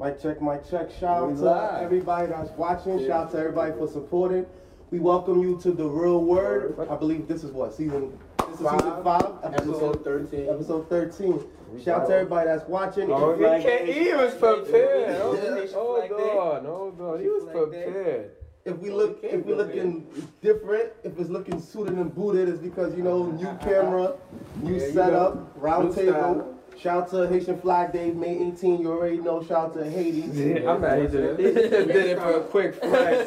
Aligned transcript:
Mic 0.00 0.20
check, 0.20 0.40
my 0.42 0.56
check. 0.58 0.90
Shout 0.90 1.22
out 1.22 1.36
to 1.36 1.42
live. 1.42 1.82
everybody 1.82 2.26
that's 2.28 2.50
watching. 2.52 2.98
Yeah. 2.98 3.06
Shout 3.06 3.24
out 3.26 3.30
to 3.32 3.38
everybody 3.38 3.72
for 3.72 3.86
supporting. 3.86 4.44
We 4.90 4.98
welcome 4.98 5.40
you 5.40 5.58
to 5.62 5.70
the 5.72 5.84
Real 5.88 6.22
Word. 6.24 6.76
I 6.90 6.96
believe 6.96 7.28
this 7.28 7.44
is 7.44 7.52
what 7.52 7.72
season. 7.74 8.18
This 8.38 8.60
is 8.60 8.68
season 8.70 9.02
five, 9.04 9.34
Episode 9.44 10.04
13. 10.04 10.48
episode 10.48 10.88
thirteen. 10.88 11.44
Shout 11.84 12.02
out 12.02 12.08
to 12.08 12.14
everybody 12.14 12.46
that's 12.46 12.68
watching. 12.68 13.10
Oh, 13.10 13.30
If- 13.30 13.38
he, 13.38 13.68
can't, 13.68 13.88
he 13.88 14.12
was 14.12 14.34
prepared. 14.34 15.16
Oh, 15.20 15.36
Hold 15.74 16.10
on, 16.12 16.64
hold 16.64 17.00
on. 17.00 17.20
He 17.20 17.28
was 17.28 17.44
prepared. 17.44 18.30
If 18.64 18.78
we 18.78 18.90
look, 18.90 19.18
if 19.22 19.44
we 19.44 19.54
looking 19.54 20.06
different, 20.40 20.90
if 21.02 21.18
it's 21.18 21.28
looking 21.28 21.60
suited 21.60 21.94
and 21.94 22.14
booted, 22.14 22.48
it's 22.48 22.58
because 22.60 22.94
you 22.96 23.02
know 23.02 23.26
new 23.26 23.58
camera, 23.60 24.14
new 24.62 24.76
Yeah, 24.76 24.86
you 24.86 24.92
setup, 24.92 25.52
round 25.56 25.90
new 25.90 25.94
table. 25.94 26.12
style. 26.12 26.53
Shout 26.76 27.04
out 27.04 27.10
to 27.10 27.28
Haitian 27.28 27.60
Flag 27.60 27.92
Day, 27.92 28.10
May 28.10 28.38
18. 28.48 28.80
You 28.80 28.92
already 28.92 29.18
know. 29.18 29.42
Shout 29.42 29.66
out 29.70 29.74
to 29.74 29.88
Haiti. 29.90 30.20
Yeah, 30.32 30.70
I'm 30.72 30.80
not 30.80 30.98
even. 30.98 31.36
Did 31.36 31.56
it 31.56 32.18
for 32.18 32.36
a 32.36 32.40
quick 32.54 32.74
flash. 32.74 33.26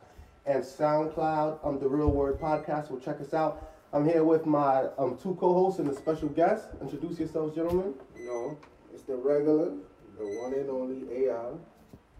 and 0.46 0.62
SoundCloud. 0.62 1.66
Um, 1.66 1.78
the 1.78 1.88
Real 1.88 2.10
Word 2.10 2.40
Podcast. 2.40 2.88
So 2.88 2.98
check 2.98 3.20
us 3.20 3.34
out. 3.34 3.73
I'm 3.94 4.04
here 4.04 4.24
with 4.24 4.44
my 4.44 4.86
um, 4.98 5.16
two 5.22 5.36
co-hosts 5.36 5.78
and 5.78 5.88
a 5.88 5.94
special 5.94 6.28
guest. 6.28 6.66
Introduce 6.82 7.16
yourselves, 7.20 7.54
gentlemen. 7.54 7.94
No, 8.26 8.58
it's 8.92 9.04
the 9.04 9.14
regular, 9.14 9.70
the 10.18 10.24
one 10.42 10.52
and 10.52 10.68
only 10.68 11.26
AI. 11.26 11.52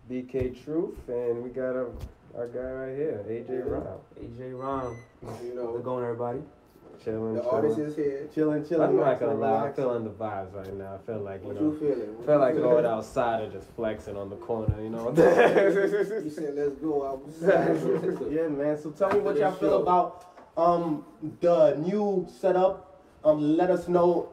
BK 0.08 0.62
Truth, 0.64 1.08
and 1.08 1.42
we 1.42 1.50
got 1.50 1.74
a, 1.74 1.86
our 2.36 2.46
guy 2.46 2.60
right 2.60 2.96
here, 2.96 3.24
AJ 3.28 3.68
Rob. 3.68 4.00
AJ 4.22 4.56
Ron. 4.56 4.96
You 5.22 5.28
How's 5.28 5.42
know, 5.54 5.76
it 5.76 5.82
going, 5.82 6.04
everybody? 6.04 6.38
Chilling, 7.02 7.34
the 7.34 7.42
artist 7.42 7.78
is 7.78 7.96
here. 7.96 8.28
Chilling, 8.32 8.64
chilling. 8.64 8.90
I'm 8.90 8.96
not 8.96 9.02
relaxing, 9.02 9.26
gonna 9.28 9.40
lie, 9.40 9.66
I'm 9.66 9.74
feeling 9.74 10.04
the 10.04 10.10
vibes 10.10 10.54
right 10.54 10.74
now. 10.74 10.94
I 10.94 10.98
feel 11.06 11.18
like, 11.18 11.40
you 11.42 11.48
What 11.48 11.56
know, 11.60 11.72
you 11.72 11.78
feeling? 11.80 12.00
I 12.02 12.12
What 12.12 12.26
feel 12.26 12.34
you 12.34 12.40
like 12.40 12.54
feeling? 12.54 12.70
going 12.70 12.86
outside 12.86 13.42
and 13.42 13.52
just 13.52 13.66
flexing 13.74 14.16
on 14.16 14.30
the 14.30 14.36
corner, 14.36 14.80
you 14.80 14.90
know? 14.90 15.08
You 15.16 16.30
said 16.30 16.54
let's 16.54 16.74
go 16.76 17.04
outside. 17.04 18.30
Yeah, 18.30 18.46
man. 18.46 18.78
So 18.80 18.90
tell 18.92 19.10
me 19.10 19.18
what 19.18 19.36
y'all 19.36 19.52
feel 19.52 19.82
about 19.82 20.33
um 20.56 21.04
the 21.40 21.74
new 21.76 22.26
setup. 22.40 22.90
Um, 23.24 23.56
let 23.56 23.70
us 23.70 23.88
know 23.88 24.28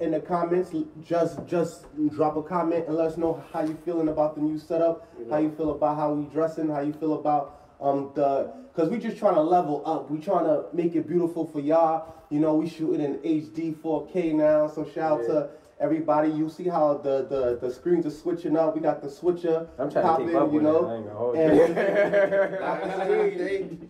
in 0.00 0.10
the 0.10 0.20
comments. 0.20 0.74
Just 1.04 1.38
just 1.46 1.86
drop 2.10 2.36
a 2.36 2.42
comment 2.42 2.86
and 2.88 2.96
let 2.96 3.06
us 3.06 3.16
know 3.16 3.42
how 3.52 3.62
you 3.64 3.76
feeling 3.84 4.08
about 4.08 4.34
the 4.34 4.40
new 4.40 4.58
setup. 4.58 5.08
How 5.30 5.38
you 5.38 5.50
feel 5.50 5.70
about 5.70 5.96
how 5.96 6.12
we 6.12 6.24
dressing. 6.26 6.68
How 6.68 6.80
you 6.80 6.92
feel 6.92 7.14
about 7.14 7.60
um 7.80 8.10
the 8.14 8.52
because 8.74 8.88
we 8.88 8.98
just 8.98 9.16
trying 9.18 9.34
to 9.34 9.42
level 9.42 9.82
up. 9.86 10.10
We 10.10 10.18
trying 10.18 10.44
to 10.44 10.64
make 10.72 10.94
it 10.94 11.06
beautiful 11.06 11.46
for 11.46 11.60
y'all. 11.60 12.14
You 12.30 12.40
know, 12.40 12.54
we 12.54 12.68
shooting 12.68 13.00
in 13.00 13.18
HD 13.18 13.74
4K 13.76 14.34
now. 14.34 14.66
So 14.68 14.84
shout 14.84 15.20
out 15.20 15.26
to. 15.26 15.48
Everybody, 15.80 16.30
you 16.30 16.48
see 16.48 16.68
how 16.68 16.94
the, 16.98 17.26
the, 17.28 17.58
the 17.60 17.72
screens 17.74 18.06
are 18.06 18.10
switching 18.10 18.56
up. 18.56 18.76
We 18.76 18.80
got 18.80 19.02
the 19.02 19.10
switcher 19.10 19.66
I'm 19.80 19.90
trying 19.90 20.04
to 20.04 20.10
popping, 20.10 20.26
keep 20.28 20.36
up 20.36 20.52
you 20.52 20.60
know. 20.60 20.84
it. 20.84 20.88
I 20.88 20.94
ain't 20.94 21.06
gonna 21.06 21.18
hold 21.18 21.36
And- 21.36 21.58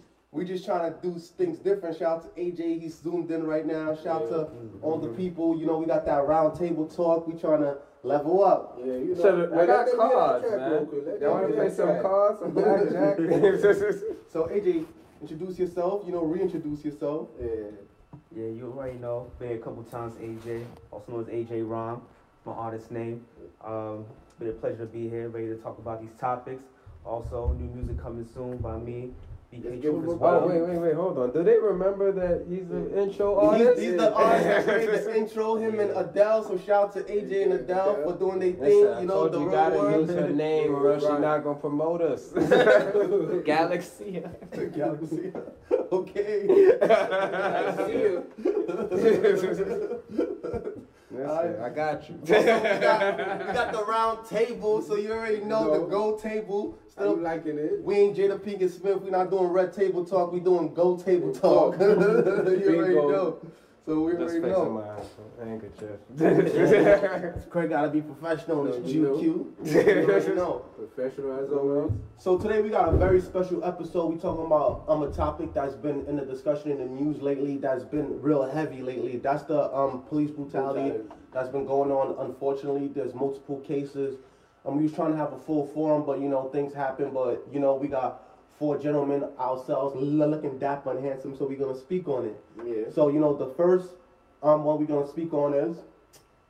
we 0.33 0.47
just 0.47 0.65
trying 0.65 0.91
to 0.93 0.99
do 1.03 1.19
things 1.19 1.59
different. 1.59 1.99
Shout 1.99 2.25
out 2.25 2.35
to 2.35 2.41
AJ, 2.41 2.81
he's 2.81 2.99
zoomed 2.99 3.31
in 3.31 3.45
right 3.47 3.67
now. 3.67 3.95
Shout 3.95 4.23
out 4.23 4.29
to 4.31 4.49
all 4.81 4.99
the 4.99 5.09
people. 5.09 5.59
You 5.59 5.67
know, 5.67 5.77
we 5.79 5.85
got 5.87 6.07
that 6.07 6.27
round 6.27 6.59
table 6.59 6.87
talk. 6.87 7.29
We 7.29 7.39
trying 7.39 7.61
to 7.61 7.77
level 8.03 8.43
up. 8.43 8.79
Yeah, 8.81 8.95
you 8.95 9.15
know. 9.15 9.23
Should've- 9.23 9.53
I 9.53 9.67
got 9.67 9.87
let 9.87 9.87
them 9.87 10.01
hit 10.01 10.13
cards, 10.13 10.45
that 10.45 10.49
track 10.57 10.71
real 10.71 10.81
man. 10.81 10.87
quick. 10.87 11.21
Y'all 11.21 11.31
wanna 11.35 11.49
play 11.53 11.71
some 11.71 12.01
cards, 12.01 12.39
some 12.41 12.51
blackjack? 12.53 13.19
So 14.33 14.45
AJ, 14.49 14.87
introduce 15.21 15.59
yourself. 15.59 16.03
You 16.07 16.13
know, 16.13 16.25
reintroduce 16.25 16.83
yourself. 16.85 17.29
Yeah. 17.39 17.49
Yeah, 18.35 18.47
you 18.47 18.73
already 18.75 18.99
know. 18.99 19.31
Been 19.39 19.53
a 19.53 19.59
couple 19.59 19.83
times, 19.85 20.15
AJ. 20.15 20.65
Also 20.91 21.13
known 21.13 21.21
as 21.21 21.27
AJ 21.29 21.69
Ron, 21.69 22.01
my 22.47 22.53
artist 22.53 22.91
name. 22.91 23.27
Um, 23.63 24.07
been 24.39 24.49
a 24.49 24.53
pleasure 24.53 24.79
to 24.79 24.87
be 24.87 25.11
here, 25.11 25.29
ready 25.29 25.49
to 25.49 25.57
talk 25.57 25.77
about 25.79 26.01
these 26.01 26.15
topics. 26.19 26.65
Also, 27.05 27.55
new 27.61 27.69
music 27.75 27.99
coming 28.03 28.27
soon 28.33 28.57
by 28.57 28.79
me, 28.79 29.11
Let's 29.55 29.83
give 29.83 29.95
him 29.95 30.09
a 30.09 30.15
well. 30.15 30.45
Oh, 30.45 30.47
wait, 30.49 30.63
wait, 30.63 30.79
wait, 30.79 30.95
hold 30.95 31.19
on. 31.19 31.31
Do 31.33 31.43
they 31.45 31.59
remember 31.59 32.11
that 32.13 32.47
he's 32.49 32.71
an 32.71 32.91
intro 32.97 33.39
He's, 33.39 33.67
artist? 33.67 33.83
he's 33.83 33.97
the 33.97 34.13
artist 34.15 34.67
that 34.67 34.67
made 34.79 34.89
the 34.89 35.17
intro. 35.17 35.57
Him 35.57 35.79
and 35.79 35.91
Adele. 35.91 36.45
So 36.45 36.57
shout 36.59 36.85
out 36.85 36.93
to 36.95 37.01
AJ 37.03 37.43
and 37.45 37.53
Adele 37.53 38.03
for 38.03 38.15
doing 38.19 38.39
their 38.39 38.53
thing. 38.53 38.61
Listen, 38.85 39.01
You 39.03 39.07
know, 39.09 39.15
told 39.29 39.33
the 39.33 39.39
you 39.41 39.45
real 39.49 39.53
gotta 39.55 39.77
world. 39.77 40.09
use 40.09 40.17
her 40.19 40.29
name 40.31 40.75
or 40.75 40.93
else 40.93 41.03
she 41.03 41.09
Right. 41.11 41.21
not 41.21 41.45
gonna 41.45 41.59
promote 41.59 42.01
us. 42.01 42.33
Galaxy. 43.45 44.23
Galaxy. 44.75 45.33
okay. 45.93 46.69
Listen, 51.13 51.63
I 51.63 51.69
got 51.69 52.09
you. 52.09 52.15
we, 52.23 52.29
got, 52.29 53.19
we 53.47 53.53
got 53.53 53.73
the 53.73 53.85
round 53.87 54.27
table, 54.27 54.81
so 54.81 54.97
you 54.97 55.13
already 55.13 55.41
know 55.41 55.81
the 55.81 55.87
gold 55.87 56.23
table. 56.23 56.79
Still, 56.89 57.17
liking 57.17 57.59
it? 57.59 57.83
we 57.83 57.97
ain't 57.97 58.17
Jada 58.17 58.39
Pinkett 58.39 58.71
Smith. 58.71 59.01
We 59.03 59.11
not 59.11 59.31
doing 59.31 59.47
red 59.47 59.73
table 59.73 60.05
talk. 60.05 60.33
We 60.33 60.41
doing 60.41 60.75
gold 60.75 61.05
table 61.05 61.35
talk. 61.35 61.75
you 61.81 61.87
already 61.87 62.95
know. 62.95 63.39
So 63.85 63.99
we 64.01 64.13
Just 64.13 64.23
already 64.37 64.41
fixing 64.43 64.53
know. 64.53 64.71
my 65.39 65.45
handkerchief. 65.45 65.99
Craig 67.51 67.71
gotta 67.71 67.89
be 67.89 68.01
professional. 68.01 68.73
It's 68.73 68.89
You 68.93 69.03
know. 69.03 69.17
GQ. 69.17 69.47
You 69.65 69.81
already 70.09 70.35
know. 70.37 70.65
Professional 70.77 71.33
as 71.45 71.51
always. 71.51 71.91
So 72.17 72.39
today 72.39 72.63
we 72.63 72.71
got 72.71 72.95
a 72.95 72.97
very 72.97 73.21
special 73.21 73.65
episode. 73.65 74.07
We 74.13 74.19
talking 74.21 74.47
about 74.47 74.85
um 74.87 75.03
a 75.03 75.11
topic 75.11 75.53
that's 75.53 75.75
been 75.75 76.07
in 76.07 76.15
the 76.15 76.25
discussion 76.25 76.71
in 76.71 76.79
the 76.79 76.85
news 76.87 77.21
lately. 77.21 77.57
That's 77.57 77.83
been 77.83 78.23
real 78.23 78.45
heavy 78.49 78.83
lately. 78.83 79.17
That's 79.17 79.43
the 79.43 79.75
um 79.77 80.03
police 80.09 80.31
brutality 80.31 80.91
Brutality. 80.91 81.15
that's 81.33 81.49
been 81.49 81.67
going 81.67 81.91
on. 81.91 82.15
Unfortunately, 82.25 82.87
there's 82.87 83.15
multiple 83.15 83.59
cases. 83.61 84.15
Um, 84.65 84.77
we 84.77 84.85
was 84.85 84.93
trying 84.93 85.11
to 85.11 85.17
have 85.17 85.33
a 85.33 85.39
full 85.41 85.67
forum, 85.75 86.05
but 86.07 86.21
you 86.21 86.29
know 86.29 86.49
things 86.51 86.73
happen. 86.73 87.11
But 87.13 87.45
you 87.53 87.59
know 87.59 87.75
we 87.75 87.89
got 87.89 88.23
four 88.63 88.79
gentlemen 88.79 89.25
ourselves, 89.41 89.97
looking 89.97 90.57
dapper 90.57 90.93
and 90.93 91.05
handsome. 91.05 91.37
So 91.37 91.47
we're 91.47 91.59
gonna 91.59 91.77
speak 91.77 92.07
on 92.07 92.27
it. 92.27 92.45
Yeah. 92.65 92.95
So 92.95 93.09
you 93.09 93.19
know 93.19 93.37
the 93.37 93.53
first 93.57 93.89
um 94.41 94.63
one 94.63 94.79
we're 94.79 94.87
gonna 94.87 95.09
speak 95.09 95.35
on 95.35 95.53
is 95.53 95.79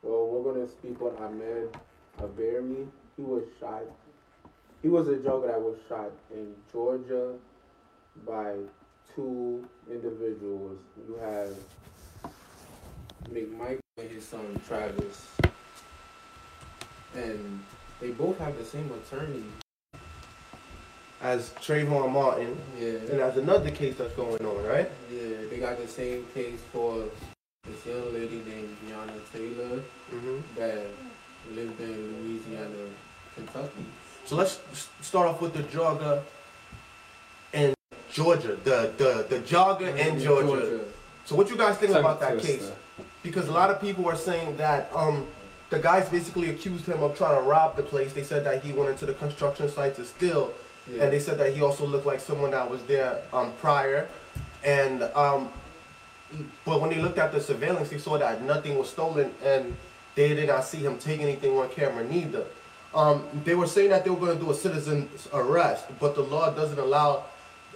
Well, 0.03 0.27
we're 0.27 0.53
gonna 0.53 0.69
speak 0.69 1.01
on 1.01 1.13
Ahmaud 1.13 1.73
Arbery. 2.19 2.87
He 3.17 3.23
was 3.23 3.41
shot. 3.59 3.81
He 4.83 4.89
was 4.89 5.07
a 5.07 5.15
jogger 5.15 5.47
that 5.47 5.59
was 5.59 5.79
shot 5.89 6.11
in 6.31 6.53
Georgia 6.71 7.33
by 8.27 8.57
two 9.15 9.67
individuals. 9.89 10.77
You 11.07 11.15
have 11.15 11.55
McMichael 13.27 13.79
and 13.97 14.11
his 14.11 14.23
son 14.23 14.61
Travis, 14.67 15.29
and 17.15 17.63
they 17.99 18.11
both 18.11 18.37
have 18.37 18.55
the 18.55 18.65
same 18.65 18.91
attorney. 18.91 19.62
As 21.23 21.51
Trayvon 21.61 22.11
Martin, 22.11 22.57
Yeah. 22.77 22.87
and 22.89 23.07
there's 23.07 23.37
another 23.37 23.71
case 23.71 23.95
that's 23.97 24.13
going 24.13 24.45
on, 24.45 24.61
right? 24.65 24.89
Yeah, 25.09 25.47
they 25.49 25.57
got 25.57 25.77
the 25.79 25.87
same 25.87 26.25
case 26.33 26.59
for 26.73 27.05
this 27.65 27.85
young 27.85 28.13
lady 28.13 28.41
named 28.45 28.75
Breonna 28.85 29.21
Taylor 29.31 29.81
Mm-hmm. 30.13 30.37
that 30.57 30.85
lived 31.55 31.79
in 31.79 32.27
Louisville, 32.27 32.89
Kentucky. 33.35 33.85
So 34.25 34.35
let's 34.35 34.59
start 35.01 35.29
off 35.29 35.39
with 35.41 35.53
the 35.53 35.63
jogger 35.63 36.21
in 37.53 37.73
Georgia, 38.11 38.57
the 38.65 38.91
the 38.97 39.25
the 39.29 39.39
jogger 39.39 39.97
in 39.97 40.19
Georgia. 40.19 40.81
So 41.25 41.35
what 41.37 41.49
you 41.49 41.55
guys 41.55 41.77
think 41.77 41.93
about 41.95 42.19
that 42.19 42.39
case? 42.39 42.69
Because 43.23 43.47
a 43.47 43.51
lot 43.53 43.69
of 43.69 43.79
people 43.79 44.05
are 44.09 44.17
saying 44.17 44.57
that 44.57 44.91
um 44.93 45.25
the 45.69 45.79
guys 45.79 46.07
basically 46.09 46.49
accused 46.49 46.85
him 46.85 47.01
of 47.01 47.17
trying 47.17 47.35
to 47.41 47.49
rob 47.49 47.77
the 47.77 47.83
place. 47.83 48.11
They 48.13 48.23
said 48.23 48.43
that 48.45 48.61
he 48.63 48.73
went 48.73 48.89
into 48.89 49.05
the 49.05 49.13
construction 49.13 49.69
site 49.69 49.95
to 49.95 50.05
steal, 50.05 50.53
Yeah. 50.87 51.03
and 51.03 51.13
they 51.13 51.19
said 51.19 51.37
that 51.39 51.53
he 51.53 51.61
also 51.61 51.85
looked 51.85 52.05
like 52.05 52.19
someone 52.19 52.51
that 52.51 52.69
was 52.69 52.81
there 52.83 53.21
um 53.31 53.53
prior, 53.61 54.07
and 54.63 55.03
um 55.15 55.49
but 56.65 56.81
when 56.81 56.89
they 56.89 56.97
looked 56.99 57.19
at 57.19 57.31
the 57.31 57.39
surveillance, 57.39 57.89
they 57.89 57.99
saw 57.99 58.17
that 58.17 58.41
nothing 58.41 58.77
was 58.77 58.89
stolen, 58.89 59.31
and 59.43 59.75
they 60.15 60.33
did 60.33 60.47
not 60.47 60.65
see 60.65 60.79
him 60.79 60.97
take 60.97 61.21
anything 61.21 61.57
on 61.57 61.69
camera 61.69 62.03
neither. 62.03 62.45
Um, 62.95 63.23
they 63.43 63.53
were 63.55 63.67
saying 63.67 63.89
that 63.91 64.03
they 64.03 64.09
were 64.09 64.19
going 64.19 64.37
to 64.37 64.43
do 64.43 64.49
a 64.51 64.55
citizen's 64.55 65.27
arrest, 65.33 65.85
but 65.99 66.15
the 66.15 66.21
law 66.21 66.49
doesn't 66.51 66.79
allow 66.79 67.25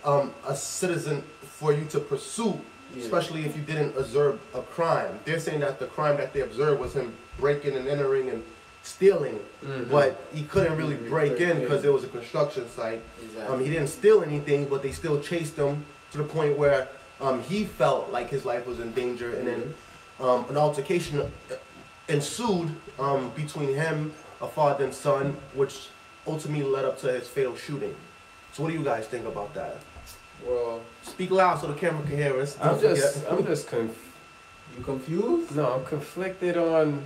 um, 0.04 0.34
a 0.48 0.56
citizen 0.56 1.24
for 1.44 1.72
you 1.72 1.86
to 1.86 2.00
pursue, 2.00 2.60
Yeah. 2.96 3.04
especially 3.04 3.46
if 3.46 3.56
you 3.56 3.62
didn't 3.62 3.96
observe 3.98 4.40
a 4.56 4.62
crime. 4.64 5.20
They're 5.26 5.40
saying 5.40 5.60
that 5.62 5.78
the 5.80 5.88
crime 5.88 6.18
that 6.18 6.34
they 6.34 6.42
observed 6.42 6.80
was 6.82 6.94
him 6.94 7.14
breaking 7.40 7.76
and 7.76 7.88
entering 7.88 8.30
and 8.30 8.44
stealing, 8.88 9.40
Mhm. 9.66 9.90
but 9.92 10.20
he 10.34 10.44
couldn't 10.44 10.78
really 10.78 10.96
Mhm. 10.96 11.10
break 11.10 11.40
in 11.40 11.50
Yeah. 11.50 11.54
because 11.64 11.84
it 11.84 11.92
was 11.94 12.04
a 12.04 12.08
construction 12.08 12.66
site. 12.76 13.02
Exactly. 13.24 13.54
Um, 13.56 13.64
he 13.64 13.70
didn't 13.70 13.90
steal 13.90 14.24
anything, 14.24 14.66
but 14.66 14.82
they 14.82 14.92
still 14.92 15.20
chased 15.20 15.56
him 15.56 15.86
to 16.12 16.18
the 16.18 16.24
point 16.24 16.58
where 16.58 16.88
um, 17.20 17.42
he 17.42 17.66
felt 17.66 18.12
like 18.12 18.30
his 18.30 18.46
life 18.46 18.68
was 18.68 18.80
in 18.80 18.92
danger, 18.94 19.34
and 19.36 19.48
then 19.48 19.74
um, 20.20 20.46
an 20.50 20.58
altercation 20.58 21.20
uh, 21.20 21.56
ensued 22.08 22.70
um, 23.00 23.32
between 23.36 23.74
him, 23.76 24.14
a 24.42 24.48
father 24.48 24.84
and 24.84 24.94
son, 24.94 25.36
which 25.54 25.90
ultimately 26.28 26.64
led 26.64 26.86
up 26.86 27.00
to 27.02 27.08
his 27.12 27.28
fatal 27.28 27.56
shooting. 27.56 27.96
So, 28.54 28.64
what 28.64 28.70
do 28.72 28.78
you 28.78 28.84
guys 28.84 29.06
think 29.08 29.26
about 29.26 29.54
that? 29.56 29.78
well, 30.46 30.82
Speak 31.04 31.32
loud 31.32 31.60
so 31.60 31.68
the 31.68 31.74
camera 31.74 32.04
can 32.04 32.18
hear 32.18 32.40
us. 32.40 32.56
I'm 32.62 32.80
just, 32.80 33.16
forget. 33.16 33.32
I'm 33.32 33.46
just 33.46 33.68
conf- 33.68 34.14
you 34.78 34.84
confused? 34.84 35.56
no, 35.56 35.74
I'm 35.74 35.86
conflicted 35.86 36.56
on 36.58 37.02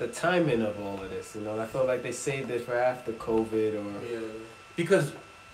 the 0.00 0.08
timing 0.08 0.62
of 0.62 0.80
all 0.80 0.98
of 1.00 1.10
this. 1.10 1.36
You 1.36 1.42
know, 1.42 1.60
I 1.60 1.66
feel 1.66 1.84
like 1.86 2.02
they 2.02 2.10
saved 2.12 2.50
it 2.50 2.62
for 2.66 2.74
after 2.74 3.12
COVID 3.12 3.72
or. 3.80 3.88
Yeah. 4.12 4.20
because 4.74 5.12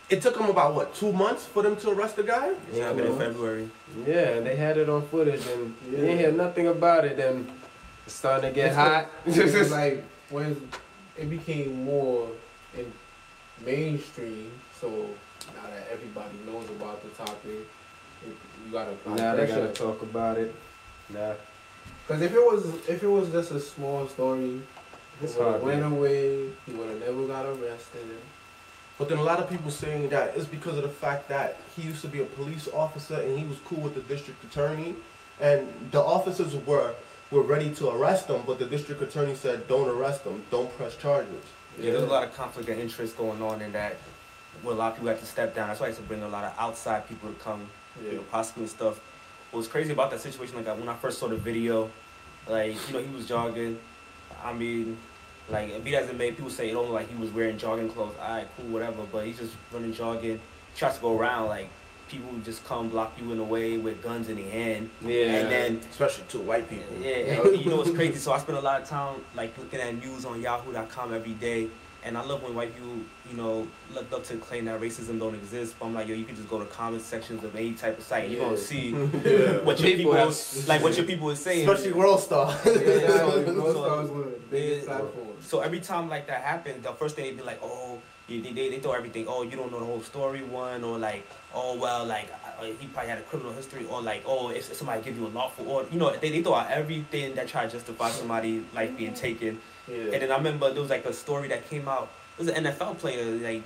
it 0.09 0.23
took 0.23 0.35
them 0.39 0.49
about 0.49 0.73
what 0.77 0.95
two 0.95 1.13
months 1.13 1.45
for 1.45 1.63
them 1.65 1.75
to 1.83 1.91
arrest 1.91 2.15
the 2.17 2.23
guy. 2.23 2.55
Yeah, 2.73 2.93
but 2.93 3.05
in 3.07 3.19
February. 3.19 3.69
Yeah, 4.07 4.37
and 4.37 4.47
they 4.47 4.55
had 4.57 4.79
it 4.79 4.89
on 4.89 5.03
footage, 5.09 5.45
and 5.49 5.75
Yeah. 5.85 5.91
you 5.91 5.97
didn't 6.05 6.19
hear 6.19 6.33
nothing 6.33 6.69
about 6.69 7.05
it. 7.05 7.19
And 7.19 7.51
it's 8.07 8.15
starting 8.15 8.49
to 8.51 8.55
get 8.55 8.69
It's 8.69 8.77
hot. 8.77 9.11
It's 9.27 9.71
like 9.73 10.05
when 10.31 10.51
it 11.19 11.29
became 11.29 11.85
more 11.85 12.29
in 12.79 12.87
mainstream, 13.65 14.53
so 14.81 14.89
now 15.57 15.67
that 15.75 15.89
everybody 15.91 16.37
knows 16.47 16.69
about 16.71 17.03
the 17.03 17.09
topic, 17.25 17.67
you 18.25 18.73
gotta 18.73 18.93
now 19.07 19.35
they 19.35 19.47
gotta 19.47 19.67
pressure. 19.67 19.73
talk 19.73 20.03
about 20.03 20.39
it. 20.39 20.55
Nah, 21.09 21.35
Because 22.07 22.23
if 22.23 22.33
it 22.33 22.41
was 22.41 22.67
if 22.89 23.03
it 23.03 23.09
was 23.09 23.31
just 23.31 23.51
a 23.53 23.61
small 23.61 24.07
story, 24.09 24.61
It's 25.23 25.35
he 25.35 25.39
would 25.39 25.45
have 25.47 25.53
hard, 25.55 25.63
went 25.63 25.81
man. 25.83 25.93
away. 25.93 26.51
He 26.67 26.73
would 26.73 26.89
have 26.89 27.01
never 27.01 27.27
got 27.27 27.47
arrested. 27.47 28.07
But 28.99 29.09
then 29.09 29.19
a 29.19 29.23
lot 29.23 29.41
of 29.41 29.51
people 29.51 29.71
saying 29.71 30.09
that 30.11 30.37
it's 30.37 30.47
because 30.47 30.77
of 30.79 30.83
the 30.83 30.89
fact 30.89 31.29
that 31.29 31.59
he 31.75 31.83
used 31.83 32.01
to 32.03 32.09
be 32.09 32.21
a 32.21 32.25
police 32.25 32.67
officer 32.73 33.21
and 33.21 33.39
he 33.39 33.45
was 33.45 33.59
cool 33.67 33.81
with 33.81 33.95
the 33.95 34.01
district 34.03 34.43
attorney, 34.45 34.95
and 35.41 35.69
the 35.91 36.01
officers 36.01 36.55
were 36.67 36.95
were 37.31 37.43
ready 37.43 37.71
to 37.75 37.91
arrest 37.91 38.29
him, 38.29 38.41
but 38.47 38.59
the 38.61 38.65
district 38.67 39.03
attorney 39.03 39.35
said, 39.35 39.67
"Don't 39.69 39.89
arrest 39.89 40.23
him, 40.23 40.45
don't 40.51 40.75
press 40.79 40.97
charges." 40.97 41.45
Yeah, 41.79 41.91
there's 41.93 42.05
a 42.05 42.07
lot 42.07 42.23
of 42.23 42.35
conflict 42.35 42.69
of 42.71 42.79
interest 42.79 43.17
going 43.19 43.43
on 43.43 43.61
in 43.61 43.73
that. 43.73 43.97
Where 44.63 44.75
a 44.75 44.79
lot 44.79 44.93
of 44.93 44.95
people 44.95 45.09
have 45.11 45.21
to 45.21 45.27
step 45.27 45.55
down. 45.55 45.69
That's 45.69 45.81
why 45.81 45.87
I 45.87 45.89
used 45.91 46.01
to 46.01 46.07
bring 46.07 46.23
a 46.23 46.29
lot 46.29 46.45
of 46.45 46.53
outside 46.59 47.07
people 47.07 47.29
to 47.29 47.35
come, 47.41 47.69
you 48.01 48.09
Yeah. 48.09 48.15
know, 48.17 48.23
prosecute 48.23 48.63
and 48.63 48.71
stuff. 48.71 49.01
What 49.51 49.59
was 49.59 49.69
crazy 49.69 49.93
about 49.93 50.11
that 50.11 50.21
situation, 50.21 50.57
like 50.57 50.67
uh, 50.67 50.75
when 50.75 50.89
I 50.89 50.95
first 50.95 51.19
saw 51.19 51.29
the 51.29 51.37
video, 51.37 51.91
like 52.49 52.77
you 52.89 52.95
know 52.95 53.03
he 53.03 53.15
was 53.15 53.27
jogging. 53.27 53.79
I 54.43 54.53
mean, 54.53 54.99
like 55.49 55.83
be 55.85 55.93
that 55.93 56.05
as 56.05 56.11
it 56.11 56.19
may, 56.19 56.33
people 56.33 56.51
say 56.51 56.71
it 56.71 56.75
only 56.75 56.93
like 56.93 57.09
he 57.11 57.17
was 57.17 57.31
wearing 57.31 57.59
jogging 57.59 57.91
clothes. 57.91 58.15
Alright, 58.21 58.49
cool, 58.57 58.67
whatever. 58.67 59.05
But 59.11 59.27
he's 59.27 59.39
just 59.39 59.55
running 59.73 59.95
jogging, 59.95 60.41
tries 60.77 60.97
to 60.97 61.01
go 61.01 61.17
around 61.19 61.49
like 61.49 61.69
people 62.09 62.31
just 62.45 62.65
come 62.65 62.89
block 62.89 63.13
you 63.21 63.33
in 63.33 63.39
the 63.39 63.45
way 63.45 63.79
with 63.79 64.03
guns 64.03 64.29
in 64.29 64.37
the 64.37 64.43
hand, 64.49 64.91
yeah. 65.01 65.27
and 65.27 65.51
then 65.51 65.81
Especially 65.91 66.25
two 66.29 66.41
white 66.41 66.69
people. 66.69 66.85
yeah, 67.01 67.43
you 67.45 67.69
know 67.69 67.77
what's 67.77 67.91
crazy? 67.91 68.17
So 68.17 68.33
I 68.33 68.39
spend 68.39 68.59
a 68.59 68.61
lot 68.61 68.81
of 68.81 68.89
time 68.89 69.17
like 69.35 69.57
looking 69.59 69.81
at 69.81 69.95
news 69.97 70.25
on 70.25 70.41
Yahoo.com 70.41 71.15
every 71.15 71.33
day, 71.33 71.69
and 72.07 72.17
I 72.17 72.25
love 72.25 72.43
when 72.43 72.55
white 72.55 72.73
people, 72.75 72.95
you 73.31 73.37
know, 73.37 73.67
look 73.93 74.11
up 74.13 74.25
to 74.25 74.37
claim 74.37 74.65
that 74.67 74.81
racism 74.81 75.19
don't 75.19 75.35
exist. 75.35 75.75
But 75.79 75.87
I'm 75.87 75.95
like, 75.95 76.07
yo, 76.09 76.15
you 76.15 76.25
can 76.25 76.37
just 76.37 76.49
go 76.49 76.59
to 76.59 76.65
comment 76.67 77.03
sections 77.03 77.43
of 77.45 77.55
any 77.57 77.73
type 77.73 77.99
of 77.99 78.05
site, 78.05 78.25
and 78.25 78.33
you're 78.33 78.45
gonna 78.45 78.57
see 78.57 78.91
Yeah. 79.25 79.59
what 79.59 79.79
your 79.81 79.91
People 79.91 79.97
people, 79.97 80.13
have- 80.15 80.69
like 80.69 80.83
what 80.83 80.97
your 80.97 81.05
people 81.07 81.29
is 81.31 81.41
saying. 81.41 81.69
Especially 81.69 81.93
World 81.93 82.21
Star. 82.21 82.49
Yeah, 82.65 82.73
So- 82.73 83.43
Those 83.43 83.75
so- 83.75 83.85
stars 83.85 84.11
were 84.11 84.25
the 84.25 84.31
biggest 84.51 84.89
Yeah. 84.89 85.01
So 85.43 85.61
every 85.61 85.81
time 85.81 86.09
like 86.09 86.27
that 86.29 86.43
happened, 86.43 86.83
the 86.85 86.93
first 86.93 87.17
thing 87.17 87.25
they'd 87.27 87.37
be 87.37 87.43
like, 87.43 87.61
oh, 87.63 87.99
they, 88.29 88.39
they, 88.41 88.53
they 88.71 88.79
throw 88.81 88.93
everything. 88.93 89.27
Oh, 89.29 89.43
you 89.43 89.57
don't 89.57 89.71
know 89.71 89.79
the 89.79 89.85
whole 89.85 90.03
story, 90.03 90.43
one, 90.43 90.83
or 90.83 90.99
like, 90.99 91.25
oh 91.55 91.77
well, 91.77 92.05
like 92.05 92.29
uh, 92.59 92.65
he 92.81 92.87
probably 92.89 93.11
had 93.11 93.19
a 93.19 93.23
criminal 93.23 93.53
history, 93.53 93.85
or 93.91 94.01
like, 94.03 94.23
oh, 94.27 94.49
if 94.51 94.73
somebody 94.75 95.03
give 95.03 95.17
you 95.19 95.27
a 95.27 95.29
lawful 95.29 95.69
order, 95.69 95.89
you 95.93 95.99
know, 95.99 96.11
they, 96.17 96.31
they 96.31 96.43
throw 96.43 96.55
out 96.55 96.71
everything 96.71 97.35
that 97.37 97.47
try 97.49 97.67
to 97.67 97.71
justify 97.71 98.11
somebody's 98.11 98.63
life 98.75 98.97
being 98.97 99.15
taken. 99.15 99.61
Yeah. 99.89 100.13
And 100.13 100.23
then 100.23 100.33
I 100.33 100.37
remember 100.37 100.73
there 100.73 100.81
was 100.81 100.91
like 100.91 101.05
a 101.05 101.13
story 101.13 101.49
that 101.49 101.69
came 101.69 101.89
out. 101.89 102.11
It 102.39 102.45
was 102.45 102.49
an 102.49 102.65
NFL 102.65 102.99
player, 102.99 103.25
like 103.37 103.63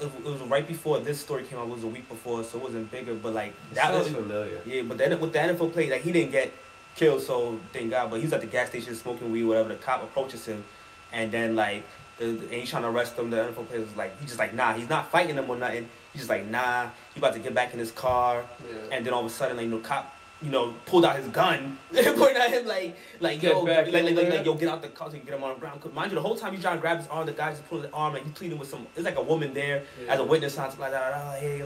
it, 0.00 0.10
it 0.24 0.24
was 0.24 0.40
right 0.42 0.66
before 0.66 0.98
this 1.00 1.20
story 1.20 1.44
came 1.44 1.58
out. 1.58 1.68
It 1.68 1.74
was 1.74 1.84
a 1.84 1.88
week 1.88 2.08
before, 2.08 2.42
so 2.44 2.58
it 2.58 2.64
wasn't 2.64 2.90
bigger. 2.90 3.14
But 3.14 3.34
like 3.34 3.54
that 3.74 3.92
was 3.92 4.08
familiar. 4.08 4.60
yeah. 4.66 4.82
But 4.82 4.98
then 4.98 5.18
with 5.20 5.32
the 5.32 5.38
NFL 5.38 5.72
player, 5.72 5.90
like 5.90 6.02
he 6.02 6.12
didn't 6.12 6.32
get 6.32 6.52
killed, 6.96 7.22
so 7.22 7.58
thank 7.72 7.90
God. 7.90 8.10
But 8.10 8.16
he 8.16 8.24
was 8.24 8.32
at 8.32 8.40
the 8.40 8.46
gas 8.46 8.68
station 8.68 8.94
smoking 8.94 9.30
weed, 9.30 9.44
whatever. 9.44 9.68
The 9.70 9.76
cop 9.76 10.02
approaches 10.02 10.46
him, 10.46 10.64
and 11.12 11.30
then 11.30 11.56
like 11.56 11.84
the, 12.18 12.26
and 12.26 12.52
he's 12.52 12.70
trying 12.70 12.82
to 12.82 12.88
arrest 12.88 13.18
him. 13.18 13.30
The 13.30 13.36
NFL 13.36 13.68
player 13.68 13.80
was 13.80 13.96
like, 13.96 14.18
he's 14.20 14.28
just 14.28 14.38
like, 14.38 14.54
nah, 14.54 14.74
he's 14.74 14.88
not 14.88 15.10
fighting 15.10 15.36
him 15.36 15.48
or 15.48 15.56
nothing. 15.56 15.88
He's 16.12 16.22
just 16.22 16.30
like, 16.30 16.46
nah, 16.46 16.88
he 17.14 17.20
about 17.20 17.34
to 17.34 17.38
get 17.38 17.54
back 17.54 17.72
in 17.72 17.78
his 17.78 17.92
car, 17.92 18.44
yeah. 18.68 18.96
and 18.96 19.06
then 19.06 19.12
all 19.12 19.20
of 19.20 19.26
a 19.26 19.30
sudden, 19.30 19.56
like, 19.56 19.66
you 19.66 19.70
know, 19.70 19.78
cop, 19.78 20.14
you 20.42 20.50
know, 20.50 20.72
pulled 20.86 21.04
out 21.04 21.16
his 21.16 21.26
gun, 21.28 21.78
and 21.96 22.16
pointed 22.16 22.36
at 22.38 22.50
him 22.50 22.66
like, 22.66 22.96
like, 23.20 23.40
Get 23.40 23.52
yo, 23.52 23.66
back 23.66 23.84
like, 23.86 24.04
like, 24.04 24.14
like, 24.16 24.28
like, 24.30 24.44
yo, 24.46 24.54
get 24.54 24.68
out 24.68 24.80
the 24.80 24.88
car 24.88 25.10
so 25.10 25.16
you 25.16 25.22
get 25.22 25.34
him 25.34 25.44
on 25.44 25.54
the 25.54 25.60
ground. 25.60 25.80
'Cause 25.80 25.92
mind 25.92 26.10
you, 26.10 26.14
the 26.16 26.22
whole 26.22 26.36
time 26.36 26.52
he's 26.54 26.62
trying 26.62 26.76
to 26.76 26.80
grab 26.80 26.98
his 26.98 27.08
arm, 27.08 27.26
the 27.26 27.32
guy's 27.32 27.58
just 27.58 27.68
pulling 27.68 27.84
his 27.84 27.92
arm, 27.92 28.14
like 28.14 28.24
he's 28.24 28.32
pleading 28.32 28.58
with 28.58 28.68
some. 28.70 28.86
It's 28.96 29.04
like 29.04 29.16
a 29.16 29.22
woman 29.22 29.52
there 29.52 29.82
Yeah. 30.04 30.14
as 30.14 30.20
a 30.20 30.24
witness, 30.24 30.56
like 30.56 30.78
like, 30.78 30.92
hey, 31.40 31.62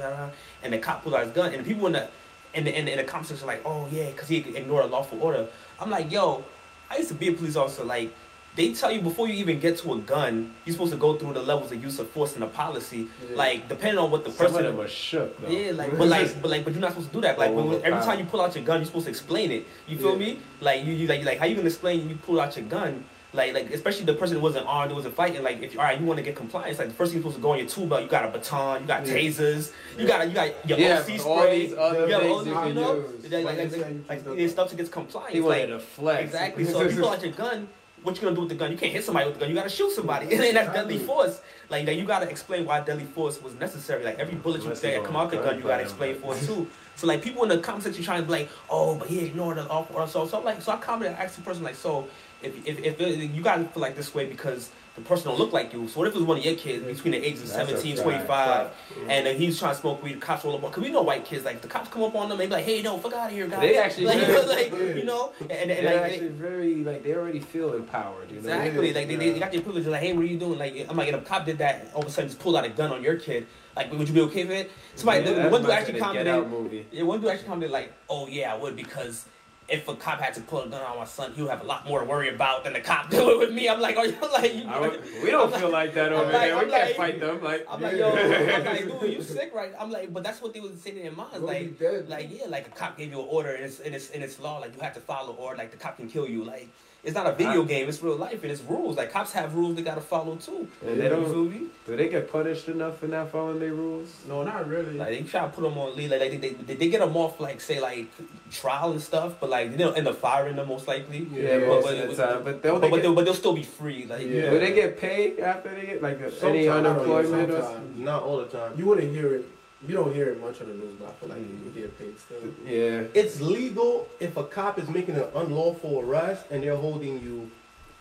and 0.62 0.73
the 0.73 0.79
cop 0.79 1.03
pulls 1.05 1.15
out 1.15 1.25
his 1.25 1.32
gun, 1.32 1.53
and 1.55 1.65
the 1.65 1.69
people 1.69 1.87
in 1.87 1.93
the 1.93 2.09
in 2.55 2.65
the 2.65 2.76
in 2.79 2.85
the, 2.87 2.93
in 2.93 2.99
the 2.99 3.05
comment 3.05 3.31
are 3.43 3.47
like, 3.47 3.62
oh 3.65 3.88
yeah, 3.93 4.06
because 4.11 4.29
he 4.29 4.38
ignored 4.38 4.85
a 4.85 4.88
lawful 4.88 5.23
order. 5.23 5.47
I'm 5.81 5.91
like, 5.91 6.11
yo, 6.11 6.44
I 6.91 6.97
used 6.99 7.09
to 7.09 7.15
be 7.15 7.29
a 7.29 7.32
police 7.32 7.56
officer, 7.56 7.85
like. 7.85 8.12
They 8.56 8.72
tell 8.72 8.92
you 8.92 9.00
before 9.00 9.26
you 9.26 9.34
even 9.34 9.58
get 9.58 9.78
to 9.78 9.94
a 9.94 9.98
gun, 9.98 10.54
you're 10.64 10.74
supposed 10.74 10.92
to 10.92 10.98
go 10.98 11.16
through 11.16 11.32
the 11.32 11.42
levels 11.42 11.72
of 11.72 11.82
use 11.82 11.98
of 11.98 12.08
force 12.10 12.34
and 12.34 12.42
the 12.42 12.46
policy. 12.46 13.08
Yeah. 13.28 13.36
Like 13.36 13.68
depending 13.68 13.98
on 13.98 14.12
what 14.12 14.24
the 14.24 14.30
Some 14.30 14.46
of 14.46 14.52
person 14.52 14.66
them 14.76 14.80
are 14.80 14.88
shook 14.88 15.40
though. 15.40 15.48
yeah, 15.48 15.72
like, 15.72 15.98
but 15.98 16.06
like, 16.06 16.40
but 16.40 16.50
like, 16.52 16.64
but 16.64 16.72
you're 16.72 16.80
not 16.80 16.90
supposed 16.92 17.08
to 17.08 17.14
do 17.14 17.20
that. 17.22 17.36
Like, 17.36 17.52
when, 17.52 17.72
every 17.84 18.00
time 18.04 18.18
you 18.20 18.24
pull 18.26 18.40
out 18.40 18.54
your 18.54 18.64
gun, 18.64 18.78
you're 18.78 18.86
supposed 18.86 19.06
to 19.06 19.10
explain 19.10 19.50
it. 19.50 19.66
You 19.88 19.98
feel 19.98 20.12
Yeah. 20.12 20.18
me? 20.34 20.38
Like, 20.60 20.84
you, 20.84 20.92
you 20.92 21.08
like, 21.08 21.24
like, 21.24 21.38
how 21.38 21.46
you 21.46 21.56
gonna 21.56 21.66
explain 21.66 22.08
you 22.08 22.14
pull 22.14 22.40
out 22.40 22.56
your 22.56 22.66
gun? 22.66 23.04
Like, 23.32 23.52
like, 23.52 23.70
especially 23.70 24.04
the 24.04 24.14
person 24.14 24.36
who 24.36 24.42
wasn't 24.44 24.68
armed, 24.68 24.90
who 24.92 24.94
wasn't 24.94 25.16
fighting. 25.16 25.42
Like, 25.42 25.60
if 25.60 25.76
all 25.76 25.82
right, 25.84 25.98
you 26.00 26.06
want 26.06 26.18
to 26.18 26.22
get 26.22 26.36
compliance, 26.36 26.78
like 26.78 26.86
the 26.90 26.94
first 26.94 27.10
thing 27.10 27.20
you're 27.20 27.32
supposed 27.32 27.38
to 27.38 27.42
go 27.42 27.50
on 27.50 27.58
your 27.58 27.66
tool 27.66 27.86
belt, 27.86 28.02
you 28.04 28.08
got 28.08 28.24
a 28.24 28.28
baton, 28.28 28.82
you 28.82 28.86
got 28.86 29.04
Yeah. 29.04 29.14
tasers, 29.14 29.72
you 29.98 30.06
Yeah. 30.06 30.06
got, 30.06 30.28
you 30.28 30.32
got 30.34 30.68
your 30.68 30.78
Yeah, 30.78 30.98
OC 31.00 31.18
all 31.26 31.38
spray, 31.40 31.66
these 31.66 31.76
other 31.76 32.00
you 32.02 32.08
got 32.08 32.22
all 32.22 32.38
you 32.38 32.44
these, 32.44 32.54
can 32.54 32.68
you 32.68 32.74
know, 32.74 32.94
use. 32.94 33.32
like, 33.32 33.32
like, 33.32 33.44
Like 33.44 33.58
like, 33.58 33.72
like, 33.72 34.08
like, 34.08 34.18
you 34.18 34.25
there's 34.37 34.38
just- 34.42 34.52
stuff 34.54 34.70
to 34.70 34.76
get 34.76 34.92
compliance. 34.92 35.32
He 35.32 35.40
wanted 35.40 35.70
like, 35.70 35.80
a 35.80 35.82
flex. 35.82 36.23
Exactly. 36.26 36.64
So 36.66 36.82
if 36.82 36.94
you 36.94 37.00
pull 37.00 37.11
out 37.11 37.23
your 37.25 37.32
gun, 37.32 37.66
what 38.04 38.16
you 38.16 38.23
gonna 38.23 38.34
do 38.34 38.42
with 38.42 38.50
the 38.50 38.54
gun? 38.54 38.70
You 38.70 38.76
can't 38.76 38.92
hit 38.92 39.02
somebody 39.02 39.26
with 39.26 39.34
the 39.34 39.40
gun. 39.40 39.49
You 39.49 39.54
gotta 39.54 39.70
shoot 39.70 39.90
somebody, 39.92 40.26
and 40.34 40.56
that's 40.56 40.73
deadly 40.73 40.99
force. 40.99 41.40
Like, 41.70 41.87
like 41.87 41.99
you 41.99 42.04
gotta 42.04 42.28
explain 42.28 42.66
why 42.66 42.80
deadly 42.80 43.06
force 43.06 43.42
was 43.42 43.54
necessary. 43.54 44.04
Like 44.04 44.18
every 44.18 44.34
bullet 44.37 44.62
you 44.62 44.75
say 44.76 45.00
come 45.02 45.16
out 45.16 45.30
the 45.30 45.38
gun, 45.38 45.56
you 45.56 45.62
gotta 45.62 45.82
explain 45.82 46.18
but- 46.20 46.37
for 46.37 46.46
too. 46.46 46.68
So 46.96 47.08
like 47.08 47.23
people 47.23 47.42
in 47.42 47.49
the 47.49 47.58
comment 47.58 47.82
section 47.82 48.04
trying 48.04 48.20
to 48.20 48.26
be 48.26 48.30
like, 48.32 48.49
oh, 48.70 48.94
but 48.94 49.08
he 49.08 49.25
ignored 49.25 49.56
the 49.56 49.66
order. 49.66 50.06
So 50.06 50.28
so 50.28 50.38
I'm 50.38 50.44
like, 50.44 50.62
so 50.62 50.73
I 50.73 50.76
commented, 50.76 51.18
I 51.18 51.25
asked 51.25 51.37
the 51.37 51.42
person 51.42 51.64
like, 51.64 51.75
so 51.75 52.08
if 52.42 52.54
if 52.66 52.78
if 52.78 53.00
it, 53.00 53.30
you 53.30 53.42
gotta 53.42 53.64
feel 53.64 53.80
like 53.80 53.96
this 53.96 54.14
way 54.14 54.26
because 54.26 54.70
the 54.94 55.00
person 55.00 55.26
don't 55.26 55.38
look 55.38 55.52
like 55.52 55.72
you. 55.72 55.88
So 55.88 55.98
what 56.00 56.08
if 56.08 56.14
it 56.14 56.18
was 56.18 56.26
one 56.26 56.38
of 56.38 56.44
your 56.44 56.54
kids 56.54 56.84
between 56.84 57.12
the 57.12 57.26
ages 57.26 57.42
of 57.42 57.48
That's 57.48 57.68
17, 57.70 57.96
25, 57.96 58.26
fact. 58.26 58.74
and 59.08 59.26
then 59.26 59.36
he's 59.36 59.58
trying 59.58 59.74
to 59.74 59.80
smoke 59.80 60.00
weed, 60.04 60.14
the 60.14 60.20
cops 60.20 60.44
roll 60.44 60.56
up 60.56 60.62
on, 60.62 60.70
cause 60.70 60.84
we 60.84 60.90
know 60.90 61.02
white 61.02 61.24
kids, 61.24 61.44
like 61.44 61.60
the 61.60 61.66
cops 61.66 61.88
come 61.88 62.04
up 62.04 62.14
on 62.14 62.28
them, 62.28 62.38
they 62.38 62.46
be 62.46 62.52
like, 62.52 62.64
hey, 62.64 62.80
no, 62.80 62.96
fuck 62.98 63.12
out 63.12 63.26
of 63.26 63.32
here, 63.32 63.48
guys. 63.48 63.60
They 63.60 63.76
actually 63.76 64.06
like, 64.06 64.26
do. 64.26 64.42
like, 64.46 64.96
you 64.96 65.04
know, 65.04 65.32
and, 65.40 65.50
and, 65.50 65.70
and 65.72 65.86
They're 65.86 66.00
like, 66.00 66.12
actually 66.12 66.28
very 66.28 66.74
like 66.76 67.02
they 67.02 67.12
already 67.14 67.40
feel 67.40 67.74
empowered. 67.74 68.30
You 68.30 68.36
know? 68.36 68.40
Exactly. 68.40 68.92
Like 68.92 69.08
they, 69.08 69.16
they, 69.16 69.30
they 69.30 69.38
got 69.40 69.50
their 69.50 69.62
privilege. 69.62 69.86
Like, 69.86 70.00
hey, 70.00 70.12
what 70.12 70.22
are 70.22 70.28
you 70.28 70.38
doing? 70.38 70.58
Like, 70.60 70.86
I'm 70.88 70.96
like, 70.96 71.08
if 71.08 71.14
a 71.14 71.20
cop 71.20 71.44
did 71.44 71.58
that, 71.58 71.90
all 71.92 72.02
of 72.02 72.08
a 72.08 72.10
sudden 72.10 72.30
just 72.30 72.40
pulled 72.40 72.54
out 72.54 72.64
a 72.64 72.68
gun 72.68 72.92
on 72.92 73.02
your 73.02 73.16
kid. 73.16 73.48
Like, 73.74 73.92
would 73.92 74.06
you 74.06 74.14
be 74.14 74.20
okay 74.22 74.44
with 74.44 74.52
it? 74.52 74.70
Somebody, 74.94 75.24
Yeah, 75.24 75.32
that's 75.34 75.52
one 75.52 75.62
dude 75.62 75.70
actually 75.72 75.94
of 75.94 76.14
the 76.14 76.22
commented. 76.22 76.86
Yeah, 76.92 77.02
one 77.02 77.20
dude 77.20 77.30
actually 77.30 77.48
commented 77.48 77.72
like, 77.72 77.92
oh 78.08 78.28
yeah, 78.28 78.54
I 78.54 78.56
would 78.56 78.76
because 78.76 79.26
if 79.68 79.88
a 79.88 79.94
cop 79.97 80.21
had 80.21 80.35
to 80.35 80.40
pull 80.42 80.61
a 80.62 80.68
gun 80.68 80.83
on 80.83 80.99
my 80.99 81.04
son, 81.04 81.33
he 81.35 81.40
would 81.42 81.50
have 81.50 81.62
a 81.62 81.66
lot 81.66 81.87
more 81.88 82.00
to 82.00 82.04
worry 82.06 82.28
about 82.28 82.64
than 82.64 82.75
the 82.75 82.80
cop 82.80 83.09
doing 83.16 83.38
with 83.38 83.52
me. 83.52 83.68
I'm 83.68 83.80
like, 83.80 83.97
are 83.97 84.06
you 84.06 84.16
like? 84.33 84.54
You, 84.54 84.64
I 84.68 84.78
would- 84.80 85.02
we 85.23 85.30
don't 85.30 85.52
I'm 85.54 85.61
feel 85.61 85.71
like 85.71 85.94
that 85.94 86.12
over 86.12 86.25
I'm 86.26 86.33
there. 86.33 86.54
like- 86.56 86.66
we 86.68 86.73
I'm 86.75 86.78
can't 86.80 86.87
like- 86.88 86.97
fight 86.97 87.21
them. 87.21 87.42
Like 87.42 87.66
I'm 87.71 87.80
like, 87.80 87.97
yo, 87.97 88.11
I'm 88.11 88.64
like, 88.64 89.00
dude, 89.00 89.12
you 89.14 89.23
sick, 89.23 89.52
right? 89.54 89.73
I'm 89.80 89.90
like, 89.90 90.12
but 90.12 90.23
that's 90.23 90.42
what 90.42 90.52
they 90.52 90.61
was 90.61 90.73
saying 90.80 90.97
in 90.99 91.02
their 91.04 91.12
minds, 91.12 91.35
Well, 91.38 91.47
like. 91.47 91.78
dead. 91.78 92.09
Like 92.09 92.28
yeah, 92.30 92.47
like 92.49 92.66
a 92.66 92.71
cop 92.71 92.99
gave 92.99 93.11
you 93.11 93.21
an 93.21 93.26
order 93.30 93.50
and 93.54 93.64
it's 93.64 93.80
and 93.80 93.94
it's 93.94 94.11
and 94.11 94.23
it's 94.23 94.38
law, 94.38 94.59
like 94.59 94.75
you 94.76 94.80
have 94.83 94.94
to 94.94 95.00
follow, 95.00 95.33
or 95.35 95.56
like 95.56 95.71
the 95.71 95.76
cop 95.78 95.97
can 95.97 96.09
kill 96.09 96.28
you. 96.28 96.44
Like 96.44 96.68
it's 97.04 97.14
not 97.14 97.26
a 97.26 97.32
video 97.32 97.62
I- 97.62 97.66
game, 97.66 97.88
it's 97.88 98.02
real 98.02 98.16
life 98.16 98.42
and 98.42 98.50
it's 98.50 98.62
rules. 98.62 98.96
Like 98.96 99.12
cops 99.12 99.32
have 99.32 99.54
rules 99.54 99.76
they 99.76 99.82
gotta 99.82 100.00
follow 100.00 100.37
too. 100.37 100.66
and 100.87 101.00
they 101.00 101.08
don't. 101.08 101.25
feel 101.26 101.44
me? 101.44 101.66
Do 101.87 101.96
they 101.96 102.08
get 102.08 102.30
punished 102.32 102.68
enough 102.68 102.99
for 103.00 103.06
not 103.08 103.30
following 103.30 103.58
their 103.61 103.75
rules? 103.75 104.08
no, 104.28 104.42
not 104.42 104.66
really. 104.68 104.94
Like 104.94 105.08
they 105.11 105.23
try 105.23 105.42
to 105.42 105.49
put 105.49 105.62
them 105.62 105.76
on 105.76 105.94
lead, 105.96 106.11
like 106.11 106.20
they 106.20 106.37
they, 106.37 106.49
they, 106.50 106.75
they 106.75 106.88
get 106.88 107.00
them 107.00 107.16
off 107.16 107.38
like 107.40 107.61
say 107.61 107.80
like 107.80 108.06
trial 108.50 108.92
and 108.92 109.02
stuff, 109.02 109.34
but 109.40 109.50
like 109.50 109.70
they 109.70 109.76
don't 109.76 109.96
end 109.96 110.08
up 110.08 110.16
firing 110.16 110.56
them 110.56 110.68
most 110.68 110.88
likely. 110.88 111.26
Yeah, 111.32 111.58
Yeah, 111.58 111.66
most 111.66 111.84
but- 111.84 111.96
of 111.99 112.16
the 112.16 112.26
time. 112.26 112.44
But 112.44 112.62
they'll 112.62 112.75
But, 112.75 112.80
they 112.80 112.90
get, 112.90 113.02
they'll, 113.02 113.14
but 113.14 113.25
they'll 113.26 113.34
still 113.34 113.54
be 113.54 113.62
free. 113.64 114.06
Like 114.06 114.23
Yeah. 114.26 114.50
do 114.50 114.58
they 114.58 114.73
get 114.73 114.99
paid 114.99 115.38
after 115.40 115.75
they 115.75 115.87
get 115.87 116.02
like 116.02 116.18
any 116.42 116.68
unemployment 116.68 117.50
or? 117.50 117.80
Not 117.96 118.23
all 118.23 118.38
the 118.38 118.46
time. 118.46 118.73
You 118.76 118.87
wouldn't 118.87 119.12
hear 119.14 119.34
it. 119.37 119.44
You 119.87 119.95
don't 119.95 120.14
hear 120.14 120.29
it 120.31 120.41
much 120.41 120.61
on 120.61 120.69
the 120.69 120.75
news, 120.75 120.95
but 120.99 121.09
I 121.09 121.12
feel 121.12 121.29
like 121.29 121.38
you 121.38 121.71
get 121.75 121.99
paid 121.99 122.19
still. 122.19 122.38
Yeah. 122.67 123.03
It's 123.14 123.41
legal 123.41 124.09
if 124.21 124.37
a 124.37 124.45
cop 124.45 124.79
is 124.79 124.88
making 124.88 125.17
an 125.17 125.26
unlawful 125.35 126.00
arrest 126.00 126.47
and 126.50 126.62
they're 126.62 126.76
holding 126.76 127.21
you 127.21 127.50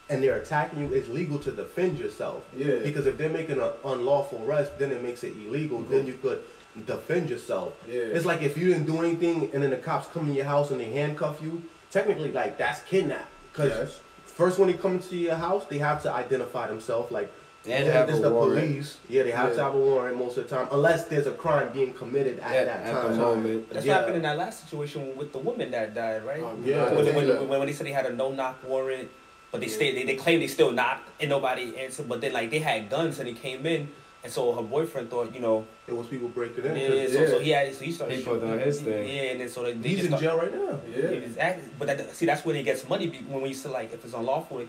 and 0.10 0.24
they're 0.24 0.38
attacking 0.38 0.80
you. 0.80 0.94
It's 0.94 1.10
legal 1.10 1.40
to 1.40 1.52
defend 1.52 1.98
yourself. 2.00 2.44
Yeah. 2.56 2.80
Because 2.84 3.06
if 3.06 3.18
they're 3.18 3.30
making 3.30 3.60
an 3.60 3.72
unlawful 3.84 4.44
arrest, 4.46 4.78
then 4.80 4.92
it 4.92 5.04
makes 5.04 5.24
it 5.24 5.34
illegal. 5.46 5.80
Mm-hmm. 5.80 5.92
Then 5.92 6.08
you 6.08 6.14
could 6.22 6.44
defend 6.86 7.30
yourself. 7.30 7.74
Yeah. 7.88 7.96
It's 8.02 8.26
like 8.26 8.42
if 8.42 8.58
you 8.58 8.68
didn't 8.68 8.86
do 8.86 9.00
anything 9.04 9.50
and 9.54 9.62
then 9.64 9.72
the 9.72 9.78
cops 9.78 10.08
come 10.14 10.30
in 10.30 10.36
your 10.36 10.46
house 10.46 10.72
and 10.72 10.80
they 10.80 10.92
handcuff 10.92 11.42
you. 11.42 11.64
Technically, 11.92 12.32
like 12.32 12.58
that's 12.58 12.82
kidnap. 12.84 13.28
Because 13.52 13.72
Yes. 13.72 14.00
first 14.26 14.58
when 14.58 14.68
they 14.72 14.78
come 14.78 14.94
into 14.94 15.16
your 15.16 15.36
house, 15.36 15.66
they 15.70 15.78
have 15.78 16.02
to 16.04 16.12
identify 16.12 16.68
themselves. 16.68 17.12
Like 17.12 17.32
And 17.66 17.86
yeah, 17.86 17.94
have 17.94 18.08
this 18.08 18.18
a 18.20 18.24
the 18.24 18.30
warrant. 18.30 18.60
police. 18.60 18.98
Yeah, 19.08 19.24
they 19.24 19.32
have 19.32 19.56
to 19.56 19.64
have 19.64 19.74
a 19.74 19.78
warrant 19.78 20.18
most 20.18 20.38
of 20.38 20.50
the 20.50 20.56
time, 20.56 20.68
unless 20.72 21.06
there's 21.06 21.28
a 21.28 21.32
crime 21.32 21.70
being 21.72 21.94
committed 21.94 22.40
at 22.40 22.52
At, 22.56 22.66
that 22.66 22.80
at 22.88 22.92
time. 22.92 23.12
the 23.12 23.18
moment. 23.18 23.70
That's 23.72 23.86
Yeah. 23.86 23.94
what 23.94 24.00
happened 24.00 24.16
in 24.18 24.22
that 24.24 24.38
last 24.38 24.64
situation 24.64 25.16
with 25.16 25.32
the 25.32 25.40
woman 25.40 25.72
that 25.72 25.94
died, 25.96 26.26
right? 26.26 26.44
Um, 26.44 26.62
Yeah. 26.66 26.92
when, 26.94 27.06
when, 27.16 27.28
when, 27.28 27.48
when 27.48 27.66
they 27.68 27.72
said 27.74 27.88
they 27.88 27.92
had 27.94 28.06
a 28.06 28.14
no 28.14 28.32
knock 28.32 28.60
warrant, 28.68 29.10
but 29.52 29.62
they 29.62 29.70
stayed, 29.70 29.96
they, 29.96 30.04
they 30.04 30.16
claimed 30.18 30.42
they 30.42 30.48
still 30.48 30.72
knocked 30.72 31.08
and 31.22 31.30
nobody 31.30 31.78
answered. 31.78 32.10
But 32.10 32.20
then 32.20 32.34
like 32.34 32.52
they 32.52 32.60
had 32.60 32.90
guns 32.90 33.20
and 33.20 33.30
they 33.30 33.34
came 33.34 33.66
in, 33.66 33.88
and 34.26 34.32
so 34.32 34.54
her 34.54 34.62
boyfriend 34.62 35.10
thought, 35.10 35.34
you 35.34 35.40
know, 35.40 35.66
It 35.88 35.96
was 35.96 36.08
people 36.08 36.28
breaking 36.30 36.66
in. 36.66 36.76
yeah, 36.76 37.06
'cause 37.06 37.14
so, 37.14 37.26
so 37.28 37.40
he 37.40 37.52
had, 37.52 37.74
so 37.74 37.84
he 37.86 37.92
started. 37.94 38.18
He 38.18 38.24
put 38.26 38.34
shooting. 38.42 38.52
on 38.52 38.60
his 38.60 38.82
thing. 38.82 39.08
Yeah, 39.08 39.22
and 39.32 39.40
then 39.42 39.50
so 39.50 39.64
they, 39.64 39.72
they 39.74 39.90
He's 39.90 40.00
just 40.00 40.12
in 40.12 40.18
start- 40.18 40.22
jail 40.24 40.38
right 40.38 40.54
now. 40.54 40.80
Yeah. 40.94 41.10
Exactly. 41.16 41.64
But 41.80 41.88
that, 41.88 42.14
see, 42.16 42.26
that's 42.26 42.44
where 42.44 42.56
he 42.56 42.64
gets 42.64 42.88
money 42.90 43.08
when 43.30 43.42
we 43.42 43.54
say 43.54 43.70
like 43.70 43.94
if 43.94 44.04
it's 44.04 44.14
unlawful, 44.14 44.66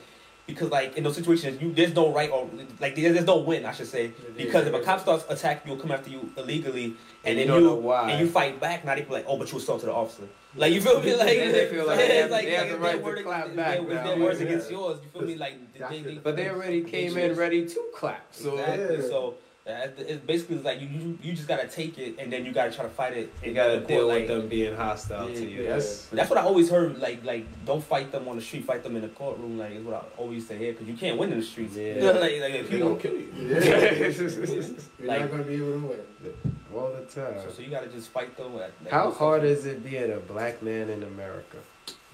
because 0.47 0.71
like 0.71 0.97
in 0.97 1.05
those 1.05 1.15
situations, 1.17 1.61
you 1.63 1.73
there's 1.73 1.95
no 1.95 2.13
right 2.13 2.31
or 2.31 2.49
like 2.81 2.95
there- 2.95 3.13
there's 3.13 3.25
no 3.27 3.39
win, 3.39 3.65
I 3.65 3.73
should 3.73 3.87
say, 3.87 4.13
because 4.37 4.67
if 4.67 4.75
a 4.75 4.81
cop 4.81 5.01
starts 5.01 5.25
attacking 5.29 5.73
you, 5.73 5.79
or 5.79 5.81
come 5.81 5.91
after 5.93 6.11
you 6.11 6.31
illegally, 6.37 6.85
and, 7.25 7.39
And 7.39 7.51
then 7.51 7.61
you 7.63 7.83
you 7.83 7.93
and 7.93 8.21
you 8.21 8.29
fight 8.29 8.61
back, 8.61 8.85
now 8.85 8.95
they 8.95 9.03
be 9.03 9.11
like, 9.13 9.25
oh, 9.27 9.39
but 9.39 9.51
you 9.51 9.57
assaulted 9.59 9.89
the 9.89 9.95
officer. 9.95 10.25
Like 10.57 10.73
you 10.75 10.81
feel 10.83 11.01
me? 11.01 11.17
Like 11.17 11.27
They 11.29 11.67
feel 11.71 11.87
like 11.87 11.99
they 11.99 12.17
have- 12.19 12.31
it's 12.33 12.45
they 12.45 12.51
have 12.53 12.69
the 12.69 12.79
right 12.79 12.93
their 12.93 12.99
to 12.99 13.05
word 13.05 13.25
clap 13.25 13.45
against- 13.47 13.57
back 13.57 13.89
now. 13.89 14.05
their 14.05 14.19
words 14.19 14.41
Yeah. 14.41 14.47
against 14.47 14.71
yours. 14.71 14.99
You 15.03 15.11
feel 15.21 15.29
me? 15.29 15.35
Like 15.37 15.55
they, 15.91 16.03
they. 16.03 16.15
But 16.19 16.37
they 16.37 16.49
already 16.51 16.83
came 16.83 17.17
in 17.17 17.35
ready 17.37 17.67
to 17.67 17.85
clap. 17.95 18.27
So 18.31 18.59
exactly. 18.59 19.01
So 19.03 19.35
it's 19.67 20.21
basically 20.27 20.59
like 20.59 20.81
you, 20.81 20.89
you 20.89 21.19
you 21.23 21.33
just 21.33 21.49
gotta 21.49 21.67
take 21.67 21.99
it, 21.99 22.17
and 22.19 22.31
then 22.31 22.45
you 22.45 22.53
gotta 22.53 22.71
try 22.71 22.85
to 22.85 22.91
fight 22.91 23.17
it. 23.17 23.33
you 23.43 23.55
gotta 23.55 23.77
court, 23.79 23.89
deal 23.89 24.07
like, 24.09 24.19
with 24.21 24.29
them 24.29 24.49
being 24.49 24.77
hostile 24.77 25.29
Yeah, 25.31 25.37
to 25.41 25.47
you. 25.51 25.63
yeah. 25.63 25.71
That's 25.71 26.07
That's 26.07 26.29
what 26.29 26.39
I 26.39 26.43
always 26.43 26.69
heard. 26.71 26.99
Like, 26.99 27.25
like 27.25 27.47
don't 27.65 27.83
fight 27.83 28.13
them 28.13 28.29
on 28.29 28.37
the 28.37 28.43
street. 28.43 28.65
Fight 28.65 28.83
them 28.83 28.97
in 28.97 29.03
the 29.03 29.09
courtroom. 29.09 29.57
Like, 29.59 29.73
is 29.73 29.85
what 29.85 29.95
I 29.95 30.21
always 30.21 30.37
used 30.37 30.49
to 30.49 30.59
hear. 30.59 30.73
Because 30.73 30.87
you 30.87 30.95
can't 30.95 31.19
win 31.19 31.33
in 31.33 31.39
the 31.41 31.45
streets. 31.47 31.77
Yeah. 31.77 31.95
like, 32.11 32.21
like 32.41 32.55
if 32.55 32.69
They 32.71 32.77
you 32.77 32.83
gonna 32.85 32.97
kill 32.97 33.13
you. 33.15 33.33
Yeah. 33.37 34.09
You're 34.99 35.09
Like- 35.09 35.21
not 35.23 35.31
gonna 35.31 35.43
be 35.45 35.55
able 35.55 35.73
to 35.73 35.87
win. 35.87 36.01
all 36.75 36.93
the 36.93 37.07
time. 37.07 37.41
so, 37.43 37.51
so 37.57 37.63
you 37.63 37.71
gotta 37.71 37.87
just 37.89 38.11
fight 38.11 38.37
them. 38.37 38.55
Like, 38.57 38.73
How 38.91 39.11
hard 39.11 39.45
is 39.45 39.65
it 39.65 39.83
being 39.83 40.13
a 40.13 40.19
black 40.19 40.63
man 40.63 40.91
in 40.91 41.03
America? 41.05 41.57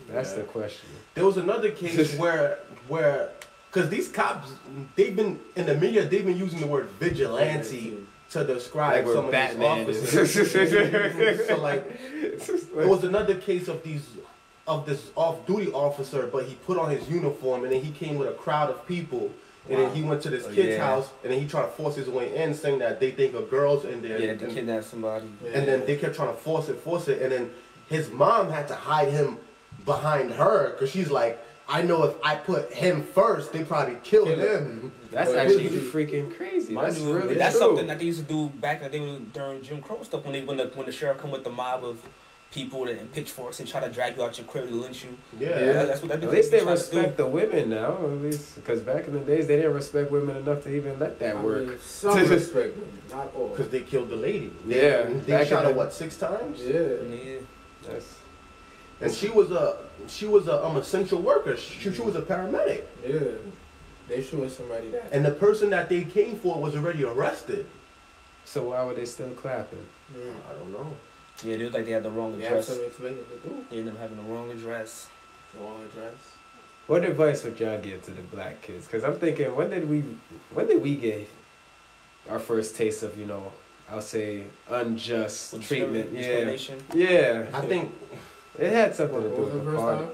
That's 0.08 0.30
Yeah. 0.30 0.36
the 0.38 0.42
question. 0.44 0.88
There 1.14 1.26
was 1.26 1.36
another 1.36 1.70
case 1.72 2.16
where 2.16 2.60
where 2.88 3.30
because 3.72 3.88
these 3.90 4.08
cops 4.08 4.52
they've 4.96 5.14
been 5.16 5.38
in 5.56 5.66
the 5.66 5.74
media 5.74 6.04
they've 6.04 6.24
been 6.26 6.36
using 6.38 6.60
the 6.60 6.66
word 6.66 6.88
vigilante 6.98 7.96
to 8.30 8.44
describe 8.44 9.04
Like 9.06 9.14
some 9.14 9.24
of 9.26 9.30
Batman. 9.32 9.86
these 9.86 10.02
officers. 10.14 11.46
so 11.48 11.56
like 11.56 11.84
it 12.02 12.88
was 12.88 13.04
another 13.04 13.34
case 13.34 13.68
of 13.68 13.82
these 13.82 14.06
of 14.66 14.86
this 14.86 15.10
off-duty 15.16 15.72
officer, 15.72 16.28
but 16.32 16.44
he 16.44 16.54
put 16.54 16.78
on 16.78 16.90
his 16.90 17.08
uniform 17.08 17.64
and 17.64 17.72
then 17.72 17.82
he 17.82 17.90
came 17.90 18.16
with 18.18 18.28
a 18.28 18.32
crowd 18.34 18.70
of 18.70 18.86
people. 18.86 19.30
And 19.68 19.78
then 19.78 19.94
he 19.94 20.02
went 20.02 20.22
to 20.22 20.30
this 20.30 20.46
Oh, 20.46 20.52
kid's 20.52 20.68
yeah. 20.76 20.84
house, 20.86 21.08
and 21.22 21.32
then 21.32 21.40
he 21.40 21.46
tried 21.46 21.62
to 21.62 21.68
force 21.68 21.94
his 21.96 22.08
way 22.08 22.34
in, 22.36 22.54
saying 22.54 22.78
that 22.78 22.98
they 22.98 23.10
think 23.10 23.34
a 23.34 23.42
girl's 23.42 23.84
in 23.84 24.00
there. 24.00 24.18
Yeah, 24.20 24.34
to 24.34 24.46
kidnap 24.46 24.84
somebody. 24.84 25.26
and 25.52 25.66
then 25.68 25.84
they 25.86 25.96
kept 25.96 26.14
trying 26.16 26.28
to 26.34 26.40
force 26.40 26.68
it, 26.68 26.80
force 26.80 27.08
it, 27.08 27.20
and 27.20 27.30
then 27.32 27.50
his 27.88 28.10
mom 28.10 28.50
had 28.50 28.66
to 28.68 28.74
hide 28.74 29.08
him 29.08 29.38
behind 29.84 30.32
her 30.32 30.70
because 30.70 30.90
she's 30.90 31.10
like, 31.10 31.38
I 31.70 31.82
know 31.82 32.02
if 32.04 32.14
I 32.24 32.34
put 32.34 32.72
him 32.72 33.02
first, 33.04 33.52
they 33.52 33.62
probably 33.64 33.96
kill 34.02 34.24
Kill 34.26 34.38
him. 34.38 34.92
That's 35.12 35.30
Well, 35.30 35.38
actually 35.38 35.66
it- 35.66 35.92
freaking 35.92 36.36
crazy. 36.36 36.72
Mind 36.74 36.88
That's 36.88 37.00
really 37.00 37.34
that's 37.34 37.54
true. 37.56 37.66
something 37.68 37.86
that 37.86 37.98
they 38.00 38.06
used 38.06 38.20
to 38.20 38.24
do 38.26 38.48
back 38.60 38.82
in 38.82 38.90
the 38.90 38.98
day 38.98 39.18
during 39.32 39.62
Jim 39.62 39.80
Crow 39.80 40.02
stuff. 40.02 40.24
When 40.24 40.32
they 40.32 40.42
when 40.42 40.56
the 40.56 40.66
when 40.74 40.86
the 40.86 40.92
sheriff 40.92 41.18
come 41.18 41.30
with 41.30 41.44
the 41.44 41.50
mob 41.50 41.84
of 41.84 42.00
people 42.52 42.88
and 42.88 43.12
pitchforks 43.12 43.60
and 43.60 43.68
try 43.68 43.80
to 43.80 43.88
drag 43.88 44.16
you 44.16 44.24
out 44.24 44.36
your 44.36 44.46
crib 44.48 44.68
to 44.68 44.74
lynch 44.74 45.04
you. 45.04 45.16
Yeah. 45.38 45.50
Yeah, 45.64 45.84
that's 45.84 46.02
what 46.02 46.08
that 46.10 46.24
At 46.24 46.30
least 46.32 46.50
they 46.50 46.60
try 46.60 46.72
respect 46.72 47.16
the 47.16 47.26
women 47.26 47.70
now. 47.70 47.92
At 47.92 48.22
least 48.22 48.56
because 48.56 48.80
back 48.80 49.06
in 49.06 49.12
the 49.14 49.20
days 49.20 49.46
they 49.46 49.54
didn't 49.56 49.74
respect 49.74 50.10
women 50.10 50.36
enough 50.36 50.64
to 50.64 50.74
even 50.74 50.98
let 50.98 51.20
that 51.20 51.36
I 51.36 51.40
work. 51.40 51.66
mean, 51.68 51.78
some 51.80 52.18
respect 52.38 52.74
them, 52.76 52.88
not 53.12 53.32
all. 53.36 53.48
Because 53.50 53.68
they 53.68 53.80
killed 53.82 54.08
the 54.10 54.16
lady. 54.16 54.52
Yeah, 54.66 55.02
They, 55.04 55.12
back 55.14 55.24
they 55.24 55.46
shot 55.48 55.64
her, 55.64 55.72
what, 55.72 55.92
six 55.92 56.16
times? 56.16 56.60
Yeah. 56.60 56.80
Yeah. 57.08 57.38
That's, 57.86 58.16
And 59.00 59.12
she 59.12 59.28
was 59.28 59.50
a 59.50 59.78
she 60.08 60.26
was 60.26 60.46
a 60.48 60.64
um, 60.64 60.76
essential 60.76 61.20
worker. 61.20 61.56
She, 61.56 61.92
she 61.92 62.02
was 62.02 62.16
a 62.16 62.22
paramedic. 62.22 62.84
Yeah. 63.06 63.20
They 64.08 64.22
shooting 64.22 64.50
somebody 64.50 64.90
that. 64.90 65.12
And 65.12 65.24
the 65.24 65.30
person 65.30 65.70
that 65.70 65.88
they 65.88 66.02
came 66.02 66.36
for 66.36 66.60
was 66.60 66.74
already 66.74 67.04
arrested. 67.04 67.66
so 68.44 68.70
why 68.70 68.82
were 68.84 68.94
they 68.94 69.04
still 69.04 69.30
clapping? 69.30 69.86
Mm. 70.12 70.34
I 70.50 70.58
don't 70.58 70.72
know. 70.72 70.96
Yeah, 71.44 71.56
they 71.56 71.64
look 71.64 71.74
like 71.74 71.84
they 71.86 71.92
had 71.92 72.02
the 72.02 72.10
wrong 72.10 72.36
They 72.36 72.44
have 72.44 72.52
address. 72.52 72.66
something 72.66 72.86
explaining 72.86 73.24
to 73.24 73.48
do. 73.48 73.64
They 73.70 73.78
ended 73.78 73.94
up 73.94 74.00
having 74.00 74.16
the 74.16 74.24
wrong 74.24 74.50
address. 74.50 75.06
Wrong 75.58 75.80
address. 75.84 76.16
What 76.86 77.04
advice 77.04 77.44
would 77.44 77.58
y'all 77.60 77.80
give 77.80 78.02
to 78.06 78.10
the 78.10 78.22
black 78.22 78.60
kids? 78.62 78.86
Because 78.86 79.04
I'm 79.04 79.16
thinking, 79.16 79.54
when 79.54 79.70
did 79.70 79.88
we, 79.88 80.02
when 80.52 80.66
did 80.66 80.82
we 80.82 80.96
get 80.96 81.30
our 82.28 82.40
first 82.40 82.74
taste 82.74 83.04
of, 83.04 83.16
you 83.16 83.26
know, 83.26 83.52
I'll 83.88 84.02
say 84.02 84.44
unjust 84.68 85.62
treatment? 85.62 86.10
Yeah, 86.12 86.56
yeah. 86.92 87.46
I 87.54 87.60
think 87.60 87.94
It 88.58 88.72
had 88.72 88.94
something 88.94 89.22
to 89.22 89.28
do 89.28 89.42
with 89.42 89.64
the 89.64 89.76
party. 89.76 90.04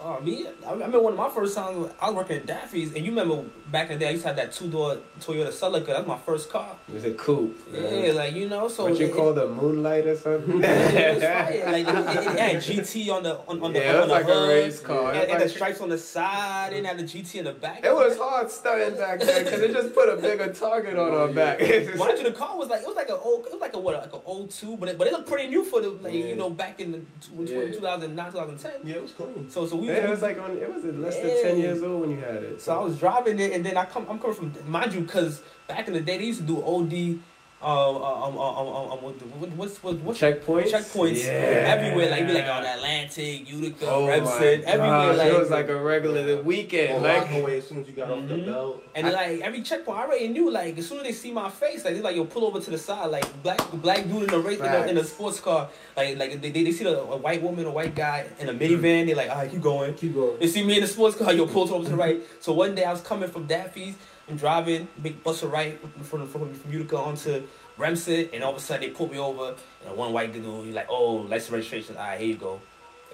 Oh, 0.00 0.20
me? 0.20 0.46
I 0.64 0.70
remember 0.70 1.00
one 1.00 1.14
of 1.14 1.18
my 1.18 1.28
first 1.28 1.56
times 1.56 1.90
I 2.00 2.06
was 2.06 2.14
working 2.14 2.36
at 2.36 2.46
Daffy's, 2.46 2.94
and 2.94 3.04
you 3.04 3.10
remember 3.10 3.42
back 3.72 3.90
in 3.90 3.98
the 3.98 4.04
day 4.04 4.08
I 4.08 4.10
used 4.12 4.22
to 4.22 4.28
have 4.28 4.36
that 4.36 4.52
two 4.52 4.70
door 4.70 4.98
Toyota 5.20 5.48
Celica. 5.48 5.86
That 5.86 5.98
was 5.98 6.06
my 6.06 6.18
first 6.18 6.50
car. 6.50 6.76
It 6.88 6.94
was 6.94 7.04
a 7.04 7.14
coupe. 7.14 7.58
Yeah, 7.72 8.12
like 8.12 8.32
you 8.32 8.48
know, 8.48 8.68
so 8.68 8.84
what 8.84 8.96
you 9.00 9.06
it- 9.06 9.12
call 9.14 9.32
the 9.34 9.48
moonlight 9.48 10.06
or 10.06 10.16
something? 10.16 10.60
it 10.62 11.14
was 11.14 11.22
fire. 11.24 11.72
Like 11.72 11.88
it, 11.88 11.96
it, 11.96 12.32
it 12.32 12.38
had 12.38 12.56
GT 12.62 13.10
on 13.12 13.24
the 13.24 13.38
on, 13.48 13.60
on 13.60 13.72
the 13.72 13.80
yeah, 13.80 13.90
it 13.90 13.94
on 13.96 14.00
was 14.02 14.08
the 14.08 14.14
like 14.14 14.24
hood, 14.26 14.48
a 14.50 14.54
race 14.54 14.80
car. 14.80 15.12
and, 15.12 15.22
It 15.22 15.30
and 15.30 15.40
the 15.42 15.48
stripes 15.48 15.80
on 15.80 15.88
the 15.88 15.98
side, 15.98 16.74
and 16.74 16.86
had 16.86 16.96
the 16.98 17.02
GT 17.02 17.34
in 17.40 17.44
the 17.46 17.52
back. 17.52 17.84
It 17.84 17.92
was 17.92 18.16
hard 18.16 18.52
stunting 18.52 18.96
back 18.96 19.18
then 19.18 19.42
because 19.44 19.60
it 19.62 19.72
just 19.72 19.94
put 19.96 20.08
a 20.08 20.14
bigger 20.16 20.52
target 20.52 20.96
on 20.96 21.10
our 21.10 21.18
oh, 21.28 21.32
back. 21.32 21.58
Mind 21.96 22.18
you, 22.18 22.22
the 22.22 22.32
car 22.36 22.56
was 22.56 22.68
like 22.68 22.82
it 22.82 22.86
was 22.86 22.94
like 22.94 23.08
a 23.08 23.16
old, 23.18 23.46
it 23.46 23.52
was 23.52 23.60
like 23.60 23.74
a 23.74 23.78
what, 23.80 23.94
like 24.00 24.12
a 24.12 24.22
old 24.24 24.52
two, 24.52 24.76
but 24.76 24.90
it, 24.90 24.96
but 24.96 25.08
it 25.08 25.12
looked 25.12 25.28
pretty 25.28 25.48
new 25.48 25.64
for 25.64 25.80
the 25.80 25.88
like 25.90 26.14
Yeah. 26.14 26.26
you 26.26 26.36
know 26.36 26.50
back 26.50 26.80
in 26.80 26.92
the 26.92 26.98
tw- 27.20 27.50
Yeah. 27.50 27.72
2009, 27.72 28.30
2010. 28.30 28.72
yeah, 28.84 28.94
it 28.94 29.02
was 29.02 29.10
clean. 29.10 29.50
So 29.50 29.66
so 29.66 29.74
we. 29.74 29.87
Yeah, 29.88 30.04
it 30.04 30.10
was 30.10 30.22
like 30.22 30.38
on. 30.40 30.56
It 30.56 30.72
was 30.72 30.84
less 30.84 31.16
than 31.16 31.42
ten 31.42 31.58
years 31.58 31.82
old 31.82 32.02
when 32.02 32.10
you 32.10 32.18
had 32.18 32.42
it. 32.42 32.60
So 32.60 32.78
I 32.78 32.84
was 32.84 32.98
driving 32.98 33.38
it, 33.38 33.52
and 33.52 33.64
then 33.64 33.76
I 33.76 33.84
come, 33.84 34.06
I'm 34.08 34.18
coming 34.18 34.36
from, 34.36 34.70
mind 34.70 34.92
you, 34.94 35.00
because 35.00 35.42
back 35.66 35.88
in 35.88 35.94
the 35.94 36.00
day 36.00 36.18
they 36.18 36.24
used 36.24 36.40
to 36.40 36.46
do 36.46 36.62
OD, 36.62 37.20
um, 37.60 37.68
um, 37.70 37.96
um, 37.96 38.38
um, 38.38 38.38
um, 38.38 38.92
um, 38.92 39.02
what, 39.02 39.14
what, 39.22 39.50
what's 39.52 39.82
what, 39.82 39.96
what's 39.96 40.20
checkpoints. 40.20 40.70
checkpoints 40.70 41.24
Yeah. 41.24 41.32
everywhere, 41.76 42.08
like 42.08 42.26
be 42.28 42.32
like 42.34 42.46
on 42.46 42.64
Atlantic, 42.64 43.50
Utica, 43.50 43.86
Oh 43.90 44.06
Remsen, 44.06 44.62
everywhere, 44.64 44.78
gosh, 44.88 45.16
like. 45.18 45.32
it 45.32 45.38
was 45.40 45.50
like 45.50 45.68
a 45.68 45.76
regular 45.76 46.40
weekend. 46.42 47.02
walk 47.02 47.28
Like 47.28 47.42
away 47.42 47.58
as 47.58 47.66
soon 47.66 47.80
as 47.80 47.88
you 47.88 47.94
got 47.94 48.10
off 48.12 48.28
the 48.28 48.34
Mhm. 48.34 48.46
belt. 48.46 48.84
and 48.94 49.06
then, 49.08 49.12
like 49.12 49.40
every 49.40 49.62
checkpoint, 49.62 49.98
I 49.98 50.02
already 50.04 50.28
knew. 50.28 50.48
Like 50.50 50.78
as 50.78 50.86
soon 50.88 50.98
as 50.98 51.02
they 51.04 51.12
see 51.12 51.32
my 51.32 51.50
face, 51.50 51.84
like 51.84 51.94
they 51.94 52.00
like 52.00 52.14
yo 52.14 52.24
pull 52.26 52.44
over 52.44 52.60
to 52.60 52.70
the 52.70 52.78
side. 52.78 53.06
Like 53.10 53.26
black 53.42 53.60
black 53.72 54.06
dude 54.08 54.22
in 54.28 54.34
a 54.34 54.38
race 54.38 54.60
in 54.60 54.64
a, 54.66 54.86
in 54.86 54.96
a 54.98 55.02
sports 55.04 55.40
car. 55.40 55.68
Like 55.96 56.16
like 56.16 56.40
they, 56.40 56.50
they, 56.50 56.62
they 56.62 56.70
see 56.72 56.84
a, 56.84 56.96
a 56.96 57.16
white 57.16 57.42
woman, 57.42 57.64
a 57.66 57.70
white 57.72 57.94
guy 57.96 58.26
in 58.38 58.48
a 58.48 58.54
minivan. 58.54 59.06
They 59.06 59.14
like, 59.14 59.30
all 59.30 59.36
right, 59.38 59.50
keep 59.50 59.60
going. 59.62 59.94
Keep 59.94 60.14
going. 60.14 60.38
They 60.38 60.46
see 60.46 60.62
me 60.62 60.76
in 60.76 60.82
the 60.82 60.86
sports 60.86 61.16
car, 61.16 61.32
yo, 61.32 61.44
pull 61.46 61.74
over 61.74 61.82
to 61.84 61.90
the 61.90 61.96
right. 61.96 62.22
So 62.40 62.52
one 62.52 62.76
day 62.76 62.84
I 62.84 62.92
was 62.92 63.00
coming 63.00 63.28
from 63.28 63.46
Daffy's, 63.48 63.96
I'm 64.28 64.36
driving, 64.36 64.88
big 65.02 65.22
bus 65.22 65.42
right 65.42 65.80
from, 66.04 66.26
from, 66.26 66.52
from 66.52 66.72
Utica 66.72 66.98
onto 66.98 67.42
Remsen, 67.76 68.28
and 68.32 68.44
all 68.44 68.52
of 68.52 68.58
a 68.58 68.60
sudden 68.60 68.82
they 68.82 68.90
pulled 68.94 69.10
me 69.12 69.18
over, 69.18 69.54
and 69.86 69.96
one 69.96 70.12
white 70.12 70.32
dude, 70.32 70.44
he's 70.66 70.74
like, 70.74 70.88
oh, 70.90 71.14
license 71.16 71.50
registration, 71.50 71.96
all 71.96 72.02
right, 72.02 72.20
here 72.20 72.28
you 72.28 72.36
go. 72.36 72.60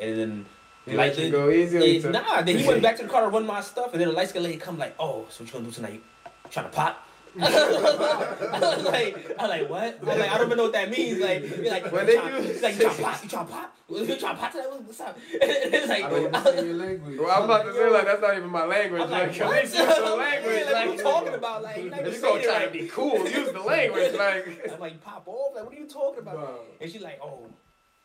And 0.01 0.19
then, 0.19 0.47
you 0.87 0.97
let 0.97 1.17
like, 1.17 1.31
go 1.31 1.51
easy. 1.51 1.99
eh, 2.05 2.11
nah, 2.11 2.43
then 2.43 2.59
he 2.59 2.67
went 2.67 2.83
back 2.87 2.97
to 2.97 3.05
the 3.05 3.09
car 3.09 3.23
to 3.23 3.29
run 3.29 3.47
my 3.47 3.61
stuff, 3.61 3.93
and 3.93 4.01
then 4.01 4.09
the 4.09 4.15
light 4.15 4.29
skinned 4.31 4.45
lady 4.45 4.59
come 4.59 4.79
like, 4.79 4.95
oh, 4.99 5.27
so 5.31 5.45
what 5.45 5.49
you 5.49 5.53
gonna 5.53 5.65
do 5.67 5.71
tonight? 5.71 6.03
Trying 6.51 6.67
to 6.67 6.73
pop? 6.73 7.07
I 7.41 8.59
was 8.61 8.85
like, 8.85 9.39
I 9.39 9.43
was 9.43 9.51
like, 9.51 9.71
what? 9.71 9.99
I 10.03 10.05
was 10.05 10.19
like, 10.19 10.31
I 10.31 10.39
don't 10.39 10.47
even 10.47 10.57
know 10.59 10.65
what 10.65 10.73
that 10.73 10.91
means. 10.91 11.21
Like, 11.21 11.43
you're 11.43 11.71
like, 11.71 11.93
When 11.93 12.07
you 12.07 12.13
they 12.13 12.53
do- 12.53 12.61
like, 12.63 12.75
you 12.77 12.81
trying 12.81 12.97
to 12.97 13.03
pop? 13.03 13.23
You 13.25 13.29
trying 13.29 13.47
to 13.47 13.53
pop? 13.53 13.77
You 13.91 14.07
trying 14.07 14.19
to 14.19 14.41
pop 14.41 14.53
tonight? 14.53 14.69
What's 14.85 15.01
up? 15.01 15.19
And 15.33 15.75
it's 15.75 15.89
like, 15.89 16.05
I 16.05 16.11
don't 16.11 16.35
understand 16.35 16.67
your 16.67 16.77
language. 16.77 17.19
Well, 17.19 17.31
I'm 17.31 17.45
about 17.45 17.65
to 17.65 17.75
say 17.75 17.91
like 17.91 18.05
that's 18.07 18.23
not 18.23 18.37
even 18.37 18.51
my 18.51 18.65
language. 18.65 19.03
I'm 19.03 19.11
like, 19.11 19.29
like, 19.29 19.41
at 19.41 19.47
what? 19.47 19.65
the 19.73 20.17
language. 20.17 20.55
Yeah, 20.55 20.65
like, 20.73 20.77
what 20.77 20.89
like, 20.89 20.97
you 20.97 21.03
talking 21.03 21.35
about? 21.35 21.63
Like, 21.63 21.77
you're 21.77 21.91
not 21.91 22.01
even 22.01 22.13
if 22.13 22.17
you 22.17 22.23
gonna 22.23 22.43
saying 22.43 22.45
it 22.45 22.57
try 22.57 22.65
to 22.67 22.71
be 22.71 22.89
cool, 22.89 23.29
use 23.29 23.53
the 23.53 23.61
language. 23.61 24.15
Like, 24.15 24.73
I'm 24.73 24.81
like, 24.81 25.05
pop 25.05 25.25
off. 25.27 25.55
Like, 25.55 25.65
what 25.65 25.75
are 25.75 25.79
you 25.79 25.87
talking 25.89 26.21
about? 26.21 26.37
Wow. 26.37 26.61
And 26.81 26.91
she's 26.91 27.03
like, 27.03 27.19
oh, 27.23 27.47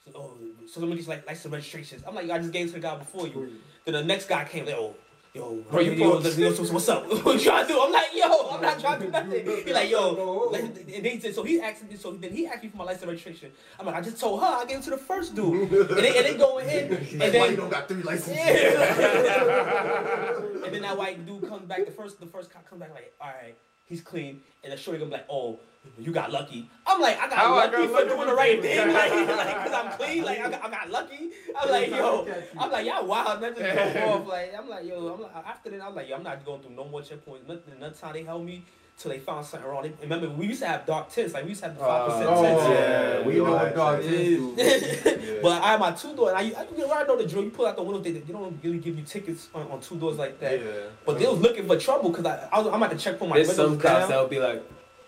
so, 0.05 0.12
oh, 0.15 0.33
so 0.67 0.79
let 0.79 0.89
me 0.89 0.95
just 0.95 1.07
like 1.07 1.25
like 1.27 1.38
some 1.38 1.51
registrations. 1.51 2.03
I'm 2.07 2.15
like, 2.15 2.29
I 2.29 2.39
just 2.39 2.51
gave 2.51 2.65
it 2.65 2.69
to 2.69 2.74
the 2.75 2.79
guy 2.79 2.98
before 2.98 3.27
you. 3.27 3.51
Then 3.86 3.93
the 3.93 4.03
next 4.03 4.27
guy 4.27 4.43
came, 4.45 4.65
like, 4.65 4.75
oh, 4.75 4.95
yo, 5.33 5.55
bro, 5.69 5.79
you 5.79 5.91
yo, 5.93 6.19
yo, 6.19 6.53
so, 6.53 6.63
so 6.63 6.74
what's 6.74 6.89
up? 6.89 7.07
what 7.24 7.36
you 7.36 7.45
trying 7.45 7.67
to 7.67 7.74
do? 7.74 7.81
I'm 7.81 7.91
like, 7.91 8.07
yo, 8.13 8.50
I'm 8.50 8.62
not 8.62 8.79
trying 8.79 9.00
to 9.00 9.05
do 9.05 9.12
nothing. 9.12 9.45
He 9.65 9.74
like, 9.74 9.89
yo, 9.89 10.51
and 10.53 11.05
he 11.05 11.19
said, 11.19 11.36
so 11.36 11.43
he 11.43 11.62
asked 11.62 11.89
me, 11.89 11.95
so 11.95 12.12
then 12.12 12.31
he 12.31 12.48
asked 12.48 12.63
me 12.63 12.69
for 12.69 12.77
my 12.77 12.83
license 12.86 13.05
registration. 13.05 13.51
I'm 13.79 13.86
like, 13.86 13.95
I 13.95 14.01
just 14.01 14.19
told 14.19 14.41
her 14.41 14.48
I 14.48 14.65
gave 14.65 14.79
it 14.79 14.83
to 14.83 14.89
the 14.91 14.98
first 14.98 15.36
dude, 15.36 15.71
and 15.71 15.89
they, 15.89 16.17
and 16.17 16.25
they 16.25 16.36
going 16.36 16.69
in, 16.69 16.93
and 16.93 17.21
That's 17.21 17.31
then 17.31 17.41
why 17.41 17.48
you 17.48 17.57
don't 17.57 17.69
got 17.69 17.88
three 17.88 18.03
licenses. 18.03 18.36
yeah. 18.36 20.38
and 20.65 20.74
then 20.74 20.81
that 20.81 20.98
white 20.98 21.25
dude 21.25 21.48
comes 21.48 21.65
back. 21.65 21.86
The 21.86 21.91
first, 21.91 22.19
the 22.19 22.25
first 22.25 22.51
cop 22.51 22.67
comes 22.69 22.81
back 22.81 22.93
like, 22.93 23.13
all 23.21 23.29
right, 23.29 23.55
he's 23.89 24.01
clean. 24.01 24.41
And 24.63 24.72
the 24.72 24.77
shorty 24.77 25.00
gonna 25.00 25.10
be 25.12 25.17
like, 25.17 25.27
oh, 25.29 25.60
you 25.98 26.12
got 26.12 26.31
lucky. 26.31 26.69
I'm 26.86 27.01
like, 27.01 27.17
I 27.19 27.27
got 27.29 27.38
How 27.38 27.53
I 27.53 27.65
lucky 27.65 27.72
got 27.72 27.86
for 27.88 27.91
lucky 27.93 28.10
doing 28.10 28.27
the 28.27 28.34
right 28.36 28.62
thing, 28.62 28.88
that? 28.88 29.27
like, 29.27 29.38
like, 29.38 29.65
cause 29.65 29.74
I'm 29.74 29.91
clean. 29.93 30.24
Like, 30.24 30.39
I 30.39 30.50
got, 30.50 30.63
I 30.63 30.69
got 30.69 30.89
lucky. 30.89 31.29
I'm 31.60 31.69
like, 31.69 31.89
yo, 31.89 32.27
I'm 32.58 32.72
like, 32.72 32.86
y'all 32.86 33.05
wild. 33.05 33.41
Nothing 33.41 33.63
go 33.63 34.05
off. 34.13 34.27
Like, 34.27 34.53
I'm 34.58 34.69
like, 34.69 34.86
yo, 34.86 35.13
I'm 35.13 35.22
like, 35.22 35.36
after 35.36 35.69
that, 35.72 35.81
I'm 35.81 35.96
like, 35.96 36.10
yo, 36.10 36.15
I'm 36.15 36.24
not 36.24 36.46
going 36.46 36.62
through 36.62 36.75
no 36.75 36.86
more 36.86 37.01
checkpoints. 37.01 37.48
Nothing. 37.48 37.74
Another 37.77 37.96
time 37.96 38.13
they 38.13 38.24
held 38.24 38.46
me. 38.46 38.65
Till 38.99 39.11
they 39.11 39.19
found 39.19 39.45
something 39.45 39.69
wrong. 39.69 39.83
They, 39.83 39.93
remember, 40.01 40.29
we 40.29 40.47
used 40.47 40.59
to 40.59 40.67
have 40.67 40.85
dark 40.85 41.09
tints. 41.09 41.33
Like 41.33 41.43
we 41.43 41.51
used 41.51 41.61
to 41.63 41.69
have 41.69 41.77
the 41.77 41.81
five 41.85 42.05
percent 42.09 42.25
uh, 42.29 42.35
Oh, 42.35 42.43
tints. 42.43 42.63
yeah, 42.65 43.21
we 43.21 43.33
we 43.33 43.39
know 43.39 43.45
all 43.45 43.51
what 43.53 43.65
had 43.67 43.75
dog 43.75 44.01
that. 44.03 44.11
is. 44.11 45.39
But 45.41 45.61
I 45.63 45.67
have 45.71 45.79
my 45.79 45.91
two 45.93 46.13
door, 46.17 46.29
and 46.31 46.37
I, 46.37 46.41
I, 46.41 46.65
you 46.75 46.85
know, 46.85 46.91
I 46.91 47.03
know 47.03 47.15
the 47.17 47.25
drill. 47.25 47.45
You 47.45 47.49
pull 47.49 47.65
out 47.65 47.77
the 47.77 47.81
window, 47.83 48.01
they, 48.01 48.11
they 48.11 48.33
don't 48.33 48.59
really 48.61 48.79
give 48.79 48.97
you 48.97 49.05
tickets 49.05 49.47
on, 49.55 49.71
on 49.71 49.79
two 49.79 49.95
doors 49.97 50.17
like 50.17 50.37
that. 50.41 50.59
Yeah. 50.59 50.65
But 51.05 51.17
they 51.17 51.25
was 51.27 51.39
looking 51.39 51.65
for 51.65 51.77
trouble 51.77 52.09
because 52.09 52.25
I, 52.25 52.49
I 52.51 52.59
was, 52.59 52.67
I'm 52.73 52.83
at 52.83 52.89
the 52.89 52.97
checkpoint. 52.97 53.29
My 53.29 53.35
There's 53.37 53.47
windows 53.47 53.69
some 53.71 53.79
cops 53.79 54.07
that'll 54.09 54.27
be 54.27 54.39
like, 54.39 54.61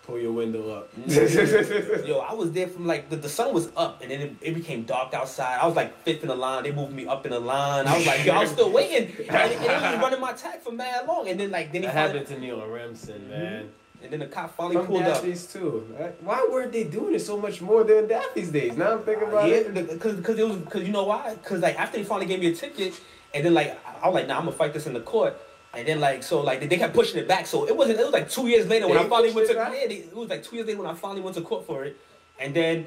pull 0.06 0.18
your 0.18 0.32
window 0.32 0.74
up. 0.74 0.88
Yo, 1.06 2.18
I 2.18 2.32
was 2.32 2.50
there 2.52 2.68
from 2.68 2.86
like 2.86 3.10
the, 3.10 3.16
the 3.16 3.28
sun 3.28 3.52
was 3.52 3.70
up 3.76 4.00
and 4.02 4.10
then 4.10 4.20
it, 4.20 4.36
it 4.40 4.54
became 4.54 4.84
dark 4.84 5.12
outside. 5.12 5.58
I 5.60 5.66
was 5.66 5.76
like 5.76 6.02
fifth 6.02 6.22
in 6.22 6.28
the 6.28 6.34
line. 6.34 6.62
They 6.64 6.72
moved 6.72 6.92
me 6.94 7.06
up 7.06 7.24
in 7.26 7.32
the 7.32 7.40
line. 7.40 7.86
I 7.86 7.96
was 7.98 8.06
like, 8.06 8.24
yo, 8.24 8.32
I 8.32 8.40
was 8.40 8.50
still 8.50 8.70
waiting, 8.72 9.14
and, 9.28 9.36
and 9.36 9.60
they 9.62 9.68
was 9.68 10.02
running 10.02 10.20
my 10.20 10.32
tag 10.32 10.60
for 10.60 10.72
mad 10.72 11.06
long. 11.06 11.28
And 11.28 11.38
then 11.38 11.50
like 11.50 11.72
then 11.72 11.82
he 11.82 11.86
That 11.88 11.94
happened 11.94 12.26
to 12.28 12.38
Neil 12.40 12.66
Remsen, 12.66 13.28
man. 13.28 13.62
Mm-hmm. 13.64 13.68
And 14.02 14.12
then 14.12 14.20
the 14.20 14.26
cop 14.26 14.54
finally 14.56 14.76
From 14.76 14.86
pulled 14.86 15.02
up. 15.02 15.22
Daffy's 15.22 15.46
too. 15.46 15.86
right? 15.98 16.14
Why 16.22 16.46
weren't 16.50 16.72
they 16.72 16.84
doing 16.84 17.14
it 17.14 17.20
so 17.20 17.36
much 17.38 17.60
more 17.60 17.84
than 17.84 18.08
Daffy's 18.08 18.50
days? 18.50 18.76
Now 18.76 18.92
I'm 18.92 19.02
thinking 19.02 19.28
about 19.28 19.48
yeah, 19.48 19.56
it. 19.56 19.74
because 19.74 20.16
because 20.16 20.38
it 20.38 20.46
was 20.46 20.56
because 20.56 20.82
you 20.84 20.92
know 20.92 21.04
why? 21.04 21.34
Because 21.34 21.60
like 21.60 21.78
after 21.78 21.98
they 21.98 22.04
finally 22.04 22.26
gave 22.26 22.40
me 22.40 22.48
a 22.48 22.54
ticket, 22.54 23.00
and 23.34 23.44
then 23.44 23.54
like 23.54 23.78
I 24.02 24.08
was 24.08 24.14
like, 24.14 24.26
nah, 24.28 24.38
I'm 24.38 24.44
gonna 24.44 24.56
fight 24.56 24.72
this 24.72 24.86
in 24.86 24.92
the 24.94 25.00
court. 25.00 25.36
And 25.74 25.88
then 25.88 26.00
like 26.00 26.22
so 26.22 26.40
like 26.42 26.60
they, 26.60 26.66
they 26.66 26.76
kept 26.76 26.94
pushing 26.94 27.18
it 27.18 27.26
back. 27.26 27.46
So 27.46 27.66
it 27.66 27.76
wasn't. 27.76 27.98
It 28.00 28.04
was 28.04 28.12
like 28.12 28.28
two 28.28 28.46
years 28.48 28.66
later 28.68 28.86
when 28.88 28.98
They 28.98 29.04
I 29.04 29.08
finally 29.08 29.32
went 29.32 29.48
to. 29.48 29.54
it? 29.54 29.56
Yeah, 29.56 29.86
they, 29.88 29.94
it 29.94 30.14
was 30.16 30.28
like 30.28 30.42
two 30.44 30.56
years 30.56 30.66
later 30.68 30.80
when 30.82 30.90
I 30.90 30.94
finally 30.94 31.22
went 31.22 31.36
to 31.36 31.42
court 31.42 31.66
for 31.66 31.84
it. 31.84 31.96
And 32.38 32.52
then 32.54 32.86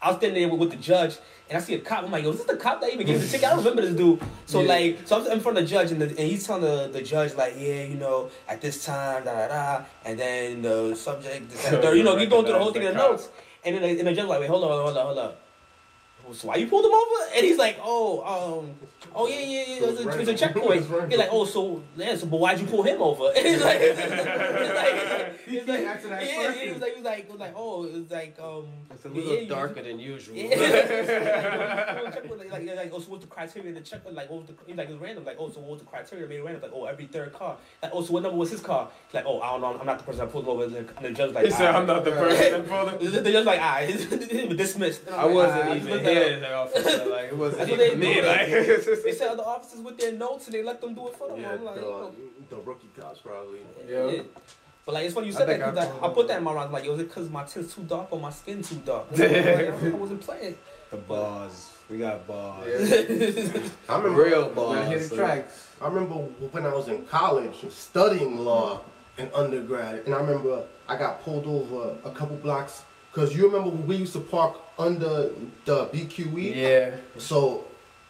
I 0.00 0.08
was 0.08 0.18
standing 0.18 0.40
there 0.40 0.48
with, 0.50 0.60
with 0.60 0.70
the 0.70 0.76
judge, 0.76 1.16
and 1.50 1.58
I 1.58 1.60
see 1.60 1.74
a 1.74 1.80
cop. 1.80 2.04
I'm 2.04 2.10
like, 2.12 2.22
yo, 2.22 2.30
is 2.30 2.38
this 2.38 2.46
the 2.46 2.56
cop 2.56 2.80
that 2.80 2.92
even 2.92 3.04
gave 3.06 3.20
the 3.20 3.26
ticket? 3.26 3.46
I 3.46 3.50
don't 3.50 3.58
remember 3.58 3.82
this 3.82 3.94
dude. 3.94 4.20
So 4.46 4.60
Yeah. 4.62 4.68
like, 4.68 4.98
so 5.04 5.20
I'm 5.20 5.32
in 5.32 5.40
front 5.40 5.58
of 5.58 5.64
the 5.64 5.68
judge, 5.70 5.90
and, 5.90 6.00
the, 6.00 6.06
and 6.06 6.18
he's 6.18 6.46
telling 6.46 6.62
the, 6.62 6.88
the 6.92 7.02
judge 7.02 7.34
like, 7.34 7.54
yeah, 7.58 7.82
you 7.84 7.96
know, 7.96 8.30
at 8.48 8.60
this 8.60 8.84
time, 8.84 9.24
da 9.24 9.34
da 9.34 9.48
da, 9.48 9.84
and 10.04 10.18
then 10.18 10.62
the 10.62 10.94
subject, 10.94 11.50
this, 11.50 11.62
that, 11.64 11.74
and 11.74 11.82
third. 11.82 11.96
you 11.96 12.04
know, 12.04 12.16
he's 12.16 12.28
going 12.28 12.44
through 12.44 12.52
the 12.54 12.58
whole 12.60 12.72
thing 12.72 12.82
in 12.82 12.88
the 12.88 12.94
notes, 12.94 13.28
and 13.64 13.74
then 13.74 13.82
the, 13.82 13.88
and 13.98 14.06
the 14.08 14.12
judge 14.14 14.26
like, 14.28 14.40
wait, 14.40 14.48
hold 14.48 14.62
on, 14.64 14.70
hold 14.70 14.96
on, 14.96 15.06
hold 15.06 15.18
on. 15.18 15.32
So 16.34 16.48
why 16.48 16.56
you 16.56 16.66
pulled 16.66 16.84
him 16.84 16.92
over? 16.92 17.30
And 17.34 17.44
he's 17.44 17.58
like, 17.58 17.78
oh, 17.82 18.20
um, 18.22 18.74
oh 19.14 19.26
yeah, 19.26 19.40
yeah, 19.40 19.44
yeah, 19.66 19.86
it's 19.88 20.00
a, 20.00 20.08
it's 20.20 20.28
a 20.30 20.34
checkpoint. 20.34 20.86
He's 21.08 21.18
like, 21.18 21.28
oh, 21.32 21.44
so 21.44 21.82
yeah, 21.96 22.14
so 22.16 22.26
but 22.26 22.38
why'd 22.38 22.60
you 22.60 22.66
pull 22.66 22.82
him 22.82 23.02
over? 23.02 23.32
And 23.36 23.46
he's 23.46 23.62
like, 23.62 23.80
he's 23.80 23.96
like, 23.98 25.40
he's 25.46 25.66
like, 25.66 25.80
answer 25.80 26.08
yeah, 26.08 26.52
he 26.52 26.70
was 26.72 26.80
like, 26.80 26.94
he 26.94 27.00
was 27.00 27.04
like, 27.04 27.24
he 27.26 27.30
was 27.32 27.40
like, 27.40 27.54
oh, 27.56 27.84
it 27.84 27.92
was 27.92 28.10
like, 28.10 28.38
um, 28.40 28.66
It's 28.92 29.04
a 29.04 29.08
little 29.08 29.34
you- 29.34 29.46
darker 29.48 29.82
than 29.82 29.98
usual. 29.98 30.36
yeah. 30.36 32.00
like, 32.04 32.50
like, 32.52 32.76
like, 32.76 32.90
oh, 32.92 33.00
so 33.00 33.10
what's 33.10 33.24
the 33.24 33.30
criteria 33.30 33.72
to 33.74 33.80
check? 33.80 34.02
Like, 34.10 34.30
what 34.30 34.40
was 34.40 34.48
the, 34.48 34.54
he's 34.66 34.76
like, 34.76 34.88
it 34.88 34.92
was 34.92 35.00
random. 35.00 35.24
Like, 35.24 35.36
oh, 35.38 35.48
so 35.50 35.60
what 35.60 35.78
the 35.78 35.84
criteria? 35.84 36.26
Made 36.28 36.40
random. 36.40 36.62
Like, 36.62 36.72
oh, 36.74 36.84
every 36.84 37.06
third 37.06 37.32
car. 37.32 37.56
Like, 37.82 37.90
oh, 37.94 38.02
so 38.02 38.12
what 38.12 38.22
number 38.22 38.38
was 38.38 38.50
his 38.50 38.60
car? 38.60 38.88
Like, 39.12 39.24
oh, 39.26 39.40
I 39.40 39.50
don't 39.52 39.60
know. 39.62 39.78
I'm 39.80 39.86
not 39.86 39.98
the 39.98 40.04
person 40.04 40.20
that 40.20 40.32
pulled 40.32 40.44
him 40.44 40.50
over. 40.50 40.64
And 40.64 40.74
the, 40.74 41.06
and 41.06 41.16
judge 41.16 41.32
like, 41.34 41.46
He 41.46 41.50
said, 41.50 41.74
"Ah." 41.74 41.78
I'm 41.78 41.86
not 41.86 42.04
the 42.04 42.12
person 42.12 42.52
that 42.52 42.68
pulled 42.68 42.90
him. 43.02 43.12
The, 43.12 43.20
the 43.22 43.32
judge 43.32 43.46
like, 43.46 43.60
ah, 43.60 43.78
he's 43.86 44.06
dismissed. 44.56 45.08
I 45.10 45.24
wasn't 45.26 45.62
"Ah." 45.62 45.74
even 45.74 46.04
Looked 46.20 46.30
at 46.30 46.34
him. 46.34 46.40
the 46.40 46.54
officer. 46.54 47.04
Like, 47.06 47.24
it 47.24 47.36
wasn't 47.36 47.58
That's 47.58 47.70
even 47.70 48.00
they 48.00 48.08
me. 48.08 48.14
do. 48.14 48.26
Like, 48.26 49.02
They 49.04 49.12
said 49.12 49.28
other 49.30 49.42
officers 49.42 49.80
with 49.80 49.98
their 49.98 50.12
notes 50.12 50.46
and 50.46 50.54
they 50.54 50.62
let 50.62 50.80
them 50.80 50.94
do 50.94 51.08
it 51.08 51.16
for 51.16 51.28
them. 51.28 51.40
Yeah, 51.40 51.52
I'm 51.52 51.64
like, 51.64 51.74
the, 51.76 51.80
yo. 51.80 52.14
the 52.48 52.56
rookie 52.56 52.90
cops 52.98 53.20
probably. 53.20 53.60
Yeah. 53.88 54.06
Yeah. 54.10 54.22
But 54.86 54.94
like 54.94 55.04
it's 55.04 55.14
funny 55.14 55.28
you 55.28 55.34
I 55.34 55.36
said 55.36 55.48
that 55.48 55.58
because 55.58 55.78
I 55.78 56.06
I, 56.06 56.10
I, 56.10 56.14
put 56.14 56.26
that 56.28 56.38
in 56.38 56.44
my 56.44 56.52
round. 56.52 56.72
Like, 56.72 56.84
yo, 56.84 56.94
is 56.94 57.00
it 57.00 57.08
because 57.08 57.28
my 57.30 57.44
tint's 57.44 57.74
too 57.74 57.82
dark 57.82 58.08
or 58.10 58.18
my 58.18 58.30
skin 58.30 58.62
too 58.62 58.80
dark? 58.84 59.06
I'm 59.12 59.18
like, 59.20 59.82
I 59.84 59.88
wasn't 59.90 60.20
playing. 60.22 60.56
the 60.90 60.96
bars. 60.96 61.70
We 61.88 61.98
got 61.98 62.26
bars. 62.26 62.66
Yeah. 62.90 63.60
I 63.88 63.96
remember 63.98 64.22
Real 64.22 64.48
Gotta 64.50 64.84
hit 64.86 64.98
bars. 64.98 65.10
the 65.10 65.16
tracks. 65.16 65.68
I 65.80 65.88
remember 65.88 66.14
when 66.14 66.64
I 66.66 66.72
was 66.74 66.88
in 66.88 67.04
college 67.06 67.54
studying 67.70 68.38
law 68.38 68.80
in 69.18 69.30
undergrad, 69.34 70.02
and 70.06 70.14
I 70.14 70.18
remember 70.20 70.64
I 70.88 70.96
got 70.96 71.22
pulled 71.22 71.46
over 71.46 71.96
a 72.04 72.10
couple 72.10 72.36
blocks 72.36 72.82
because 73.12 73.36
you 73.36 73.46
remember 73.46 73.70
when 73.70 73.86
we 73.86 73.96
used 73.96 74.12
to 74.14 74.20
park 74.20 74.56
under 74.80 75.30
the 75.64 75.86
BQE. 75.86 76.56
Yeah. 76.56 76.96
So 77.18 77.64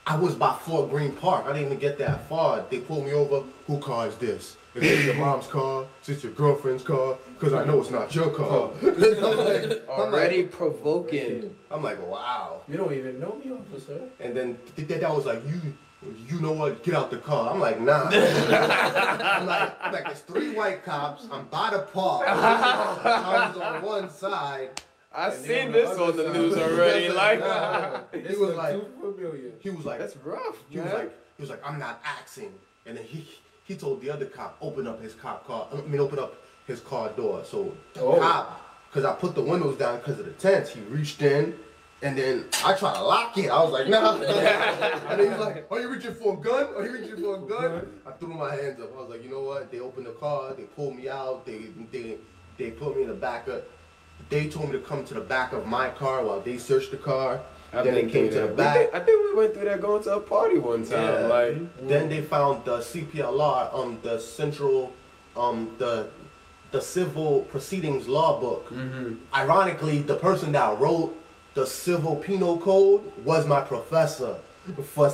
I 0.07 0.17
was 0.17 0.35
by 0.35 0.55
Fort 0.55 0.91
Greene 0.91 1.13
Park. 1.13 1.45
I 1.47 1.53
didn't 1.53 1.67
even 1.67 1.79
get 1.79 1.99
that 1.99 2.29
far. 2.29 2.65
They 2.71 2.79
pulled 2.79 3.05
me 3.05 3.13
over. 3.13 3.45
Who 3.67 3.79
car 3.79 4.07
is 4.07 4.17
this? 4.17 4.57
Is 4.75 4.83
it 4.85 5.05
your 5.05 5.15
mom's 5.17 5.49
car? 5.49 5.85
Is 6.03 6.11
it 6.11 6.23
your 6.23 6.33
girlfriend's 6.33 6.85
car? 6.85 7.19
Because 7.35 7.55
I 7.55 7.65
know 7.65 7.81
it's 7.81 7.91
not 7.91 8.15
your 8.15 8.31
car. 8.31 8.47
Oh. 8.49 8.75
I'm 8.83 9.37
like, 9.37 9.83
I'm 9.91 10.01
Already 10.13 10.43
like, 10.43 10.53
provoking. 10.53 11.57
I'm 11.71 11.83
like, 11.83 12.01
wow. 12.07 12.63
You 12.69 12.77
don't 12.77 12.93
even 12.93 13.19
know 13.19 13.41
me, 13.45 13.51
officer. 13.53 14.01
And 14.21 14.37
then 14.37 14.59
th- 14.77 14.89
th- 14.89 15.01
that 15.01 15.15
was 15.15 15.27
like, 15.27 15.43
you, 15.45 15.61
you 16.29 16.41
know 16.41 16.53
what? 16.53 16.85
Get 16.85 16.95
out 16.95 17.11
the 17.11 17.19
car. 17.19 17.53
I'm 17.53 17.59
like, 17.59 17.81
nah. 17.81 18.05
I'm 18.13 19.47
like, 19.47 19.77
I'm 19.83 19.93
like, 19.93 20.05
there's 20.05 20.21
three 20.21 20.53
white 20.53 20.85
cops. 20.85 21.27
I'm 21.33 21.47
by 21.47 21.71
the 21.71 21.81
park. 21.81 22.25
I 22.29 23.49
was 23.53 23.61
on 23.61 23.83
one 23.83 24.11
side. 24.11 24.81
I 25.13 25.29
And 25.29 25.35
seen 25.35 25.49
then 25.49 25.73
this 25.73 25.99
on 25.99 26.17
the 26.17 26.27
on 26.29 26.33
news 26.33 26.57
already. 26.57 27.09
Like, 27.09 27.41
Nah. 27.41 28.01
He 28.13 28.21
was 28.29 28.39
was 28.39 28.57
like, 28.57 28.75
too 28.75 28.87
familiar. 29.01 29.53
he 29.61 29.71
was 29.71 29.85
like, 29.85 29.99
that's 29.99 30.17
rough. 30.19 30.57
He 30.69 30.79
was 30.79 30.93
like, 30.93 31.13
he 31.37 31.43
was 31.43 31.51
like, 31.51 31.67
I'm 31.67 31.79
not 31.79 32.01
axing. 32.05 32.53
And 32.87 32.97
then 32.97 33.05
he 33.05 33.27
he 33.65 33.77
told 33.77 34.01
the 34.01 34.11
other 34.11 34.27
cop, 34.27 34.57
open 34.61 34.87
up 34.87 35.01
his 35.03 35.15
cop 35.15 35.47
car. 35.47 35.69
I 35.73 35.81
mean, 35.83 36.01
open 36.01 36.19
up 36.19 36.35
his 36.67 36.81
car 36.81 37.09
door. 37.11 37.45
So 37.45 37.77
the 37.95 38.03
Oh. 38.03 38.19
cop, 38.19 38.61
because 38.89 39.05
I 39.05 39.13
put 39.15 39.35
the 39.35 39.43
windows 39.43 39.77
down 39.79 39.99
because 39.99 40.19
of 40.21 40.27
the 40.27 40.33
tents, 40.33 40.71
he 40.71 40.81
reached 40.83 41.23
in. 41.23 41.57
And 42.03 42.17
then 42.17 42.47
I 42.65 42.73
tried 42.73 42.95
to 42.95 43.03
lock 43.05 43.37
it. 43.37 43.51
I 43.51 43.63
was 43.63 43.73
like, 43.73 43.87
nah. 43.89 44.15
and 44.15 44.23
then 44.23 45.19
he 45.21 45.27
was 45.29 45.39
like, 45.39 45.67
Are 45.71 45.81
you 45.81 45.89
reaching 45.91 46.15
for 46.15 46.33
a 46.33 46.37
gun? 46.37 46.69
Are 46.75 46.85
you 46.87 46.93
reaching 46.93 47.17
for 47.17 47.35
a 47.37 47.41
gun? 47.41 47.93
I 48.07 48.13
threw 48.13 48.29
my 48.29 48.55
hands 48.55 48.81
up. 48.81 48.91
I 48.97 49.01
was 49.03 49.11
like, 49.11 49.23
you 49.23 49.31
know 49.31 49.43
what? 49.43 49.71
They 49.71 49.81
opened 49.81 50.07
the 50.07 50.13
car, 50.13 50.55
they 50.55 50.63
pulled 50.63 50.97
me 50.97 51.09
out, 51.11 51.45
they 51.45 51.67
they 51.93 52.17
they 52.57 52.71
put 52.71 52.97
me 52.97 53.03
in 53.03 53.09
the 53.09 53.15
back 53.15 53.49
of 53.49 53.63
they 54.29 54.49
told 54.49 54.67
me 54.71 54.73
to 54.73 54.85
come 54.85 55.05
to 55.05 55.15
the 55.15 55.21
back 55.21 55.53
of 55.53 55.67
my 55.67 55.89
car 55.91 56.25
while 56.25 56.41
they 56.41 56.59
searched 56.59 56.91
the 56.91 56.97
car. 56.97 57.41
I've 57.73 57.85
then 57.85 57.95
they 57.95 58.07
came 58.07 58.29
to 58.31 58.41
the 58.41 58.47
back. 58.49 58.91
Did- 58.91 58.95
I 58.95 59.05
think 59.05 59.23
we 59.23 59.35
went 59.35 59.55
through 59.55 59.67
that 59.67 59.81
going 59.81 60.03
to 60.03 60.17
a 60.17 60.21
party 60.21 60.59
one 60.59 60.85
time. 60.85 61.03
Yeah. 61.03 61.27
Like, 61.27 61.89
Then 61.89 62.09
they 62.09 62.21
found 62.21 62.65
the 62.65 62.79
CPLR, 62.79 63.73
um, 63.73 63.99
the 64.03 64.19
Central, 64.19 64.93
um, 65.37 65.75
the 65.79 66.09
the 66.73 66.81
Civil 66.81 67.41
Proceedings 67.51 68.07
Law 68.07 68.41
Book. 68.41 68.71
mm-hmm. 68.71 69.15
Ironically, 69.35 70.03
the 70.03 70.15
person 70.15 70.53
that 70.53 70.79
wrote 70.79 71.17
the 71.55 71.67
Civil 71.67 72.17
Penal 72.17 72.59
Code 72.59 73.13
was 73.25 73.45
my 73.45 73.61
professor 73.61 74.37
for 74.95 75.13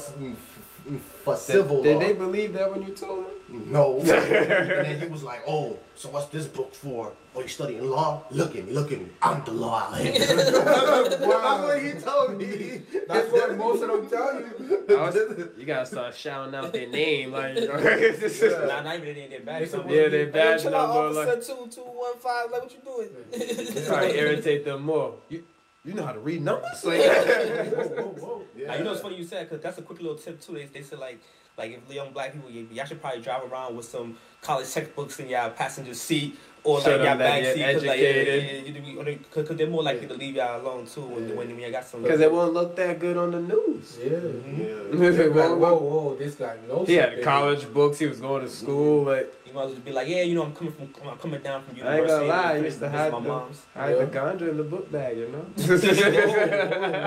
for 1.24 1.36
civil 1.36 1.82
did, 1.82 1.94
law. 1.96 2.00
did 2.00 2.08
they 2.08 2.18
believe 2.18 2.52
that 2.54 2.70
when 2.70 2.82
you 2.86 2.94
told 2.94 3.24
them? 3.26 3.32
No. 3.72 3.98
and 4.00 4.08
then 4.08 5.00
he 5.00 5.06
was 5.08 5.22
like, 5.22 5.42
"Oh, 5.46 5.78
so 5.94 6.08
what's 6.10 6.26
this 6.28 6.46
book 6.46 6.74
for? 6.74 7.12
Oh, 7.34 7.40
you 7.42 7.48
studying 7.48 7.88
law? 7.88 8.22
Look 8.30 8.56
at 8.56 8.66
me, 8.66 8.72
look 8.72 8.90
at 8.92 8.98
me. 9.00 9.08
I'm 9.22 9.44
the 9.44 9.52
law 9.52 9.80
out 9.90 9.96
here." 10.00 10.18
That's 10.26 11.20
what 11.20 11.82
he 11.82 11.92
told 11.92 12.38
me. 12.38 12.82
That's 13.08 13.30
what 13.32 13.56
most 13.56 13.82
of 13.82 13.88
them 13.88 14.08
tell 14.08 14.40
you. 14.40 14.84
Was- 14.88 15.16
you 15.58 15.64
gotta 15.66 15.86
start 15.86 16.14
shouting 16.14 16.54
out 16.54 16.72
their 16.72 16.88
name, 16.88 17.32
like. 17.32 17.54
Nah, 17.56 18.82
not 18.82 18.96
even 18.96 19.14
they, 19.14 19.26
they're 19.30 19.40
bad. 19.40 19.62
They 19.62 19.66
something. 19.66 19.90
Yeah, 19.92 20.08
they 20.08 20.24
Like, 20.24 20.32
bad 20.32 20.60
chill 20.60 20.74
out, 20.74 20.94
number, 21.14 21.26
like- 21.26 21.44
two 21.46 21.68
two 21.70 21.80
one 21.82 22.16
five. 22.18 22.50
Like, 22.50 22.62
what 22.62 22.72
you 22.72 22.80
doing? 22.84 23.84
Try 23.86 24.08
to 24.08 24.18
irritate 24.18 24.64
them 24.64 24.82
more. 24.82 25.14
You, 25.28 25.44
you 25.86 25.94
know 25.94 26.04
how 26.04 26.12
to 26.12 26.18
read 26.18 26.42
numbers? 26.42 26.84
Like, 26.84 27.00
Whoa, 27.00 27.88
whoa, 27.88 28.02
whoa. 28.04 28.42
Yeah. 28.56 28.66
Now, 28.68 28.74
you 28.74 28.84
know 28.84 28.92
it's 28.92 29.00
funny 29.00 29.16
you 29.16 29.24
said 29.24 29.48
because 29.48 29.62
that's 29.62 29.78
a 29.78 29.82
quick 29.82 30.00
little 30.00 30.16
tip 30.16 30.40
too. 30.40 30.54
They, 30.54 30.64
they 30.66 30.82
said 30.82 30.98
like 30.98 31.20
like 31.56 31.72
if 31.72 31.94
young 31.94 32.12
black 32.12 32.32
people, 32.32 32.50
y'all 32.50 32.84
should 32.84 33.00
probably 33.00 33.22
drive 33.22 33.50
around 33.50 33.76
with 33.76 33.86
some 33.86 34.18
college 34.42 34.70
textbooks 34.70 35.18
in 35.20 35.28
your 35.28 35.48
passenger 35.50 35.94
seat 35.94 36.36
or 36.66 36.80
Show 36.80 36.90
like 36.90 36.96
your 36.98 37.04
that 37.06 37.18
back 37.18 37.42
you're 37.42 37.54
seat 37.54 37.66
because 37.66 37.84
like 37.84 38.00
yeah, 38.00 38.04
yeah, 38.04 38.10
educated. 38.10 38.44
yeah, 38.66 38.82
yeah, 38.82 39.08
yeah, 39.10 39.16
because 39.34 39.56
they're 39.56 39.66
more 39.76 39.82
likely 39.82 40.06
to 40.08 40.14
leave 40.14 40.34
y'all 40.36 40.60
alone 40.60 40.86
too 40.86 41.02
when 41.02 41.28
Yeah. 41.28 41.34
when, 41.36 41.48
when 41.48 41.60
you 41.60 41.70
got 41.70 41.84
some. 41.86 42.02
Because 42.02 42.20
it 42.20 42.32
won't 42.32 42.52
look 42.54 42.74
that 42.76 42.98
good 42.98 43.16
on 43.16 43.30
the 43.30 43.40
news. 43.40 43.98
Yeah. 44.02 44.10
Mm-hmm. 44.10 45.02
Yeah. 45.02 45.08
It 45.26 45.34
Like, 45.34 45.48
won't 45.50 45.60
whoa, 45.60 45.74
whoa, 45.76 46.16
this 46.16 46.34
guy 46.34 46.56
knows 46.68 46.86
He 46.88 46.94
had 46.94 47.08
something. 47.10 47.24
college 47.24 47.64
books. 47.72 47.98
He 47.98 48.06
was 48.06 48.20
going 48.20 48.42
to 48.44 48.50
school. 48.50 49.00
Mm-hmm. 49.04 49.08
Like 49.10 49.32
You 49.46 49.52
mothers 49.54 49.74
would 49.76 49.84
be 49.84 49.92
like, 49.92 50.08
yeah, 50.08 50.22
you 50.22 50.34
know, 50.34 50.44
I'm 50.44 50.54
coming 50.54 50.72
from, 50.72 50.88
I'm 51.08 51.18
coming 51.18 51.40
down 51.40 51.62
from 51.64 51.74
I 51.76 51.78
university. 51.78 52.12
ain't 52.12 52.28
gonna 52.30 52.42
lie, 52.42 52.50
I 52.52 52.56
and 52.56 52.64
used 52.64 52.80
to 52.80 52.88
hide 52.90 53.12
my 53.12 53.20
the, 53.20 53.28
mom's. 53.28 53.58
hide 53.74 53.90
Yeah. 53.96 54.04
the 54.04 54.06
ganja 54.18 54.46
in 54.52 54.56
the 54.56 54.68
book 54.74 54.86
bag, 54.90 55.16
you 55.18 55.28
know. 55.34 55.44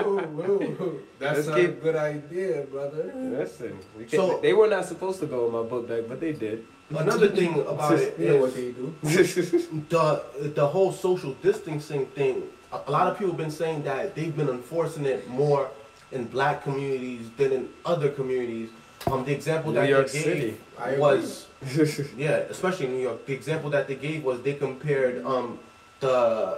Whoa, 0.03 0.17
whoa, 0.37 0.57
whoa. 0.79 0.99
That's 1.19 1.37
Let's 1.37 1.47
not 1.49 1.57
keep- 1.57 1.69
a 1.69 1.73
good 1.73 1.95
idea, 1.95 2.61
brother. 2.71 3.11
Listen, 3.15 3.77
we 3.97 4.07
So- 4.07 4.39
they 4.41 4.53
were 4.53 4.67
not 4.67 4.85
supposed 4.85 5.19
to 5.21 5.25
go 5.25 5.47
in 5.47 5.51
my 5.53 5.63
book 5.63 5.87
bag, 5.87 6.05
but 6.07 6.19
they 6.19 6.31
did. 6.33 6.65
Another 6.89 7.29
thing 7.29 7.59
about 7.61 7.93
it 7.99 8.17
You 8.19 8.27
know 8.29 8.37
what 8.37 8.49
is 8.49 8.55
they 8.55 8.71
do. 8.71 8.95
the 9.89 10.23
the 10.55 10.67
whole 10.67 10.91
social 10.91 11.33
distancing 11.41 12.05
thing. 12.07 12.43
A, 12.71 12.79
a 12.87 12.91
lot 12.91 13.07
of 13.07 13.17
people 13.17 13.33
have 13.33 13.37
been 13.37 13.51
saying 13.51 13.83
that 13.83 14.15
they've 14.15 14.35
been 14.35 14.49
enforcing 14.49 15.05
it 15.05 15.27
more 15.29 15.69
in 16.11 16.25
black 16.25 16.63
communities 16.63 17.29
than 17.37 17.51
in 17.51 17.69
other 17.85 18.09
communities. 18.09 18.69
Um, 19.07 19.23
the 19.23 19.31
example 19.33 19.71
New 19.71 19.79
that 19.79 19.89
York 19.89 20.09
they 20.11 20.21
City. 20.23 20.57
gave 20.83 20.99
was 20.99 21.47
yeah, 22.17 22.37
especially 22.49 22.87
in 22.87 22.93
New 22.93 23.01
York. 23.01 23.25
The 23.25 23.33
example 23.33 23.69
that 23.69 23.87
they 23.87 23.95
gave 23.95 24.23
was 24.23 24.41
they 24.41 24.53
compared 24.53 25.23
um 25.25 25.59
the 25.99 26.57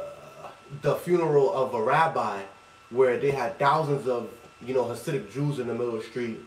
the 0.82 0.96
funeral 0.96 1.54
of 1.54 1.74
a 1.74 1.82
rabbi 1.84 2.42
where 2.90 3.18
they 3.20 3.32
had 3.32 3.60
thousands 3.60 4.08
of 4.08 4.30
you 4.66 4.74
know 4.74 4.86
Hasidic 4.86 5.32
Jews 5.32 5.60
in 5.60 5.68
the 5.68 5.74
middle 5.74 5.96
of 5.96 6.02
the 6.04 6.08
street. 6.08 6.40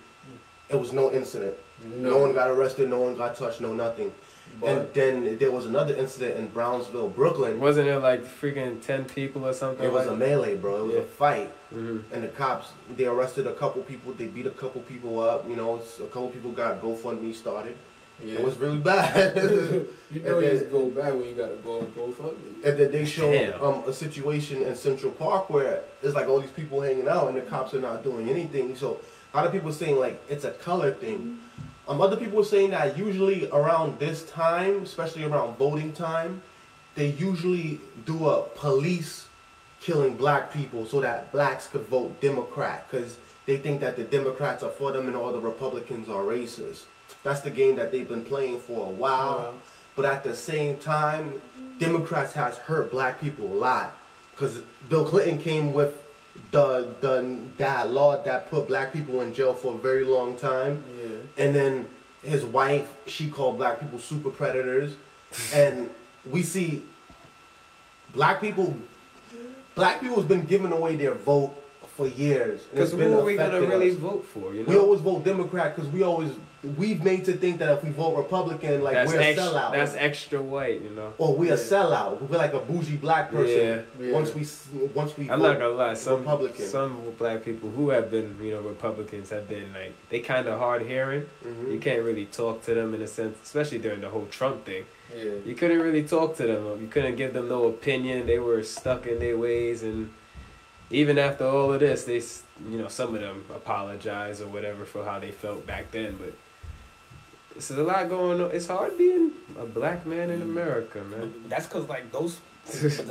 It 0.71 0.77
was 0.81 0.93
no 0.93 1.13
incident. 1.13 1.55
No, 1.83 2.19
one 2.19 2.33
got 2.33 2.49
arrested. 2.49 2.89
No 2.89 3.01
one 3.01 3.17
got 3.17 3.37
touched. 3.37 3.61
No 3.61 3.73
nothing. 3.75 4.13
and 4.65 4.87
then 4.95 5.37
there 5.39 5.51
was 5.51 5.67
another 5.67 5.95
incident 5.97 6.37
in 6.39 6.47
Brownsville, 6.49 7.09
Brooklyn. 7.09 7.59
Wasn't 7.59 7.89
it 7.89 7.99
like 7.99 8.23
freaking 8.25 8.81
ten 8.81 9.05
people 9.05 9.47
or 9.47 9.53
something? 9.53 9.85
It 9.85 9.93
was 9.93 10.07
a 10.07 10.15
melee, 10.17 10.55
bro. 10.57 10.77
It 10.77 10.83
was 10.87 10.95
Yeah. 10.95 11.01
a 11.01 11.05
fight, 11.05 11.51
hmm 11.71 11.99
and 12.13 12.23
the 12.23 12.29
cops 12.29 12.69
they 12.97 13.07
arrested 13.07 13.47
a 13.47 13.53
couple 13.55 13.83
people. 13.83 14.13
They 14.13 14.27
beat 14.27 14.47
a 14.47 14.51
couple 14.51 14.81
people 14.83 15.19
up. 15.21 15.49
You 15.49 15.57
know, 15.57 15.77
it's, 15.77 15.99
a 15.99 16.05
couple 16.05 16.29
people 16.29 16.53
got 16.53 16.81
GoFundMe 16.81 17.35
started. 17.35 17.75
yeah. 18.25 18.39
It 18.39 18.45
was 18.45 18.57
really 18.59 18.79
bad. 18.79 19.35
you 19.37 20.21
know 20.23 20.39
and 20.39 20.47
you 20.47 20.59
then- 20.61 20.71
go 20.71 20.87
back 20.91 21.13
when 21.15 21.25
you 21.25 21.35
gotta 21.35 21.57
go 21.57 21.81
and 21.81 21.95
go 21.97 22.15
and 22.65 22.79
then 22.79 22.93
they 22.93 23.05
showed 23.05 23.55
um, 23.61 23.83
a 23.89 23.93
situation 23.93 24.63
in 24.63 24.77
Central 24.77 25.11
Park 25.13 25.51
where 25.51 25.83
it's 26.03 26.15
like 26.15 26.29
all 26.29 26.41
these 26.41 26.51
people 26.53 26.81
hanging 26.81 27.09
out, 27.09 27.27
and 27.29 27.37
the 27.37 27.43
cops 27.43 27.75
are 27.75 27.81
not 27.81 28.05
doing 28.05 28.29
anything. 28.31 28.77
So 28.77 29.01
a 29.33 29.37
lot 29.37 29.47
of 29.47 29.53
people 29.53 29.73
saying 29.73 29.99
like 29.99 30.23
it's 30.29 30.45
a 30.45 30.53
color 30.53 30.93
thing. 30.93 31.41
Um, 31.87 32.01
other 32.01 32.17
people 32.17 32.39
were 32.39 32.45
saying 32.45 32.71
that 32.71 32.97
usually 32.97 33.49
around 33.51 33.99
this 33.99 34.25
time, 34.31 34.83
especially 34.83 35.25
around 35.25 35.59
voting 35.59 35.93
time, 35.93 36.43
they 36.95 37.09
usually 37.09 37.81
do 38.07 38.29
a 38.29 38.43
police 38.43 39.27
killing 39.81 40.17
black 40.17 40.53
people 40.53 40.87
so 40.87 41.01
that 41.01 41.31
blacks 41.31 41.67
could 41.67 41.87
vote 41.89 42.19
Democrat 42.21 42.87
because 42.91 43.19
they 43.45 43.59
think 43.59 43.81
that 43.81 43.97
the 43.97 44.05
Democrats 44.05 44.63
are 44.63 44.71
for 44.71 44.93
them 44.93 45.09
and 45.09 45.17
all 45.17 45.31
the 45.33 45.41
Republicans 45.41 46.09
are 46.09 46.23
racist. 46.23 46.85
That's 47.23 47.41
the 47.41 47.51
game 47.51 47.77
that 47.77 47.93
they've 47.93 48.09
been 48.09 48.25
playing 48.25 48.61
for 48.61 48.87
a 48.87 48.91
while. 48.91 49.55
But 49.95 50.07
at 50.07 50.25
the 50.25 50.35
same 50.35 50.79
time, 50.79 51.41
Democrats 51.79 52.33
has 52.33 52.57
hurt 52.57 52.91
black 52.91 53.21
people 53.21 53.47
a 53.47 53.55
lot 53.55 53.97
because 54.31 54.61
Bill 54.89 55.05
Clinton 55.05 55.39
came 55.39 55.73
with 55.73 56.04
the 56.51 56.89
the 57.01 57.37
that 57.59 57.91
law 57.91 58.23
that 58.23 58.51
put 58.51 58.67
black 58.69 58.93
people 58.93 59.21
in 59.21 59.33
jail 59.35 59.55
for 59.55 59.75
a 59.75 59.79
very 59.79 60.05
long 60.05 60.37
time 60.37 60.83
Yeah. 61.01 61.45
and 61.45 61.55
then 61.55 61.87
his 62.23 62.45
wife 62.45 62.89
she 63.07 63.29
called 63.29 63.57
black 63.59 63.81
people 63.81 63.99
super 63.99 64.31
predators 64.31 64.95
and 65.55 65.91
we 66.31 66.43
see 66.43 66.83
black 68.15 68.41
people 68.41 68.77
black 69.75 70.01
people 70.01 70.17
has 70.17 70.25
been 70.25 70.45
giving 70.45 70.73
away 70.73 70.97
their 70.97 71.15
vote 71.15 71.55
for 71.97 72.07
years 72.09 72.63
Because 72.73 72.93
who 72.93 73.01
are 73.19 73.25
we 73.25 73.37
gonna 73.37 73.49
affecting 73.51 73.69
really 73.71 73.91
us. 73.91 73.97
vote 73.97 74.25
for? 74.33 74.53
You 74.55 74.63
know, 74.65 74.69
we 74.69 74.77
always 74.77 75.01
vote 75.01 75.25
democrat 75.25 75.77
because 75.77 75.91
we 75.93 76.03
always 76.03 76.33
we've 76.79 77.03
made 77.05 77.25
to 77.27 77.33
think 77.35 77.59
that 77.59 77.71
if 77.77 77.85
we 77.85 77.91
vote 77.91 78.17
republican 78.17 78.83
like 78.83 78.95
that's 78.95 79.13
we're 79.13 79.21
a 79.21 79.25
extra. 79.25 79.45
sellout 79.47 79.73
That's 79.73 79.95
extra 79.95 80.41
white. 80.43 80.81
You 80.83 80.91
know. 80.91 81.13
or 81.19 81.35
we're 81.37 81.55
a 81.55 81.57
sellout 81.57 82.21
we're 82.23 82.39
like 82.39 82.55
a 82.55 82.61
bougie 82.61 82.97
black 82.97 83.31
person 83.31 83.85
Yeah. 84.01 84.07
Yeah. 84.07 84.13
once 84.13 84.35
we 84.35 84.43
s- 84.43 84.67
once 84.95 85.17
we 85.17 85.31
I'm 85.31 85.43
not 85.43 85.59
gonna 85.59 85.69
lie. 85.75 85.95
Some 85.95 86.21
Republican. 86.21 86.67
some 86.67 86.93
black 87.19 87.45
people 87.45 87.71
who 87.71 87.91
have 87.91 88.11
been, 88.11 88.37
you 88.43 88.53
know, 88.53 88.61
Republicans 88.61 89.31
have 89.31 89.49
been 89.49 89.73
like 89.73 89.93
they 90.11 90.21
kind 90.21 90.47
of 90.49 90.59
hard 90.59 90.83
hearing. 90.83 91.27
Mhm. 91.47 91.73
You 91.73 91.79
can't 91.79 92.03
really 92.03 92.27
talk 92.27 92.63
to 92.67 92.75
them 92.75 92.95
in 92.95 93.03
a 93.03 93.07
sense, 93.07 93.37
especially 93.43 93.79
during 93.79 94.01
the 94.01 94.09
whole 94.09 94.27
Trump 94.31 94.65
thing. 94.65 94.85
Yeah. 95.15 95.33
You 95.45 95.55
couldn't 95.55 95.81
really 95.81 96.03
talk 96.05 96.37
to 96.39 96.47
them. 96.47 96.63
You 96.81 96.89
couldn't 96.89 97.17
give 97.17 97.33
them 97.35 97.49
no 97.49 97.65
opinion. 97.67 98.27
They 98.27 98.39
were 98.39 98.63
stuck 98.63 99.07
in 99.07 99.19
their 99.19 99.37
ways, 99.37 99.83
and 99.83 100.11
even 100.91 101.19
after 101.19 101.45
all 101.47 101.73
of 101.73 101.81
this, 101.81 102.05
they, 102.05 102.23
you 102.71 102.79
know, 102.79 102.89
some 102.89 103.15
of 103.15 103.21
them 103.21 103.45
apologize 103.55 104.41
or 104.41 104.49
whatever 104.49 104.85
for 104.85 105.05
how 105.05 105.19
they 105.19 105.31
felt 105.31 105.67
back 105.67 105.91
then. 105.93 106.17
But 106.19 106.33
there's 107.55 107.71
a 107.71 107.83
lot 107.83 108.09
going 108.09 108.41
on. 108.41 108.51
It's 108.51 108.67
hard 108.67 108.99
being 108.99 109.33
a 109.59 109.65
black 109.65 110.05
man 110.07 110.31
in 110.31 110.43
America, 110.43 111.03
man. 111.05 111.33
That's 111.49 111.67
because 111.67 111.89
like 111.89 112.11
those, 112.11 112.41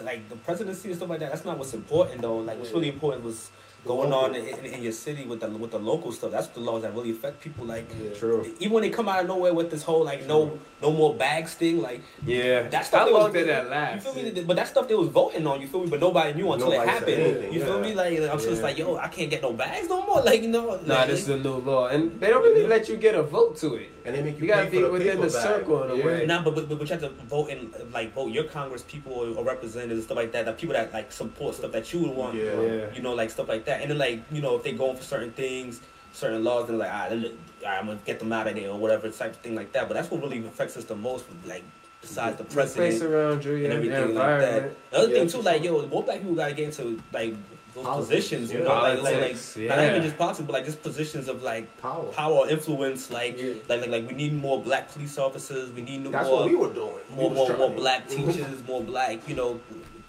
like 0.03 0.27
the 0.29 0.36
presidency 0.36 0.89
and 0.89 0.97
stuff 0.97 1.10
like 1.10 1.19
that. 1.19 1.32
That's 1.32 1.45
not 1.45 1.58
what's 1.58 1.73
important 1.73 2.21
though. 2.21 2.38
Like 2.38 2.60
what's 2.60 2.71
really 2.71 2.89
important 2.89 3.23
was 3.23 3.51
going 3.85 4.13
on 4.13 4.33
in, 4.35 4.45
in, 4.47 4.65
in 4.65 4.83
your 4.83 4.91
city 4.93 5.25
with 5.25 5.39
the 5.41 5.49
with 5.49 5.71
the 5.71 5.79
local 5.79 6.11
stuff. 6.11 6.31
That's 6.31 6.47
the 6.47 6.59
laws 6.61 6.81
that 6.83 6.93
really 6.95 7.11
affect 7.11 7.41
people. 7.41 7.65
Like 7.65 7.85
Yeah. 8.01 8.11
Uh, 8.11 8.15
True. 8.15 8.53
even 8.59 8.73
when 8.73 8.83
they 8.83 8.89
come 8.89 9.07
out 9.09 9.21
of 9.21 9.27
nowhere 9.27 9.53
with 9.53 9.69
this 9.71 9.83
whole 9.83 10.03
like 10.03 10.25
no 10.27 10.59
no 10.81 10.91
more 10.91 11.13
bags 11.15 11.53
thing, 11.53 11.81
like 11.81 12.01
Yeah. 12.25 12.63
that 12.69 12.85
stuff. 12.85 12.99
How 13.01 13.05
they 13.07 13.13
long 13.13 13.23
was, 13.23 13.33
did 13.33 13.47
that 13.49 13.63
You 13.65 13.69
last? 13.69 14.03
feel 14.07 14.13
me? 14.15 14.43
But 14.43 14.55
that 14.57 14.67
stuff 14.67 14.87
they 14.87 14.95
was 14.95 15.07
voting 15.09 15.45
on. 15.47 15.61
You 15.61 15.67
feel 15.67 15.81
me? 15.81 15.87
But 15.89 15.99
nobody 15.99 16.33
knew 16.33 16.51
until 16.51 16.69
Nobody 16.71 16.89
it 16.89 16.93
happened. 16.93 17.21
anything, 17.21 17.53
you 17.53 17.59
feel 17.63 17.75
yeah. 17.77 17.89
me? 17.89 17.93
Like 17.95 18.19
I'm 18.31 18.39
just 18.39 18.61
like 18.61 18.77
yo, 18.77 18.95
I 18.97 19.07
can't 19.07 19.29
get 19.29 19.41
no 19.41 19.53
bags 19.53 19.87
no 19.89 20.05
more. 20.05 20.21
Like 20.29 20.41
you 20.41 20.49
know. 20.49 20.79
Nah, 20.85 21.05
this 21.05 21.21
is 21.23 21.29
a 21.29 21.37
new 21.37 21.55
law, 21.57 21.87
and 21.87 22.19
they 22.19 22.27
don't 22.27 22.41
really 22.43 22.65
let 22.67 22.87
you 22.89 22.95
get 22.97 23.15
a 23.15 23.23
vote 23.23 23.57
to 23.57 23.75
it. 23.75 23.89
and 24.05 24.15
they 24.15 24.21
make 24.21 24.35
you, 24.37 24.43
You 24.43 24.47
gotta 24.53 24.65
pay 24.65 24.71
be 24.71 24.77
for 24.77 24.83
the 24.87 24.91
within 24.91 25.15
paper 25.17 25.21
the 25.23 25.29
circle 25.29 25.83
in 25.83 25.91
a 25.91 25.95
Yeah. 25.95 26.05
way. 26.05 26.25
Nah, 26.25 26.43
but, 26.43 26.55
but 26.55 26.69
but 26.69 26.81
you 26.81 26.87
have 26.87 27.01
to 27.01 27.09
vote 27.35 27.49
in 27.49 27.71
like 27.91 28.13
vote 28.13 28.31
your 28.31 28.43
Congress 28.45 28.83
people 28.93 29.13
or, 29.13 29.27
or 29.37 29.43
representatives 29.43 29.99
and 29.99 30.03
stuff 30.03 30.17
like 30.17 30.31
that. 30.33 30.45
The 30.45 30.53
people 30.53 30.73
that 30.73 30.93
like 30.93 31.11
support 31.11 31.55
stuff 31.55 31.71
that 31.71 31.91
you 31.93 31.99
would 32.01 32.15
want. 32.15 32.35
Yeah. 32.35 32.61
Yeah. 32.61 32.93
You 32.95 33.01
know, 33.01 33.13
like 33.13 33.29
stuff 33.31 33.47
like 33.49 33.63
that. 33.65 33.72
And 33.81 33.91
then 33.91 33.97
like 33.97 34.21
you 34.31 34.41
know 34.41 34.55
if 34.55 34.63
they're 34.63 34.73
going 34.73 34.95
for 34.97 35.03
certain 35.03 35.31
things, 35.31 35.81
certain 36.13 36.43
laws, 36.43 36.67
then 36.67 36.77
like 36.77 36.91
ah, 36.91 37.07
then, 37.09 37.38
I'm 37.67 37.86
gonna 37.88 37.99
get 38.05 38.19
them 38.19 38.31
out 38.33 38.47
of 38.47 38.55
there 38.55 38.69
or 38.69 38.77
whatever 38.77 39.09
type 39.09 39.31
of 39.31 39.38
thing 39.38 39.55
like 39.55 39.71
that. 39.73 39.88
But 39.88 39.95
that's 39.95 40.09
what 40.12 40.21
really 40.21 40.39
affects 40.45 40.75
us 40.77 40.86
the 40.86 40.95
most. 40.95 41.25
Like 41.45 41.63
besides 42.01 42.38
the 42.38 42.43
The 42.43 42.49
place 42.49 42.75
president 42.75 43.13
around 43.13 43.45
you, 43.45 43.53
yeah, 43.53 43.71
and 43.71 43.83
the 43.83 43.91
everything 43.95 44.15
like 44.15 44.39
that. 44.41 44.91
The 44.91 44.97
other 44.97 45.07
Yeah, 45.13 45.19
thing 45.19 45.27
too, 45.29 45.41
like 45.41 45.63
yo, 45.63 45.86
more 45.88 46.03
black 46.03 46.19
people 46.19 46.36
gotta 46.36 46.53
get 46.53 46.65
into 46.65 47.01
like 47.13 47.36
those 47.73 47.86
Politics, 47.86 48.07
positions. 48.29 48.51
You 48.51 48.59
yeah. 48.59 48.63
know, 48.65 48.73
like 48.73 48.97
like 49.01 49.03
like 49.03 49.13
Politics, 49.21 49.57
not 49.57 49.79
even 49.79 50.03
just 50.03 50.17
politics, 50.17 50.45
but 50.45 50.53
like 50.53 50.65
just 50.65 50.83
positions 50.83 51.27
of 51.27 51.41
like 51.41 51.81
Power. 51.81 52.03
power 52.12 52.47
influence. 52.49 53.09
Like 53.09 53.39
Yeah. 53.41 53.53
like 53.69 53.81
like 53.81 53.89
like 53.89 54.07
we 54.07 54.13
need 54.13 54.33
more 54.33 54.62
black 54.62 54.91
police 54.91 55.17
officers. 55.17 55.71
We 55.71 55.81
need 55.81 56.03
That's 56.12 56.27
more 56.27 56.39
what 56.41 56.49
we 56.49 56.55
were 56.55 56.71
doing. 56.73 56.99
More 57.15 57.29
was 57.31 57.49
more, 57.49 57.57
more 57.57 57.69
black 57.71 58.07
teachers, 58.15 58.62
more 58.67 58.81
black 58.83 59.27
you 59.27 59.36
know 59.36 59.59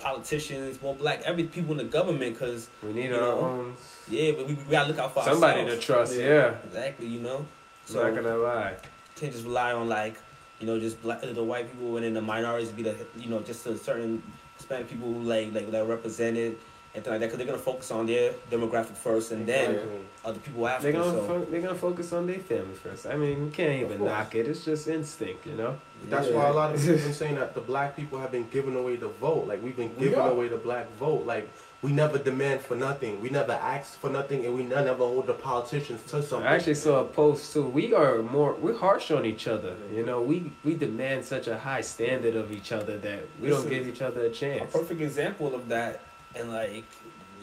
politicians, 0.05 0.81
more 0.83 0.95
black 0.95 1.23
every 1.25 1.45
people 1.45 1.73
in 1.73 1.79
the 1.79 1.85
government. 1.85 2.38
Cause 2.38 2.69
We 2.83 2.93
need 2.93 3.12
our 3.12 3.21
know, 3.21 3.38
own 3.40 3.77
yeah, 4.09 4.33
but 4.33 4.47
we, 4.47 4.55
we 4.55 4.71
gotta 4.71 4.88
look 4.88 4.99
out 4.99 5.14
for 5.14 5.23
somebody 5.25 5.64
to 5.64 5.79
trust. 5.79 6.14
Yeah. 6.14 6.25
Yeah, 6.25 6.55
Exactly, 6.67 7.07
you 7.07 7.21
know. 7.21 7.38
I'm 7.38 7.47
So 7.87 8.03
not 8.03 8.14
gonna 8.14 8.37
lie. 8.37 8.75
can't 9.17 9.33
just 9.33 9.45
rely 9.45 9.73
on 9.73 9.88
like 9.88 10.17
you 10.61 10.67
know 10.67 10.79
just 10.79 11.03
black, 11.03 11.21
the 11.23 11.43
white 11.43 11.71
people 11.71 11.97
and 11.97 12.05
then 12.05 12.14
the 12.14 12.23
minorities 12.23 12.71
be 12.71 12.83
the 12.83 12.95
you 13.17 13.29
know 13.29 13.40
just 13.40 13.67
a 13.67 13.77
certain 13.79 14.23
Hispanic 14.57 14.88
people 14.88 15.12
who 15.12 15.21
like 15.23 15.53
like 15.53 15.71
that 15.71 15.85
represented 15.87 16.57
and 16.94 17.02
things 17.02 17.11
like 17.12 17.20
that 17.20 17.26
because 17.26 17.38
they're 17.38 17.46
gonna 17.46 17.59
focus 17.59 17.90
on 17.90 18.07
their 18.07 18.33
demographic 18.50 18.96
first 18.96 19.33
and 19.33 19.46
then 19.46 19.78
other 20.24 20.38
people 20.38 20.66
after. 20.68 20.85
They're 20.90 21.00
gonna 21.00 21.11
so 21.18 21.26
fo- 21.26 21.44
they're 21.46 21.61
gonna 21.61 21.74
focus 21.74 22.12
on 22.12 22.26
their 22.26 22.38
family 22.38 22.74
first. 22.74 23.07
I 23.07 23.16
mean, 23.16 23.44
you 23.44 23.50
can't 23.50 23.83
even 23.83 24.04
knock 24.04 24.35
it. 24.35 24.46
It's 24.46 24.64
just 24.64 24.87
instinct, 24.88 25.46
you 25.46 25.54
know. 25.54 25.76
That's 26.09 26.28
Yeah. 26.28 26.37
why 26.37 26.48
a 26.48 26.52
lot 26.52 26.72
of 26.74 26.80
people 26.80 26.94
have 26.96 27.04
been 27.04 27.14
saying 27.14 27.35
that 27.37 27.54
the 27.54 27.61
black 27.61 27.96
people 27.96 28.18
have 28.20 28.30
been 28.30 28.46
giving 28.50 28.76
away 28.76 28.96
the 28.96 29.09
vote. 29.09 29.46
Like 29.48 29.62
we've 29.62 29.76
been 29.76 29.94
giving 29.98 30.18
are. 30.18 30.30
away 30.30 30.48
the 30.48 30.57
black 30.57 30.87
vote. 30.96 31.26
Like 31.26 31.48
we 31.83 31.92
never 31.92 32.16
demand 32.16 32.61
for 32.62 32.76
nothing. 32.76 33.20
We 33.20 33.28
never 33.28 33.52
ask 33.52 33.98
for 34.00 34.09
nothing, 34.09 34.46
and 34.46 34.54
we 34.54 34.62
never 34.62 34.94
hold 34.94 35.26
the 35.26 35.35
politicians 35.35 36.00
to 36.12 36.22
something. 36.22 36.46
I 36.46 36.54
actually 36.54 36.76
saw 36.76 37.00
a 37.00 37.04
post 37.04 37.52
too. 37.52 37.64
We 37.66 37.92
are 37.92 38.22
more 38.22 38.54
we're 38.54 38.78
harsh 38.78 39.11
on 39.11 39.26
each 39.26 39.48
other. 39.48 39.74
You 39.92 40.07
know, 40.07 40.22
we 40.22 40.52
we 40.64 40.74
demand 40.76 41.24
such 41.24 41.48
a 41.48 41.59
high 41.59 41.80
standard 41.83 42.37
of 42.37 42.52
each 42.52 42.70
other 42.70 42.96
that 42.98 43.20
we 43.40 43.48
don't 43.48 43.64
Listen, 43.64 43.70
give 43.70 43.88
each 43.88 44.00
other 44.00 44.20
a 44.26 44.30
chance. 44.30 44.57
a 44.57 44.59
chance. 44.61 44.72
perfect 44.72 45.00
example 45.00 45.54
of 45.54 45.68
that 45.68 46.00
and 46.35 46.53
like 46.53 46.85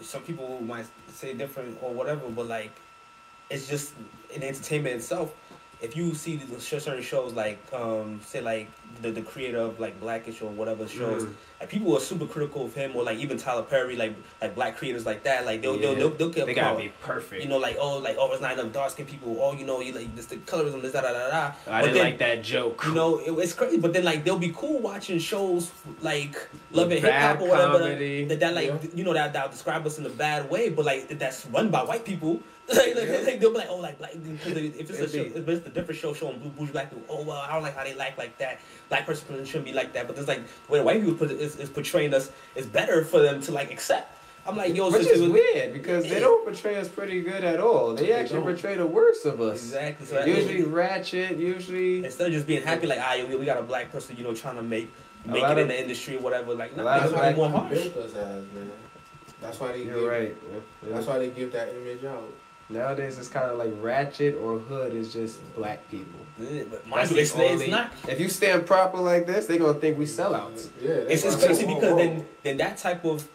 some 0.02 0.22
people 0.22 0.62
might 0.62 0.86
say 1.14 1.34
different 1.34 1.78
or 1.82 1.94
whatever 1.94 2.28
but 2.30 2.48
like 2.48 2.72
it's 3.50 3.68
just 3.68 3.94
in 4.34 4.44
entertainment 4.44 4.96
itself 4.96 5.34
if 5.82 5.96
you 5.96 6.14
see 6.14 6.36
the 6.38 6.60
certain 6.62 7.02
shows 7.02 7.34
like 7.34 7.58
um 7.74 8.22
say 8.24 8.40
like 8.42 8.70
the, 9.02 9.10
the 9.12 9.22
creator 9.22 9.58
of 9.58 9.80
like 9.80 10.00
blackish 10.00 10.42
or 10.42 10.50
whatever 10.52 10.88
shows 10.88 11.24
Mm. 11.24 11.34
like 11.60 11.70
people 11.70 11.96
are 11.96 12.00
super 12.00 12.26
critical 12.28 12.66
of 12.66 12.74
him 12.76 12.96
or 12.96 13.04
like 13.04 13.18
even 13.18 13.38
Tyler 13.38 13.64
Perry, 13.64 13.96
like 13.96 14.14
like 14.42 14.54
black 14.54 14.78
creators 14.78 15.06
like 15.06 15.24
that. 15.24 15.46
Like 15.46 15.62
they'll 15.62 15.78
they'll, 15.78 15.96
they'll, 15.96 16.10
they'll 16.10 16.30
get 16.30 16.46
They 16.46 16.54
gotta 16.54 16.78
be 16.78 16.92
perfect. 17.02 17.42
You 17.44 17.50
know, 17.50 17.58
like 17.58 17.78
oh, 17.80 17.98
like 18.00 18.18
oh, 18.20 18.32
it's 18.34 18.42
not 18.42 18.54
enough 18.54 18.72
dark 18.74 18.92
skinned 18.92 19.08
people. 19.10 19.38
Oh, 19.42 19.54
you 19.54 19.66
know, 19.66 19.80
you 19.80 19.94
like 19.94 20.14
this 20.16 20.26
the 20.28 20.38
colorism, 20.38 20.82
this 20.82 20.92
da 20.94 21.02
da 21.02 21.14
da 21.14 21.30
da. 21.30 21.46
I 21.48 21.54
But 21.66 21.82
didn't 21.82 21.94
then- 21.96 22.04
like 22.04 22.18
that 22.20 22.44
joke. 22.44 22.84
You 22.86 22.94
know, 22.94 23.18
it, 23.20 23.32
it's 23.44 23.54
crazy, 23.54 23.78
but 23.78 23.94
then 23.94 24.04
like 24.04 24.24
they'll 24.24 24.38
be 24.38 24.54
cool 24.56 24.80
watching 24.80 25.18
shows 25.20 25.72
like 26.02 26.36
Love 26.72 26.92
and 26.92 27.00
Hip 27.00 27.12
Hop 27.14 27.40
or 27.42 27.50
whatever 27.50 27.80
comedy. 27.80 28.26
that, 28.26 28.40
that 28.40 28.54
like 28.54 28.68
Yeah. 28.68 28.78
you 28.94 29.04
know 29.04 29.14
that 29.14 29.34
that 29.34 29.50
describe 29.52 29.86
us 29.88 29.98
in 29.98 30.06
a 30.06 30.10
bad 30.10 30.50
way, 30.50 30.70
but 30.70 30.86
like 30.86 31.08
that's 31.18 31.46
run 31.48 31.70
by 31.72 31.84
white 31.84 32.06
people. 32.06 32.40
Like, 32.78 32.96
like, 32.96 33.26
like, 33.26 33.40
they'll 33.40 33.52
be 33.52 33.58
like, 33.58 33.70
oh, 33.70 33.78
like, 33.78 34.00
like 34.00 34.14
because 34.24 34.58
if 34.58 34.90
it's 34.90 35.00
a 35.00 35.10
show, 35.10 35.24
if 35.24 35.48
it's 35.48 35.68
a 35.68 35.70
different 35.70 36.00
show 36.00 36.14
showing 36.14 36.40
blue 36.40 36.50
bougie 36.50 36.72
black 36.72 36.90
people, 36.90 37.04
oh 37.10 37.24
well, 37.24 37.38
I 37.38 37.54
don't 37.54 37.64
like 37.64 37.76
how 37.76 37.84
they 37.84 37.96
like 37.96 38.18
like 38.18 38.38
that. 38.40 38.60
Black 38.90 39.06
person 39.06 39.46
shouldn't 39.46 39.66
be 39.66 39.74
like 39.74 39.94
that, 39.94 40.08
but 40.08 40.16
there's 40.16 40.28
like 40.28 40.42
the 40.68 40.72
way 40.74 40.80
the 40.80 40.86
white 40.86 41.00
people 41.00 41.16
put 41.16 41.32
it 41.32 41.40
is, 41.40 41.56
is 41.58 41.70
portraying 41.70 42.14
us 42.14 42.32
is 42.56 42.66
better 42.66 43.04
for 43.04 43.20
them 43.20 43.42
to 43.42 43.52
like 43.52 43.72
accept. 43.72 44.18
I'm 44.46 44.58
like, 44.58 44.76
yo, 44.76 44.90
Which 44.90 45.04
sister, 45.04 45.24
is 45.24 45.30
weird 45.30 45.72
because 45.74 46.04
they 46.10 46.20
don't 46.20 46.44
portray 46.44 46.76
us 46.78 46.88
pretty 46.88 47.22
good 47.22 47.44
at 47.44 47.60
all. 47.60 47.94
They 47.94 48.12
actually 48.12 48.38
don't. 48.38 48.46
portray 48.46 48.76
the 48.76 48.88
worst 48.88 49.26
of 49.26 49.40
us. 49.40 49.64
Exactly. 49.64 50.08
So 50.08 50.16
that- 50.16 50.28
Usually 50.28 50.64
ratchet, 50.64 51.38
usually 51.38 52.04
instead 52.04 52.28
of 52.28 52.34
just 52.34 52.48
being 52.48 52.64
happy, 52.64 52.88
like, 52.88 53.00
ah, 53.00 53.24
we, 53.28 53.36
we 53.36 53.46
got 53.46 53.60
a 53.60 53.64
black 53.64 53.92
person, 53.92 54.18
you 54.18 54.24
know, 54.24 54.34
trying 54.34 54.56
to 54.56 54.64
make 54.64 54.92
make 55.26 55.44
it 55.44 55.52
in 55.52 55.60
of- 55.60 55.68
the 55.68 55.80
industry 55.80 56.18
or 56.18 56.22
whatever. 56.22 56.56
Like, 56.56 56.74
a 56.74 56.78
nah, 56.78 56.84
lot 56.84 57.04
it's 57.04 57.14
gonna 57.14 57.30
be 57.30 57.36
more 57.38 57.50
harsh. 57.50 57.70
built 57.70 57.98
us 57.98 58.16
as 58.16 58.16
man. 58.16 58.72
That's 59.42 59.60
why 59.60 59.72
they 59.74 59.84
you're 59.84 60.00
give, 60.00 60.10
right. 60.10 60.36
That's 60.92 61.06
why 61.08 61.20
they 61.20 61.30
give 61.30 61.52
that 61.54 61.70
image 61.76 62.04
out. 62.04 62.34
Nowadays 62.72 63.18
it's 63.20 63.28
kind 63.28 63.50
of 63.52 63.58
like 63.58 63.72
ratchet 63.82 64.36
or 64.36 64.60
hood 64.60 64.94
is 64.94 65.12
just 65.14 65.40
black 65.56 65.90
people. 65.92 66.20
Yeah, 66.40 66.64
But 66.64 66.72
That's 66.72 66.88
mind 66.88 67.12
you, 67.12 67.18
it's, 67.18 67.36
it's 67.36 67.68
not. 67.70 67.92
If 68.08 68.20
you 68.20 68.30
stand 68.30 68.66
proper 68.66 68.98
like 68.98 69.28
this, 69.28 69.46
they're 69.46 69.58
gonna 69.60 69.74
think 69.80 69.98
we 69.98 70.06
sellouts. 70.06 70.70
Yeah, 70.82 70.90
It's, 70.92 71.24
that's 71.24 71.36
it's 71.36 71.42
why- 71.44 71.48
crazy 71.48 71.66
whoa, 71.66 71.76
because 71.76 71.92
whoa. 71.92 71.98
then 71.98 72.26
then 72.44 72.58
that 72.58 72.78
type 72.78 73.04
of 73.06 73.28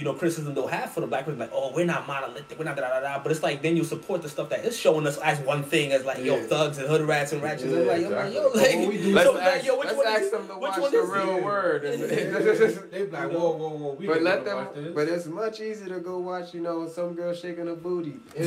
you 0.00 0.06
know 0.06 0.14
criticism 0.14 0.54
they'll 0.54 0.66
have 0.66 0.90
for 0.90 1.00
the 1.02 1.06
black 1.06 1.24
person, 1.26 1.38
like, 1.38 1.50
oh, 1.52 1.72
we're 1.74 1.84
not 1.84 2.06
monolithic, 2.06 2.58
we're 2.58 2.64
not 2.64 2.74
da 2.74 2.82
da 2.82 3.00
da. 3.00 3.16
da. 3.18 3.22
But 3.22 3.32
it's 3.32 3.42
like 3.42 3.60
then 3.62 3.76
you 3.76 3.84
support 3.84 4.22
the 4.22 4.28
stuff 4.28 4.48
that 4.48 4.64
is 4.64 4.76
showing 4.76 5.06
us 5.06 5.18
as 5.18 5.38
one 5.40 5.62
thing, 5.62 5.92
as 5.92 6.04
like 6.04 6.24
yo 6.24 6.42
thugs 6.42 6.78
and 6.78 6.88
hood 6.88 7.02
rats 7.02 7.32
and 7.32 7.42
ratchets. 7.42 7.64
Yeah, 7.66 7.78
and 7.78 7.86
like, 7.86 8.00
exactly. 8.00 8.34
yo, 8.34 8.42
like, 8.48 8.54
But 8.54 8.78
what 8.78 8.88
we 8.88 9.02
do- 9.02 9.14
Let's 9.14 9.26
so, 9.28 9.34
like, 9.34 9.42
ask, 9.44 9.66
yo, 9.66 9.76
which 9.78 9.84
let's 9.86 9.96
one 9.98 10.06
ask 10.06 10.22
is 10.22 10.30
them 10.30 10.48
to 10.48 10.54
which 10.54 10.70
watch 10.78 10.90
the 10.92 11.02
is 11.02 11.10
real 11.10 11.36
it? 11.36 11.44
word. 11.44 11.82
they 12.90 13.02
be 13.04 13.10
like, 13.10 13.30
whoa, 13.30 13.50
whoa, 13.56 13.68
whoa. 13.70 13.96
We 13.98 14.06
but 14.06 14.22
let 14.22 14.44
them. 14.44 14.56
watch 14.56 14.74
this. 14.74 14.94
But 14.94 15.08
it's 15.08 15.26
much 15.26 15.60
easier 15.60 15.88
to 15.88 16.00
go 16.00 16.18
watch, 16.18 16.54
you 16.54 16.60
know, 16.60 16.88
some 16.88 17.14
girl 17.14 17.34
shaking 17.34 17.68
a 17.68 17.74
booty. 17.74 18.16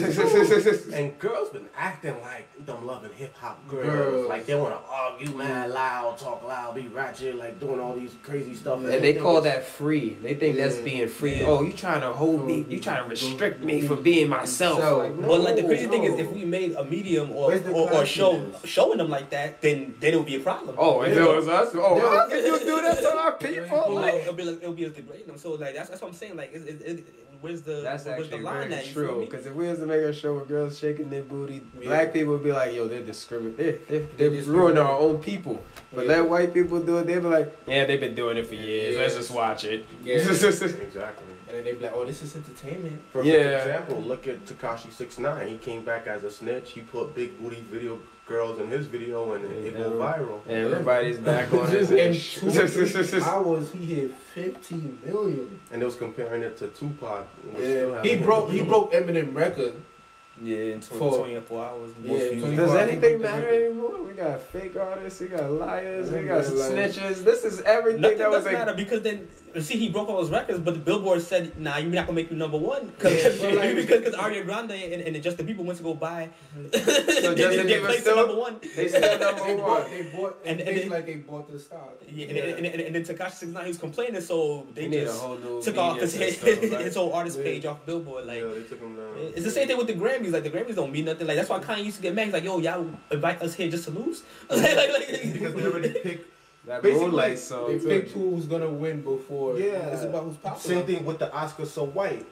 And 0.94 1.18
girls 1.20 1.50
been 1.50 1.68
acting 1.76 2.20
like 2.22 2.48
them 2.66 2.86
loving 2.86 3.12
hip 3.14 3.36
hop 3.36 3.68
girls. 3.68 3.86
Girls. 3.86 4.30
Like 4.30 4.46
they 4.46 4.56
wanna 4.56 4.80
argue 4.90 5.30
mad 5.36 5.72
loud, 5.72 6.18
talk 6.18 6.44
loud, 6.44 6.76
be 6.76 6.88
ratchet, 6.88 7.36
like 7.36 7.60
doing 7.60 7.80
all 7.80 7.96
these 7.96 8.12
crazy 8.24 8.56
stuff. 8.56 8.80
And 8.80 9.04
they 9.04 9.14
call 9.14 9.42
that 9.42 9.66
free. 9.66 10.18
They 10.22 10.34
think 10.34 10.56
that's 10.58 10.78
being 10.78 11.08
free. 11.08 11.43
Yeah. 11.44 11.50
Oh, 11.50 11.62
you 11.62 11.74
trying 11.74 12.02
to 12.02 12.12
hold 12.12 12.46
me? 12.48 12.66
You 12.70 12.80
trying 12.80 13.04
to 13.04 13.10
restrict 13.10 13.64
me 13.64 13.82
from 13.88 14.02
being 14.02 14.30
myself? 14.30 14.80
So- 14.80 14.98
Like, 15.00 15.16
no, 15.16 15.28
But 15.28 15.42
like 15.42 15.56
the 15.56 15.64
crazy 15.64 15.88
thing 15.88 16.04
is, 16.04 16.20
if 16.20 16.32
we 16.32 16.46
made 16.46 16.74
a 16.76 16.84
medium 16.84 17.32
or 17.32 17.54
or, 17.78 17.94
or 17.94 18.06
show 18.06 18.32
showing 18.64 18.98
them 18.98 19.10
like 19.10 19.30
that, 19.32 19.62
then 19.62 19.96
then 20.00 20.14
it 20.14 20.18
would 20.18 20.26
be 20.26 20.36
a 20.36 20.40
problem. 20.40 20.76
Oh, 20.80 21.02
if 21.02 21.12
it 21.12 21.18
Yeah. 21.22 21.36
was 21.36 21.48
us, 21.48 21.70
oh, 21.76 21.96
Yeah. 21.98 22.10
how 22.18 22.28
can 22.30 22.46
you 22.46 22.60
do 22.60 22.82
that 22.82 22.98
to 23.00 23.12
our 23.18 23.32
people? 23.34 23.94
Like, 23.94 24.16
it'll 24.16 24.34
be 24.34 24.44
like 24.44 24.58
it'll 24.64 24.74
be 24.74 24.86
us 24.86 24.94
degrading 24.94 25.28
them. 25.28 25.38
So 25.38 25.52
like 25.54 25.74
that's 25.76 25.90
that's 25.90 26.02
what 26.02 26.10
I'm 26.12 26.16
saying. 26.22 26.36
Like, 26.38 26.52
it, 26.54 26.64
it, 26.68 26.82
it, 26.92 26.98
where's 27.42 27.62
the 27.62 27.82
That's 27.82 28.06
where's 28.06 28.30
the 28.30 28.36
actually 28.38 28.42
line 28.42 28.70
very 28.70 28.74
at? 28.82 28.88
You 28.88 28.94
feel 28.94 29.08
true. 29.08 29.20
Because 29.26 29.46
if 29.46 29.54
we 29.54 29.68
was 29.68 29.80
to 29.80 29.86
make 29.86 30.02
a 30.02 30.14
show 30.14 30.34
with 30.36 30.48
girls 30.48 30.80
shaking 30.80 31.10
their 31.10 31.24
booty, 31.24 31.62
Yeah. 31.80 31.88
black 31.90 32.14
people 32.14 32.34
would 32.34 32.44
be 32.44 32.52
like, 32.54 32.74
"Yo, 32.74 32.88
they're 32.88 33.02
discriminating. 33.14 33.58
They're, 33.90 34.00
they're, 34.00 34.08
They're 34.18 34.30
they're 34.42 34.54
ruining 34.54 34.78
our 34.90 34.98
own 35.06 35.18
people." 35.20 35.62
But 35.94 36.06
Yeah. 36.06 36.14
let 36.14 36.30
white 36.30 36.54
people 36.54 36.80
do 36.80 36.98
it, 37.00 37.08
They'd 37.08 37.20
be 37.20 37.28
like, 37.28 37.48
"Yeah, 37.68 37.86
they've 37.86 38.00
been 38.00 38.16
doing 38.16 38.38
it 38.38 38.48
for 38.48 38.56
years. 38.56 38.98
Let's 38.98 39.16
just 39.16 39.32
watch 39.32 39.64
it." 39.66 39.86
Yeah. 40.04 40.18
Exactly. 40.90 41.33
And 41.54 41.60
then 41.60 41.72
they 41.74 41.78
be 41.78 41.84
like, 41.86 41.94
oh, 41.96 42.04
this 42.04 42.24
is 42.24 42.36
entertainment. 42.36 43.00
For 43.12 43.24
Yeah. 43.24 43.60
example, 43.60 44.02
look 44.02 44.28
at 44.28 44.44
Tekashi 44.46 44.92
Six 44.92 45.20
Nine. 45.20 45.48
He 45.50 45.58
came 45.58 45.84
back 45.86 46.08
as 46.08 46.24
a 46.24 46.32
snitch. 46.32 46.72
He 46.72 46.82
put 46.82 47.14
big 47.14 47.40
booty 47.40 47.64
video 47.72 48.00
girls 48.28 48.60
in 48.60 48.70
his 48.70 48.88
video, 48.88 49.34
and 49.34 49.46
it, 49.46 49.66
it 49.68 49.78
go 49.78 50.00
Yeah. 50.00 50.04
viral. 50.18 50.40
Everybody's 50.50 51.20
back 51.20 51.54
on 51.54 51.60
Just 51.72 51.74
his 51.74 51.92
in 51.92 51.98
ish. 52.12 52.36
two 52.40 52.50
three 52.50 53.22
hours, 53.22 53.72
he 53.72 53.86
hit 53.86 54.12
15 54.34 55.00
million. 55.06 55.60
And 55.72 55.80
they 55.82 55.86
was 55.86 55.96
comparing 55.96 56.42
it 56.42 56.58
to 56.58 56.70
Tupac. 56.70 57.28
Yeah. 57.60 58.02
He 58.02 58.16
broke. 58.16 58.50
He 58.50 58.64
broke 58.64 58.92
Eminem 58.92 59.36
record. 59.36 59.74
Yeah, 60.42 60.58
in 60.74 60.82
20, 60.82 60.98
For- 60.98 61.18
24 61.20 61.64
hours. 61.66 61.92
Yeah, 62.02 62.08
more 62.10 62.18
views. 62.18 62.42
20 62.42 62.56
Does 62.56 62.74
anything 62.76 63.16
I 63.16 63.18
matter 63.20 63.50
anymore? 63.50 64.02
We 64.02 64.14
got 64.14 64.42
fake 64.42 64.76
artists, 64.76 65.22
we 65.22 65.28
got 65.28 65.52
liars, 65.52 66.10
we 66.10 66.24
got 66.24 66.38
like- 66.38 66.72
snitches. 66.72 67.24
This 67.24 67.46
is 67.46 67.62
everything 67.62 68.02
Nothing 68.02 68.18
that 68.18 68.30
was 68.32 68.38
does 68.44 68.46
like. 68.46 68.54
matter 68.54 68.74
because 68.74 69.04
then 69.04 69.28
see 69.62 69.78
he 69.78 69.90
broke 69.90 70.10
all 70.10 70.20
his 70.22 70.30
records, 70.32 70.60
but 70.60 70.74
the 70.74 70.80
Billboard 70.80 71.22
said, 71.22 71.58
"Nah, 71.60 71.78
you're 71.78 71.92
not 71.92 72.08
gonna 72.08 72.16
make 72.16 72.32
you 72.32 72.38
number 72.38 72.58
one 72.58 72.88
because 72.98 73.14
Yeah, 73.40 73.50
but 73.50 73.56
like- 73.58 73.76
because 73.76 74.00
because 74.00 74.16
Ariana 74.16 74.46
Grande 74.46 74.72
and, 74.72 75.02
and 75.16 75.24
Justin 75.24 75.46
Bieber 75.48 75.58
went 75.64 75.78
to 75.78 75.84
go 75.84 75.94
buy. 75.94 76.30
Mm-hmm. 76.58 77.22
So 77.24 77.36
Justin 77.36 77.68
they 77.68 77.74
Bieber 77.76 77.86
placed 77.86 78.02
still- 78.02 78.16
number 78.16 78.36
one. 78.36 78.56
They 78.76 78.88
still 78.88 79.02
They 79.02 79.18
number 79.20 79.58
bought. 79.58 79.82
one. 79.84 79.92
They 79.92 80.04
bought. 80.04 80.38
And- 80.46 80.60
And, 80.60 80.68
and 80.70 80.78
it's 80.78 80.84
they- 80.86 80.90
like 80.90 81.06
they 81.06 81.16
bought 81.16 81.52
the 81.52 81.60
stock. 81.60 82.02
Yeah, 82.12 82.28
and, 82.28 82.38
and, 82.38 82.66
and, 82.66 82.82
and 82.82 82.96
then 82.96 83.04
Tekashi 83.04 83.34
Six 83.34 83.52
Nine 83.52 83.64
he 83.66 83.70
was 83.70 83.78
complaining, 83.78 84.22
so 84.22 84.66
they 84.74 84.88
They 84.88 85.02
just 85.06 85.22
took 85.66 85.78
off 85.78 86.00
his 86.00 86.14
system, 86.14 86.58
his, 86.58 86.72
right? 86.72 86.86
his 86.86 86.96
whole 86.96 87.14
artist 87.14 87.38
Yeah. 87.38 87.44
page 87.44 87.66
off 87.66 87.86
Billboard. 87.86 88.26
Like 88.26 88.38
yeah, 88.42 88.48
they 88.54 88.64
took 88.64 88.80
him 88.82 88.96
down. 88.96 89.14
it's 89.36 89.44
the 89.46 89.52
same 89.52 89.68
thing 89.68 89.78
with 89.78 89.88
the 89.88 89.94
Grammys. 89.94 90.32
Like 90.32 90.44
the 90.44 90.50
Grammys 90.52 90.76
don't 90.76 90.92
mean 90.92 91.06
nothing. 91.06 91.28
Like 91.28 91.38
that's 91.38 91.50
why 91.50 91.60
Kanye 91.60 91.86
used 91.86 91.98
to 91.98 92.04
get 92.04 92.14
mad. 92.16 92.26
He's 92.26 92.34
like, 92.34 92.44
"Yo, 92.44 92.58
y'all 92.60 92.88
invite 93.12 93.42
us 93.42 93.54
here 93.56 93.70
just 93.70 93.86
to 93.86 93.92
lose." 93.92 94.24
like, 94.50 94.76
like, 94.76 94.90
like, 94.94 95.34
because 95.34 95.54
they 95.56 95.66
already 95.66 95.90
picked. 95.90 96.33
That 96.66 96.82
Basically, 96.82 97.06
moonlight 97.08 97.40
song. 97.40 97.68
They 97.68 97.80
too. 97.80 97.88
picked 97.88 98.12
who's 98.12 98.46
gonna 98.46 98.70
win 98.70 99.02
before. 99.02 99.58
Yeah. 99.60 99.88
It's 99.88 100.04
about 100.04 100.24
who's 100.24 100.38
popular. 100.38 100.78
Same 100.78 100.86
thing 100.86 101.06
with 101.06 101.20
the 101.20 101.28
Oscars 101.28 101.68
so 101.68 101.84
white. 101.86 102.26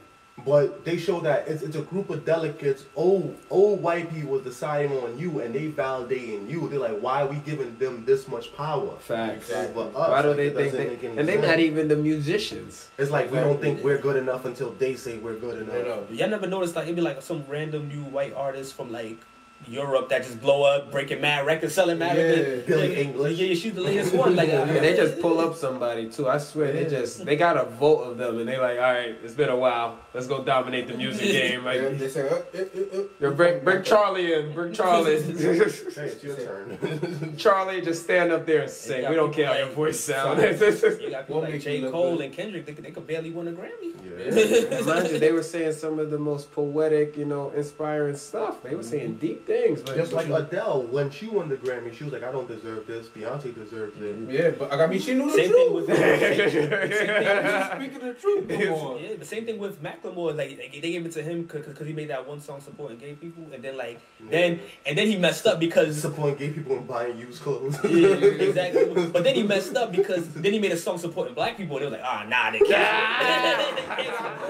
But 0.46 0.86
they 0.86 0.98
show 0.98 1.20
that 1.20 1.48
it's, 1.48 1.62
it's 1.62 1.76
a 1.76 1.82
group 1.82 2.10
of 2.10 2.26
delegates, 2.26 2.86
old 2.96 3.38
old 3.50 3.84
white 3.84 4.12
people 4.12 4.40
deciding 4.40 4.98
on 4.98 5.20
you 5.20 5.40
and 5.42 5.54
they 5.54 5.70
validating 5.70 6.50
you. 6.50 6.68
They're 6.70 6.80
like, 6.80 7.00
why 7.00 7.22
are 7.22 7.28
we 7.28 7.36
giving 7.38 7.78
them 7.78 8.06
this 8.06 8.28
much 8.28 8.56
power? 8.56 8.96
Facts. 9.00 9.52
Over 9.52 9.82
us? 9.90 9.94
Why 9.94 10.22
do 10.22 10.30
Like, 10.30 10.38
they 10.38 10.50
think 10.50 10.72
they? 10.72 10.88
make 10.88 11.04
any 11.04 11.18
And 11.18 11.28
they're 11.28 11.42
not 11.42 11.60
even 11.60 11.90
the 11.90 11.98
musicians. 11.98 12.90
It's 12.98 13.12
like 13.12 13.30
we 13.32 13.38
don't 13.38 13.62
think 13.62 13.84
we're 13.84 14.00
good 14.00 14.16
enough 14.16 14.46
until 14.46 14.72
they 14.72 14.96
say 14.96 15.18
we're 15.18 15.36
good 15.38 15.62
enough. 15.62 15.76
I 15.76 15.82
know. 15.82 16.08
Y'all 16.10 16.30
never 16.30 16.48
noticed 16.48 16.76
like 16.76 16.86
it'd 16.86 16.96
be 16.96 17.02
like 17.02 17.22
some 17.22 17.44
random 17.48 17.90
new 17.90 18.04
white 18.06 18.34
artist 18.34 18.74
from 18.74 18.92
like 18.92 19.18
Europe 19.68 20.10
that 20.10 20.24
just 20.24 20.42
blow 20.42 20.64
up, 20.64 20.92
breaking 20.92 21.22
mad 21.22 21.46
records, 21.46 21.74
selling 21.74 21.98
mad 22.00 22.18
Yeah. 22.18 22.24
records. 22.24 22.68
Billie 22.68 23.06
Like, 23.06 23.16
Eilish. 23.16 23.38
Yeah, 23.38 23.56
she's 23.56 23.74
the 23.74 23.82
latest 23.82 24.14
one. 24.14 24.36
Like, 24.36 24.50
And 24.50 24.70
they 24.70 24.96
just 24.96 25.22
pull 25.22 25.40
up 25.40 25.56
somebody 25.56 26.10
too. 26.10 26.28
I 26.28 26.38
swear 26.40 26.72
they 26.72 26.86
just 26.86 27.26
they 27.26 27.36
got 27.36 27.58
a 27.58 27.66
vote 27.66 28.02
of 28.04 28.18
them 28.18 28.40
and 28.40 28.48
they 28.50 28.58
like, 28.58 28.78
all 28.78 28.84
right, 28.94 29.16
it's 29.24 29.34
been 29.34 29.50
a 29.50 29.56
while. 29.56 29.98
Let's 30.14 30.28
go 30.28 30.44
dominate 30.44 30.88
the 30.88 30.96
music 30.96 31.26
game. 31.32 31.64
They, 31.64 31.82
Like, 31.82 31.98
they 32.00 32.10
say, 32.10 32.28
uh, 32.28 32.34
uh, 32.36 33.24
uh, 33.24 33.28
uh. 33.28 33.32
bring 33.32 33.64
bring 33.64 33.84
Charlie 33.84 34.34
in, 34.34 34.54
bring 34.54 34.74
Charlie. 34.74 35.22
Hey, 35.22 36.08
it's 36.08 36.24
your 36.24 36.36
turn. 36.36 37.36
Charlie, 37.38 37.82
just 37.82 38.04
stand 38.04 38.32
up 38.32 38.46
there 38.46 38.62
and 38.64 38.72
sing. 38.72 39.08
We 39.10 39.16
don't 39.16 39.34
care 39.34 39.48
how 39.48 39.54
your 39.58 39.68
voice 39.68 40.00
sounds. 40.00 40.42
You 40.42 41.10
got 41.12 41.28
people 41.28 41.42
like 41.42 41.52
makes 41.54 41.64
J. 41.64 41.82
Cole 41.90 42.18
good? 42.18 42.26
and 42.26 42.34
Kendrick. 42.34 42.66
They, 42.66 42.74
could- 42.74 42.84
they 42.86 42.92
could 42.92 43.08
barely 43.08 43.32
win 43.32 43.48
a 43.48 43.52
Grammy. 43.52 43.94
yeah. 44.04 44.82
Mind 44.82 45.10
you, 45.12 45.20
they 45.20 45.32
were 45.32 45.44
saying 45.44 45.74
some 45.74 46.00
of 46.00 46.10
the 46.12 46.18
most 46.20 46.52
poetic, 46.52 47.18
you 47.18 47.26
know, 47.26 47.52
inspiring 47.52 48.16
stuff. 48.16 48.62
They 48.64 48.76
were 48.76 48.84
saying 48.84 49.16
deep 49.16 49.46
things, 49.52 49.82
but 49.82 49.96
Just 49.96 50.14
like 50.14 50.28
Adele, 50.30 50.84
when 50.84 51.10
she 51.12 51.28
won 51.28 51.50
the 51.50 51.58
Grammy, 51.58 51.94
she 51.94 52.04
was 52.04 52.14
like, 52.14 52.24
I 52.24 52.32
don't 52.32 52.48
deserve 52.48 52.88
this. 52.88 53.08
Beyonce 53.08 53.54
deserves 53.54 54.00
it. 54.02 54.16
Yeah, 54.30 54.52
but 54.52 54.72
I 54.74 54.88
mean, 54.88 55.00
she 55.02 55.14
knew 55.14 55.28
the 55.32 55.34
Same 55.38 55.50
truth. 55.50 55.64
thing 55.66 55.74
with 55.74 55.88
Speaking 57.76 58.08
the 58.08 58.14
truth, 58.14 58.48
come 58.50 58.74
on. 58.74 59.04
yeah, 59.04 59.16
the 59.18 59.26
same 59.26 59.46
thing 59.46 59.58
with 59.60 59.82
Macklemore. 59.84 60.36
Like 60.36 60.58
they, 60.58 60.80
they 60.80 60.92
gave 60.92 61.06
it 61.06 61.12
to 61.14 61.24
him 61.24 61.44
because 61.44 61.88
he 61.88 61.94
made 61.94 62.10
that 62.10 62.28
one 62.28 62.40
song 62.42 62.62
supporting 62.62 62.98
gay 62.98 63.14
people, 63.14 63.44
and 63.54 63.64
then 63.64 63.78
like 63.78 64.00
then 64.30 64.60
and 64.86 64.98
then 64.98 65.08
he 65.08 65.18
messed 65.18 65.46
up 65.48 65.60
because 65.60 66.00
supporting 66.02 66.38
gay 66.38 66.50
people 66.52 66.78
and 66.78 66.88
buying 66.88 67.18
used 67.18 67.42
clothes. 67.42 67.78
yeah, 67.84 68.08
exactly. 68.48 69.08
But 69.08 69.24
then 69.24 69.36
he 69.36 69.44
messed 69.44 69.76
up 69.76 69.92
because 69.92 70.28
then 70.34 70.54
he 70.54 70.60
made 70.60 70.72
a 70.72 70.78
song 70.78 70.98
supporting 70.98 71.34
black 71.34 71.58
people, 71.58 71.78
and 71.78 71.86
they 71.86 71.90
were 71.90 71.98
like, 71.98 72.06
ah, 72.06 72.26
nah, 72.28 72.52
they 72.52 72.60
canceled 72.60 73.80
him. 73.80 73.86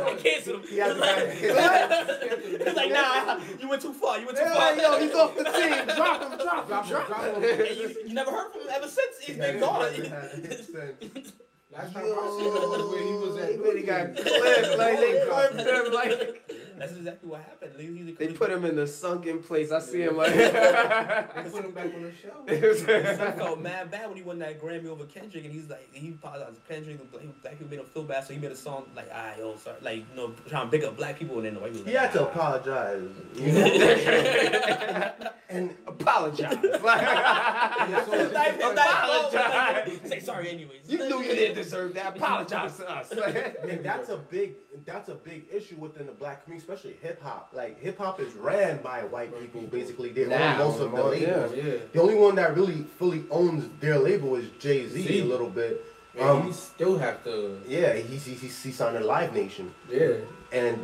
They 0.06 0.16
canceled 0.30 0.62
him. 0.64 0.68
He 0.70 0.78
had 0.78 0.94
to 0.96 2.66
It's 2.68 2.76
like, 2.76 2.92
nah, 2.92 3.40
you 3.60 3.68
went 3.70 3.82
too 3.82 3.94
far. 3.94 4.20
You 4.20 4.26
went 4.26 4.38
too 4.38 4.44
They're 4.44 4.54
far. 4.54 4.76
Like, 4.92 5.02
yo, 5.02 5.08
he's 5.08 5.16
off 5.16 5.36
the 5.38 5.44
team. 5.44 5.96
Drop 5.96 6.22
him, 6.22 6.38
drop 6.38 6.64
him, 6.64 6.68
Drop 6.68 6.68
drop 6.68 6.86
him, 6.86 7.08
drop 7.08 7.24
him. 7.24 7.44
him. 7.44 7.66
You, 7.78 7.96
you 8.08 8.14
never 8.14 8.32
heard 8.32 8.52
from 8.52 8.62
him 8.62 8.68
ever 8.72 8.88
since. 8.88 9.20
He's 9.22 9.38
been 9.38 9.60
gone. 9.60 9.94
he 9.94 10.02
had 10.08 10.24
a 10.24 10.38
hit 10.38 10.66
since. 10.66 11.34
Last 11.72 11.94
time 11.94 12.04
I 12.04 12.38
seen 12.38 12.48
him 12.48 12.90
where 12.92 13.04
he 13.04 13.14
was 13.14 13.38
at. 13.38 13.52
He 13.52 13.58
really 13.58 13.84
got 13.84 14.16
clipped. 14.16 14.78
Like, 14.78 14.98
they 15.00 15.26
clipped 15.30 15.60
him. 15.68 15.94
Like, 15.94 16.52
That's 16.82 16.94
exactly 16.98 17.30
what 17.30 17.41
happened. 17.41 17.74
He- 17.80 17.86
he- 18.06 18.12
They 18.13 18.34
put 18.34 18.50
him 18.50 18.65
in 18.65 18.76
the 18.76 18.88
sunken 18.88 19.44
place. 19.44 19.72
I 19.72 19.80
see 19.80 20.02
him 20.02 20.17
like. 20.17 20.34
They 20.36 21.50
put 21.52 21.63
him 21.65 21.72
back 21.72 21.94
on 21.94 22.02
the 22.02 22.12
show. 22.12 22.34
His 22.48 22.80
son 23.17 23.34
felt 23.34 23.60
mad 23.62 23.91
bad 23.91 24.08
when 24.08 24.17
he 24.17 24.24
won 24.24 24.39
that 24.39 24.60
Grammy 24.60 24.88
over 24.88 25.06
Kendrick, 25.06 25.46
and 25.46 25.54
he's 25.54 25.70
like, 25.70 25.88
he 25.94 26.10
apologized 26.10 26.56
to 26.65 26.74
Kendrick. 26.74 26.98
the 26.98 27.06
Black 27.06 27.24
black 27.44 27.54
people 27.60 27.70
made 27.70 27.80
him 27.80 27.86
feel 27.86 28.04
bad, 28.04 28.26
so 28.26 28.34
he 28.34 28.39
made 28.39 28.52
a 28.52 28.56
song 28.56 28.86
like, 28.96 29.10
ah, 29.13 29.34
yo, 29.38 29.56
sorry, 29.58 29.78
like, 29.82 29.98
you 29.98 30.15
know, 30.15 30.34
trying 30.50 30.65
to 30.70 30.72
pick 30.76 30.84
up 30.86 30.98
black 30.98 31.20
people, 31.20 31.36
and 31.38 31.46
then 31.46 31.54
the 31.54 31.60
white 31.60 31.74
people. 31.74 31.88
He 31.88 31.96
had 31.98 32.12
to 32.13 32.24
apologize. 32.28 33.08
You 33.36 33.52
know? 33.52 35.12
and 35.50 35.76
Apologize. 35.86 36.58
"Ah." 36.84 38.04
so- 38.06 38.13
It's 38.13 38.34
not- 38.34 38.48
it's 38.48 38.60
not 38.60 38.72
his 38.72 38.72
fault, 38.72 38.76
but, 38.76 38.88
Apologize. 38.88 39.88
like, 40.02 40.08
Say 40.08 40.20
sorry 40.20 40.50
anyways. 40.50 40.82
you 40.88 40.98
knew 40.98 41.20
you 41.22 41.36
didn't 41.36 41.56
deserve 41.56 41.94
that. 41.96 42.15
Apologize 42.17 42.78
to 42.78 42.89
us. 42.89 43.12
And 43.12 43.84
that's 43.84 44.10
a 44.10 44.17
big 44.17 44.56
that's 44.86 45.10
a 45.10 45.16
big 45.16 45.46
issue 45.54 45.76
within 45.76 46.06
the 46.06 46.12
black 46.14 46.44
community, 46.44 46.66
especially 46.72 46.96
hip 47.02 47.22
hop. 47.22 47.50
Like 47.54 47.80
hip 47.80 47.98
hop 47.98 48.20
is 48.20 48.34
ran 48.34 48.82
by 48.82 49.04
white 49.04 49.38
people 49.40 49.62
basically. 49.62 50.10
They 50.10 50.26
own 50.26 50.58
most 50.58 50.80
of 50.80 50.92
the 50.92 51.04
labels. 51.04 51.54
Yeah. 51.56 51.74
The 51.94 52.02
only 52.02 52.16
one 52.16 52.36
that 52.36 52.56
really 52.56 52.84
fully 52.98 53.24
owns 53.30 53.70
their 53.80 54.00
label 54.00 54.36
is 54.36 54.50
Jay 54.60 54.88
Z 54.88 55.20
a 55.20 55.26
little 55.26 55.50
bit. 55.50 55.86
And 56.18 56.24
Um, 56.30 56.48
you 56.48 56.54
still 56.54 56.98
have 56.98 57.24
to. 57.24 57.62
Yeah, 57.68 57.94
he's 57.94 58.26
he, 58.26 58.34
he's 58.34 58.62
he 58.64 58.72
signed 58.72 58.98
a 58.98 59.02
Live 59.02 59.34
Nation 59.34 59.74
Yeah. 59.90 60.16
and 60.52 60.78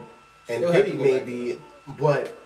and 0.49 0.63
Still 0.63 0.71
Diddy 0.73 0.91
to 0.91 0.97
back 0.97 1.05
maybe, 1.05 1.59
but 1.99 2.37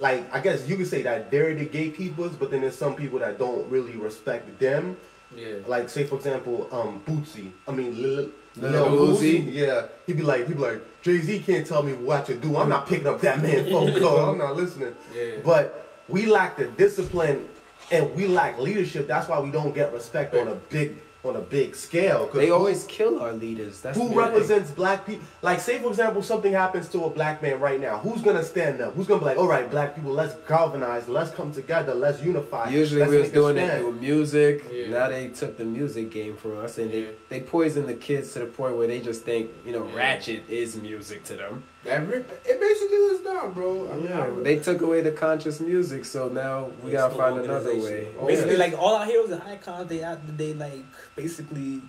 like 0.00 0.32
I 0.34 0.40
guess 0.40 0.66
you 0.68 0.76
could 0.76 0.86
say 0.86 1.02
that 1.02 1.30
they're 1.30 1.54
the 1.54 1.66
gatekeepers, 1.66 2.32
but 2.32 2.50
then 2.50 2.60
there's 2.62 2.76
some 2.78 2.94
people 2.94 3.18
that 3.18 3.38
don't 3.38 3.68
really 3.70 3.96
respect 3.96 4.58
them. 4.58 4.96
Yeah. 5.36 5.54
Like 5.66 5.88
say 5.88 6.04
for 6.04 6.16
example, 6.16 6.68
um 6.72 7.02
Bootsy. 7.06 7.50
I 7.66 7.72
mean 7.72 8.00
Lil, 8.00 8.30
Lil 8.56 8.70
Lil? 8.70 8.86
Boosie. 9.16 9.52
Yeah, 9.52 9.86
he'd 10.06 10.16
be 10.16 10.22
like 10.22 10.46
he'd 10.46 10.56
be 10.56 10.62
like 10.62 10.82
Jay 11.02 11.18
Z 11.18 11.40
can't 11.40 11.66
tell 11.66 11.82
me 11.82 11.92
what 11.92 12.26
to 12.26 12.34
do. 12.34 12.56
I'm 12.56 12.68
not 12.68 12.88
picking 12.88 13.06
up 13.06 13.20
that 13.20 13.42
man 13.42 13.70
phone 13.70 13.98
call. 14.00 14.30
I'm 14.30 14.38
not 14.38 14.56
listening. 14.56 14.94
Yeah. 15.14 15.36
But 15.44 16.02
we 16.08 16.26
lack 16.26 16.56
the 16.56 16.66
discipline 16.66 17.48
and 17.90 18.14
we 18.14 18.26
lack 18.26 18.58
leadership. 18.58 19.06
That's 19.06 19.28
why 19.28 19.38
we 19.40 19.50
don't 19.50 19.74
get 19.74 19.92
respect 19.92 20.34
on 20.34 20.48
a 20.48 20.54
big 20.54 20.96
on 21.24 21.34
a 21.34 21.40
big 21.40 21.74
scale. 21.74 22.26
'Cause 22.26 22.36
They 22.40 22.46
who- 22.46 22.54
always 22.54 22.84
kill 22.84 23.18
our 23.20 23.32
leaders. 23.32 23.80
That's 23.80 23.98
who 23.98 24.08
the 24.08 24.14
represents 24.14 24.70
black 24.70 25.04
people? 25.04 25.26
Like, 25.42 25.60
say 25.60 25.80
for 25.80 25.88
example, 25.88 26.22
something 26.22 26.52
happens 26.52 26.88
to 26.90 27.04
a 27.04 27.10
black 27.10 27.42
man 27.42 27.58
right 27.58 27.80
now. 27.80 27.98
Who's 27.98 28.22
gonna 28.22 28.44
stand 28.44 28.80
up? 28.80 28.94
Who's 28.94 29.08
gonna 29.08 29.18
be 29.18 29.26
like, 29.26 29.36
all 29.36 29.48
right, 29.48 29.68
black 29.68 29.96
people, 29.96 30.12
let's 30.12 30.34
galvanize, 30.46 31.08
let's 31.08 31.30
come 31.32 31.52
together, 31.52 31.92
let's 31.92 32.22
unify. 32.22 32.70
Usually 32.70 33.00
let's 33.00 33.10
we 33.10 33.16
was 33.16 33.24
make 33.26 33.32
a 33.32 33.34
doing 33.34 33.56
it 33.56 33.66
stand." 33.66 33.80
through 33.82 33.92
music. 33.94 34.64
Yeah. 34.72 34.90
Now 34.90 35.08
they 35.08 35.28
took 35.28 35.58
the 35.58 35.64
music 35.64 36.10
game 36.10 36.36
from 36.36 36.58
us, 36.58 36.78
and 36.78 36.90
Yeah. 36.92 37.00
they 37.28 37.38
they 37.40 37.44
poison 37.44 37.86
the 37.86 37.94
kids 37.94 38.32
to 38.34 38.38
the 38.38 38.46
point 38.46 38.76
where 38.76 38.86
they 38.86 39.00
just 39.00 39.24
think 39.24 39.50
you 39.66 39.72
know 39.72 39.86
Yeah. 39.92 39.96
ratchet 39.98 40.42
is 40.48 40.76
music 40.76 41.24
to 41.24 41.34
them. 41.34 41.64
That 41.88 42.08
re- 42.08 42.24
it 42.44 42.60
basically 42.60 42.98
was 42.98 43.20
now, 43.24 43.48
bro. 43.48 43.90
I 43.90 43.94
mean, 43.96 44.04
Yeah, 44.08 44.22
I- 44.24 44.42
they 44.42 44.56
took 44.58 44.80
away 44.82 45.00
the 45.00 45.12
conscious 45.12 45.60
music, 45.60 46.04
so 46.04 46.28
now 46.28 46.70
we 46.82 46.90
It's 46.92 47.00
gotta 47.00 47.14
find 47.14 47.38
another 47.38 47.74
way. 47.76 48.08
Oh, 48.20 48.26
Basically, 48.26 48.52
yeah. 48.52 48.58
like 48.58 48.78
all 48.78 48.94
our 48.94 49.06
heroes 49.06 49.30
and 49.30 49.42
icons, 49.42 49.88
they 49.88 50.02
out, 50.04 50.18
they 50.36 50.54
like 50.54 50.84
basically. 51.16 51.82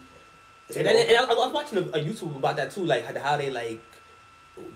And, 0.76 0.88
and, 0.88 0.98
and 1.10 1.18
I, 1.18 1.24
I 1.24 1.34
was 1.34 1.52
watching 1.54 1.78
a, 1.80 1.82
a 1.82 2.04
YouTube 2.04 2.36
about 2.36 2.56
that 2.58 2.72
too, 2.72 2.86
like 2.86 3.04
how 3.18 3.38
they 3.38 3.50
like. 3.50 3.82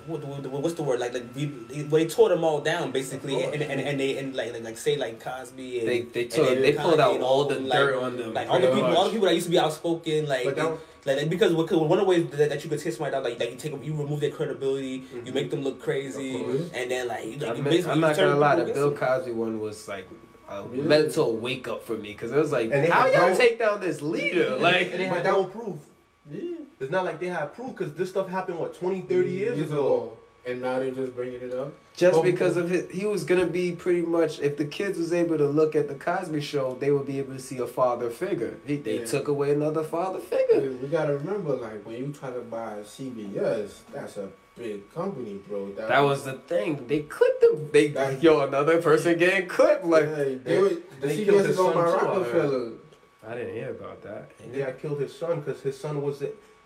What, 0.07 0.23
what, 0.23 0.45
what's 0.63 0.75
the 0.75 0.83
word 0.83 1.01
like 1.01 1.13
like 1.13 1.25
we, 1.35 1.47
they, 1.67 1.83
well, 1.83 2.01
they 2.01 2.07
tore 2.07 2.29
them 2.29 2.41
all 2.45 2.61
down 2.61 2.91
basically 2.93 3.43
and, 3.43 3.61
and, 3.61 3.81
and 3.81 3.99
they 3.99 4.17
and 4.17 4.33
like, 4.33 4.53
like 4.53 4.63
like 4.63 4.77
say 4.77 4.95
like 4.95 5.19
Cosby 5.21 5.79
and 5.81 5.89
They 5.89 6.01
they 6.03 6.21
and 6.21 6.31
took 6.31 6.47
they 6.61 6.71
pulled 6.71 7.01
out 7.01 7.19
all 7.19 7.43
the 7.43 7.55
dirt 7.55 7.95
like, 7.97 8.01
on 8.01 8.15
them. 8.15 8.33
like 8.33 8.47
all 8.49 8.61
the 8.61 8.67
pretty 8.67 8.81
people 8.81 8.95
all 8.97 9.03
the 9.03 9.11
people 9.11 9.27
that 9.27 9.33
used 9.35 9.47
to 9.47 9.51
be 9.51 9.59
outspoken 9.59 10.25
like 10.25 10.45
But 10.45 10.55
that- 10.55 10.77
like 11.05 11.17
like, 11.17 11.29
because 11.29 11.53
because 11.53 11.77
one 11.77 11.99
of 11.99 12.05
the 12.05 12.09
ways 12.09 12.29
that, 12.31 12.49
that 12.49 12.63
you 12.63 12.69
could 12.69 12.79
tear 12.79 12.91
somebody 12.91 13.11
down 13.11 13.23
like 13.23 13.39
like 13.39 13.51
you 13.51 13.57
take 13.57 13.71
you 13.83 13.93
remove 13.93 14.19
their 14.21 14.31
credibility 14.31 14.87
you 14.87 15.01
Mm-hmm. 15.01 15.33
make 15.33 15.49
them 15.51 15.61
look 15.61 15.81
crazy 15.81 16.35
and 16.73 16.89
then 16.91 17.07
like, 17.07 17.25
you, 17.25 17.37
like 17.37 17.49
I 17.49 17.53
you 17.55 17.63
mean, 17.63 17.63
basically 17.65 17.91
I'm 17.91 17.99
not 17.99 18.15
turn 18.15 18.29
gonna 18.29 18.39
lie, 18.39 18.55
the 18.55 18.63
Bill 18.65 18.87
against 18.89 18.99
them. 18.99 19.09
Cosby 19.19 19.31
one 19.33 19.59
was 19.59 19.87
like 19.87 20.07
a 20.49 20.63
Yeah. 20.73 20.83
mental 20.83 21.37
wake 21.37 21.67
up 21.67 21.85
for 21.85 21.97
me 21.97 22.09
because 22.13 22.31
it 22.31 22.37
was 22.37 22.51
like, 22.51 22.69
And 22.71 22.91
how 22.91 23.05
y'all 23.07 23.29
no- 23.29 23.35
take 23.37 23.59
down 23.59 23.79
this 23.81 24.01
leader? 24.01 24.57
Like, 24.57 24.91
and 24.91 24.99
they 24.99 25.05
had 25.05 25.23
no 25.23 25.45
proof. 25.45 25.75
Yeah. 26.31 26.41
It's 26.79 26.91
not 26.91 27.05
like 27.05 27.19
they 27.19 27.27
had 27.27 27.53
proof 27.53 27.75
because 27.77 27.93
this 27.93 28.09
stuff 28.09 28.27
happened 28.29 28.59
what 28.59 28.73
20, 28.77 29.01
30 29.01 29.29
years 29.31 29.59
ago. 29.59 30.17
And 30.45 30.61
now 30.61 30.79
they're 30.79 30.91
just 30.91 31.15
bringing 31.15 31.41
it 31.41 31.53
up. 31.53 31.71
just 31.95 32.21
because 32.21 32.57
of 32.57 32.71
it, 32.73 32.91
he 32.91 33.05
was 33.05 33.23
gonna 33.23 33.45
be 33.45 33.71
pretty 33.71 34.01
much. 34.01 34.39
If 34.39 34.57
the 34.57 34.65
kids 34.65 34.97
was 34.97 35.13
able 35.13 35.37
to 35.37 35.47
look 35.47 35.73
at 35.75 35.87
the 35.87 35.95
Cosby 35.95 36.41
Show, 36.41 36.75
they 36.81 36.91
would 36.91 37.07
be 37.07 37.17
able 37.19 37.33
to 37.33 37.39
see 37.39 37.59
a 37.59 37.67
father 37.67 38.09
figure. 38.09 38.57
He, 38.65 38.75
they 38.77 38.99
Yeah. 38.99 39.05
took 39.05 39.29
away 39.29 39.51
another 39.51 39.83
father 39.83 40.19
figure. 40.19 40.59
We 40.81 40.87
gotta 40.89 41.13
remember, 41.17 41.55
like, 41.55 41.85
when 41.85 41.95
you 41.95 42.11
try 42.17 42.31
to 42.31 42.41
buy 42.41 42.79
CBS, 42.83 43.83
that's 43.93 44.17
a 44.17 44.27
big 44.57 44.93
company, 44.93 45.39
bro. 45.47 45.71
That 45.73 46.01
was 46.01 46.25
the 46.25 46.33
thing. 46.33 46.87
They 46.87 46.99
clipped 47.03 47.41
him. 47.41 47.69
They 47.71 47.87
That- 47.87 48.21
yo 48.21 48.41
another 48.41 48.81
person 48.81 49.17
getting 49.17 49.47
clipped. 49.47 49.85
Like 49.85 50.13
Hey, 50.13 50.35
they, 50.43 50.61
were- 50.61 50.69
the 50.99 51.07
they 51.07 51.23
killed 51.23 51.37
CBS 51.37 51.45
his 51.47 51.49
is 51.51 51.59
owned 51.59 51.73
by 51.75 51.85
son, 51.89 51.99
I 51.99 52.03
Rockefeller. 52.17 52.71
I 53.25 53.35
didn't 53.35 53.53
hear 53.53 53.69
about 53.69 54.01
that. 54.03 54.29
Yeah, 54.53 54.67
I 54.67 54.71
killed 54.73 54.99
his 54.99 55.15
son 55.17 55.39
because 55.39 55.61
his 55.61 55.79
son 55.79 56.01
was. 56.01 56.21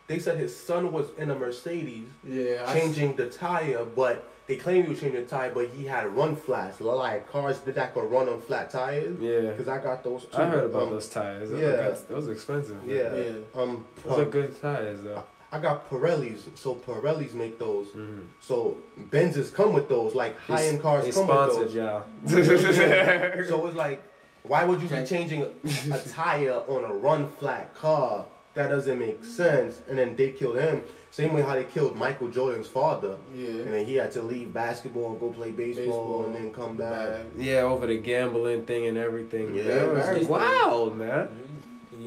They 0.07 0.19
said 0.19 0.37
his 0.37 0.55
son 0.55 0.91
was 0.93 1.07
in 1.17 1.29
a 1.31 1.35
Mercedes 1.35 2.07
Yeah, 2.23 2.71
changing 2.73 3.15
the 3.17 3.27
tire, 3.27 3.83
but 3.83 4.29
they 4.47 4.55
claim 4.55 4.83
he 4.83 4.89
was 4.89 5.01
changing 5.01 5.21
the 5.21 5.27
tire, 5.27 5.51
but 5.53 5.67
he 5.69 5.83
had 5.85 6.07
run 6.15 6.35
flats. 6.37 6.79
Like 6.79 7.29
cars 7.29 7.59
that 7.61 7.75
that 7.75 7.93
could 7.93 8.09
run 8.09 8.29
on 8.29 8.39
flat 8.41 8.69
tires. 8.69 9.17
Yeah, 9.19 9.51
Because 9.51 9.67
I 9.67 9.79
got 9.79 10.03
those 10.05 10.23
too. 10.25 10.37
I 10.37 10.45
heard 10.45 10.63
about 10.65 10.83
um, 10.83 10.89
those 10.91 11.09
tires. 11.09 11.49
Those 11.49 11.61
yeah. 11.61 11.67
are 11.67 11.97
those 12.09 12.27
are 12.29 12.31
expensive. 12.31 12.81
man. 12.85 12.95
Yeah. 12.95 13.15
Yeah. 13.15 13.61
Um, 13.61 13.85
those 14.05 14.19
are 14.19 14.23
um, 14.23 14.29
good 14.29 14.61
tires 14.61 15.01
though. 15.03 15.23
I 15.51 15.59
got 15.59 15.89
Pirellis, 15.89 16.41
so 16.57 16.75
Pirellis 16.75 17.33
make 17.33 17.57
those. 17.59 17.87
Mhm. 17.87 18.25
So 18.41 18.77
Benzes 19.09 19.53
come 19.53 19.73
with 19.73 19.87
those, 19.89 20.13
like 20.15 20.37
high 20.39 20.65
end 20.67 20.81
cars 20.81 21.05
They 21.05 21.11
come 21.11 21.27
with 21.27 21.73
those. 21.73 21.75
y'all. 21.75 22.03
So 22.27 23.67
it's 23.67 23.75
like, 23.75 24.01
why 24.43 24.63
would 24.65 24.81
you 24.81 24.87
be 24.87 25.05
changing 25.05 25.43
a, 25.43 25.49
a 25.93 25.99
tire 26.09 26.53
on 26.67 26.83
a 26.85 26.93
run 26.93 27.29
flat 27.39 27.73
car? 27.75 28.25
That 28.57 28.69
doesn't 28.69 28.97
make 28.97 29.23
sense. 29.23 29.81
And 29.87 29.99
then 29.99 30.15
they 30.15 30.31
killed 30.31 30.57
him. 30.57 30.81
Same 31.11 31.31
way 31.33 31.43
how 31.43 31.53
they 31.53 31.63
killed 31.63 31.95
Michael 31.95 32.27
Jordan's 32.27 32.67
father. 32.67 33.17
Yeah. 33.35 33.47
And 33.49 33.57
Yeah. 33.65 33.71
then 33.71 33.85
he 33.85 33.93
had 33.95 34.11
to 34.13 34.21
leave 34.23 34.51
basketball 34.51 35.11
and 35.11 35.19
go 35.19 35.29
play 35.29 35.51
baseball, 35.51 35.85
Baseball. 35.85 36.25
and 36.25 36.35
then 36.35 36.51
come 36.51 36.75
back. 36.75 37.21
yeah, 37.37 37.61
over 37.61 37.85
the 37.85 37.97
gambling 37.97 38.63
thing 38.65 38.87
and 38.87 38.97
everything. 38.97 39.53
Yeah, 39.55 39.63
that 39.93 40.17
was 40.19 40.27
wild, 40.27 40.97
man. 40.97 41.29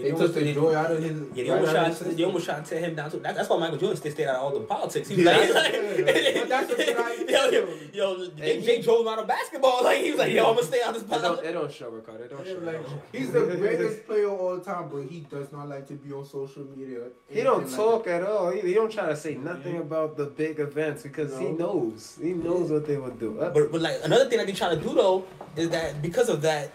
Yeah, 0.02 0.12
They 0.12 0.18
took 0.18 0.34
the 0.34 0.52
joy 0.54 0.74
out 0.74 0.90
of 0.90 1.02
his. 1.02 1.10
Yeah, 1.34 1.44
they 1.44 1.50
right 1.50 1.58
almost 1.60 1.76
out 1.76 1.90
of 1.90 1.98
tried. 1.98 2.06
his 2.08 2.16
They 2.16 2.24
almost 2.24 2.44
system. 2.46 2.54
tried 2.56 2.64
to 2.64 2.70
tear 2.80 2.88
him 2.90 2.94
down 2.96 3.10
too. 3.10 3.18
That, 3.20 3.34
that's 3.34 3.48
why 3.48 3.58
Michael 3.58 3.78
Jordan 3.78 3.96
stayed 3.96 4.12
stayed 4.12 4.26
out 4.28 4.36
of 4.36 4.42
all 4.42 4.50
the 4.58 4.60
politics. 4.66 5.08
He 5.08 5.16
was 5.16 5.24
Yeah. 5.24 5.32
like, 5.36 5.42
he's 5.44 5.54
like 5.54 6.34
But 6.40 6.48
that's 6.48 6.72
a 6.72 6.76
good 6.76 6.88
yo, 7.30 7.46
idea. 7.46 7.60
yo, 7.92 8.14
yo, 8.16 8.22
And 8.24 8.36
Jay, 8.38 8.60
he- 8.60 8.66
Jay 8.66 8.82
drove 8.82 9.00
him 9.02 9.08
out 9.08 9.18
of 9.18 9.26
basketball. 9.26 9.82
Like 9.84 9.98
he 10.04 10.10
was 10.10 10.18
like, 10.20 10.32
yo, 10.32 10.48
I'm 10.48 10.54
gonna 10.54 10.66
stay 10.66 10.80
out 10.82 10.88
of 10.88 10.94
this 10.94 11.02
It 11.02 11.10
don't, 11.10 11.20
politics. 11.22 11.48
it 11.48 11.52
don't 11.52 11.72
show, 11.72 11.88
Ricardo. 11.90 12.24
It 12.24 12.30
don't 12.30 12.46
Yeah, 12.46 12.52
show. 12.52 12.58
like, 12.60 12.74
It 12.76 12.82
don't 12.82 12.90
show. 12.90 13.02
he's 13.12 13.32
the 13.32 13.40
greatest 13.62 14.06
player 14.06 14.26
of 14.28 14.40
all 14.40 14.58
time, 14.60 14.88
but 14.92 15.02
he 15.04 15.20
does 15.20 15.50
not 15.52 15.68
like 15.68 15.86
to 15.88 15.94
be 15.94 16.12
on 16.12 16.24
social 16.24 16.64
media. 16.76 17.00
He 17.28 17.42
don't 17.42 17.60
Anything 17.62 17.76
talk 17.76 18.06
like 18.06 18.14
at 18.16 18.22
all. 18.24 18.50
He, 18.50 18.60
he 18.60 18.74
don't 18.74 18.90
try 18.92 19.06
to 19.08 19.16
say 19.16 19.34
nothing 19.34 19.74
Yeah. 19.74 19.80
about 19.80 20.16
the 20.16 20.26
big 20.26 20.58
events 20.60 21.02
because 21.02 21.38
he 21.38 21.46
knows. 21.46 22.18
He 22.20 22.32
knows 22.32 22.70
what 22.70 22.86
they 22.86 22.96
would 22.96 23.18
do. 23.18 23.36
But, 23.38 23.72
but 23.72 23.80
like 23.80 23.98
another 24.04 24.26
thing 24.28 24.38
that 24.38 24.46
they 24.46 24.52
trying 24.52 24.78
to 24.78 24.82
do 24.88 24.94
though 24.94 25.24
is 25.56 25.68
that 25.70 26.00
because 26.02 26.28
of 26.28 26.42
that, 26.42 26.70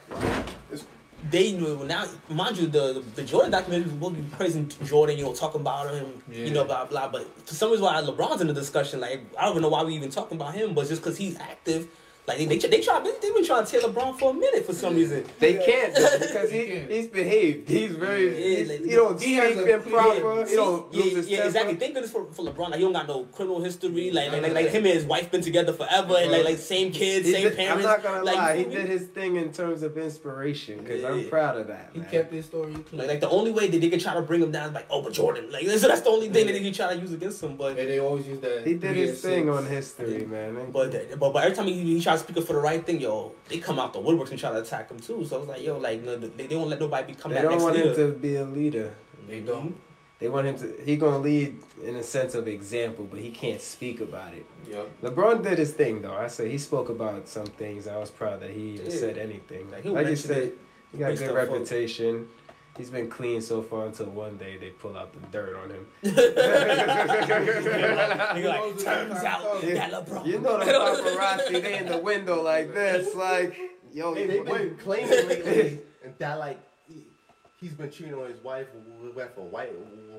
they 1.29 1.51
knew 1.53 1.83
now 1.85 2.05
mind 2.29 2.57
you 2.57 2.67
the 2.67 3.03
the 3.15 3.23
Jordan 3.23 3.51
documentary 3.51 3.91
will 3.97 4.11
be 4.11 4.21
praising 4.37 4.69
Jordan, 4.85 5.17
you 5.17 5.23
know, 5.25 5.33
talking 5.33 5.61
about 5.61 5.93
him, 5.93 6.21
you 6.31 6.51
know, 6.51 6.61
Yeah. 6.61 6.67
blah 6.67 6.85
blah. 6.85 7.07
But 7.09 7.27
for 7.47 7.53
some 7.55 7.71
reason 7.71 7.85
why 7.85 8.01
LeBron's 8.01 8.41
in 8.41 8.47
the 8.47 8.53
discussion, 8.53 8.99
like 8.99 9.21
I 9.37 9.43
don't 9.45 9.51
even 9.53 9.63
know 9.63 9.69
why 9.69 9.83
we 9.83 9.95
even 9.95 10.09
talking 10.11 10.37
about 10.37 10.53
him, 10.53 10.73
but 10.73 10.87
just 10.87 11.01
because 11.01 11.17
he's 11.17 11.37
active, 11.39 11.87
like 12.27 12.37
they 12.39 12.45
they, 12.45 12.57
they 12.57 12.81
try 12.81 12.99
they've 13.01 13.33
been 13.33 13.45
trying 13.45 13.65
to 13.65 13.71
tear 13.71 13.81
LeBron 13.81 14.17
for 14.17 14.31
a 14.31 14.33
minute 14.33 14.65
for 14.65 14.73
some 14.73 14.95
reason. 14.95 15.23
they 15.39 15.53
can't 15.55 15.93
though, 15.95 16.17
because 16.19 16.51
He 16.51 16.65
he, 16.65 16.79
he's 16.79 17.07
behaved. 17.07 17.69
He's 17.69 17.91
very. 17.91 18.25
Yeah, 18.29 18.57
he's, 18.59 18.69
like- 18.69 18.83
he 18.85 18.91
don't 18.95 19.21
He 19.21 19.33
has 19.35 19.53
speak 19.53 19.67
a- 19.67 19.73
improper. 19.75 20.39
Yeah, 20.39 20.45
he 20.47 20.55
don't 20.55 20.93
yeah, 20.93 21.03
lose 21.03 21.13
his 21.13 21.27
yeah, 21.27 21.35
temper. 21.37 21.47
exactly. 21.47 21.75
Thank 21.75 21.93
goodness 21.93 22.11
for, 22.11 22.25
for 22.31 22.45
LeBron. 22.45 22.69
Like 22.71 22.75
he 22.75 22.81
don't 22.81 22.93
got 22.93 23.07
no 23.07 23.23
criminal 23.25 23.61
history. 23.63 24.11
Like 24.11 24.31
like, 24.31 24.41
like, 24.41 24.53
like 24.53 24.69
him 24.69 24.85
and 24.85 24.93
his 24.95 25.05
wife 25.05 25.29
been 25.31 25.41
together 25.41 25.73
forever. 25.73 26.15
And, 26.17 26.31
like 26.31 26.45
like 26.45 26.57
same 26.57 26.91
kids, 26.91 27.27
He 27.27 27.33
same 27.33 27.43
did- 27.43 27.57
parents. 27.57 27.85
I'm 27.85 27.91
not 27.91 28.03
gonna 28.03 28.23
like, 28.23 28.35
lie. 28.35 28.57
He 28.57 28.63
feel 28.63 28.69
me? 28.73 28.75
did 28.77 28.89
his 28.89 29.03
thing 29.09 29.35
in 29.35 29.51
terms 29.53 29.83
of 29.83 29.97
inspiration 29.97 30.79
because 30.79 31.01
Yeah. 31.01 31.09
I'm 31.09 31.29
proud 31.29 31.57
of 31.57 31.67
that. 31.67 31.91
He 31.93 31.99
man. 31.99 32.09
kept 32.09 32.33
his 32.33 32.45
story 32.45 32.73
clean. 32.73 32.99
Like, 33.01 33.07
like 33.07 33.19
the 33.21 33.29
only 33.29 33.51
way 33.51 33.67
that 33.67 33.79
they 33.79 33.89
could 33.89 34.01
try 34.01 34.13
to 34.15 34.21
bring 34.21 34.41
him 34.41 34.51
down 34.51 34.69
is 34.69 34.73
like, 34.73 34.87
oh, 34.89 35.01
but 35.01 35.13
Jordan. 35.13 35.51
Like 35.51 35.67
so 35.67 35.87
that's 35.87 36.01
the 36.01 36.09
only 36.09 36.29
thing 36.29 36.47
that 36.47 36.53
they 36.53 36.61
can 36.61 36.73
try 36.73 36.93
to 36.95 36.99
use 36.99 37.13
against 37.13 37.43
him. 37.43 37.55
But 37.55 37.77
and 37.77 37.87
they 37.89 37.99
always 37.99 38.25
use 38.27 38.39
that. 38.39 38.65
He 38.65 38.73
did 38.73 38.95
his 38.95 39.21
thing 39.21 39.49
on 39.49 39.65
history, 39.67 40.25
man. 40.25 40.71
but 40.71 41.19
but 41.19 41.31
but 41.33 41.43
every 41.43 41.55
time 41.55 41.67
he, 41.67 41.73
he 41.83 41.99
tries 42.15 42.25
to 42.25 42.31
speak 42.33 42.41
up 42.41 42.47
for 42.47 42.53
the 42.53 42.59
right 42.59 42.85
thing, 42.85 42.99
yo, 43.01 43.33
they 43.47 43.59
come 43.59 43.79
out 43.79 43.93
the 43.93 43.99
woodworks 43.99 44.31
and 44.31 44.39
try 44.39 44.51
to 44.51 44.61
attack 44.61 44.89
him 44.89 44.99
too. 44.99 45.25
So 45.25 45.37
I 45.37 45.39
was 45.39 45.47
like, 45.49 45.63
yo, 45.63 45.77
like 45.77 46.01
no, 46.03 46.17
they, 46.17 46.47
they 46.47 46.55
won't 46.55 46.69
let 46.69 46.79
nobody 46.79 47.13
become 47.13 47.31
that 47.31 47.41
They 47.43 47.47
that 47.47 47.49
don't 47.49 47.51
next 47.53 47.63
want 47.63 47.75
leader. 47.75 47.89
him 47.89 48.13
to 48.13 48.17
be 48.19 48.35
a 48.37 48.45
leader. 48.45 48.93
They 49.27 49.39
don't. 49.41 49.75
They 50.19 50.29
want 50.29 50.47
him 50.47 50.57
to. 50.59 50.73
He 50.85 50.95
gonna 50.95 51.19
lead 51.19 51.57
in 51.83 51.95
a 51.97 52.03
sense 52.03 52.35
of 52.35 52.47
example, 52.47 53.05
but 53.09 53.19
he 53.19 53.31
can't 53.31 53.61
speak 53.61 53.99
about 53.99 54.33
it. 54.33 54.45
Yep. 54.69 55.01
LeBron 55.03 55.43
did 55.43 55.57
his 55.57 55.73
thing 55.73 56.01
though. 56.01 56.13
I 56.15 56.27
say 56.27 56.49
he 56.49 56.57
spoke 56.57 56.89
about 56.89 57.27
some 57.27 57.45
things. 57.47 57.87
I 57.87 57.97
was 57.97 58.11
proud 58.11 58.39
that 58.41 58.51
he 58.51 58.75
even 58.75 58.85
Yeah. 58.91 58.97
said 58.97 59.17
anything. 59.17 59.69
Like, 59.71 59.83
Like, 59.85 59.97
he'll 60.03 60.09
you 60.09 60.15
said, 60.15 60.37
it, 60.43 60.57
he 60.93 60.97
got 60.99 61.11
a 61.11 61.15
good 61.15 61.33
reputation. 61.35 62.27
up. 62.29 62.44
Reputation. 62.75 62.77
He's 62.77 62.89
been 62.89 63.09
clean 63.09 63.41
so 63.41 63.61
far 63.61 63.85
until 63.85 64.07
one 64.07 64.37
day 64.37 64.57
they 64.57 64.69
pull 64.69 64.97
out 64.97 65.13
the 65.13 65.19
dirt 65.31 65.55
on 65.63 65.69
him. 65.71 65.87
Nigga 68.35 68.45
like, 68.45 68.79
turns 68.83 69.23
out 69.23 69.61
that 69.61 69.91
LeBron. 69.91 70.25
You 70.25 70.39
know 70.39 70.59
the 70.59 70.65
paparazzi, 70.65 71.61
they 71.61 71.77
in 71.79 71.87
the 71.87 71.97
window 71.97 72.41
like 72.41 72.73
this, 72.73 73.15
like, 73.15 73.57
yo, 73.93 74.13
They, 74.13 74.21
you- 74.23 74.27
they've 74.27 74.45
been 74.45 74.77
claiming 74.77 75.27
lately 75.27 75.79
that 76.19 76.39
like 76.39 76.59
he, 76.87 77.03
he's 77.59 77.73
been 77.73 77.89
cheating 77.89 78.13
on 78.13 78.29
his 78.29 78.41
wife 78.43 78.67
with 78.73 79.15
with 79.15 79.37
a 79.37 79.41
white 79.41 79.71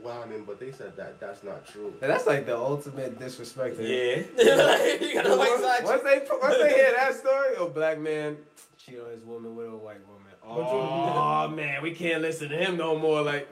woman, 0.02 0.44
but 0.46 0.58
they 0.60 0.72
said 0.72 0.96
that 0.96 1.20
that's 1.20 1.42
not 1.44 1.66
true. 1.66 1.92
And 2.00 2.10
that's 2.10 2.26
like 2.26 2.46
the 2.46 2.56
ultimate 2.56 3.18
disrespect. 3.18 3.76
Yeah. 3.80 4.22
Like, 4.36 5.00
you 5.00 5.14
gotta 5.14 5.34
like 5.34 5.58
side 5.60 5.84
Once 5.84 6.02
they 6.02 6.22
once 6.40 6.56
they 6.58 6.74
hear 6.74 6.92
that 6.96 7.14
story, 7.14 7.54
a 7.58 7.66
black 7.66 7.98
man 7.98 8.36
cheating 8.78 9.00
on 9.02 9.10
his 9.10 9.24
woman 9.24 9.54
with 9.56 9.66
a 9.66 9.76
white 9.76 10.00
woman. 10.06 10.22
Oh 10.48 11.48
man, 11.48 11.82
we 11.82 11.90
can't 11.92 12.22
listen 12.22 12.48
to 12.50 12.56
him 12.56 12.76
no 12.76 12.98
more. 12.98 13.22
Like 13.22 13.48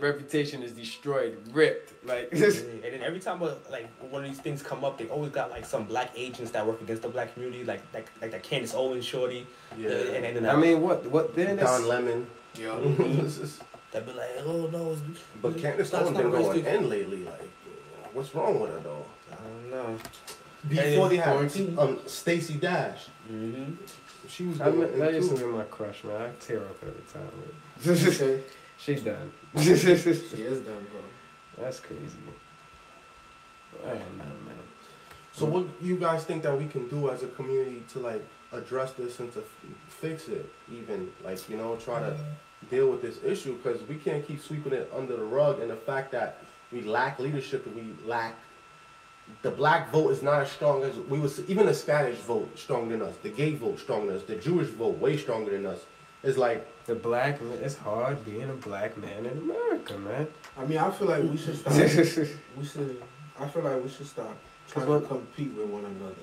reputation 0.00 0.62
is 0.62 0.72
destroyed, 0.72 1.36
ripped. 1.52 1.92
Like 2.06 2.32
And 2.32 2.42
then 2.82 3.02
every 3.02 3.20
time 3.20 3.42
uh, 3.42 3.54
like 3.70 3.88
one 4.10 4.24
of 4.24 4.30
these 4.30 4.40
things 4.40 4.62
come 4.62 4.84
up, 4.84 4.96
they 4.98 5.06
always 5.08 5.30
got 5.30 5.50
like 5.50 5.64
some 5.66 5.84
black 5.84 6.10
agents 6.16 6.50
that 6.52 6.66
work 6.66 6.80
against 6.80 7.02
the 7.02 7.08
black 7.08 7.34
community, 7.34 7.64
like 7.64 7.82
like 7.92 8.10
like 8.22 8.30
that 8.30 8.42
Candace 8.42 8.74
Owens 8.74 9.04
shorty. 9.04 9.46
Yeah. 9.76 9.90
And, 9.90 10.24
and 10.24 10.36
then 10.36 10.46
I 10.48 10.56
mean, 10.56 10.80
what 10.80 11.04
what 11.06 11.34
then? 11.36 11.56
Don 11.56 11.80
It's, 11.80 11.88
Lemon. 11.88 12.26
Yeah. 12.58 12.78
that 13.92 14.06
be 14.06 14.12
like, 14.12 14.30
oh 14.44 14.68
no, 14.72 14.92
it's, 14.92 15.20
but 15.42 15.58
Candace 15.58 15.90
That's 15.90 16.04
Owens 16.04 16.14
not 16.16 16.22
been 16.22 16.30
going 16.32 16.62
racist. 16.64 16.74
in 16.74 16.88
lately. 16.88 17.24
Like, 17.24 17.50
what's 18.12 18.34
wrong 18.34 18.58
with 18.60 18.70
her 18.70 18.80
though? 18.80 19.04
I 19.30 19.34
don't 19.34 19.70
know. 19.70 19.98
Before 20.68 21.08
they 21.08 21.16
had 21.16 21.24
quarantine. 21.24 21.78
um 21.78 21.98
Stacey 22.06 22.54
Dash, 22.54 23.06
Mm-hmm. 23.30 23.74
She 24.28 24.46
was 24.46 24.60
I 24.60 24.66
going 24.66 24.90
mean, 24.90 24.98
that 24.98 25.14
used 25.14 25.36
to 25.36 25.36
be 25.36 25.44
my 25.44 25.64
crush, 25.64 26.04
man. 26.04 26.20
I 26.20 26.30
tear 26.40 26.60
up 26.60 26.76
every 26.82 27.02
time. 27.12 27.30
Okay. 27.86 28.42
She's 28.78 29.02
done. 29.02 29.30
She 29.58 29.70
is 29.72 29.84
done, 30.60 30.86
bro. 30.90 31.02
That's 31.58 31.80
crazy. 31.80 32.16
I 33.84 33.88
don't 33.90 34.18
know, 34.18 34.24
man. 34.24 34.58
So 35.32 35.46
what 35.46 35.66
you 35.80 35.96
guys 35.96 36.24
think 36.24 36.42
that 36.42 36.58
we 36.58 36.66
can 36.66 36.88
do 36.88 37.10
as 37.10 37.22
a 37.22 37.28
community 37.28 37.82
to 37.92 37.98
like 37.98 38.24
address 38.52 38.92
this 38.92 39.20
and 39.20 39.32
to 39.34 39.42
fix 39.88 40.28
it? 40.28 40.50
Even 40.72 41.10
like 41.24 41.48
you 41.48 41.56
know 41.56 41.76
try 41.76 42.00
to 42.00 42.16
deal 42.70 42.90
with 42.90 43.02
this 43.02 43.18
issue 43.24 43.56
because 43.56 43.86
we 43.88 43.96
can't 43.96 44.26
keep 44.26 44.42
sweeping 44.42 44.72
it 44.72 44.90
under 44.96 45.16
the 45.16 45.24
rug. 45.24 45.60
And 45.60 45.70
the 45.70 45.76
fact 45.76 46.12
that 46.12 46.42
we 46.72 46.82
lack 46.82 47.18
leadership 47.18 47.66
and 47.66 47.74
we 47.74 47.94
lack 48.06 48.36
the 49.42 49.50
black 49.50 49.90
vote 49.90 50.10
is 50.10 50.22
not 50.22 50.42
as 50.42 50.50
strong 50.50 50.82
as 50.84 50.94
we 50.96 51.18
was. 51.18 51.40
Even 51.48 51.66
the 51.66 51.74
Spanish 51.74 52.18
vote 52.18 52.58
stronger 52.58 52.96
than 52.96 53.06
us. 53.06 53.16
The 53.22 53.30
gay 53.30 53.54
vote 53.54 53.78
stronger 53.78 54.08
than 54.08 54.16
us. 54.16 54.22
The 54.26 54.36
Jewish 54.36 54.68
vote 54.68 54.98
way 54.98 55.16
stronger 55.16 55.52
than 55.52 55.66
us. 55.66 55.80
It's 56.22 56.36
like 56.38 56.66
The 56.86 56.94
black 56.94 57.40
man, 57.40 57.58
it's 57.62 57.76
hard 57.76 58.24
being 58.24 58.50
a 58.50 58.54
black 58.54 58.96
man 58.98 59.24
in 59.26 59.38
America, 59.38 59.96
man. 59.98 60.26
I 60.58 60.64
mean, 60.66 60.78
I 60.78 60.90
feel 60.90 61.08
like 61.08 61.22
we 61.22 61.36
should 61.36 61.56
stop. 61.58 61.72
we 62.58 62.64
should. 62.64 63.02
I 63.38 63.48
feel 63.48 63.62
like 63.62 63.82
we 63.82 63.88
should 63.88 64.06
stop 64.06 64.36
trying 64.68 64.86
to 64.86 65.00
compete 65.06 65.52
with 65.54 65.66
one 65.66 65.84
another. 65.84 66.14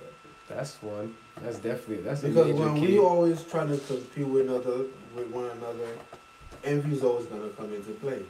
That's 0.47 0.81
one. 0.81 1.15
That's 1.41 1.57
definitely 1.57 2.01
that's 2.03 2.23
a 2.23 2.27
Because 2.27 2.47
major 2.47 2.59
when 2.59 2.75
key. 2.75 2.87
we 2.93 2.99
always 2.99 3.43
try 3.43 3.65
to 3.65 3.77
compete 3.77 4.27
with 4.27 4.47
another, 4.49 4.85
with 5.15 5.27
one 5.29 5.45
another, 5.57 5.89
envy's 6.63 7.03
always 7.03 7.25
gonna 7.27 7.49
come 7.49 7.73
into 7.73 7.91
play. 7.93 8.21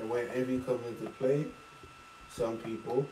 And 0.00 0.08
when 0.10 0.26
envy 0.28 0.58
comes 0.60 0.84
into 0.86 1.10
play, 1.12 1.46
some 2.30 2.56
people, 2.58 3.06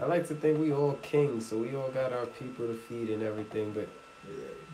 I 0.00 0.06
like 0.06 0.26
to 0.28 0.34
think 0.34 0.58
we 0.58 0.72
all 0.72 0.94
kings, 1.02 1.46
so 1.48 1.58
we 1.58 1.76
all 1.76 1.90
got 1.90 2.12
our 2.12 2.26
people 2.26 2.66
to 2.66 2.74
feed 2.74 3.10
and 3.10 3.22
everything. 3.22 3.72
But 3.72 3.88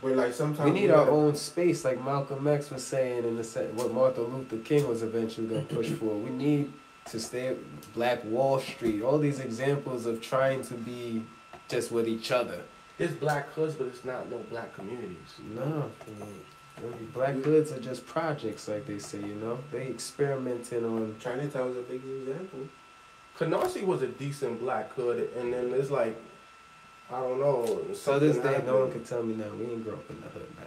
but 0.02 0.12
like 0.12 0.32
sometimes 0.34 0.70
we 0.70 0.80
need 0.80 0.90
our 0.90 1.08
own 1.08 1.34
space, 1.34 1.84
like 1.84 2.02
Malcolm 2.04 2.46
X 2.46 2.70
was 2.70 2.84
saying, 2.84 3.24
in 3.24 3.36
the 3.36 3.44
se- 3.44 3.70
what 3.74 3.92
Martin 3.92 4.24
Luther 4.24 4.58
King 4.58 4.86
was 4.86 5.02
eventually 5.02 5.46
going 5.46 5.66
to 5.66 5.74
push 5.74 5.88
for. 5.90 6.14
We 6.14 6.30
need 6.30 6.72
to 7.06 7.18
stay 7.18 7.56
Black 7.94 8.24
Wall 8.24 8.60
Street. 8.60 9.02
All 9.02 9.18
these 9.18 9.40
examples 9.40 10.06
of 10.06 10.20
trying 10.20 10.62
to 10.64 10.74
be 10.74 11.24
just 11.68 11.90
with 11.90 12.08
each 12.08 12.30
other. 12.30 12.60
it's 12.98 13.14
black 13.14 13.48
hoods, 13.50 13.74
but 13.74 13.88
it's 13.88 14.04
not 14.04 14.30
no 14.30 14.38
black 14.50 14.74
communities. 14.74 15.34
No, 15.54 15.90
mm-hmm. 16.08 17.06
black 17.12 17.42
goods 17.42 17.72
are 17.72 17.80
just 17.80 18.06
projects, 18.06 18.68
like 18.68 18.86
they 18.86 18.98
say. 18.98 19.18
You 19.18 19.34
know, 19.36 19.58
they 19.72 19.88
experimenting 19.88 20.84
on. 20.84 21.16
Chinatown's 21.18 21.76
a 21.76 21.82
big 21.82 22.02
example. 22.04 22.68
Canarsie 23.38 23.84
was 23.84 24.02
a 24.02 24.06
decent 24.08 24.60
black 24.60 24.92
hood, 24.94 25.28
and 25.36 25.52
then 25.52 25.72
it's 25.74 25.90
like, 25.90 26.16
I 27.12 27.20
don't 27.20 27.38
know. 27.38 27.64
So 27.94 28.18
this 28.18 28.36
something 28.36 28.52
day, 28.60 28.66
no 28.66 28.80
one 28.80 28.92
can 28.92 29.04
tell 29.04 29.22
me 29.22 29.34
now. 29.34 29.50
We 29.58 29.66
ain't 29.66 29.84
grow 29.84 29.94
up 29.94 30.10
in 30.10 30.20
the 30.20 30.28
hood, 30.28 30.48
man. 30.56 30.66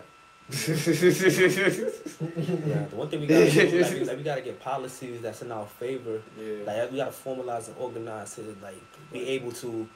Yeah, 2.68 2.86
the 2.90 2.96
one 2.96 3.08
thing 3.10 3.22
we 3.22 3.28
gotta 3.28 3.52
do 3.52 3.60
is 3.62 3.90
like, 3.92 4.00
we- 4.00 4.06
like, 4.06 4.18
we 4.18 4.24
gotta 4.24 4.42
get 4.42 4.60
policies 4.60 5.22
that's 5.22 5.42
in 5.42 5.52
our 5.52 5.66
favor. 5.66 6.22
Yeah. 6.40 6.64
Like 6.66 6.92
we 6.92 6.98
gotta 6.98 7.12
formalize 7.12 7.68
and 7.68 7.76
organize 7.78 8.36
to 8.36 8.56
like 8.62 8.82
be 9.12 9.28
able 9.30 9.52
to 9.54 9.88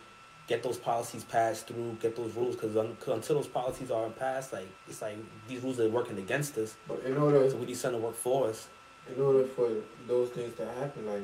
get 0.47 0.61
those 0.61 0.77
policies 0.77 1.23
passed 1.23 1.67
through, 1.67 1.97
get 2.01 2.15
those 2.15 2.33
rules. 2.35 2.55
Because 2.55 2.75
until 2.75 3.35
those 3.37 3.47
policies 3.47 3.89
aren't 3.89 4.17
passed, 4.19 4.53
like 4.53 4.67
it's 4.87 5.01
like 5.01 5.17
these 5.47 5.61
rules 5.63 5.79
are 5.79 5.89
working 5.89 6.17
against 6.19 6.57
us. 6.57 6.75
but 6.87 6.99
in 7.03 7.17
order, 7.17 7.49
So 7.49 7.57
we 7.57 7.65
need 7.67 7.77
something 7.77 7.99
to 8.01 8.05
work 8.07 8.15
for 8.15 8.47
us. 8.49 8.67
in 9.15 9.21
order 9.21 9.45
for 9.45 9.69
those 10.07 10.29
things 10.29 10.53
to 10.57 10.65
happen, 10.65 11.05
like 11.07 11.23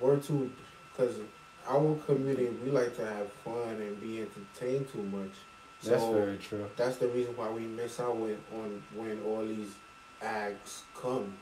we're 0.00 0.16
too, 0.18 0.50
because 0.92 1.16
our 1.68 1.96
community 2.06 2.48
we 2.64 2.70
like 2.70 2.96
to 2.96 3.04
have 3.06 3.30
fun 3.44 3.80
and 3.80 4.00
be 4.00 4.20
entertained 4.22 4.90
too 4.92 5.02
much. 5.02 5.32
So 5.80 5.90
That's 5.90 6.04
very 6.04 6.36
true. 6.38 6.66
that's 6.76 6.96
the 6.96 7.08
reason 7.08 7.36
why 7.36 7.50
we 7.50 7.60
miss 7.62 8.00
out 8.00 8.16
when 8.16 8.38
on 8.54 8.82
when 8.94 9.20
all 9.26 9.44
these 9.44 9.72
acts 10.22 10.82
come. 11.00 11.34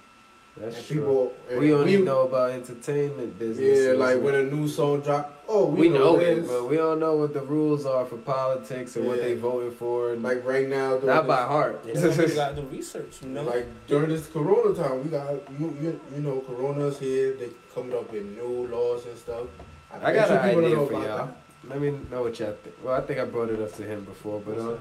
That's 0.56 0.76
and 0.76 0.86
true. 0.86 1.32
people, 1.48 1.58
we 1.58 1.74
only 1.74 1.96
know 1.96 2.20
about 2.20 2.52
entertainment 2.52 3.38
business. 3.38 3.86
Yeah, 3.86 3.92
like 3.94 4.22
when 4.22 4.36
a 4.36 4.44
new 4.44 4.68
song 4.68 5.00
drop. 5.00 5.42
Oh, 5.48 5.66
we, 5.66 5.88
we, 5.88 5.88
know, 5.88 6.16
this. 6.16 6.38
it, 6.38 6.48
but 6.48 6.68
we 6.68 6.76
don't 6.76 7.00
know 7.00 7.16
what 7.16 7.34
the 7.34 7.40
rules 7.40 7.84
are 7.84 8.06
for 8.06 8.16
politics 8.16 8.96
and 8.96 9.06
what 9.06 9.18
they 9.18 9.34
voted 9.34 9.74
for. 9.74 10.12
And 10.12 10.22
like 10.22 10.44
right 10.44 10.68
now, 10.68 10.90
not 10.92 11.02
this, 11.02 11.26
by 11.26 11.42
heart. 11.42 11.84
Yeah, 11.86 12.08
we 12.08 12.34
gotta 12.34 12.62
do 12.62 12.68
research, 12.68 13.16
you 13.22 13.30
know. 13.30 13.42
Like 13.42 13.66
during 13.88 14.10
this 14.10 14.28
Corona 14.28 14.74
time, 14.74 15.02
we 15.02 15.10
got 15.10 15.32
you, 15.58 15.76
you, 15.82 16.00
you 16.14 16.22
know 16.22 16.40
Corona's 16.40 16.98
here. 16.98 17.34
They 17.34 17.50
coming 17.74 17.92
up 17.92 18.12
with 18.12 18.24
new 18.24 18.68
laws 18.68 19.06
and 19.06 19.18
stuff. 19.18 19.46
I 19.92 20.12
got 20.12 20.30
an 20.30 20.36
you 20.36 20.48
people 20.48 20.62
don't 20.62 20.64
idea 20.64 20.76
know 20.76 20.86
for 20.86 20.92
y'all. 20.92 21.34
Let 21.68 21.80
me 21.80 21.98
know 22.10 22.22
what 22.22 22.38
y'all 22.38 22.56
think. 22.62 22.76
Well, 22.82 22.94
I 22.94 23.00
think 23.00 23.18
I 23.18 23.24
brought 23.24 23.50
it 23.50 23.60
up 23.60 23.74
to 23.76 23.82
him 23.82 24.04
before, 24.04 24.40
but 24.40 24.58
uh, 24.58 24.76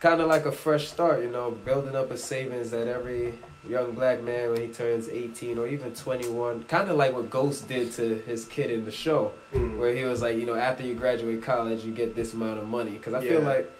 kind 0.00 0.20
of 0.20 0.28
like 0.28 0.46
a 0.46 0.52
fresh 0.52 0.88
start, 0.88 1.22
you 1.22 1.30
know, 1.30 1.50
building 1.50 1.96
up 1.96 2.10
a 2.10 2.16
savings 2.16 2.70
that 2.70 2.88
every 2.88 3.34
young 3.68 3.92
black 3.92 4.22
man 4.22 4.50
when 4.50 4.60
he 4.60 4.68
turns 4.68 5.08
18 5.08 5.58
or 5.58 5.66
even 5.66 5.94
21, 5.94 6.64
kind 6.64 6.90
of 6.90 6.96
like 6.96 7.12
what 7.12 7.30
Ghost 7.30 7.68
did 7.68 7.92
to 7.94 8.16
his 8.26 8.44
kid 8.44 8.70
in 8.70 8.84
the 8.84 8.90
show, 8.90 9.32
Mm. 9.54 9.76
where 9.78 9.94
he 9.94 10.04
was 10.04 10.22
like, 10.22 10.36
you 10.36 10.46
know, 10.46 10.54
after 10.54 10.82
you 10.84 10.94
graduate 10.94 11.42
college, 11.42 11.84
you 11.84 11.92
get 11.92 12.14
this 12.14 12.32
amount 12.34 12.58
of 12.58 12.66
money. 12.68 12.92
Because 12.92 13.14
I 13.14 13.20
feel 13.26 13.40
like, 13.42 13.70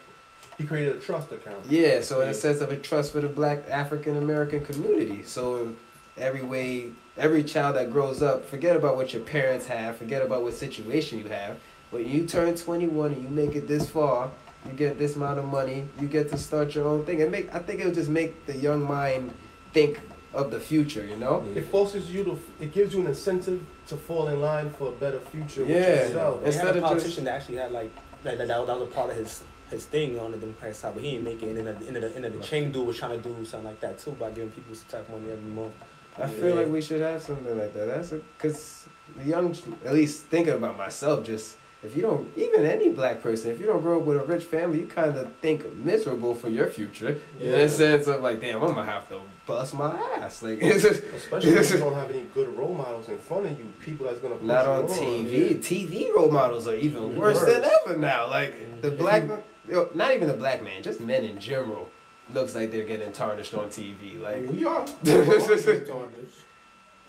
He 0.59 0.65
created 0.65 0.97
a 0.97 1.01
trust 1.01 1.31
account. 1.33 1.59
yeah, 1.69 2.01
so 2.01 2.21
in 2.23 2.29
a 2.31 2.35
sense 2.35 2.61
of 2.61 2.73
a 2.73 2.77
trust 2.77 3.13
for 3.13 3.21
the 3.21 3.29
black 3.29 3.69
African 3.71 4.17
American 4.17 4.65
community. 4.65 5.23
So 5.25 5.75
every 6.17 6.43
way, 6.43 6.91
every 7.19 7.45
child 7.45 7.77
that 7.77 7.93
grows 7.93 8.23
up, 8.23 8.49
forget 8.49 8.75
about 8.77 8.97
what 8.97 9.13
your 9.13 9.23
parents 9.23 9.67
have, 9.67 9.97
forget 9.99 10.23
about 10.23 10.43
what 10.43 10.55
situation 10.55 11.19
you 11.19 11.29
have. 11.29 11.59
When 11.91 12.09
you 12.09 12.27
turn 12.27 12.55
21 12.55 13.13
and 13.13 13.23
you 13.23 13.29
make 13.29 13.55
it 13.55 13.69
this 13.69 13.89
far, 13.91 14.31
you 14.67 14.73
get 14.73 14.99
this 14.99 15.15
amount 15.15 15.39
of 15.39 15.45
money, 15.45 15.87
you 16.01 16.09
get 16.09 16.31
to 16.31 16.39
start 16.39 16.75
your 16.75 16.89
own 16.89 17.05
thing. 17.05 17.21
And 17.23 17.31
make 17.31 17.55
I 17.55 17.59
think 17.61 17.81
it'll 17.81 17.93
just 17.93 18.09
make 18.11 18.47
the 18.47 18.57
young 18.57 18.83
mind 18.83 19.33
think 19.73 20.01
of 20.35 20.51
the 20.51 20.61
future, 20.61 21.05
you 21.07 21.17
know? 21.17 21.45
It 21.55 21.63
forces 21.67 22.11
you 22.11 22.25
to. 22.25 22.39
It 22.61 22.73
gives 22.73 22.95
you 22.95 23.01
an 23.01 23.07
incentive 23.07 23.65
to 23.89 23.97
fall 23.97 24.29
in 24.29 24.41
line 24.41 24.71
for 24.71 24.89
a 24.89 24.93
better 24.93 25.21
future 25.21 25.65
Yeah. 25.65 25.75
with 25.77 25.87
yourself. 26.11 26.41
They 26.45 26.47
had 26.53 26.55
Instead 26.55 26.67
a 26.67 26.69
of 26.71 26.75
just- 26.77 26.85
politician 26.93 27.25
that 27.25 27.35
actually 27.35 27.57
had 27.59 27.73
like 27.73 27.91
that, 28.25 28.39
that, 28.39 28.49
that 28.49 28.61
was 28.67 28.81
a 28.83 28.87
part 28.93 29.11
of 29.11 29.17
his 29.17 29.43
his 29.71 29.85
thing 29.85 30.17
on 30.21 30.31
the 30.31 30.37
Democratic 30.39 30.77
side, 30.77 30.95
but 30.95 31.03
he 31.03 31.11
didn't 31.13 31.25
make 31.25 31.43
it. 31.43 31.49
And 31.49 31.57
then 31.59 31.67
at 31.67 31.81
the, 31.81 31.87
and 31.89 31.97
the, 31.97 32.15
and 32.27 32.41
the 32.41 32.45
Chang 32.47 32.71
dude 32.71 32.87
was 32.87 32.97
trying 32.99 33.21
to 33.21 33.29
do 33.29 33.45
something 33.45 33.69
like 33.69 33.81
that 33.81 33.99
too 33.99 34.13
by 34.13 34.31
giving 34.31 34.51
people 34.53 34.75
some 34.77 34.87
type 34.89 35.09
of 35.09 35.21
money 35.21 35.33
every 35.33 35.51
month. 35.51 35.73
I 36.19 36.29
feel 36.29 36.55
like 36.55 36.69
we 36.69 36.81
should 36.81 37.01
have 37.01 37.21
something 37.23 37.59
like 37.59 37.75
that. 37.75 37.87
That's 37.87 38.11
because 38.11 38.87
the 39.17 39.25
young, 39.25 39.57
at 39.85 39.93
least 39.93 40.27
thinking 40.27 40.55
about 40.55 40.79
myself, 40.79 41.27
just 41.27 41.57
if 41.83 41.97
you 41.97 42.03
don't, 42.03 42.31
even 42.37 42.65
any 42.65 42.91
black 42.91 43.21
person, 43.21 43.51
if 43.51 43.59
you 43.61 43.67
don't 43.67 43.83
grow 43.83 43.99
up 44.01 44.07
with 44.07 44.19
a 44.19 44.25
rich 44.25 44.45
family, 44.45 44.81
you 44.81 44.87
kind 44.87 45.17
of 45.17 45.33
think 45.43 45.67
miserable 45.75 46.35
for 46.37 46.49
your 46.49 46.69
future. 46.69 47.19
In 47.41 47.51
Yeah. 47.51 47.57
a 47.57 47.69
sense 47.69 48.07
of 48.07 48.23
like, 48.23 48.41
damn, 48.41 48.63
I'm 48.63 48.73
gonna 48.73 48.85
have 48.85 49.09
to 49.09 49.21
bust 49.47 49.75
my 49.75 49.97
ass. 50.19 50.43
Like, 50.43 50.59
it's 50.61 50.83
just 50.83 51.03
Especially 51.05 51.51
if 51.53 51.71
you 51.71 51.79
don't 51.79 51.95
have 51.95 52.11
any 52.11 52.27
good 52.35 52.55
role 52.57 52.75
models 52.75 53.09
in 53.09 53.19
front 53.19 53.47
of 53.47 53.59
you, 53.59 53.73
people 53.81 54.07
that's 54.07 54.19
gonna 54.19 54.35
push 54.35 54.47
not 54.47 54.67
on 54.67 54.85
TV. 54.89 55.57
TV 55.59 56.15
role 56.15 56.31
models 56.31 56.69
are 56.69 56.75
even 56.75 57.17
worse 57.17 57.41
than 57.41 57.65
ever 57.65 57.97
now. 57.97 58.29
Like 58.29 58.55
mm-hmm. 58.55 58.81
the 58.81 58.91
black, 58.91 59.25
yo, 59.69 59.89
not 59.95 60.13
even 60.15 60.29
the 60.29 60.35
black 60.35 60.63
man, 60.63 60.83
just 60.83 61.01
men 61.01 61.25
in 61.25 61.39
general, 61.39 61.89
looks 62.35 62.55
like 62.55 62.71
they're 62.71 62.85
getting 62.85 63.13
tarnished 63.13 63.55
on 63.55 63.69
TV. 63.69 64.21
Like, 64.21 64.49
we 64.51 64.65
are. 64.65 64.85
We're 65.05 65.41
all 65.41 65.47
getting 65.49 65.87
tarnished. 65.87 66.39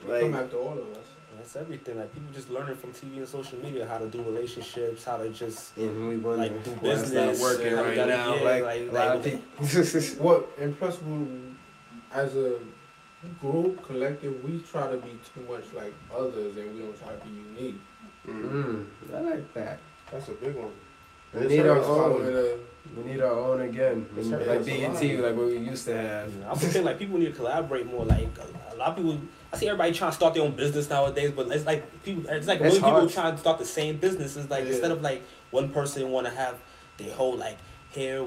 They 0.08 0.22
come 0.22 0.36
after 0.36 0.58
all 0.58 0.74
of 0.74 0.92
us. 0.92 1.08
That's 1.38 1.56
everything. 1.56 1.98
Like 1.98 2.14
people 2.14 2.30
just 2.34 2.50
learning 2.50 2.76
from 2.76 2.92
TV 2.92 3.18
and 3.18 3.28
social 3.28 3.60
media 3.60 3.88
how 3.88 4.00
to 4.00 4.08
do 4.08 4.22
relationships, 4.24 5.06
how 5.06 5.18
to 5.18 5.30
just 5.30 5.78
and 5.78 6.10
we 6.10 6.18
wonder 6.18 6.44
Like, 6.44 6.64
do 6.64 6.72
why 6.72 6.90
it's 6.90 7.12
not 7.12 7.38
working 7.38 7.76
how 7.76 7.84
right 7.84 7.96
now. 7.96 8.36
yeah, 8.36 8.42
like, 8.42 8.64
like- 8.64 8.82
a 8.82 8.92
lot 8.92 8.94
like- 8.94 9.18
of 9.18 9.24
people. 9.94 10.24
What 10.26 10.50
and 10.60 10.78
plus, 10.78 11.02
we, 11.02 11.16
as 12.14 12.36
a 12.36 12.56
group, 13.42 13.86
collective, 13.86 14.44
we 14.44 14.60
try 14.60 14.90
to 14.90 14.98
be 14.98 15.18
too 15.34 15.42
much 15.52 15.64
like 15.74 15.94
others 16.16 16.56
and 16.58 16.74
we 16.76 16.82
don't 16.82 16.98
try 17.00 17.14
to 17.14 17.26
be 17.26 17.32
unique. 17.62 17.82
Mm, 18.28 18.86
I 19.16 19.20
like 19.22 19.54
that. 19.54 19.80
That's 20.12 20.28
a 20.30 20.34
big 20.34 20.56
one. 20.56 20.72
We 21.34 21.40
And 21.42 21.50
need 21.50 21.60
our 21.66 21.80
own. 21.80 22.22
A- 22.36 22.58
We 22.96 23.04
need 23.12 23.20
our 23.22 23.32
own 23.34 23.62
again. 23.62 24.06
It's 24.18 24.28
like 24.30 24.46
hurting 24.46 24.86
us 24.86 25.02
a 25.02 25.18
like 25.18 25.36
what 25.36 25.48
we 25.48 25.58
used 25.58 25.84
to 25.86 25.98
have. 25.98 26.32
I'm 26.50 26.58
just 26.58 26.72
saying, 26.72 26.86
like 26.86 26.98
people 26.98 27.18
need 27.20 27.26
to 27.26 27.32
collaborate 27.34 27.86
more. 27.86 28.06
Like 28.06 28.30
a, 28.40 28.74
a 28.74 28.76
lot 28.78 28.90
of 28.92 28.96
people, 28.96 29.20
I 29.52 29.58
see 29.58 29.68
everybody 29.68 29.92
trying 29.94 30.12
to 30.12 30.16
start 30.16 30.34
their 30.36 30.44
own 30.44 30.56
business 30.56 30.90
nowadays, 30.90 31.32
but 31.36 31.48
it's 31.52 31.66
like 31.66 31.84
people, 32.04 32.24
it's 32.30 32.48
like 32.48 32.62
It's 32.62 32.76
really 32.80 32.92
people 32.94 33.10
trying 33.10 33.34
to 33.34 33.40
start 33.40 33.58
the 33.60 33.66
same 33.66 33.98
business. 33.98 34.38
It's 34.38 34.50
like 34.50 34.64
Yeah. 34.64 34.72
instead 34.72 34.92
of 34.92 35.02
like 35.02 35.22
one 35.52 35.70
person 35.70 36.10
want 36.12 36.28
to 36.28 36.34
have 36.34 36.56
their 36.98 37.14
whole 37.14 37.36
like 37.36 37.58
hair, 37.94 38.24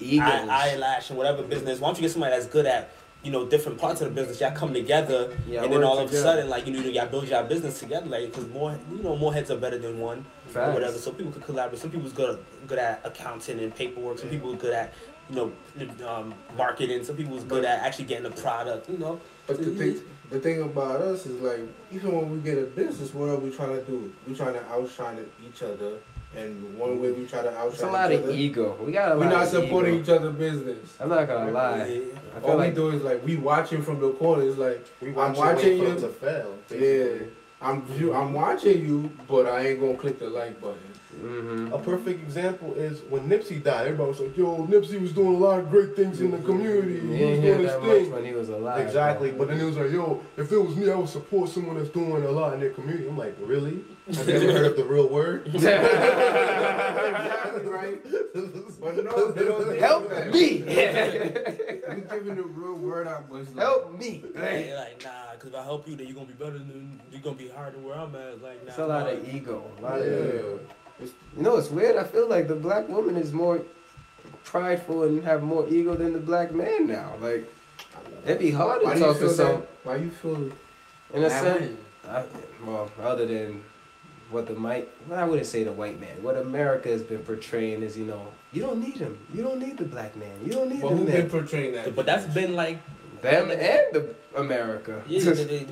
Egos. 0.00 0.26
eye, 0.28 0.70
eyelash, 0.72 1.10
and 1.10 1.16
whatever 1.16 1.44
business. 1.44 1.78
Why 1.78 1.88
don't 1.88 1.96
you 1.96 2.02
get 2.02 2.10
somebody 2.10 2.32
that's 2.34 2.46
good 2.46 2.66
at 2.66 2.90
you 3.22 3.30
know 3.30 3.46
different 3.46 3.78
parts 3.78 4.00
of 4.00 4.08
the 4.08 4.14
business? 4.14 4.40
Y'all 4.40 4.52
come 4.52 4.72
together, 4.72 5.36
Yeah, 5.46 5.62
and 5.62 5.72
then 5.72 5.84
all 5.84 5.98
of 5.98 6.12
a 6.12 6.16
sudden, 6.16 6.48
like 6.48 6.66
you 6.66 6.72
know, 6.72 6.80
y'all 6.80 7.06
build 7.06 7.28
y'all 7.28 7.44
business 7.44 7.78
together. 7.80 8.06
Like 8.06 8.26
because 8.26 8.48
more, 8.48 8.78
you 8.90 9.02
know, 9.02 9.16
more 9.16 9.32
heads 9.32 9.50
are 9.50 9.56
better 9.56 9.78
than 9.78 9.98
one 9.98 10.24
or 10.54 10.72
whatever. 10.74 10.98
So 10.98 11.12
people 11.12 11.32
could 11.32 11.44
collaborate. 11.44 11.80
Some 11.80 11.90
people's 11.90 12.12
good 12.12 12.38
good 12.66 12.78
at 12.78 13.00
accounting 13.04 13.60
and 13.60 13.74
paperwork. 13.74 14.18
Some 14.18 14.28
people 14.30 14.52
are 14.54 14.56
good 14.56 14.72
at 14.74 14.94
you 15.28 15.36
know 15.36 16.08
um, 16.08 16.34
marketing. 16.56 17.04
Some 17.04 17.16
people's 17.16 17.44
good 17.44 17.64
at 17.64 17.80
actually 17.80 18.06
getting 18.06 18.24
the 18.24 18.30
product. 18.42 18.88
You 18.88 18.98
know. 18.98 19.20
But 19.46 19.58
the 19.58 19.70
thing, 19.72 20.00
the 20.30 20.38
thing 20.38 20.62
about 20.62 21.00
us 21.00 21.26
is 21.26 21.40
like, 21.40 21.60
even 21.92 22.14
when 22.14 22.30
we 22.30 22.38
get 22.38 22.56
a 22.56 22.66
business, 22.66 23.12
what 23.12 23.28
are 23.28 23.36
we 23.36 23.50
trying 23.50 23.70
to 23.76 23.82
do? 23.82 24.12
We 24.26 24.34
trying 24.34 24.54
to 24.54 24.64
outshine 24.70 25.18
each 25.46 25.62
other, 25.62 25.98
and 26.36 26.78
one 26.78 27.00
way 27.00 27.10
we 27.12 27.26
try 27.26 27.42
to 27.42 27.48
It's 27.48 27.82
a 27.82 27.86
outshine 27.86 27.92
lot 27.92 28.12
each 28.12 28.18
of 28.18 28.24
other, 28.24 28.32
ego. 28.32 28.76
We 28.84 28.92
got 28.92 29.12
a 29.12 29.16
we're 29.16 29.24
lot 29.24 29.30
not 29.32 29.42
of 29.44 29.48
supporting 29.48 29.94
ego. 29.94 30.02
each 30.02 30.08
other's 30.20 30.34
business. 30.36 30.96
I'm 31.00 31.08
not 31.08 31.26
gonna 31.26 31.50
lie. 31.50 31.84
Yeah. 31.86 32.00
All 32.44 32.56
like 32.56 32.70
we 32.70 32.74
do 32.76 32.90
is 32.90 33.02
like 33.02 33.24
we 33.26 33.36
watching 33.36 33.82
from 33.82 34.00
the 34.00 34.12
corner. 34.12 34.44
It's 34.44 34.56
like 34.58 34.86
We 35.00 35.08
I'm 35.10 35.14
watch 35.16 35.36
watching 35.36 35.78
you 35.78 35.88
you. 35.88 35.94
to 36.00 36.08
fail. 36.08 36.58
Yeah. 36.70 37.26
I'm 37.62 37.84
you, 37.98 38.14
I'm 38.14 38.32
watching 38.32 38.84
you, 38.86 39.10
but 39.28 39.46
I 39.46 39.66
ain't 39.68 39.80
gonna 39.80 39.96
click 39.96 40.18
the 40.18 40.30
like 40.30 40.60
button. 40.60 40.78
Hmm 41.18 41.72
A 41.72 41.78
perfect 41.78 42.22
example 42.22 42.72
is 42.74 43.00
when 43.10 43.28
Nipsey 43.28 43.62
died. 43.62 43.86
Everybody 43.86 44.08
was 44.10 44.20
like, 44.20 44.36
"Yo, 44.36 44.66
Nipsey 44.66 45.00
was 45.00 45.12
doing 45.12 45.34
a 45.34 45.38
lot 45.38 45.58
of 45.60 45.70
great 45.70 45.96
things 45.96 46.20
in 46.20 46.30
the 46.30 46.38
community. 46.38 47.00
He 47.00 47.16
He 47.16 47.24
was 47.24 47.40
doing 47.40 47.60
his 47.60 47.72
thing." 48.04 48.10
when 48.12 48.24
he 48.24 48.32
was 48.32 48.48
alive. 48.48 48.86
Exactly, 48.86 49.30
bro. 49.30 49.38
but 49.38 49.48
then 49.48 49.60
it 49.60 49.64
was 49.64 49.76
like, 49.76 49.90
yo, 49.90 50.22
if 50.36 50.52
it 50.52 50.58
was 50.58 50.76
me, 50.76 50.90
I 50.90 50.94
would 50.94 51.08
support 51.08 51.50
someone 51.50 51.76
that's 51.76 51.90
doing 51.90 52.22
a 52.24 52.30
lot 52.30 52.54
in 52.54 52.60
their 52.60 52.70
community. 52.70 53.08
I'm 53.08 53.18
like, 53.18 53.36
really? 53.40 53.82
Have 54.14 54.28
you 54.28 54.34
ever 54.34 54.52
heard 54.52 54.66
of 54.66 54.76
the 54.76 54.84
real 54.84 55.08
word? 55.08 55.46
exactly 55.54 55.88
right. 57.66 57.98
But 58.80 59.04
no, 59.04 59.30
they 59.32 59.44
don't 59.44 59.78
Help 59.78 60.08
that. 60.10 60.30
me! 60.32 60.60
We 61.90 62.02
giving 62.02 62.36
the 62.36 62.44
real 62.44 62.74
word 62.74 63.08
out, 63.08 63.28
but 63.28 63.40
it's 63.40 63.50
like, 63.54 63.64
Help 63.66 63.98
me! 63.98 64.22
Hey, 64.36 64.72
like 64.76 65.02
nah, 65.04 65.10
cause 65.40 65.48
if 65.48 65.54
I 65.56 65.62
help 65.64 65.88
you, 65.88 65.96
then 65.96 66.06
you're 66.06 66.14
gonna 66.14 66.28
be 66.28 66.34
better 66.34 66.56
than 66.58 67.00
you're 67.10 67.20
gonna 67.20 67.34
be 67.36 67.48
harder 67.48 67.72
than 67.76 67.84
where 67.84 67.96
I'm 67.98 68.14
at. 68.14 68.40
Like 68.40 68.62
nah. 68.64 68.68
It's 68.70 68.78
a 68.78 68.86
lot 68.86 69.08
of 69.12 69.28
ego. 69.34 69.64
A 69.78 69.82
lot 69.82 69.98
of 70.00 70.06
Yeah. 70.06 70.58
Ego. 71.02 71.12
You 71.36 71.42
know, 71.42 71.56
it's 71.56 71.70
weird. 71.70 71.96
I 71.96 72.04
feel 72.04 72.28
like 72.28 72.48
the 72.48 72.54
black 72.56 72.88
woman 72.88 73.16
is 73.16 73.32
more 73.32 73.62
prideful 74.44 75.04
and 75.04 75.22
have 75.24 75.42
more 75.42 75.68
ego 75.68 75.94
than 75.94 76.12
the 76.12 76.18
black 76.18 76.52
man 76.52 76.86
now. 76.86 77.14
Like, 77.20 77.50
it'd 78.24 78.38
be 78.38 78.50
hard 78.50 78.82
Why 78.82 78.94
to 78.94 78.98
do 78.98 79.00
you 79.00 79.06
talk 79.06 79.18
feel 79.18 79.28
to 79.28 79.34
some. 79.34 79.46
that? 79.60 79.68
Why 79.84 79.96
you 79.96 80.10
feel 80.10 80.50
In 81.14 81.24
a 81.24 81.30
sense. 81.30 81.78
I, 82.08 82.24
well, 82.64 82.90
other 83.02 83.26
than 83.26 83.62
what 84.30 84.46
the 84.46 84.54
might, 84.54 84.88
well, 85.08 85.18
I 85.20 85.24
wouldn't 85.24 85.46
say 85.46 85.64
the 85.64 85.72
white 85.72 86.00
man. 86.00 86.22
What 86.22 86.36
America 86.36 86.88
has 86.88 87.02
been 87.02 87.18
portraying 87.20 87.82
is, 87.82 87.96
you 87.96 88.04
know, 88.06 88.28
you 88.52 88.62
don't 88.62 88.80
need 88.80 88.96
him. 88.96 89.18
You 89.34 89.42
don't 89.42 89.58
need 89.60 89.76
the 89.76 89.84
black 89.84 90.16
man. 90.16 90.36
You 90.44 90.52
don't 90.52 90.68
need 90.70 90.80
But 90.80 90.88
who 90.90 91.04
been 91.04 91.30
portraying 91.30 91.72
that? 91.74 91.94
But 91.94 92.06
that's 92.06 92.26
been 92.34 92.54
like 92.56 92.78
Them 93.22 93.50
and 93.50 93.60
the 93.92 94.14
America. 94.34 95.02
yeah, 95.06 95.20
they, 95.32 95.44
they, 95.44 95.66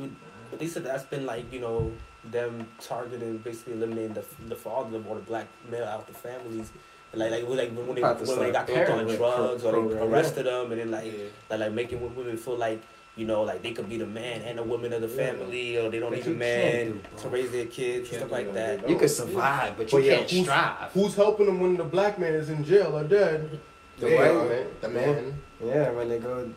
but 0.50 0.58
they 0.60 0.66
said 0.66 0.84
that's 0.84 1.04
been 1.04 1.24
like 1.26 1.52
you 1.52 1.60
know 1.60 1.92
them 2.24 2.66
targeting 2.80 3.38
basically 3.38 3.74
eliminating 3.74 4.14
the 4.14 4.24
the 4.48 4.56
father 4.56 5.02
or 5.08 5.16
the 5.16 5.22
black 5.22 5.46
male 5.70 5.84
out 5.84 6.00
of 6.00 6.06
the 6.06 6.12
families. 6.14 6.72
And 7.12 7.20
like 7.20 7.30
like 7.30 7.48
when 7.48 7.58
like 7.58 7.70
when 7.72 7.94
they 7.94 8.02
About 8.02 8.18
to 8.24 8.26
when 8.30 8.38
they 8.40 8.50
got 8.50 8.68
hooked 8.68 8.78
on 8.80 8.84
parenthood 8.86 9.16
drugs 9.18 9.64
or 9.64 9.72
program, 9.72 9.98
they 9.98 10.04
yeah. 10.04 10.10
arrested 10.12 10.46
them 10.46 10.72
and 10.72 10.80
then 10.80 10.90
like 10.90 11.06
Yeah. 11.06 11.24
like, 11.50 11.60
like 11.60 11.72
making 11.72 12.14
women 12.16 12.36
feel 12.36 12.56
like 12.56 12.82
you 13.16 13.24
know 13.26 13.42
like 13.42 13.62
they 13.62 13.72
could 13.72 13.88
be 13.88 13.96
the 13.96 14.06
man 14.06 14.42
and 14.42 14.58
the 14.58 14.62
woman 14.62 14.92
of 14.92 15.00
the 15.00 15.08
Yeah. 15.08 15.16
family 15.32 15.78
or 15.78 15.90
they 15.90 16.00
don't 16.00 16.10
But 16.10 16.18
need 16.18 16.26
a 16.26 16.30
man 16.38 16.92
do 17.16 17.22
to 17.22 17.28
raise 17.28 17.50
their 17.50 17.66
kids 17.66 18.10
and 18.10 18.18
stuff 18.18 18.30
like 18.32 18.52
that. 18.52 18.82
that. 18.82 18.90
you 18.90 18.96
can 18.98 19.08
survive, 19.08 19.76
but 19.78 19.90
you 19.92 19.98
But 19.98 20.04
can't 20.06 20.30
who's- 20.30 20.42
strive. 20.44 20.92
Who's 20.92 21.14
helping 21.14 21.46
them 21.46 21.60
when 21.60 21.76
the 21.76 21.84
black 21.84 22.18
man 22.18 22.34
is 22.34 22.50
in 22.50 22.62
jail 22.64 22.96
or 22.96 23.04
dead? 23.04 23.58
The 23.98 24.06
white 24.14 24.34
man. 24.48 24.66
The 24.80 24.88
man. 24.88 25.42
Yeah, 25.64 25.90
when 25.90 26.08
they 26.08 26.18
go 26.18 26.48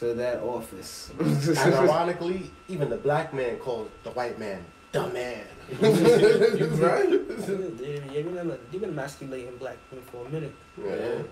to 0.00 0.14
that 0.14 0.40
office. 0.40 1.10
and 1.18 1.48
ironically, 1.58 2.50
even 2.68 2.90
the 2.90 2.96
black 2.96 3.32
man 3.32 3.56
called 3.58 3.90
the 4.02 4.10
white 4.10 4.38
man 4.38 4.64
the 4.92 5.06
man. 5.08 5.44
you 5.80 6.66
right? 6.84 7.08
Yeah, 7.08 7.56
yeah, 7.80 8.18
you've 8.18 8.34
been, 8.34 8.58
you've 8.72 8.82
been 8.82 8.90
emasculating 8.90 9.56
black 9.56 9.76
men 9.92 10.02
for 10.10 10.26
a 10.26 10.28
minute. 10.30 10.52
Yeah. 10.76 11.22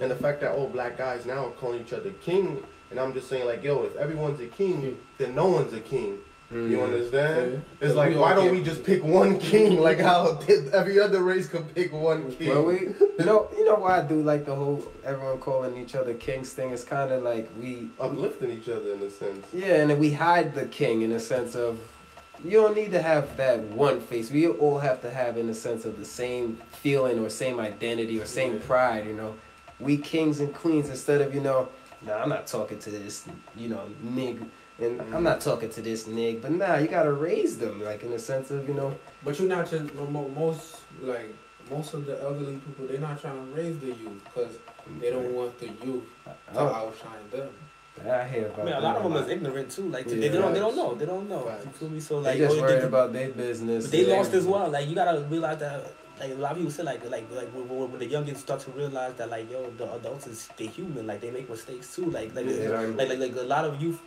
And 0.00 0.10
the 0.10 0.16
fact 0.16 0.40
that 0.42 0.52
all 0.52 0.68
black 0.68 0.96
guys 0.96 1.26
now 1.26 1.46
are 1.46 1.50
calling 1.50 1.80
each 1.80 1.92
other 1.92 2.10
king, 2.10 2.62
and 2.90 3.00
I'm 3.00 3.12
just 3.12 3.28
saying 3.28 3.46
like, 3.46 3.64
yo, 3.64 3.82
if 3.82 3.96
everyone's 3.96 4.40
a 4.40 4.46
king, 4.46 4.98
then 5.18 5.34
no 5.34 5.48
one's 5.48 5.72
a 5.72 5.80
king. 5.80 6.18
Mm. 6.52 6.70
You 6.70 6.82
understand? 6.82 7.52
Yeah. 7.52 7.86
It's 7.86 7.94
like, 7.94 8.16
why 8.16 8.34
don't 8.34 8.50
we 8.50 8.62
just 8.62 8.82
pick 8.82 9.04
one 9.04 9.38
king 9.38 9.80
like 9.80 9.98
how 9.98 10.40
every 10.72 10.98
other 10.98 11.22
race 11.22 11.46
could 11.48 11.74
pick 11.74 11.92
one 11.92 12.32
king? 12.32 12.48
Well, 12.48 12.64
we, 12.64 12.80
you 12.80 13.24
know, 13.24 13.48
you 13.54 13.66
know 13.66 13.74
why 13.74 13.98
I 13.98 14.02
do 14.02 14.22
like 14.22 14.46
the 14.46 14.54
whole 14.54 14.82
everyone 15.04 15.38
calling 15.40 15.76
each 15.76 15.94
other 15.94 16.14
kings 16.14 16.52
thing. 16.52 16.70
It's 16.70 16.84
kind 16.84 17.12
of 17.12 17.22
like 17.22 17.50
we, 17.60 17.90
Uplifting 18.00 18.50
each 18.50 18.68
other 18.68 18.94
in 18.94 19.02
a 19.02 19.10
sense. 19.10 19.46
yeah, 19.52 19.74
and 19.74 19.90
then 19.90 19.98
we 19.98 20.12
hide 20.12 20.54
the 20.54 20.66
king 20.66 21.02
in 21.02 21.12
a 21.12 21.20
sense 21.20 21.54
of 21.54 21.78
you 22.44 22.52
don't 22.52 22.74
need 22.74 22.92
to 22.92 23.02
have 23.02 23.36
that 23.36 23.60
one 23.60 24.00
face. 24.00 24.30
We 24.30 24.46
all 24.46 24.78
have 24.78 25.02
to 25.02 25.10
have 25.10 25.36
in 25.36 25.48
a 25.48 25.54
sense 25.54 25.84
of 25.84 25.98
the 25.98 26.04
same 26.04 26.60
feeling 26.70 27.18
or 27.18 27.28
same 27.28 27.58
identity 27.58 28.20
or 28.20 28.26
same 28.26 28.60
pride. 28.60 29.06
You 29.06 29.14
know, 29.14 29.34
we 29.80 29.96
kings 29.96 30.40
and 30.40 30.54
queens 30.54 30.88
instead 30.88 31.20
of 31.20 31.34
you 31.34 31.40
know, 31.40 31.68
nah, 32.06 32.16
I'm 32.16 32.28
not 32.28 32.46
talking 32.46 32.78
to 32.80 32.90
this, 32.90 33.26
you 33.56 33.68
know, 33.68 33.82
nig. 34.02 34.42
And 34.80 35.00
I'm 35.00 35.08
mm. 35.08 35.22
not 35.22 35.40
talking 35.40 35.70
to 35.70 35.82
this 35.82 36.06
nig, 36.06 36.40
but 36.40 36.52
nah, 36.52 36.76
you 36.76 36.86
gotta 36.86 37.12
raise 37.12 37.58
them, 37.58 37.82
like 37.82 38.04
in 38.04 38.12
a 38.12 38.18
sense 38.18 38.52
of, 38.52 38.68
you 38.68 38.74
know, 38.74 38.96
But 39.24 39.38
you're 39.38 39.48
not 39.48 39.68
just 39.68 39.92
most 39.94 40.76
like 41.02 41.34
most 41.70 41.94
of 41.94 42.06
the 42.06 42.22
elderly 42.22 42.56
people. 42.56 42.86
They're 42.86 43.00
not 43.00 43.20
trying 43.20 43.34
to 43.34 43.60
raise 43.60 43.78
the 43.78 43.88
youth 43.88 44.24
because 44.24 44.56
they 45.00 45.10
don't 45.10 45.32
want 45.32 45.58
the 45.58 45.66
youth 45.84 46.04
I, 46.26 46.30
to 46.54 46.60
oh. 46.60 46.66
outshine 46.68 47.30
them. 47.30 47.50
I 48.06 48.28
hear 48.28 48.46
about 48.46 48.60
I 48.60 48.64
mean, 48.64 48.74
a 48.74 48.80
lot 48.80 48.96
of 48.96 49.02
them 49.04 49.16
is 49.22 49.28
ignorant 49.28 49.70
too. 49.70 49.88
Like 49.88 50.06
Yeah. 50.06 50.14
they, 50.14 50.28
they 50.28 50.38
don't, 50.38 50.52
they 50.54 50.60
don't 50.60 50.76
know. 50.76 50.94
They 50.94 51.06
don't 51.06 51.28
know. 51.28 51.44
You 51.44 51.50
Facts. 51.64 51.78
feel 51.78 51.88
me? 51.90 52.00
So 52.00 52.20
They 52.22 52.30
like, 52.30 52.38
just 52.38 52.56
oh, 52.56 52.60
worried 52.62 52.82
they- 52.82 52.86
about 52.86 53.12
their 53.12 53.28
business. 53.30 53.84
But 53.84 53.90
they 53.92 54.00
and 54.04 54.12
lost 54.12 54.32
as 54.34 54.46
well. 54.46 54.68
Like 54.70 54.88
you 54.88 54.94
gotta 54.94 55.20
realize 55.28 55.58
that. 55.58 55.92
Like 56.20 56.32
a 56.32 56.34
lot 56.34 56.50
of 56.52 56.56
people 56.58 56.72
say, 56.72 56.82
like 56.82 57.08
like 57.08 57.30
like 57.30 57.48
when, 57.54 57.68
when 57.68 57.92
when 57.92 58.00
the 58.00 58.08
youngins 58.08 58.38
start 58.38 58.60
to 58.60 58.70
realize 58.72 59.14
that, 59.14 59.30
like 59.30 59.50
yo, 59.50 59.70
the 59.78 59.92
adults 59.94 60.26
is 60.26 60.48
they 60.56 60.66
human. 60.66 61.06
Like 61.06 61.20
they 61.20 61.30
make 61.30 61.48
mistakes 61.48 61.94
too. 61.94 62.06
Like 62.10 62.34
like 62.34 62.46
Yeah. 62.46 62.70
like, 62.96 63.08
like 63.08 63.18
like 63.20 63.36
a 63.36 63.42
lot 63.42 63.64
of 63.64 63.80
youth 63.80 64.00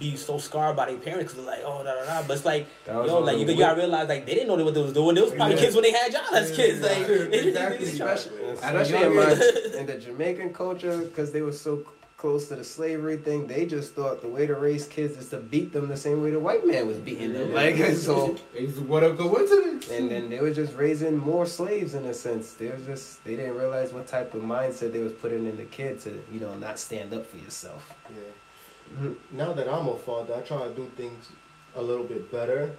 be 0.00 0.16
so 0.16 0.36
scarred 0.36 0.74
by 0.76 0.86
their 0.86 0.96
parents 0.98 1.32
because 1.32 1.44
they're 1.44 1.54
like, 1.56 1.64
oh 1.64 1.82
da 1.82 1.94
da 1.94 2.04
da. 2.06 2.26
But 2.26 2.34
it's 2.36 2.44
like 2.44 2.66
That 2.84 2.96
was 2.96 3.08
yo, 3.10 3.18
like 3.20 3.38
you, 3.38 3.46
you 3.46 3.56
gotta 3.56 3.76
realize 3.80 4.08
like 4.08 4.26
they 4.26 4.34
didn't 4.34 4.48
know 4.48 4.64
what 4.64 4.74
they 4.74 4.82
was 4.82 4.92
doing. 4.92 5.14
They 5.16 5.22
was 5.22 5.32
probably 5.32 5.54
Yeah. 5.56 5.60
kids 5.62 5.74
when 5.74 5.82
they 5.82 5.90
had 5.92 6.12
y'all 6.12 6.34
as 6.36 6.50
Yeah, 6.50 6.56
kids. 6.56 6.80
Like 6.82 6.98
exactly. 6.98 7.16
they- 7.18 7.28
they- 7.28 7.40
they- 7.42 7.48
Exactly. 7.48 7.86
especially, 7.86 8.44
At 8.62 8.76
a 8.76 8.80
especially 8.80 9.06
in, 9.06 9.16
my, 9.16 9.78
in 9.80 9.86
the 9.86 9.98
Jamaican 9.98 10.52
culture, 10.54 10.98
because 10.98 11.32
they 11.32 11.42
were 11.42 11.52
so 11.52 11.78
c- 11.78 11.84
close 12.16 12.48
to 12.48 12.56
the 12.56 12.64
slavery 12.64 13.16
thing, 13.16 13.46
they 13.46 13.66
just 13.66 13.94
thought 13.94 14.22
the 14.22 14.28
way 14.28 14.46
to 14.46 14.54
raise 14.54 14.86
kids 14.86 15.16
is 15.18 15.28
to 15.30 15.36
beat 15.36 15.72
them 15.72 15.88
the 15.88 15.96
same 15.96 16.22
way 16.22 16.30
the 16.30 16.40
white 16.40 16.66
man 16.66 16.86
was 16.86 16.96
beating 16.98 17.32
them. 17.32 17.52
Like 17.52 17.76
so, 17.94 18.36
It's 18.54 18.78
what 18.78 19.04
a 19.04 19.14
coincidence. 19.14 19.90
and 19.90 20.10
then 20.10 20.30
they 20.30 20.40
were 20.40 20.52
just 20.52 20.74
raising 20.74 21.16
more 21.16 21.46
slaves 21.46 21.94
in 21.94 22.04
a 22.06 22.14
sense. 22.14 22.54
They 22.54 22.70
was 22.70 22.84
just 22.86 23.22
they 23.24 23.36
didn't 23.36 23.56
realize 23.56 23.92
what 23.92 24.06
type 24.06 24.34
of 24.34 24.42
mindset 24.42 24.92
they 24.92 25.00
was 25.00 25.12
putting 25.12 25.46
in 25.46 25.56
the 25.56 25.64
kid 25.64 26.00
to 26.00 26.22
you 26.32 26.40
know 26.40 26.54
not 26.54 26.78
stand 26.78 27.12
up 27.12 27.26
for 27.26 27.36
yourself. 27.36 27.82
Yeah. 28.10 28.94
Mm-hmm. 28.94 29.36
Now 29.36 29.52
that 29.52 29.68
I'm 29.68 29.88
a 29.88 29.96
father, 29.98 30.34
I 30.36 30.40
try 30.40 30.66
to 30.66 30.74
do 30.74 30.90
things 30.96 31.28
a 31.74 31.82
little 31.82 32.04
bit 32.04 32.32
better. 32.32 32.76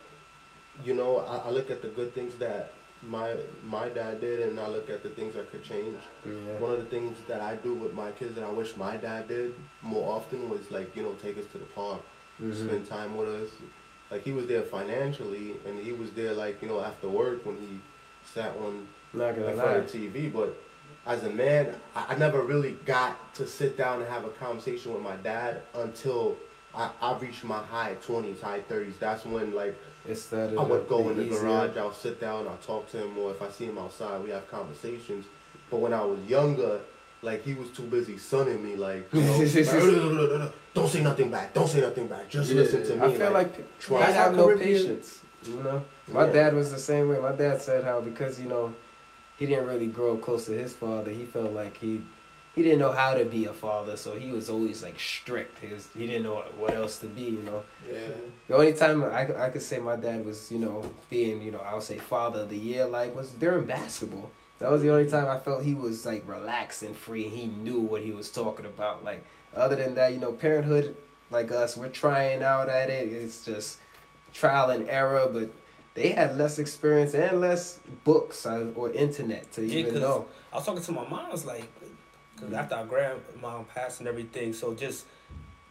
You 0.83 0.93
know, 0.93 1.17
I, 1.19 1.37
I 1.47 1.49
look 1.51 1.69
at 1.69 1.81
the 1.81 1.89
good 1.89 2.13
things 2.15 2.35
that 2.35 2.71
my 3.03 3.35
my 3.65 3.89
dad 3.89 4.21
did, 4.21 4.39
and 4.41 4.59
I 4.59 4.67
look 4.67 4.89
at 4.89 5.03
the 5.03 5.09
things 5.09 5.35
I 5.35 5.43
could 5.43 5.63
change. 5.63 5.97
Yeah. 6.25 6.31
One 6.59 6.71
of 6.71 6.79
the 6.79 6.85
things 6.85 7.17
that 7.27 7.41
I 7.41 7.55
do 7.57 7.73
with 7.73 7.93
my 7.93 8.11
kids 8.11 8.35
that 8.35 8.43
I 8.43 8.49
wish 8.51 8.75
my 8.75 8.97
dad 8.97 9.27
did 9.27 9.53
more 9.81 10.15
often 10.15 10.49
was 10.49 10.71
like, 10.71 10.95
you 10.95 11.03
know, 11.03 11.13
take 11.21 11.37
us 11.37 11.45
to 11.51 11.57
the 11.57 11.65
park, 11.65 12.01
Mhm. 12.41 12.55
spend 12.67 12.89
time 12.89 13.15
with 13.17 13.29
us. 13.29 13.49
Like 14.11 14.23
he 14.23 14.31
was 14.31 14.47
there 14.47 14.63
financially, 14.63 15.55
and 15.65 15.79
he 15.79 15.91
was 15.91 16.11
there 16.11 16.33
like 16.33 16.61
you 16.61 16.67
know 16.67 16.81
after 16.81 17.07
work 17.09 17.45
when 17.45 17.57
he 17.57 17.79
sat 18.33 18.55
on 18.57 18.87
Not 19.13 19.35
gonna 19.35 19.47
in 19.51 19.57
front 19.57 19.77
of 19.77 19.91
TV. 19.91 20.31
But 20.31 20.55
as 21.05 21.23
a 21.23 21.29
man, 21.29 21.75
I, 21.95 22.13
I 22.13 22.15
never 22.17 22.41
really 22.41 22.73
got 22.85 23.33
to 23.35 23.45
sit 23.47 23.77
down 23.77 24.01
and 24.01 24.09
have 24.09 24.25
a 24.25 24.29
conversation 24.29 24.93
with 24.93 25.01
my 25.03 25.15
dad 25.17 25.61
until 25.75 26.37
I, 26.75 26.89
I 27.01 27.17
reached 27.17 27.43
my 27.43 27.61
high 27.63 27.95
twenties, 28.01 28.41
high 28.41 28.61
thirties. 28.61 28.95
That's 28.99 29.25
when 29.25 29.53
like 29.53 29.75
It 30.07 30.15
started. 30.17 30.57
I 30.57 30.63
would 30.63 30.87
go 30.87 31.09
in 31.09 31.17
the 31.17 31.23
easier. 31.25 31.41
garage, 31.41 31.77
I'll 31.77 31.93
sit 31.93 32.19
down, 32.21 32.47
I'll 32.47 32.57
talk 32.57 32.89
to 32.91 32.97
him, 33.03 33.17
or 33.17 33.31
if 33.31 33.41
I 33.41 33.49
see 33.49 33.65
him 33.65 33.77
outside, 33.77 34.23
we 34.23 34.29
have 34.29 34.49
conversations. 34.49 35.25
But 35.69 35.77
when 35.77 35.93
I 35.93 36.03
was 36.03 36.19
younger, 36.27 36.79
like 37.21 37.43
he 37.43 37.53
was 37.55 37.69
too 37.71 37.83
busy 37.83 38.17
sunning 38.17 38.63
me, 38.63 38.75
like, 38.75 39.09
you 39.13 39.21
know, 39.21 39.37
like, 39.37 40.51
don't 40.73 40.87
say 40.89 41.01
nothing 41.01 41.29
back, 41.29 41.53
don't 41.53 41.67
say 41.67 41.81
nothing 41.81 42.07
back, 42.07 42.29
just 42.29 42.49
Yeah. 42.51 42.61
listen 42.61 42.83
to 42.87 42.95
me. 42.95 43.13
I 43.13 43.17
feel 43.17 43.31
like, 43.31 43.79
try- 43.79 44.01
I 44.01 44.11
have 44.11 44.35
no 44.35 44.55
patience. 44.57 45.19
You 45.43 45.61
know, 45.63 45.83
my 46.07 46.25
Yeah. 46.27 46.31
dad 46.33 46.53
was 46.55 46.71
the 46.71 46.79
same 46.79 47.09
way. 47.09 47.19
My 47.19 47.31
dad 47.31 47.61
said 47.61 47.83
how 47.83 48.01
because 48.01 48.39
you 48.39 48.47
know 48.47 48.73
he 49.37 49.45
didn't 49.45 49.67
really 49.67 49.87
grow 49.87 50.13
up 50.13 50.21
close 50.21 50.45
to 50.45 50.51
his 50.53 50.73
father, 50.73 51.11
he 51.11 51.25
felt 51.25 51.51
like 51.53 51.77
he 51.77 52.01
he 52.57 52.63
didn't 52.63 52.79
know 52.79 52.91
how 52.91 53.13
to 53.13 53.23
be 53.23 53.45
a 53.45 53.53
father, 53.53 53.95
so 53.95 54.17
he 54.17 54.31
was 54.31 54.49
always 54.49 54.81
like 54.81 54.99
strict. 54.99 55.59
He 55.63 55.71
was, 55.71 55.87
he 55.95 56.07
didn't 56.07 56.23
know 56.23 56.43
what 56.57 56.73
else 56.73 56.97
to 56.99 57.05
be. 57.05 57.21
You 57.21 57.43
know, 57.43 57.63
Yeah. 57.87 58.07
the 58.47 58.55
only 58.55 58.73
time 58.73 59.03
I, 59.03 59.45
I 59.45 59.49
could 59.51 59.61
say 59.61 59.77
my 59.77 59.95
dad 59.95 60.25
was 60.25 60.51
you 60.51 60.57
know 60.57 60.77
being 61.09 61.39
you 61.43 61.51
know 61.51 61.59
I 61.59 61.75
would 61.75 61.83
say 61.83 61.99
father 61.99 62.39
of 62.41 62.49
the 62.49 62.57
year 62.57 62.85
like 62.87 63.15
was 63.15 63.29
during 63.29 63.65
basketball. 63.67 64.31
That 64.57 64.71
was 64.71 64.81
the 64.81 64.89
only 64.91 65.07
time 65.07 65.27
I 65.27 65.37
felt 65.37 65.63
he 65.63 65.75
was 65.75 66.03
like 66.03 66.27
relaxed 66.27 66.81
and 66.81 66.97
free. 66.97 67.29
He 67.29 67.45
knew 67.45 67.79
what 67.79 68.01
he 68.01 68.11
was 68.11 68.31
talking 68.31 68.65
about. 68.65 69.03
Like 69.05 69.23
other 69.55 69.75
than 69.75 69.93
that, 69.93 70.13
you 70.13 70.19
know, 70.19 70.31
parenthood 70.31 70.95
like 71.29 71.51
us, 71.51 71.77
we're 71.77 71.89
trying 71.89 72.41
out 72.41 72.67
at 72.69 72.89
it. 72.89 73.07
It's 73.13 73.45
just 73.45 73.77
trial 74.33 74.71
and 74.71 74.89
error, 74.89 75.29
but 75.31 75.51
they 75.93 76.09
had 76.09 76.37
less 76.39 76.57
experience 76.57 77.13
and 77.13 77.39
less 77.39 77.79
books 78.03 78.47
uh, 78.47 78.65
or 78.75 78.91
internet 78.93 79.51
to 79.53 79.61
Yeah, 79.63 79.79
even 79.87 80.01
know. 80.01 80.25
I 80.51 80.55
was 80.57 80.65
talking 80.65 80.81
to 80.81 80.91
my 80.91 81.07
mom. 81.07 81.25
I 81.27 81.31
was 81.31 81.45
like, 81.45 81.69
because 82.37 82.53
after 82.53 82.75
our 82.75 82.85
grandmom 82.85 83.67
passed 83.73 83.99
and 83.99 84.07
everything, 84.07 84.53
so 84.53 84.73
just 84.73 85.05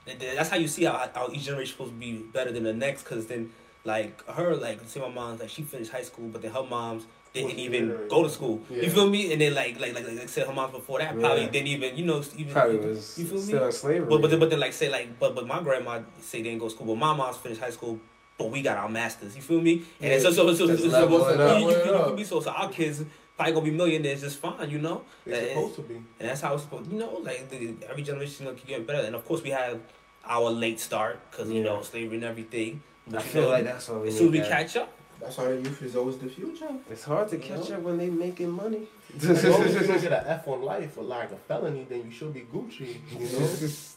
that's 0.06 0.50
how 0.50 0.56
you 0.56 0.68
see 0.68 0.84
how, 0.84 1.08
how 1.14 1.28
each 1.32 1.44
generation 1.44 1.72
supposed 1.72 1.92
to 1.92 1.96
be 1.98 2.12
better 2.18 2.52
than 2.52 2.62
the 2.64 2.72
next. 2.72 3.02
Because 3.02 3.26
then, 3.26 3.50
like 3.84 4.24
her, 4.28 4.54
like 4.54 4.80
see 4.86 5.00
my 5.00 5.08
mom, 5.08 5.38
like 5.38 5.48
she 5.48 5.62
finished 5.62 5.90
high 5.92 6.02
school, 6.02 6.28
but 6.28 6.42
then 6.42 6.52
her 6.52 6.62
moms 6.62 7.06
didn't 7.32 7.58
even 7.58 7.88
there. 7.88 8.06
go 8.08 8.22
to 8.22 8.30
school. 8.30 8.62
Yeah. 8.70 8.82
You 8.82 8.90
feel 8.90 9.08
me? 9.10 9.32
And 9.32 9.40
then 9.40 9.54
like 9.54 9.80
like 9.80 9.94
like, 9.94 10.06
like 10.06 10.28
said, 10.28 10.46
her 10.46 10.52
moms 10.52 10.72
before 10.72 10.98
that 11.00 11.18
probably 11.18 11.44
Yeah. 11.44 11.50
didn't 11.50 11.68
even 11.68 11.96
you 11.96 12.04
know 12.04 12.22
even 12.36 12.52
Probably 12.52 12.76
was 12.78 13.18
you 13.18 13.26
feel 13.26 13.36
me? 13.38 13.42
still 13.42 13.66
in 13.66 13.72
slavery. 13.72 14.08
But 14.08 14.22
but 14.22 14.30
then, 14.30 14.40
but 14.40 14.50
then 14.50 14.60
like 14.60 14.72
say 14.72 14.88
like 14.88 15.18
but 15.18 15.34
but 15.34 15.46
my 15.46 15.60
grandma 15.62 16.00
say 16.20 16.42
didn't 16.42 16.58
go 16.60 16.68
to 16.68 16.74
school, 16.74 16.86
but 16.86 16.96
my 16.96 17.14
mom's 17.14 17.36
finished 17.38 17.60
high 17.60 17.70
school. 17.70 17.98
But 18.38 18.50
we 18.50 18.60
got 18.60 18.76
our 18.76 18.88
masters, 18.90 19.34
you 19.34 19.40
feel 19.40 19.62
me? 19.62 19.82
And 20.00 20.12
Yeah, 20.12 20.18
so 20.18 20.30
so 20.30 20.52
so, 20.54 20.66
so, 20.66 20.76
so, 20.76 20.90
so, 20.90 21.06
Leveling 21.06 21.82
feel 21.82 21.94
up. 21.94 22.14
me? 22.14 22.22
so 22.22 22.38
so 22.40 22.50
our 22.50 22.68
kids 22.68 23.02
probably 23.36 23.52
gonna 23.52 23.64
be 23.66 23.70
millionaires 23.72 24.20
just 24.22 24.38
fine, 24.38 24.68
you 24.70 24.78
know? 24.78 25.02
They're 25.24 25.40
And- 25.40 25.48
supposed 25.48 25.74
to 25.76 25.82
be. 25.82 25.94
and 25.96 26.28
that's 26.28 26.40
how 26.40 26.54
it's 26.54 26.62
supposed. 26.64 26.90
You 26.90 26.98
know, 26.98 27.18
like 27.22 27.48
the, 27.50 27.74
every 27.88 28.02
generation 28.02 28.46
gonna 28.46 28.56
keep 28.56 28.68
getting 28.68 28.86
better. 28.86 29.06
And 29.06 29.14
of 29.14 29.24
course, 29.26 29.42
we 29.42 29.50
had 29.50 29.80
our 30.24 30.50
late 30.50 30.80
start 30.80 31.18
because 31.30 31.48
you 31.50 31.58
Yeah. 31.62 31.64
know 31.74 31.82
slavery 31.82 32.16
and 32.16 32.24
everything. 32.24 32.82
But 33.06 33.20
I 33.20 33.22
feel 33.22 33.42
know, 33.42 33.48
like 33.50 33.64
that's 33.64 33.88
why 33.88 33.98
we 33.98 34.08
as 34.08 34.16
soon 34.18 34.28
as 34.28 34.32
need 34.32 34.38
we 34.42 34.48
that. 34.48 34.50
catch 34.50 34.76
up, 34.76 34.92
That's 35.20 35.38
why 35.38 35.44
the 35.48 35.56
youth 35.56 35.80
is 35.82 35.96
always 35.96 36.18
the 36.18 36.28
future. 36.28 36.68
It's 36.90 37.04
hard 37.04 37.28
to 37.30 37.38
catch 37.38 37.70
up 37.70 37.80
when 37.80 37.96
they 37.96 38.10
making 38.10 38.50
money. 38.50 38.86
As 39.16 39.44
long 39.44 39.62
as 39.62 39.72
you 39.74 39.80
don't 39.86 40.00
get 40.02 40.12
an 40.20 40.24
F 40.26 40.46
on 40.48 40.60
life 40.62 40.98
or 40.98 41.04
like 41.04 41.30
a 41.32 41.36
felony, 41.36 41.86
then 41.88 42.04
you 42.04 42.10
should 42.10 42.34
be 42.34 42.40
Gucci. 42.42 42.96
You 43.12 43.20
know? 43.38 43.46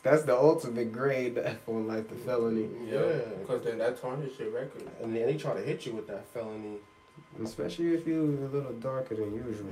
That's 0.04 0.24
the 0.24 0.38
ultimate 0.38 0.94
grade, 0.94 1.36
the 1.36 1.50
F 1.50 1.68
on 1.68 1.88
life, 1.88 2.08
the 2.08 2.16
felony. 2.16 2.70
Yeah. 2.88 3.02
Because 3.42 3.64
then 3.66 3.80
that 3.80 4.00
tarnish 4.00 4.40
your 4.40 4.52
record. 4.52 4.84
And 5.02 5.14
then 5.14 5.26
they 5.26 5.36
try 5.36 5.56
to 5.56 5.62
hit 5.62 5.86
you 5.86 5.92
with 5.94 6.08
that 6.08 6.26
felony. 6.34 6.78
Especially 7.44 7.94
if 7.94 8.06
you're 8.06 8.20
a 8.22 8.50
little 8.50 8.74
darker 8.74 9.16
than 9.16 9.34
usual. 9.34 9.70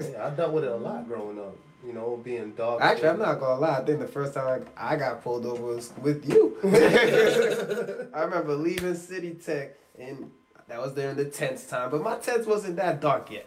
Yeah, 0.12 0.26
I 0.26 0.30
dealt 0.30 0.52
with 0.52 0.64
it 0.64 0.70
a 0.72 0.76
lot 0.76 1.06
growing 1.06 1.38
up. 1.38 1.56
You 1.86 1.94
know, 1.94 2.20
being 2.22 2.52
dark. 2.52 2.82
Actually, 2.82 3.08
I'm 3.08 3.18
not 3.18 3.40
gonna 3.40 3.58
lie. 3.60 3.78
I 3.78 3.84
think 3.84 4.00
the 4.00 4.06
first 4.06 4.34
time 4.34 4.66
I, 4.76 4.92
I 4.94 4.96
got 4.96 5.22
pulled 5.24 5.46
over 5.46 5.62
was 5.62 5.92
with 6.02 6.28
you. 6.28 6.58
I 8.14 8.20
remember 8.22 8.54
leaving 8.54 8.94
City 8.94 9.32
Tech, 9.32 9.76
and 9.98 10.30
that 10.68 10.80
was 10.80 10.92
during 10.92 11.16
the 11.16 11.24
tenth 11.24 11.70
time. 11.70 11.90
But 11.90 12.02
my 12.02 12.16
tenth 12.18 12.46
wasn't 12.46 12.76
that 12.76 13.00
dark 13.00 13.30
yet. 13.30 13.46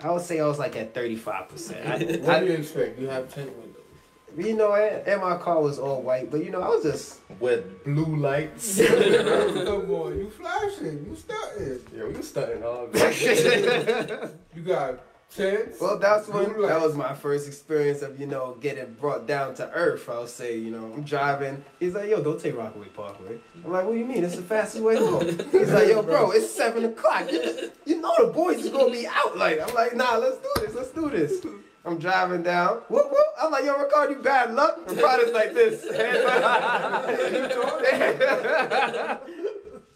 I 0.00 0.10
would 0.10 0.22
say 0.22 0.40
I 0.40 0.46
was 0.46 0.58
like 0.58 0.74
at 0.76 0.94
35 0.94 1.48
percent. 1.48 2.22
What 2.22 2.40
do 2.40 2.46
you 2.46 2.52
expect? 2.52 2.98
You 2.98 3.08
have 3.08 3.32
10 3.34 3.46
windows. 3.46 3.65
You 4.36 4.54
know, 4.54 4.74
and, 4.74 5.06
and 5.06 5.20
my 5.20 5.36
car 5.38 5.60
was 5.60 5.78
all 5.78 6.02
white, 6.02 6.30
but 6.30 6.44
you 6.44 6.50
know, 6.50 6.60
I 6.60 6.68
was 6.68 6.82
just 6.82 7.20
With 7.40 7.84
blue 7.84 8.16
lights. 8.16 8.78
Come 8.86 9.90
on, 9.90 10.18
you 10.18 10.30
flashing, 10.30 11.06
you 11.08 11.16
starting. 11.16 11.80
yeah, 11.96 12.04
we 12.04 12.12
was 12.14 12.28
stunting 12.28 12.62
hard. 12.62 12.94
You 14.54 14.62
got 14.62 15.00
10. 15.34 15.72
Well, 15.80 15.98
that's 15.98 16.28
when 16.28 16.44
Blue 16.52 16.62
that 16.66 16.74
lights. 16.74 16.86
was 16.86 16.94
my 16.96 17.12
first 17.12 17.46
experience 17.48 18.00
of 18.02 18.18
you 18.20 18.26
know 18.26 18.56
getting 18.60 18.94
brought 18.94 19.26
down 19.26 19.54
to 19.56 19.68
earth. 19.72 20.08
I'll 20.08 20.26
say 20.28 20.56
you 20.56 20.70
know 20.70 20.84
I'm 20.94 21.02
driving. 21.02 21.64
He's 21.80 21.94
like, 21.94 22.08
yo, 22.08 22.22
don't 22.22 22.40
take 22.40 22.56
Rockaway 22.56 22.86
Parkway. 22.88 23.38
I'm 23.64 23.72
like, 23.72 23.84
what 23.84 23.92
do 23.92 23.98
you 23.98 24.04
mean? 24.04 24.22
It's 24.24 24.36
the 24.36 24.42
fastest 24.42 24.84
way 24.84 24.96
home. 24.96 25.26
He's 25.50 25.72
like, 25.72 25.88
yo, 25.88 26.02
bro, 26.02 26.30
it's 26.30 26.50
seven 26.50 26.84
o'clock. 26.84 27.30
You, 27.30 27.70
you 27.84 28.00
know 28.00 28.14
the 28.18 28.32
boys 28.32 28.64
is 28.64 28.70
gonna 28.70 28.90
be 28.92 29.06
out. 29.06 29.36
Like 29.36 29.60
I'm 29.60 29.74
like, 29.74 29.96
nah, 29.96 30.16
let's 30.16 30.38
do 30.38 30.48
this. 30.60 30.74
Let's 30.74 30.90
do 30.92 31.10
this. 31.10 31.44
I'm 31.86 31.98
driving 31.98 32.42
down. 32.42 32.78
Whoop 32.88 33.10
whoop. 33.10 33.26
I'm 33.40 33.52
like, 33.52 33.64
yo, 33.64 33.76
Ricardo, 33.78 34.12
you 34.14 34.18
bad 34.20 34.52
luck. 34.54 34.80
Ricardo's 34.90 35.32
like 35.32 35.54
this. 35.54 35.84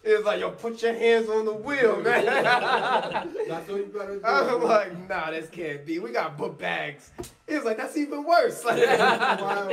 it's 0.03 0.25
like, 0.25 0.39
yo, 0.39 0.51
put 0.51 0.81
your 0.81 0.93
hands 0.93 1.27
on 1.29 1.43
the 1.45 1.53
wheel, 1.53 1.97
man. 2.01 2.25
That's 2.25 3.67
what 3.69 3.77
you. 3.77 4.21
I'm 4.23 4.63
like, 4.63 5.09
nah, 5.09 5.31
this 5.31 5.49
can't 5.49 5.85
be. 5.85 5.99
We 5.99 6.11
got 6.11 6.37
book 6.37 6.57
bags. 6.57 7.11
He 7.47 7.55
was 7.55 7.65
like, 7.65 7.75
that's 7.77 7.97
even 7.97 8.23
worse. 8.23 8.63
Like, 8.63 8.77
Wow. 8.87 9.67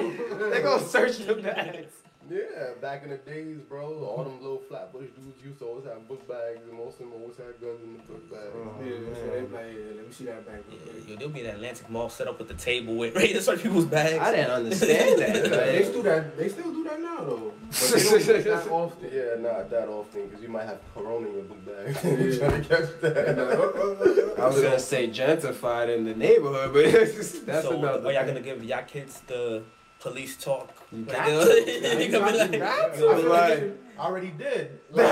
they 0.50 0.60
gonna 0.60 0.84
search 0.84 1.18
the 1.18 1.34
bags. 1.36 1.92
Yeah, 2.30 2.70
back 2.80 3.02
in 3.04 3.10
the 3.10 3.16
days, 3.16 3.58
bro, 3.68 4.04
all 4.04 4.24
them 4.24 4.40
little 4.40 4.58
flatbush 4.68 5.08
dudes 5.16 5.42
used 5.44 5.58
to 5.60 5.64
always 5.66 5.84
have 5.84 6.06
book 6.08 6.26
bags, 6.28 6.60
and 6.68 6.76
most 6.78 6.94
of 6.94 6.98
them 7.00 7.12
always 7.14 7.36
had 7.36 7.60
guns 7.60 7.80
in 7.82 7.94
the 7.94 8.02
book 8.04 8.30
bag. 8.30 8.48
Uh-huh. 8.48 8.84
Yeah, 8.84 9.14
so 9.14 9.30
they 9.30 9.40
like, 9.40 9.72
yeah, 9.72 9.96
let 9.96 10.06
me 10.06 10.12
see 10.12 10.24
that 10.26 10.46
back. 10.46 10.60
real 10.68 10.78
yeah, 10.84 10.92
quick. 10.92 11.08
yo, 11.08 11.16
they'll 11.16 11.28
be 11.28 11.40
in 11.40 11.46
Atlantic 11.46 11.88
Mall 11.90 12.08
set 12.08 12.28
up 12.28 12.38
with 12.38 12.48
the 12.48 12.54
table 12.54 12.94
with 12.96 13.14
ready 13.14 13.32
to 13.32 13.40
search 13.42 13.62
people's 13.62 13.86
bags. 13.86 14.18
I 14.18 14.30
didn't 14.32 14.50
understand 14.50 15.20
that. 15.20 15.28
They 15.48 15.78
Like, 15.78 15.86
still 15.86 16.02
that. 16.02 16.36
They 16.36 16.48
still 16.48 16.72
do 16.72 16.84
that 16.84 17.00
now 17.00 17.24
though. 17.24 17.52
But 17.68 17.90
they 17.92 18.02
don't 18.04 18.26
do 18.26 18.42
that 18.42 18.68
often. 18.70 19.10
Yeah, 19.12 19.34
not 19.50 19.70
that 19.70 19.88
often, 19.88 20.26
because 20.28 20.42
you 20.42 20.48
might 20.48 20.64
have 20.64 20.80
Corona 20.94 21.28
in 21.28 21.34
your 21.34 21.42
book 21.44 21.64
bag. 21.66 21.86
Yeah. 22.04 22.38
trying 22.48 22.62
to 22.62 22.68
catch 22.68 23.00
that. 23.00 24.34
I 24.38 24.46
was 24.46 24.62
gonna 24.62 24.78
say 24.78 25.08
gentrified 25.08 25.94
in 25.94 26.04
the 26.04 26.14
neighborhood, 26.14 26.72
but 26.72 27.46
that's 27.46 27.66
so, 27.66 27.78
another. 27.78 28.06
are 28.08 28.12
y'all 28.12 28.26
gonna 28.26 28.40
give 28.40 28.62
y'all 28.64 28.84
kids 28.84 29.20
the 29.26 29.62
police 30.00 30.36
talk? 30.36 30.70
You 30.92 31.04
got 31.04 31.26
they- 31.26 31.64
to. 31.64 31.80
they 31.96 32.08
gonna 32.08 32.32
be 32.32 32.38
like- 32.38 32.52
You 32.52 32.58
got 32.58 32.92
I 32.92 32.96
to. 32.96 33.06
Like, 33.28 33.62
I 33.98 34.00
already 34.06 34.30
did. 34.30 34.78
Shout, 34.96 35.08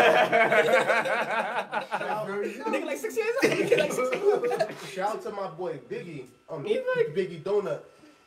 Nigga 2.29 2.85
like 2.87 2.99
six 2.99 3.17
years 3.17 3.29
old. 3.43 3.53
Nigga 3.53 3.79
like 3.79 3.93
six 3.93 4.13
years 4.13 4.25
old. 4.25 4.73
shout 4.93 5.17
out 5.17 5.23
to 5.23 5.31
my 5.33 5.49
boy 5.49 5.79
Biggie. 5.91 6.27
Um, 6.49 6.65
He 6.65 6.77
like- 6.79 7.15
Biggie 7.15 7.43
Donut. 7.43 7.81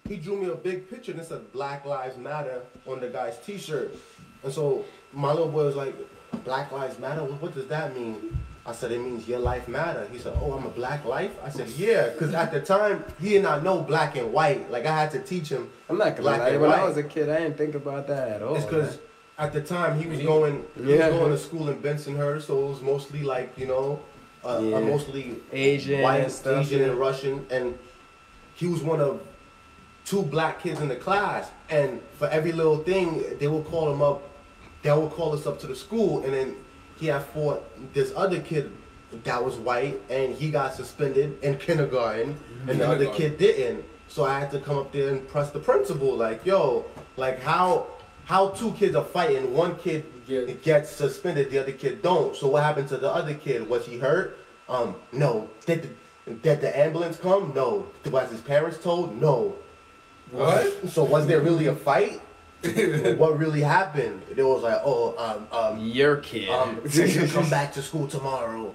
He 0.07 0.16
drew 0.18 0.38
me 0.41 0.49
a 0.49 0.55
big 0.55 0.89
picture 0.89 1.14
that 1.14 1.26
said 1.28 1.51
Black 1.53 1.86
Lives 1.86 2.18
Matter 2.18 2.62
on 2.88 2.99
the 2.99 3.10
guy's 3.10 3.38
T-shirt, 3.45 3.95
and 4.43 4.51
so 4.51 4.84
my 5.14 5.30
little 5.32 5.49
boy 5.49 5.66
was 5.66 5.76
like, 5.76 5.93
"Black 6.45 6.72
Lives 6.72 6.97
Matter? 6.97 7.22
What, 7.24 7.39
what 7.41 7.53
does 7.53 7.68
that 7.68 7.95
mean?" 7.95 8.36
I 8.66 8.74
said, 8.74 8.91
"It 8.91 8.99
means 8.99 9.28
your 9.28 9.39
life 9.39 9.68
matter." 9.68 10.07
He 10.12 10.20
said, 10.20 10.34
"Oh, 10.41 10.53
I'm 10.53 10.66
a 10.66 10.70
Black 10.70 11.05
life." 11.05 11.32
I 11.43 11.49
said, 11.49 11.70
"Yeah," 11.70 12.10
because 12.10 12.34
at 12.34 12.51
the 12.51 12.62
time 12.62 13.03
he 13.22 13.30
did 13.30 13.43
not 13.43 13.64
know 13.64 13.82
black 13.82 14.16
and 14.18 14.32
white. 14.34 14.70
Like 14.70 14.86
I 14.86 14.95
had 15.01 15.12
to 15.12 15.20
teach 15.20 15.49
him. 15.49 15.70
I'm 15.89 15.97
not 15.97 16.10
gonna 16.12 16.22
Black 16.22 16.39
lie. 16.39 16.49
and 16.49 16.62
When 16.62 16.72
I 16.72 16.84
was 16.84 16.97
a 16.97 17.03
kid, 17.03 17.30
I 17.30 17.39
didn't 17.39 17.57
think 17.57 17.76
about 17.76 18.07
that 18.07 18.28
at 18.30 18.41
all. 18.43 18.55
It's 18.55 18.66
because 18.66 18.99
at 19.38 19.53
the 19.53 19.62
time 19.62 19.99
he 19.99 20.07
was 20.07 20.20
going, 20.22 20.66
he 20.76 20.95
Yeah. 20.95 21.10
was 21.10 21.18
going 21.20 21.32
to 21.32 21.38
school 21.38 21.70
in 21.70 21.82
Bensonhurst, 21.82 22.43
so 22.43 22.66
it 22.66 22.70
was 22.70 22.82
mostly 22.82 23.24
like 23.24 23.57
you 23.57 23.66
know, 23.66 23.99
uh, 24.43 24.60
Yeah. 24.62 24.78
uh, 24.78 24.82
mostly 24.82 25.38
Asian 25.51 26.01
white, 26.01 26.22
and 26.24 26.32
stuff. 26.32 26.62
Asian 26.66 26.84
and 26.84 26.99
Russian, 26.99 27.45
and 27.49 27.78
he 28.55 28.68
was 28.68 28.82
one 28.84 28.99
of 28.99 29.22
two 30.05 30.22
black 30.24 30.62
kids 30.62 30.80
in 30.82 30.89
the 30.89 30.95
class. 30.95 31.49
And 31.70 32.01
for 32.18 32.28
every 32.28 32.51
little 32.51 32.78
thing, 32.80 33.24
they 33.39 33.47
will 33.47 33.64
call 33.64 33.91
him 33.91 34.01
up. 34.01 34.24
They 34.82 34.91
will 34.91 35.10
call 35.10 35.34
us 35.34 35.45
up 35.47 35.60
to 35.62 35.68
the 35.68 35.76
school, 35.76 36.24
and 36.24 36.34
then 36.34 36.55
he 37.00 37.08
had 37.08 37.24
fought 37.26 37.64
this 37.93 38.12
other 38.16 38.39
kid 38.41 38.72
that 39.24 39.43
was 39.43 39.56
white, 39.56 40.00
and 40.10 40.36
he 40.36 40.52
got 40.52 40.76
suspended 40.76 41.41
in 41.41 41.58
kindergarten, 41.58 42.38
and 42.68 42.80
the 42.80 42.88
other 42.88 43.08
kid 43.08 43.38
didn't. 43.38 43.84
So 44.08 44.26
I 44.26 44.39
had 44.39 44.52
to 44.52 44.60
come 44.60 44.78
up 44.78 44.91
there 44.91 45.10
and 45.10 45.28
press 45.28 45.50
the 45.52 45.60
principal, 45.60 46.16
like, 46.16 46.45
yo, 46.45 46.86
like 47.16 47.41
how 47.41 47.88
how 48.26 48.50
two 48.50 48.72
kids 48.74 48.95
are 48.95 49.04
fighting, 49.04 49.54
one 49.54 49.76
kid 49.78 50.06
Yeah. 50.28 50.41
gets 50.62 50.91
suspended, 50.91 51.50
the 51.50 51.58
other 51.58 51.72
kid 51.72 52.04
don't. 52.04 52.36
So 52.36 52.47
what 52.47 52.62
happened 52.62 52.88
to 52.89 52.97
the 52.97 53.10
other 53.12 53.34
kid? 53.34 53.68
Was 53.68 53.88
he 53.88 53.97
hurt? 53.97 54.38
Um, 54.68 54.93
no. 55.12 55.50
Did 55.66 55.89
the, 56.26 56.34
did 56.36 56.62
the 56.62 56.78
ambulance 56.78 57.18
come? 57.18 57.52
No. 57.56 57.88
Was 58.12 58.30
his 58.30 58.41
parents 58.41 58.78
told? 58.78 59.20
No. 59.20 59.56
What? 60.30 60.89
So 60.89 61.04
was 61.04 61.26
there 61.26 61.41
really 61.41 61.66
a 61.68 61.76
fight? 61.76 62.22
what 63.18 63.38
really 63.38 63.62
happened? 63.62 64.22
It 64.36 64.43
was 64.43 64.64
like, 64.64 64.82
oh, 64.84 65.16
um, 65.18 65.47
um, 65.51 65.80
Your 65.80 66.18
kid. 66.18 66.49
um, 66.49 66.82
you 66.91 67.28
come 67.28 67.49
back 67.49 67.74
to 67.74 67.82
school 67.82 68.07
tomorrow. 68.07 68.74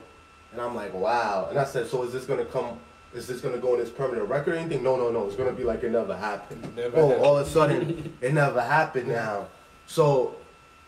And 0.53 0.61
I'm 0.61 0.75
like, 0.75 0.95
wow. 0.95 1.49
And 1.51 1.59
I 1.59 1.65
said, 1.65 1.89
so 1.89 2.03
is 2.05 2.13
this 2.13 2.25
gonna 2.25 2.45
come? 2.45 2.79
Is 3.15 3.27
this 3.27 3.41
gonna 3.41 3.59
go 3.59 3.75
in 3.75 3.81
this 3.81 3.91
permanent 3.91 4.29
record 4.29 4.55
or 4.55 4.57
anything? 4.57 4.83
No, 4.83 4.97
no, 4.97 5.11
no. 5.11 5.27
It's 5.27 5.37
gonna 5.37 5.53
be 5.53 5.65
like 5.65 5.83
it 5.83 5.91
never 5.91 6.17
happened. 6.17 6.75
Never 6.77 6.97
oh, 6.97 7.09
happened. 7.09 7.27
all 7.27 7.39
of 7.39 7.47
a 7.47 7.51
sudden, 7.51 8.17
it 8.21 8.33
never 8.33 8.61
happened 8.61 9.09
now. 9.09 9.49
So, 9.87 10.37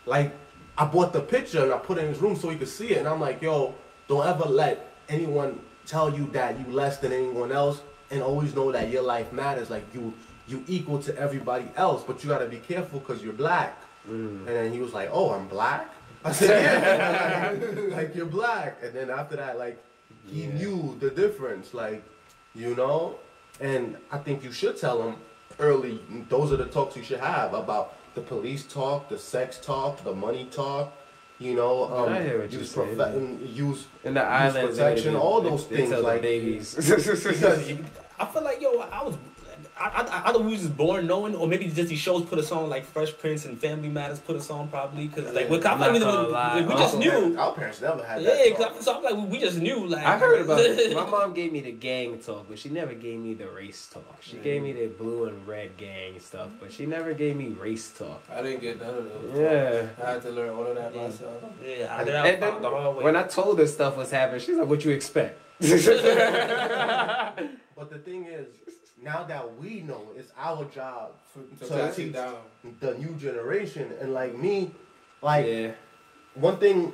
like, 0.05 0.33
I 0.77 0.85
bought 0.85 1.13
the 1.13 1.21
picture 1.21 1.63
and 1.63 1.73
I 1.73 1.77
put 1.77 1.97
it 1.97 2.05
in 2.05 2.07
his 2.07 2.19
room 2.19 2.35
so 2.35 2.49
he 2.49 2.57
could 2.57 2.67
see 2.67 2.91
it. 2.91 2.99
And 2.99 3.07
I'm 3.07 3.19
like, 3.19 3.41
yo, 3.41 3.75
don't 4.07 4.25
ever 4.25 4.45
let 4.45 4.95
anyone 5.09 5.59
tell 5.85 6.15
you 6.15 6.27
that 6.31 6.59
you 6.59 6.65
less 6.73 6.97
than 6.97 7.11
anyone 7.11 7.51
else 7.51 7.81
and 8.09 8.21
always 8.21 8.55
know 8.55 8.71
that 8.71 8.89
your 8.89 9.03
life 9.03 9.31
matters. 9.33 9.69
Like 9.69 9.85
you, 9.93 10.13
you 10.47 10.63
equal 10.67 10.99
to 11.03 11.17
everybody 11.17 11.65
else, 11.75 12.03
but 12.03 12.23
you 12.23 12.29
gotta 12.29 12.45
be 12.47 12.57
careful 12.57 12.99
because 12.99 13.21
you're 13.23 13.33
black. 13.33 13.77
Mm. 14.09 14.39
And 14.39 14.47
then 14.47 14.71
he 14.71 14.79
was 14.79 14.93
like, 14.93 15.09
"Oh, 15.11 15.31
I'm 15.31 15.47
black." 15.47 15.93
I 16.25 16.31
said, 16.31 17.59
"Yeah, 17.59 17.95
like 17.97 18.15
you're 18.15 18.25
black." 18.25 18.77
And 18.83 18.93
then 18.93 19.09
after 19.09 19.35
that, 19.35 19.57
like 19.57 19.77
he 20.27 20.43
Yeah. 20.43 20.53
knew 20.53 20.97
the 20.99 21.09
difference, 21.09 21.73
like 21.73 22.03
you 22.55 22.75
know. 22.75 23.19
And 23.59 23.97
I 24.11 24.17
think 24.19 24.43
you 24.43 24.51
should 24.51 24.77
tell 24.77 25.01
him 25.01 25.15
early. 25.59 25.99
Those 26.29 26.51
are 26.53 26.57
the 26.57 26.65
talks 26.65 26.95
you 26.95 27.03
should 27.03 27.19
have 27.19 27.53
about 27.53 27.95
the 28.15 28.21
police 28.21 28.63
talk, 28.65 29.09
the 29.09 29.17
sex 29.17 29.59
talk, 29.59 30.03
the 30.03 30.13
money 30.13 30.45
talk. 30.51 30.93
You 31.39 31.53
know, 31.55 31.83
um, 31.95 32.13
I 32.13 32.23
hear 32.23 32.39
what 32.41 32.51
you're 32.51 32.61
use 32.61 32.71
saying. 32.71 33.39
use 33.53 33.85
In 34.03 34.13
the 34.15 34.23
islands, 34.23 34.77
protection, 34.77 35.13
they- 35.13 35.19
all 35.19 35.41
those 35.41 35.67
they 35.67 35.77
things, 35.77 35.91
like- 36.03 36.21
babies. 36.23 36.75
I 38.19 38.25
feel 38.25 38.43
like 38.43 38.59
yo, 38.61 38.79
I 38.79 39.03
was. 39.03 39.15
I, 39.79 40.01
I, 40.01 40.29
I 40.29 40.31
thought 40.31 40.43
we 40.43 40.51
was 40.53 40.61
just 40.61 40.75
born 40.75 41.05
knowing, 41.07 41.35
or 41.35 41.47
maybe 41.47 41.65
just 41.69 41.89
these 41.89 41.99
shows 41.99 42.23
put 42.25 42.39
us 42.39 42.51
on, 42.51 42.69
like 42.69 42.85
Fresh 42.85 43.17
Prince 43.17 43.45
and 43.45 43.59
Family 43.59 43.89
Matters 43.89 44.19
put 44.19 44.35
us 44.35 44.49
on 44.49 44.67
probably, 44.69 45.07
because 45.07 45.33
like 45.33 45.49
we, 45.49 45.61
I 45.61 45.71
I'm 45.71 45.79
feel 45.79 45.91
like 45.91 46.01
not 46.01 46.11
gonna 46.11 46.27
we, 46.27 46.33
lie. 46.33 46.61
we 46.61 46.67
just 46.73 46.95
Also, 46.95 46.99
knew. 46.99 47.37
Our 47.37 47.53
parents 47.53 47.81
never 47.81 48.03
had 48.03 48.19
that. 48.19 48.23
Yeah, 48.23 48.49
that. 48.57 48.57
'cause 48.57 48.65
talk. 48.65 48.75
I, 48.77 48.81
so 48.81 48.97
I'm 49.09 49.21
like 49.21 49.31
we 49.31 49.39
just 49.39 49.59
knew 49.59 49.85
like 49.87 50.05
I 50.05 50.17
heard 50.17 50.41
about 50.41 50.59
it. 50.61 50.95
My 50.95 51.05
mom 51.09 51.33
gave 51.33 51.51
me 51.51 51.61
the 51.61 51.71
gang 51.71 52.17
talk, 52.19 52.47
but 52.49 52.57
she 52.57 52.69
never 52.69 52.93
gave 52.93 53.19
me 53.19 53.33
the 53.35 53.47
race 53.49 53.87
talk. 53.93 54.17
She 54.21 54.37
gave 54.37 54.61
me 54.63 54.73
the 54.73 54.87
blue 54.87 55.25
and 55.25 55.47
red 55.47 55.77
gang 55.77 56.19
stuff, 56.19 56.49
but 56.59 56.71
she 56.73 56.85
never 56.85 57.13
gave 57.13 57.35
me 57.35 57.49
race 57.49 57.91
talk. 57.97 58.23
I 58.33 58.41
didn't 58.41 58.61
get 58.61 58.81
none 58.81 58.95
of 58.95 59.03
those. 59.05 59.39
Yeah. 59.39 59.87
I 60.05 60.11
had 60.13 60.21
to 60.23 60.31
learn 60.31 60.49
all 60.49 60.65
of 60.65 60.75
that 60.75 60.93
Yeah. 60.95 61.01
myself. 61.03 61.43
Yeah, 61.63 61.95
I 61.95 61.99
And 61.99 62.05
did 62.07 62.15
out 62.15 62.39
then 62.39 62.61
the 62.63 62.69
hard 62.69 62.97
way. 62.97 63.03
when 63.03 63.15
I 63.15 63.23
told 63.23 63.59
her 63.59 63.67
stuff 63.67 63.95
was 63.95 64.09
happening, 64.11 64.41
she's 64.41 64.57
like, 64.57 64.67
"What 64.67 64.83
you 64.83 64.91
expect?" 64.91 65.39
But 65.59 65.69
the 67.91 67.99
thing 67.99 68.25
is, 68.25 68.47
now 69.01 69.23
that 69.23 69.57
we 69.59 69.81
know, 69.81 70.07
it's 70.15 70.31
our 70.37 70.65
job 70.65 71.11
To 71.59 71.67
to 71.67 71.91
teach 71.93 72.13
down. 72.13 72.35
the 72.79 72.95
new 72.95 73.13
generation. 73.15 73.91
And 74.01 74.13
like 74.13 74.35
me, 74.37 74.71
like 75.21 75.45
yeah, 75.45 75.71
one 76.35 76.57
thing 76.57 76.93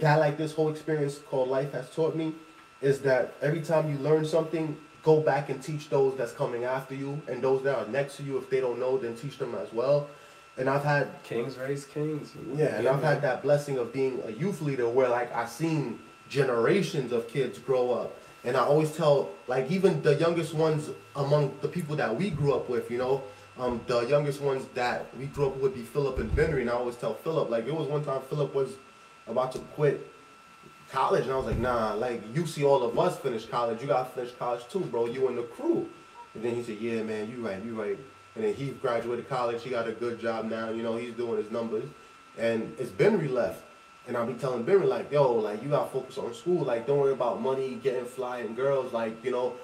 that 0.00 0.16
like 0.18 0.36
this 0.36 0.52
whole 0.52 0.70
experience 0.70 1.18
called 1.18 1.48
life 1.48 1.72
has 1.72 1.88
taught 1.90 2.16
me 2.16 2.34
is 2.80 3.00
that 3.00 3.34
every 3.42 3.60
time 3.62 3.90
you 3.90 3.96
learn 3.98 4.24
something, 4.24 4.76
go 5.02 5.20
back 5.20 5.48
and 5.50 5.62
teach 5.62 5.88
those 5.88 6.16
that's 6.16 6.32
coming 6.32 6.64
after 6.64 6.94
you 6.94 7.20
and 7.28 7.42
those 7.42 7.62
that 7.62 7.76
are 7.78 7.86
next 7.88 8.16
to 8.16 8.22
you. 8.22 8.36
If 8.38 8.50
they 8.50 8.60
don't 8.60 8.78
know, 8.78 8.98
then 8.98 9.16
teach 9.16 9.38
them 9.38 9.54
as 9.54 9.72
well. 9.72 10.08
And 10.58 10.68
I've 10.70 10.84
had 10.84 11.22
kings 11.22 11.56
raise 11.58 11.84
kings. 11.84 12.32
yeah, 12.56 12.76
and 12.78 12.88
I've 12.88 13.02
had 13.02 13.20
that 13.22 13.42
blessing 13.42 13.76
of 13.78 13.92
being 13.92 14.20
a 14.24 14.30
youth 14.30 14.60
leader 14.62 14.88
where 14.88 15.08
like 15.08 15.34
I've 15.34 15.50
seen 15.50 16.00
generations 16.28 17.12
of 17.12 17.28
kids 17.28 17.58
grow 17.58 17.92
up. 17.92 18.18
And 18.46 18.56
I 18.56 18.60
always 18.60 18.92
tell 18.92 19.30
like 19.48 19.70
even 19.70 20.00
the 20.02 20.14
youngest 20.14 20.54
ones 20.54 20.88
among 21.16 21.58
the 21.60 21.68
people 21.68 21.96
that 21.96 22.14
we 22.16 22.30
grew 22.30 22.54
up 22.54 22.68
with, 22.68 22.90
you 22.90 22.98
know, 22.98 23.22
um, 23.58 23.80
the 23.86 24.00
youngest 24.02 24.40
ones 24.40 24.64
that 24.74 25.06
we 25.18 25.26
grew 25.26 25.48
up 25.48 25.56
with 25.56 25.74
be 25.74 25.82
Philip 25.82 26.18
and 26.18 26.30
Benry, 26.30 26.60
and 26.60 26.70
I 26.70 26.74
always 26.74 26.96
tell 26.96 27.14
Philip, 27.14 27.50
like 27.50 27.66
it 27.66 27.74
was 27.74 27.88
one 27.88 28.04
time 28.04 28.20
Philip 28.28 28.54
was 28.54 28.70
about 29.26 29.52
to 29.52 29.58
quit 29.58 30.06
college 30.92 31.24
and 31.24 31.32
I 31.32 31.36
was 31.36 31.46
like, 31.46 31.58
nah, 31.58 31.94
like 31.94 32.22
you 32.34 32.46
see 32.46 32.64
all 32.64 32.82
of 32.84 32.96
us 32.98 33.18
finish 33.18 33.46
college, 33.46 33.80
you 33.80 33.88
gotta 33.88 34.08
finish 34.10 34.32
college 34.38 34.62
too, 34.68 34.80
bro. 34.80 35.06
You 35.06 35.28
and 35.28 35.38
the 35.38 35.42
crew. 35.42 35.88
And 36.34 36.44
then 36.44 36.54
he 36.54 36.62
said, 36.62 36.78
Yeah, 36.78 37.02
man, 37.02 37.30
you 37.30 37.44
right, 37.44 37.62
you 37.64 37.80
right. 37.80 37.98
And 38.36 38.44
then 38.44 38.54
he 38.54 38.68
graduated 38.68 39.28
college, 39.28 39.62
he 39.62 39.70
got 39.70 39.88
a 39.88 39.92
good 39.92 40.20
job 40.20 40.44
now, 40.44 40.70
you 40.70 40.82
know, 40.82 40.96
he's 40.96 41.14
doing 41.14 41.42
his 41.42 41.50
numbers. 41.50 41.88
And 42.38 42.76
it's 42.78 42.90
Benry 42.90 43.30
left. 43.30 43.62
And 44.08 44.16
I'll 44.16 44.26
be 44.26 44.34
telling 44.34 44.64
Benry 44.64 44.86
like, 44.86 45.10
yo, 45.10 45.32
like 45.32 45.62
you 45.62 45.68
gotta 45.70 45.90
focus 45.90 46.16
on 46.18 46.32
school, 46.32 46.64
like 46.64 46.86
don't 46.86 46.98
worry 46.98 47.12
about 47.12 47.40
money, 47.40 47.78
getting 47.82 48.04
flying 48.04 48.54
girls, 48.54 48.92
like, 48.92 49.24
you 49.24 49.30
know, 49.32 49.54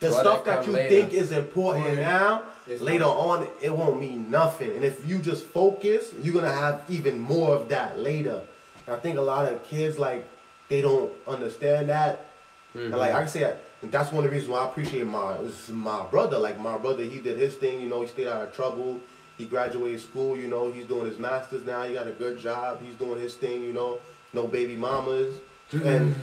the 0.00 0.10
stuff 0.10 0.44
that 0.44 0.58
that 0.60 0.66
you 0.66 0.72
later. 0.72 0.88
think 0.88 1.12
is 1.12 1.30
important 1.32 1.86
Right. 1.86 1.98
now, 1.98 2.42
later 2.80 3.04
on 3.04 3.46
it 3.60 3.74
won't 3.76 4.00
mean 4.00 4.30
nothing. 4.30 4.70
And 4.72 4.84
if 4.84 5.06
you 5.08 5.18
just 5.18 5.44
focus, 5.46 6.12
you're 6.22 6.34
gonna 6.34 6.52
have 6.52 6.82
even 6.88 7.18
more 7.20 7.54
of 7.54 7.68
that 7.68 7.98
later. 8.00 8.40
And 8.86 8.96
I 8.96 8.98
think 8.98 9.16
a 9.18 9.22
lot 9.22 9.50
of 9.52 9.62
kids 9.64 9.98
like 9.98 10.26
they 10.68 10.80
don't 10.80 11.12
understand 11.26 11.88
that. 11.88 12.26
And 12.74 12.90
like 12.96 13.12
I 13.14 13.20
can 13.20 13.28
say, 13.28 13.40
that 13.40 13.60
that's 13.82 14.10
one 14.12 14.24
of 14.24 14.30
the 14.30 14.34
reasons 14.34 14.50
why 14.50 14.60
I 14.60 14.64
appreciate 14.66 15.06
my 15.06 15.36
my 15.70 16.04
brother. 16.06 16.38
Like 16.38 16.58
my 16.58 16.76
brother, 16.78 17.04
he 17.04 17.20
did 17.20 17.38
his 17.38 17.54
thing. 17.54 17.80
You 17.80 17.88
know, 17.88 18.02
he 18.02 18.08
stayed 18.08 18.26
out 18.26 18.42
of 18.42 18.52
trouble. 18.54 19.00
He 19.38 19.46
graduated 19.46 20.00
school. 20.00 20.36
You 20.36 20.48
know, 20.48 20.70
he's 20.72 20.86
doing 20.86 21.06
his 21.06 21.18
masters 21.18 21.64
now. 21.64 21.84
He 21.84 21.94
got 21.94 22.08
a 22.08 22.12
good 22.12 22.38
job. 22.38 22.82
He's 22.82 22.96
doing 22.96 23.20
his 23.20 23.34
thing. 23.34 23.62
You 23.62 23.72
know, 23.72 24.00
no 24.32 24.46
baby 24.46 24.76
mamas. 24.76 25.34
And 25.72 25.82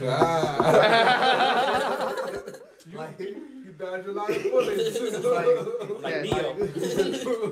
you, 2.86 2.98
like, 2.98 3.18
you 3.18 3.74
dodged 3.78 4.08
a 4.08 4.12
lot 4.12 4.30
of 4.30 4.42
bullets. 4.42 5.00
like, 5.24 5.46
like 6.02 6.14
yeah, 6.14 6.22
Neo. 6.22 6.54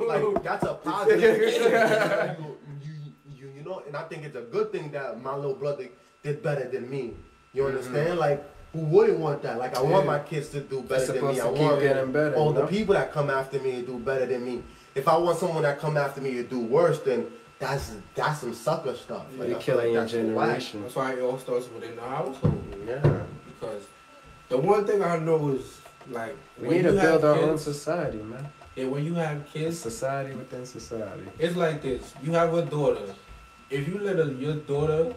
like 0.06 0.42
that's 0.42 0.64
a 0.64 0.74
positive. 0.74 1.38
you, 2.82 2.92
you, 3.34 3.50
you, 3.56 3.62
know, 3.62 3.82
and 3.86 3.96
I 3.96 4.02
think 4.02 4.24
it's 4.24 4.36
a 4.36 4.42
good 4.42 4.72
thing 4.72 4.90
that 4.92 5.22
my 5.22 5.34
little 5.34 5.54
brother 5.54 5.88
did 6.22 6.42
better 6.42 6.68
than 6.68 6.90
me. 6.90 7.14
You 7.52 7.66
understand? 7.66 8.18
Like, 8.18 8.44
who 8.72 8.80
wouldn't 8.80 9.20
want 9.20 9.42
that? 9.42 9.58
Like, 9.58 9.76
I 9.76 9.82
want 9.82 10.06
my 10.06 10.18
kids 10.18 10.48
to 10.50 10.60
do 10.60 10.82
better 10.82 11.12
than 11.12 11.28
me. 11.28 11.40
I 11.40 11.46
want 11.46 12.34
all 12.34 12.52
the 12.52 12.66
people 12.66 12.94
that 12.94 13.12
come 13.12 13.30
after 13.30 13.60
me 13.60 13.80
to 13.80 13.82
do 13.82 13.98
better 13.98 14.26
than 14.26 14.44
me. 14.44 14.62
If 14.94 15.08
I 15.08 15.16
want 15.16 15.38
someone 15.38 15.62
that 15.62 15.78
come 15.80 15.96
after 15.96 16.20
me 16.20 16.34
to 16.34 16.42
do 16.44 16.60
worse, 16.60 17.00
then 17.00 17.26
that's 17.58 17.92
that's 18.14 18.40
some 18.40 18.54
sucker 18.54 18.94
stuff. 18.94 19.26
Like, 19.38 19.48
You're 19.48 19.58
I 19.58 19.62
feel 19.62 19.76
killing 19.76 19.92
your 19.92 20.02
like 20.02 20.10
that's 20.10 20.14
whack. 20.24 20.36
generation. 20.36 20.82
That's 20.82 20.94
why 20.96 21.12
it 21.14 21.20
all 21.20 21.38
starts 21.38 21.68
within 21.70 21.96
the 21.96 22.02
household. 22.02 22.62
Yeah. 22.86 23.22
Because 23.60 23.84
the 24.48 24.58
one 24.58 24.86
thing 24.86 25.02
I 25.02 25.18
know 25.18 25.48
is 25.50 25.80
like 26.10 26.36
We 26.60 26.68
when 26.68 26.76
need 26.78 26.82
to 26.84 26.92
build 26.92 27.24
our 27.24 27.38
own 27.40 27.58
society, 27.58 28.18
man. 28.18 28.46
Yeah, 28.76 28.86
when 28.86 29.04
you 29.04 29.14
have 29.14 29.46
kids, 29.52 29.78
Society 29.78 30.34
within 30.34 30.66
society. 30.66 31.22
it's 31.38 31.56
like 31.56 31.80
this. 31.82 32.12
You 32.22 32.32
have 32.32 32.52
a 32.54 32.62
daughter. 32.64 33.06
If 33.70 33.86
you 33.88 33.98
let 33.98 34.18
a, 34.18 34.32
your 34.32 34.56
daughter 34.56 35.14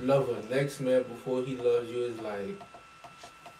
love 0.00 0.28
her 0.28 0.42
next 0.54 0.80
man 0.80 1.02
before 1.02 1.42
he 1.42 1.56
loves 1.56 1.90
you, 1.90 2.04
it's 2.04 2.20
like 2.22 2.60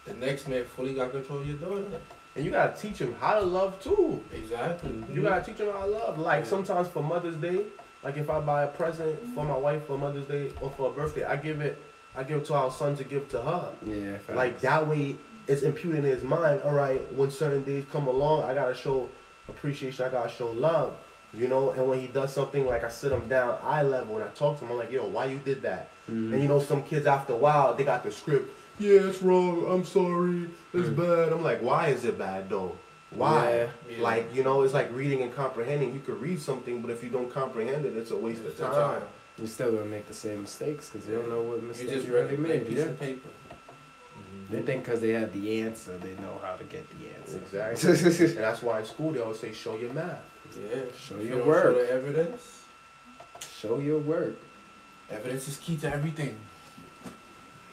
the 0.05 0.13
next 0.15 0.47
man 0.47 0.65
fully 0.65 0.93
got 0.93 1.11
control 1.11 1.39
of 1.39 1.47
your 1.47 1.57
daughter. 1.57 1.99
And 2.35 2.45
you 2.45 2.51
gotta 2.51 2.79
teach 2.79 2.99
them 2.99 3.13
how 3.19 3.39
to 3.39 3.45
love 3.45 3.81
too. 3.83 4.23
Exactly. 4.33 5.03
You 5.13 5.21
gotta 5.21 5.43
teach 5.43 5.57
them 5.57 5.71
how 5.71 5.85
to 5.85 5.91
love. 5.91 6.17
Like 6.17 6.45
sometimes 6.45 6.87
for 6.87 7.03
Mother's 7.03 7.35
Day, 7.35 7.65
like 8.03 8.17
if 8.17 8.29
I 8.29 8.39
buy 8.39 8.63
a 8.63 8.67
present 8.67 9.19
for 9.35 9.43
my 9.45 9.57
wife 9.57 9.85
for 9.85 9.97
Mother's 9.97 10.25
Day 10.27 10.51
or 10.61 10.69
for 10.71 10.89
a 10.89 10.93
birthday, 10.93 11.25
I 11.25 11.35
give 11.35 11.59
it, 11.61 11.77
I 12.15 12.23
give 12.23 12.37
it 12.41 12.45
to 12.45 12.53
our 12.53 12.71
son 12.71 12.95
to 12.97 13.03
give 13.03 13.29
to 13.29 13.41
her. 13.41 13.71
Yeah, 13.85 14.17
facts. 14.17 14.35
Like 14.35 14.61
that 14.61 14.87
way, 14.87 15.17
it's 15.47 15.63
imputed 15.63 16.05
in 16.05 16.11
his 16.11 16.23
mind. 16.23 16.61
All 16.63 16.73
right, 16.73 17.01
when 17.13 17.31
certain 17.31 17.63
days 17.63 17.83
come 17.91 18.07
along, 18.07 18.43
I 18.43 18.53
gotta 18.53 18.75
show 18.75 19.09
appreciation. 19.49 20.05
I 20.05 20.09
gotta 20.09 20.29
show 20.29 20.51
love. 20.51 20.95
You 21.33 21.47
know, 21.47 21.69
and 21.71 21.87
when 21.87 21.99
he 22.01 22.07
does 22.07 22.33
something, 22.33 22.65
like 22.65 22.83
I 22.83 22.89
sit 22.89 23.11
him 23.11 23.27
down, 23.29 23.57
eye 23.63 23.83
level, 23.83 24.15
and 24.17 24.23
I 24.25 24.27
talk 24.29 24.59
to 24.59 24.65
him. 24.65 24.71
I'm 24.71 24.77
like, 24.77 24.91
yo, 24.91 25.05
why 25.05 25.25
you 25.25 25.37
did 25.39 25.61
that? 25.61 25.89
Mhm. 26.09 26.33
And 26.33 26.41
you 26.41 26.47
know, 26.49 26.59
some 26.59 26.83
kids 26.83 27.05
after 27.07 27.31
a 27.33 27.37
while, 27.37 27.73
they 27.73 27.85
got 27.85 28.03
the 28.03 28.11
script. 28.11 28.49
Yeah, 28.81 29.09
it's 29.09 29.21
wrong. 29.21 29.65
I'm 29.71 29.85
sorry. 29.85 30.49
It's 30.73 30.89
Mm. 30.89 30.95
bad. 30.95 31.31
I'm 31.33 31.43
like, 31.43 31.61
why 31.61 31.87
is 31.89 32.03
it 32.05 32.17
bad 32.17 32.49
though? 32.49 32.77
Why? 33.11 33.51
Yeah. 33.51 33.67
Yeah. 33.97 34.03
Like 34.03 34.33
you 34.35 34.43
know, 34.43 34.63
it's 34.63 34.73
like 34.73 34.89
reading 34.93 35.21
and 35.21 35.33
comprehending. 35.35 35.93
You 35.93 35.99
could 35.99 36.19
read 36.21 36.39
something, 36.41 36.81
but 36.81 36.89
if 36.91 37.03
you 37.03 37.09
don't 37.09 37.31
comprehend 37.31 37.85
it, 37.85 37.95
it's 37.97 38.11
a 38.11 38.17
waste 38.17 38.41
It's 38.45 38.59
of 38.59 38.69
the 38.69 38.75
time. 38.75 39.01
You 39.37 39.47
still 39.47 39.71
gonna 39.71 39.85
make 39.85 40.07
the 40.07 40.13
same 40.13 40.41
mistakes 40.41 40.89
because 40.89 41.07
you 41.07 41.15
don't 41.15 41.29
know 41.29 41.41
what 41.41 41.61
mistakes 41.63 41.91
You 41.91 41.97
mistakes 41.97 42.05
just 42.05 42.07
you 42.07 42.15
read 42.15 42.23
really 42.31 42.35
a 42.35 42.37
blank 42.37 42.61
made. 42.63 42.67
piece 42.69 42.77
Yeah. 42.79 42.85
of 42.91 42.99
paper. 42.99 43.29
They 44.49 44.61
think 44.61 44.83
because 44.83 44.99
they 45.01 45.11
have 45.11 45.31
the 45.33 45.61
answer, 45.61 45.97
they 45.97 46.13
know 46.21 46.39
how 46.43 46.55
to 46.55 46.63
get 46.65 46.85
the 46.89 47.01
answer. 47.17 47.37
Exactly. 47.37 48.25
and 48.35 48.37
that's 48.37 48.61
why 48.61 48.79
in 48.79 48.85
school 48.85 49.11
they 49.13 49.19
always 49.21 49.39
say, 49.39 49.53
show 49.53 49.77
your 49.77 49.93
math. 49.93 50.19
Yeah. 50.59 50.81
Show 51.05 51.15
If 51.15 51.27
your 51.29 51.37
don't 51.39 51.47
work. 51.47 51.63
Show 51.63 51.73
the 51.73 51.91
evidence. 51.91 52.41
Show 53.59 53.79
your 53.79 53.99
work. 53.99 54.35
Evidence 55.09 55.47
is 55.47 55.57
key 55.57 55.77
to 55.77 55.93
everything. 55.93 56.35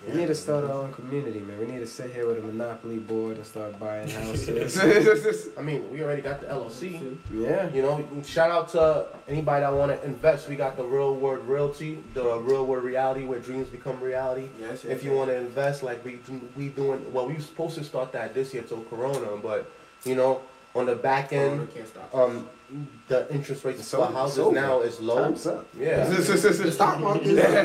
We 0.06 0.14
need 0.14 0.28
to 0.28 0.34
start 0.34 0.64
our 0.64 0.70
own 0.70 0.92
community, 0.92 1.40
man. 1.40 1.58
We 1.58 1.66
need 1.66 1.80
to 1.80 1.86
sit 1.86 2.12
here 2.12 2.26
with 2.26 2.38
a 2.38 2.42
monopoly 2.42 2.98
board 2.98 3.36
and 3.36 3.44
start 3.44 3.78
buying 3.80 4.08
houses. 4.08 5.48
I 5.58 5.62
mean, 5.62 5.90
we 5.90 6.02
already 6.02 6.22
got 6.22 6.40
the 6.40 6.46
LLC. 6.46 7.16
yeah. 7.32 7.68
You 7.70 7.82
know, 7.82 8.06
shout 8.24 8.50
out 8.50 8.68
to 8.70 9.06
anybody 9.26 9.62
that 9.62 9.72
want 9.72 9.90
to 9.92 10.06
invest. 10.06 10.48
We 10.48 10.56
got 10.56 10.76
the 10.76 10.84
Real 10.84 11.14
World 11.14 11.46
Realty, 11.46 12.02
the 12.14 12.38
Real 12.38 12.64
World 12.64 12.84
Reality, 12.84 13.24
where 13.24 13.40
dreams 13.40 13.68
become 13.68 14.00
reality. 14.00 14.48
Yes. 14.60 14.84
If 14.84 15.02
you 15.02 15.12
want 15.12 15.30
to 15.30 15.36
invest, 15.36 15.82
like 15.82 16.04
we 16.04 16.20
we 16.56 16.68
doing, 16.68 17.12
well, 17.12 17.26
we 17.26 17.34
were 17.34 17.40
supposed 17.40 17.76
to 17.76 17.84
start 17.84 18.12
that 18.12 18.34
this 18.34 18.54
year 18.54 18.62
till 18.62 18.82
Corona, 18.84 19.36
but 19.42 19.70
you 20.04 20.14
know, 20.14 20.42
on 20.74 20.86
the 20.86 20.94
back 20.96 21.32
end, 21.32 21.68
um, 22.12 22.48
the 23.08 23.32
interest 23.32 23.64
rates 23.64 23.80
It's 23.80 23.90
for 23.90 24.06
houses 24.06 24.38
It's 24.38 24.46
over. 24.46 24.54
now 24.54 24.80
is 24.80 25.00
low. 25.00 25.24
Time's 25.24 25.46
up. 25.46 25.66
Yeah. 25.78 26.04
the 26.08 26.72
stock 26.72 27.00
market. 27.00 27.24
the 27.34 27.42
stock 27.42 27.60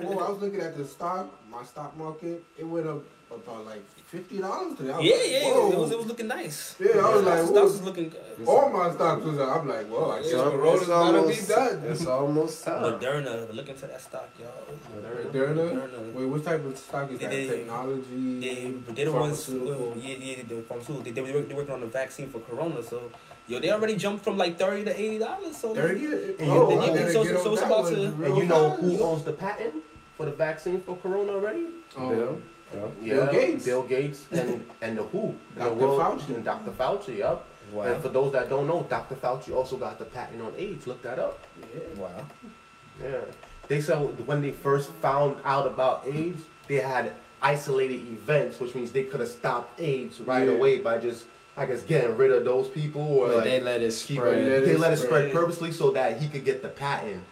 market, 0.00 0.04
well, 0.04 0.20
I 0.26 0.30
was 0.30 0.40
looking 0.40 0.60
at 0.60 0.76
the 0.76 0.84
stock, 0.86 1.28
my 1.50 1.64
stock 1.64 1.96
market. 1.96 2.44
It 2.56 2.64
went 2.64 2.86
up 2.86 3.02
about 3.30 3.66
like 3.66 3.82
fifty 4.06 4.38
dollars 4.38 4.76
today. 4.76 4.92
I 4.92 5.00
Yeah, 5.00 5.14
like, 5.16 5.30
yeah, 5.30 5.52
whoa. 5.52 5.72
it 5.72 5.78
was, 5.78 5.90
it 5.92 5.98
was 5.98 6.06
looking 6.06 6.28
nice. 6.28 6.76
Yeah, 6.80 6.98
I 7.04 7.14
was 7.14 7.24
like, 7.24 7.38
stocks 7.38 7.50
whoa. 7.50 7.62
was 7.62 7.82
looking 7.82 8.08
good. 8.08 8.46
All 8.46 8.70
my 8.70 8.90
stocks 8.92 9.24
was 9.24 9.38
up. 9.38 9.56
I'm 9.60 9.68
like, 9.68 9.86
whoa, 9.86 10.10
I 10.12 10.22
guess 10.22 10.30
So 10.30 10.50
Corona's 10.50 10.80
it's 10.80 10.86
be 10.88 10.92
almost, 10.92 11.48
done. 11.48 11.82
it's 11.84 12.06
almost 12.06 12.64
time. 12.64 12.82
Moderna, 12.84 13.54
look 13.54 13.68
into 13.68 13.86
that 13.86 14.00
stock, 14.00 14.28
y'all. 14.40 14.48
Moderna? 14.96 15.72
Moderna. 15.72 16.12
Wait, 16.14 16.24
what 16.26 16.44
type 16.44 16.64
of 16.64 16.78
stock 16.78 17.10
is 17.12 17.18
that? 17.20 17.30
They- 17.30 17.48
Technology? 17.48 18.40
They, 18.40 18.74
they're 18.94 19.04
the 19.06 19.12
ones, 19.12 19.44
Pharmaceutical. 19.44 19.94
yeah, 19.98 20.16
yeah, 20.16 20.42
the 20.48 20.62
pharmaceutical. 20.62 21.02
They, 21.04 21.10
they, 21.10 21.20
were- 21.22 21.42
they're 21.42 21.56
working 21.56 21.74
on 21.74 21.80
the 21.80 21.86
vaccine 21.86 22.30
for 22.30 22.38
Corona, 22.40 22.82
so 22.82 23.10
yo, 23.46 23.58
they 23.60 23.70
already 23.70 23.96
jumped 23.96 24.24
from 24.24 24.36
like 24.38 24.58
thirty 24.58 24.84
to 24.84 24.98
eighty 24.98 25.18
dollars. 25.18 25.56
So 25.56 25.74
Thirty? 25.74 26.06
And 26.06 26.50
Oh, 26.50 26.70
you- 26.70 26.80
I 26.80 27.12
so- 27.12 27.24
so 27.24 27.52
it's 27.52 27.62
about 27.62 27.88
to- 27.88 28.04
And 28.24 28.36
you 28.36 28.44
know 28.44 28.70
who 28.70 29.02
owns 29.02 29.24
the 29.24 29.32
patent 29.32 29.74
for 30.16 30.24
the 30.26 30.32
vaccine 30.32 30.80
for 30.80 30.96
Corona 30.96 31.32
already? 31.32 31.66
Oh, 31.96 32.08
Bill? 32.10 32.40
Bill 32.72 33.26
Gates. 33.32 33.64
Bill 33.64 33.82
Gates 33.82 34.26
and 34.30 34.64
and 34.82 34.98
the 34.98 35.02
WHO, 35.04 35.34
the 35.54 35.60
Dr. 35.60 35.74
World- 35.74 36.00
Fauci. 36.00 36.34
and 36.34 36.44
Dr. 36.44 36.70
Fauci. 36.72 37.18
Yep. 37.18 37.44
Wow. 37.72 37.82
And 37.82 38.02
for 38.02 38.08
those 38.08 38.32
that 38.32 38.48
don't 38.48 38.66
know, 38.66 38.86
Dr. 38.88 39.14
Fauci 39.14 39.54
also 39.54 39.76
got 39.76 39.98
the 39.98 40.04
patent 40.06 40.40
on 40.42 40.52
AIDS. 40.56 40.86
Look 40.86 41.02
that 41.02 41.18
up. 41.18 41.38
Yeah. 41.60 42.00
wow. 42.02 42.08
Yeah. 43.02 43.20
They 43.68 43.80
said 43.80 43.98
when 44.26 44.40
they 44.40 44.52
first 44.52 44.90
found 45.02 45.36
out 45.44 45.66
about 45.66 46.06
AIDS, 46.06 46.42
they 46.66 46.76
had 46.76 47.12
isolated 47.42 48.00
events, 48.08 48.58
which 48.58 48.74
means 48.74 48.90
they 48.90 49.04
could 49.04 49.20
have 49.20 49.28
stopped 49.28 49.78
AIDS 49.80 50.20
right 50.20 50.46
Yeah. 50.48 50.54
away 50.54 50.78
by 50.78 50.98
just, 50.98 51.26
I 51.56 51.66
guess, 51.66 51.82
getting 51.82 52.16
rid 52.16 52.30
of 52.32 52.44
those 52.44 52.68
people 52.68 53.02
or 53.02 53.28
But 53.28 53.36
like 53.36 53.44
they 53.44 53.60
let 53.60 53.82
it 53.82 53.92
spread. 53.92 54.38
it- 54.38 54.64
They 54.64 54.76
let 54.76 54.92
it 54.92 54.96
spread 54.96 55.28
spread. 55.30 55.32
purposely 55.32 55.70
so 55.70 55.90
that 55.90 56.18
he 56.20 56.28
could 56.28 56.44
get 56.44 56.62
the 56.62 56.68
patent. 56.68 57.22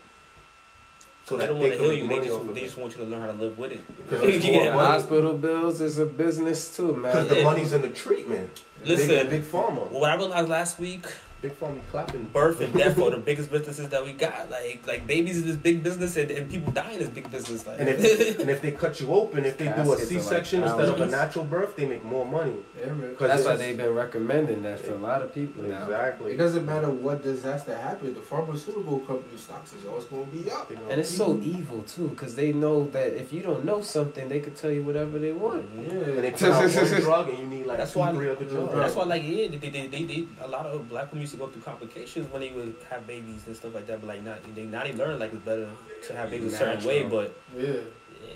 So 1.27 1.37
they 1.37 1.49
don't 1.49 1.59
want 1.59 1.73
to 1.73 1.79
could 1.79 1.91
heal 1.91 1.93
you. 1.93 2.09
They 2.09 2.27
just, 2.27 2.55
they 2.55 2.61
just 2.61 2.79
want 2.79 2.97
you 2.97 3.05
to 3.05 3.11
learn 3.11 3.21
how 3.21 3.27
to 3.27 3.33
live 3.33 3.59
with 3.59 3.73
it. 3.73 3.81
Because 4.09 4.33
You 4.33 4.41
get 4.41 4.53
more 4.53 4.63
it. 4.67 4.75
money. 4.77 4.87
Hospital 4.87 5.35
bills 5.37 5.81
is 5.81 5.99
a 5.99 6.07
business 6.07 6.77
too, 6.77 6.95
man. 6.95 7.13
Because 7.13 7.29
the 7.29 7.43
money's 7.43 7.73
in 7.73 7.83
the 7.83 7.89
treatment. 7.89 8.63
Listen. 8.85 9.09
big, 9.09 9.31
big 9.31 9.43
pharma, 9.43 9.91
Well, 9.91 10.01
what 10.03 10.11
I 10.13 10.15
realized 10.15 10.49
last 10.49 10.79
week, 10.79 11.05
big 11.49 11.59
pharma 11.61 11.81
clapping. 11.91 12.25
birth 12.33 12.61
and 12.61 12.73
death 12.75 12.99
are 12.99 13.11
the 13.11 13.17
biggest 13.19 13.51
businesses 13.51 13.89
that 13.89 14.05
we 14.05 14.13
got. 14.13 14.51
Like, 14.51 14.81
like 14.87 15.07
babies 15.07 15.37
is 15.39 15.45
this 15.45 15.57
big 15.57 15.83
business, 15.83 16.17
and, 16.17 16.31
and 16.31 16.51
people 16.51 16.73
dying 16.73 16.99
is 16.99 17.09
big 17.09 17.31
business. 17.31 17.67
Like, 17.67 17.79
And 17.81 17.89
if 17.89 18.41
and 18.41 18.51
if 18.51 18.61
they 18.63 18.73
cut 18.73 19.01
you 19.01 19.13
open, 19.13 19.45
if 19.45 19.57
they 19.59 19.67
do 19.67 19.71
a 19.71 19.75
Caskets 19.75 19.87
are 19.87 19.97
like 19.97 20.01
C-section 20.09 20.63
instead 20.63 20.89
of 20.89 21.01
a 21.01 21.07
natural 21.07 21.45
birth, 21.45 21.77
they 21.77 21.87
make 21.87 22.05
more 22.05 22.27
money. 22.27 22.55
Yeah, 22.79 22.93
That's 23.19 23.45
why 23.45 23.57
they've 23.57 23.77
been 23.77 23.95
recommending 23.95 24.63
that 24.63 24.81
for 24.81 24.93
a 24.95 24.99
lot 24.99 25.23
of 25.23 25.35
people 25.35 25.63
now. 25.65 25.83
Exactly. 25.85 26.33
It 26.33 26.37
doesn't 26.37 26.67
matter 26.67 26.91
what 26.91 27.23
disaster 27.23 27.77
happened. 27.77 28.17
The 28.17 28.21
pharmaceutical 28.21 28.99
company 29.01 29.39
stocks 29.39 29.73
is 29.73 29.85
always 29.87 30.05
going 30.05 30.27
to 30.27 30.37
be 30.37 30.51
up. 30.51 30.71
You 30.71 30.77
know? 30.77 30.83
And 30.91 31.01
it's 31.01 31.15
so 31.15 31.39
evil 31.43 31.83
too, 31.83 32.09
because 32.09 32.35
they 32.35 32.53
know 32.53 32.89
that 32.91 33.15
if 33.21 33.33
you 33.33 33.41
don't 33.43 33.65
know 33.65 33.81
something, 33.83 34.29
they 34.29 34.41
could 34.41 34.57
tell 34.57 34.71
you 34.71 34.83
whatever 34.83 35.19
they 35.19 35.33
want. 35.33 35.67
Yeah, 35.75 35.91
and 35.91 36.15
Yeah. 36.17 36.21
they 36.23 36.31
put 36.33 36.43
out 36.43 36.75
one 36.75 37.01
drug 37.01 37.29
and 37.31 37.39
you 37.39 37.47
need 37.47 37.67
like 37.67 37.79
That's 37.79 37.93
two, 37.93 37.99
why- 38.01 38.13
three 38.13 38.31
other 38.31 38.45
drugs. 38.45 38.73
That's 38.75 38.95
why, 38.95 39.05
like, 39.05 39.23
yeah, 39.23 39.49
they, 39.49 39.57
they, 39.59 39.87
they, 39.87 40.05
they, 40.05 40.27
a 40.43 40.49
lot 40.49 40.67
of 40.67 40.89
black 40.89 41.11
women 41.13 41.23
used 41.23 41.35
to 41.37 41.45
go 41.45 41.51
through 41.51 41.63
complications 41.63 42.31
when 42.33 42.41
they 42.43 42.51
would 42.51 42.75
have 42.91 43.07
babies 43.07 43.43
and 43.47 43.57
stuff 43.57 43.75
like 43.75 43.87
that. 43.87 44.01
But 44.01 44.09
like, 44.09 44.23
not 44.25 44.39
they 44.55 44.65
now 44.65 44.85
they 44.85 44.93
learn 44.93 45.19
like 45.19 45.33
it's 45.33 45.45
better 45.45 45.69
to 46.09 46.17
have 46.17 46.31
babies 46.31 46.55
a 46.55 46.57
certain 46.59 46.85
way. 46.85 47.03
But 47.05 47.37
Yeah. 47.57 47.81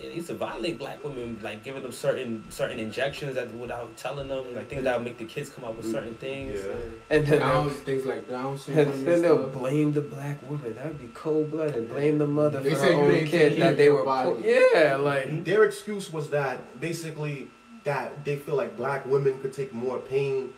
it 0.02 0.14
used 0.14 0.28
to 0.28 0.34
violate 0.34 0.78
black 0.78 1.02
women, 1.02 1.38
like 1.42 1.64
giving 1.64 1.82
them 1.82 1.92
certain 1.92 2.44
certain 2.50 2.78
injections 2.78 3.34
that 3.34 3.52
without 3.54 3.96
telling 3.96 4.28
them, 4.28 4.54
like 4.54 4.68
things 4.68 4.84
that 4.84 4.96
would 4.96 5.04
make 5.04 5.18
the 5.18 5.24
kids 5.24 5.50
come 5.50 5.64
out 5.64 5.76
with 5.76 5.86
mm-hmm. 5.86 5.94
certain 5.94 6.14
things. 6.16 6.60
Yeah. 6.64 7.16
And 7.16 7.26
then 7.26 7.40
Down, 7.40 7.70
things 7.70 8.04
like 8.06 8.28
Down 8.28 8.58
syndrome. 8.62 8.86
and 8.88 8.94
And 8.98 9.06
then 9.06 9.22
they'll 9.22 9.42
stuff. 9.50 9.52
blame 9.60 9.92
the 9.92 10.00
black 10.02 10.38
woman. 10.48 10.74
That'd 10.74 10.98
be 11.00 11.08
cold 11.14 11.50
blooded. 11.50 11.88
Blame 11.90 12.18
the 12.18 12.26
mother 12.26 12.60
They 12.60 12.74
for 12.74 12.80
her 12.86 12.92
own 12.92 13.24
kid 13.26 13.60
that 13.60 13.76
they 13.76 13.88
were. 13.90 14.04
body. 14.04 14.30
Po- 14.30 14.42
yeah, 14.74 14.96
like 14.96 15.44
Their 15.44 15.64
excuse 15.64 16.12
was 16.12 16.30
that 16.30 16.80
basically 16.80 17.48
that 17.84 18.24
they 18.26 18.36
feel 18.36 18.56
like 18.56 18.76
black 18.76 19.06
women 19.06 19.40
could 19.40 19.54
take 19.54 19.72
more 19.72 19.98
pain 19.98 20.50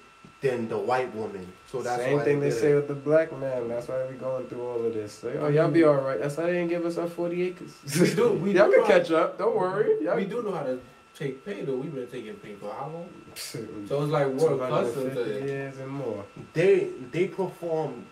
than 0.43 0.69
the 0.69 0.77
white 0.77 1.15
woman. 1.15 1.47
So 1.69 1.83
that's 1.83 2.03
same 2.03 2.21
thing 2.21 2.41
they 2.41 2.51
did 2.51 2.61
say 2.61 2.75
with 2.75 2.89
the 2.89 2.95
black 2.95 3.33
man. 3.39 3.69
That's 3.69 3.89
why 3.89 4.05
we 4.11 4.17
going 4.17 4.47
through 4.49 4.67
all 4.67 4.85
of 4.85 4.93
this. 4.93 5.23
Like, 5.23 5.37
oh, 5.37 5.49
y'all 5.49 5.71
be 5.71 5.81
mm-hmm. 5.81 5.89
all 5.89 6.05
right. 6.05 6.21
That's 6.21 6.37
why 6.37 6.47
they 6.47 6.53
didn't 6.53 6.69
give 6.69 6.85
us 6.85 6.99
our 6.99 7.09
forty 7.09 7.43
acres. 7.43 7.73
We 8.01 8.15
do- 8.15 8.33
we 8.33 8.53
y'all 8.57 8.71
can 8.71 8.85
catch 8.85 9.11
up. 9.13 9.39
Don't 9.39 9.57
worry. 9.57 10.05
Y'all 10.05 10.17
We 10.17 10.25
do 10.25 10.43
know 10.43 10.53
how 10.53 10.65
to 10.65 10.81
take 11.15 11.45
pain, 11.45 11.65
though. 11.65 11.77
We've 11.77 11.95
been 11.95 12.09
taking 12.09 12.35
pain 12.35 12.57
for 12.59 12.73
how 12.73 12.89
long? 12.89 13.09
So 13.35 14.03
it's 14.03 14.13
like 14.13 14.27
250 14.27 14.69
custom 14.69 15.15
to 15.15 15.47
years 15.47 15.79
and 15.79 15.89
more. 15.89 16.25
They 16.53 16.91
they 17.13 17.29
performed 17.29 18.05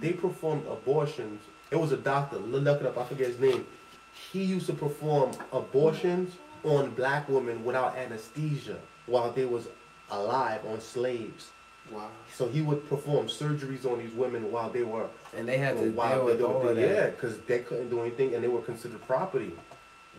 they 0.00 0.14
performed 0.14 0.66
abortions. 0.66 1.42
It 1.70 1.76
was 1.76 1.92
a 1.92 1.96
doctor. 1.96 2.38
Look 2.38 2.80
it 2.80 2.86
up. 2.86 2.98
I 2.98 3.04
forget 3.04 3.28
his 3.28 3.38
name. 3.38 3.66
He 4.32 4.42
used 4.42 4.66
to 4.66 4.72
perform 4.72 5.30
abortions 5.52 6.34
on 6.64 6.90
black 6.90 7.28
women 7.28 7.64
without 7.64 7.96
anesthesia 7.96 8.78
while 9.06 9.30
they 9.30 9.44
was 9.44 9.68
alive 10.10 10.60
on 10.66 10.80
slaves. 10.80 11.50
Wow. 11.90 12.08
So 12.32 12.48
he 12.48 12.60
would 12.62 12.88
perform 12.88 13.26
surgeries 13.26 13.84
on 13.84 13.98
these 13.98 14.12
women 14.12 14.52
while 14.52 14.70
they 14.70 14.82
were 14.82 15.06
And 15.36 15.48
they 15.48 15.58
had 15.58 15.76
to 15.76 15.90
while 15.90 16.16
deal 16.16 16.24
with 16.26 16.38
they 16.38 16.44
all 16.44 16.60
were 16.60 16.70
of 16.70 16.76
that. 16.76 16.88
yeah, 16.88 17.06
because 17.10 17.38
they 17.40 17.60
couldn't 17.60 17.90
do 17.90 18.00
anything 18.00 18.34
and 18.34 18.44
they 18.44 18.48
were 18.48 18.60
considered 18.62 19.04
property. 19.06 19.52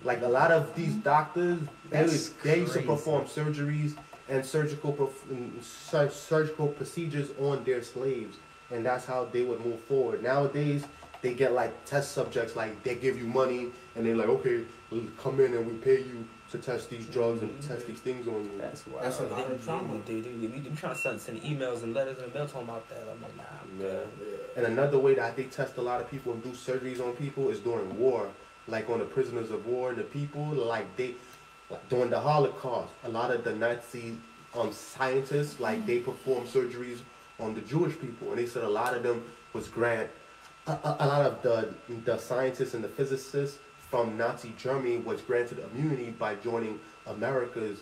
Like 0.04 0.22
a 0.22 0.28
lot 0.28 0.52
of 0.52 0.76
these 0.76 0.94
doctors, 0.96 1.60
they, 1.90 1.98
That's 2.02 2.30
they 2.44 2.60
used 2.60 2.74
to 2.74 2.82
perform 2.82 3.26
surgeries 3.26 3.96
and 4.28 4.46
surgical 4.46 4.92
perf- 4.94 6.12
surgical 6.12 6.68
procedures 6.70 7.30
on 7.40 7.64
their 7.64 7.84
slaves, 7.84 8.38
and 8.72 8.86
that's 8.86 9.06
how 9.06 9.26
they 9.32 9.44
would 9.44 9.64
move 9.66 9.80
forward. 9.82 10.24
Nowadays, 10.24 10.84
they 11.22 11.34
get 11.34 11.54
like 11.54 11.86
test 11.86 12.14
subjects, 12.14 12.56
like 12.56 12.82
they 12.84 12.96
give 12.96 13.18
you 13.18 13.28
money 13.28 13.68
and 13.96 14.06
they're 14.06 14.16
like, 14.16 14.28
okay, 14.30 14.64
l- 14.92 15.02
come 15.22 15.40
in 15.40 15.54
and 15.54 15.68
we 15.68 15.74
pay 15.74 16.00
you 16.00 16.26
to 16.52 16.58
test 16.58 16.90
these 16.90 17.06
drugs 17.08 17.42
and 17.42 17.62
test 17.62 17.88
these 17.88 18.00
things 18.00 18.28
on 18.28 18.44
you. 18.44 18.52
That's 18.60 18.86
wild. 18.88 19.06
That's 19.06 19.20
a 19.20 19.28
lot 19.28 19.50
of 19.52 19.64
trauma. 19.64 20.00
They, 20.06 20.20
they, 20.20 20.30
they, 20.32 20.48
we 20.48 20.60
trying 20.76 20.96
to 20.96 21.00
send, 21.02 21.22
send 21.22 21.42
emails 21.42 21.84
and 21.84 21.94
letters 21.94 22.18
and 22.22 22.34
mail 22.34 22.48
talking 22.48 22.68
about 22.68 22.88
that. 22.90 23.04
I'm 23.12 23.22
like, 23.22 23.36
nah. 23.38 23.44
I'm 23.64 23.80
Yeah. 23.82 23.88
good. 24.20 24.40
And 24.58 24.66
another 24.66 25.00
way 25.00 25.16
that 25.16 25.36
they 25.38 25.46
test 25.46 25.78
a 25.78 25.82
lot 25.82 26.02
of 26.02 26.12
people 26.12 26.34
and 26.34 26.44
do 26.44 26.50
surgeries 26.52 27.00
on 27.00 27.14
people 27.14 27.50
is 27.50 27.60
during 27.60 27.98
war, 27.98 28.28
like 28.68 28.90
on 28.90 29.00
the 29.00 29.06
prisoners 29.06 29.50
of 29.50 29.66
war 29.66 29.90
and 29.90 29.98
the 29.98 30.04
people, 30.04 30.44
like 30.46 30.94
they, 30.98 31.16
like 31.70 31.88
during 31.90 32.10
the 32.10 32.20
Holocaust, 32.20 32.92
a 33.06 33.10
lot 33.10 33.32
of 33.32 33.44
the 33.46 33.56
Nazi 33.56 34.18
um, 34.54 34.74
scientists, 34.74 35.60
like 35.62 35.86
they 35.86 36.00
performed 36.00 36.48
surgeries 36.48 37.00
on 37.40 37.56
the 37.56 37.62
Jewish 37.62 37.98
people, 38.00 38.30
and 38.30 38.38
they 38.38 38.46
said 38.46 38.64
a 38.64 38.70
lot 38.70 38.94
of 38.94 39.04
them 39.04 39.24
was 39.54 39.68
grant, 39.70 40.10
a, 40.68 40.72
a, 40.72 40.98
a 41.00 41.08
lot 41.08 41.22
of 41.26 41.42
the 41.42 41.74
the 42.06 42.18
scientists 42.18 42.74
and 42.76 42.84
the 42.84 42.88
physicists 42.90 43.58
from 43.92 44.18
Nazi 44.18 44.54
Germany 44.58 44.98
was 44.98 45.22
granted 45.22 45.60
immunity 45.60 46.12
by 46.18 46.36
joining 46.36 46.80
America's 47.06 47.80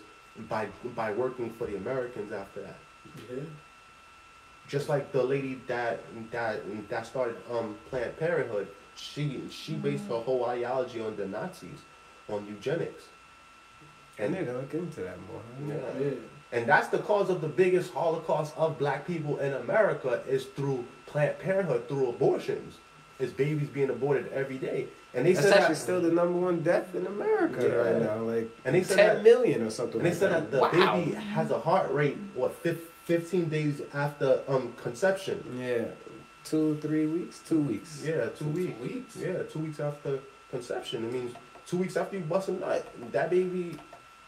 by 0.48 0.66
by 0.96 1.12
working 1.12 1.50
for 1.52 1.66
the 1.66 1.76
Americans 1.76 2.32
after 2.32 2.60
that 2.62 2.78
Yeah. 3.30 3.42
just 4.68 4.88
like 4.88 5.12
the 5.12 5.22
lady 5.22 5.60
that 5.68 6.00
that 6.32 6.60
that 6.88 7.06
started 7.06 7.36
um 7.50 7.76
Planned 7.88 8.16
Parenthood, 8.18 8.68
she 8.96 9.42
she 9.50 9.74
based 9.74 10.04
her 10.08 10.20
whole 10.20 10.44
ideology 10.46 11.00
on 11.00 11.16
the 11.16 11.26
Nazis, 11.26 11.80
on 12.28 12.46
eugenics, 12.46 13.04
I 14.18 14.22
and 14.24 14.34
need 14.34 14.46
to 14.46 14.52
look 14.52 14.74
into 14.74 15.00
that 15.02 15.18
more. 15.28 15.42
yeah. 15.68 16.04
Yeah. 16.04 16.10
and 16.52 16.66
that's 16.68 16.88
the 16.88 16.98
cause 16.98 17.30
of 17.30 17.40
the 17.40 17.48
biggest 17.62 17.92
Holocaust 17.92 18.52
of 18.56 18.78
Black 18.78 19.06
people 19.06 19.38
in 19.38 19.52
America 19.54 20.22
is 20.28 20.44
through 20.56 20.84
Planned 21.06 21.38
Parenthood, 21.38 21.86
through 21.88 22.08
abortions, 22.10 22.78
is 23.20 23.32
babies 23.32 23.68
being 23.68 23.90
aborted 23.90 24.32
every 24.32 24.58
day, 24.58 24.86
and 25.14 25.26
they 25.26 25.32
That's 25.32 25.46
said 25.46 25.58
actually 25.58 25.74
that, 25.74 25.80
still 25.80 26.00
the 26.00 26.08
number 26.10 26.38
one 26.38 26.62
death 26.62 26.94
in 26.94 27.06
America 27.06 27.62
Yeah. 27.68 27.74
right 27.74 28.02
now. 28.02 28.16
Like 28.22 28.50
and 28.64 28.74
they 28.74 28.82
said 28.82 28.96
ten 28.96 29.14
that, 29.16 29.22
million 29.22 29.62
or 29.62 29.70
something. 29.70 30.00
and 30.00 30.10
they 30.10 30.14
said 30.14 30.32
that 30.32 30.50
the 30.50 30.60
wow. 30.60 30.70
baby 30.96 31.12
has 31.14 31.50
a 31.50 31.58
heart 31.60 31.92
rate 31.92 32.16
what 32.34 32.54
15 32.54 33.48
days 33.48 33.82
after 33.94 34.40
um 34.48 34.72
conception. 34.82 35.42
Yeah, 35.58 35.84
two 36.44 36.78
three 36.80 37.06
weeks, 37.06 37.40
two 37.46 37.60
weeks. 37.60 38.02
Yeah, 38.04 38.26
two 38.26 38.44
Two 38.44 38.50
weeks. 38.50 38.80
weeks. 38.80 39.16
Yeah, 39.16 39.42
two 39.52 39.58
weeks 39.60 39.80
after 39.80 40.20
conception. 40.50 41.04
It 41.04 41.12
means 41.12 41.34
two 41.66 41.76
weeks 41.78 41.96
after 41.96 42.16
you 42.16 42.22
bust 42.24 42.48
a 42.48 42.52
nut, 42.52 42.86
that 43.12 43.30
baby 43.30 43.76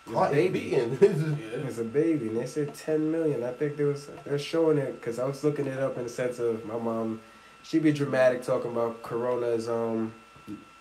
It's 0.06 0.14
heart 0.14 0.32
baby. 0.32 0.60
beating. 0.70 0.98
Yeah. 1.00 1.66
It's 1.68 1.78
a 1.78 1.84
baby, 1.84 2.28
and 2.28 2.36
they 2.36 2.46
said 2.46 2.74
ten 2.74 3.10
million. 3.10 3.42
I 3.44 3.52
think 3.52 3.76
there 3.76 3.86
was 3.86 4.10
they're 4.24 4.38
showing 4.38 4.78
it 4.78 5.00
because 5.00 5.18
I 5.18 5.24
was 5.24 5.42
looking 5.44 5.66
it 5.66 5.78
up 5.78 5.96
in 5.96 6.04
the 6.04 6.10
sense 6.10 6.38
of 6.38 6.64
my 6.66 6.76
mom. 6.76 7.20
She 7.62 7.78
be 7.78 7.92
dramatic 7.92 8.42
talking 8.42 8.70
about 8.72 9.02
Corona 9.02 9.46
is 9.48 9.68
um 9.68 10.12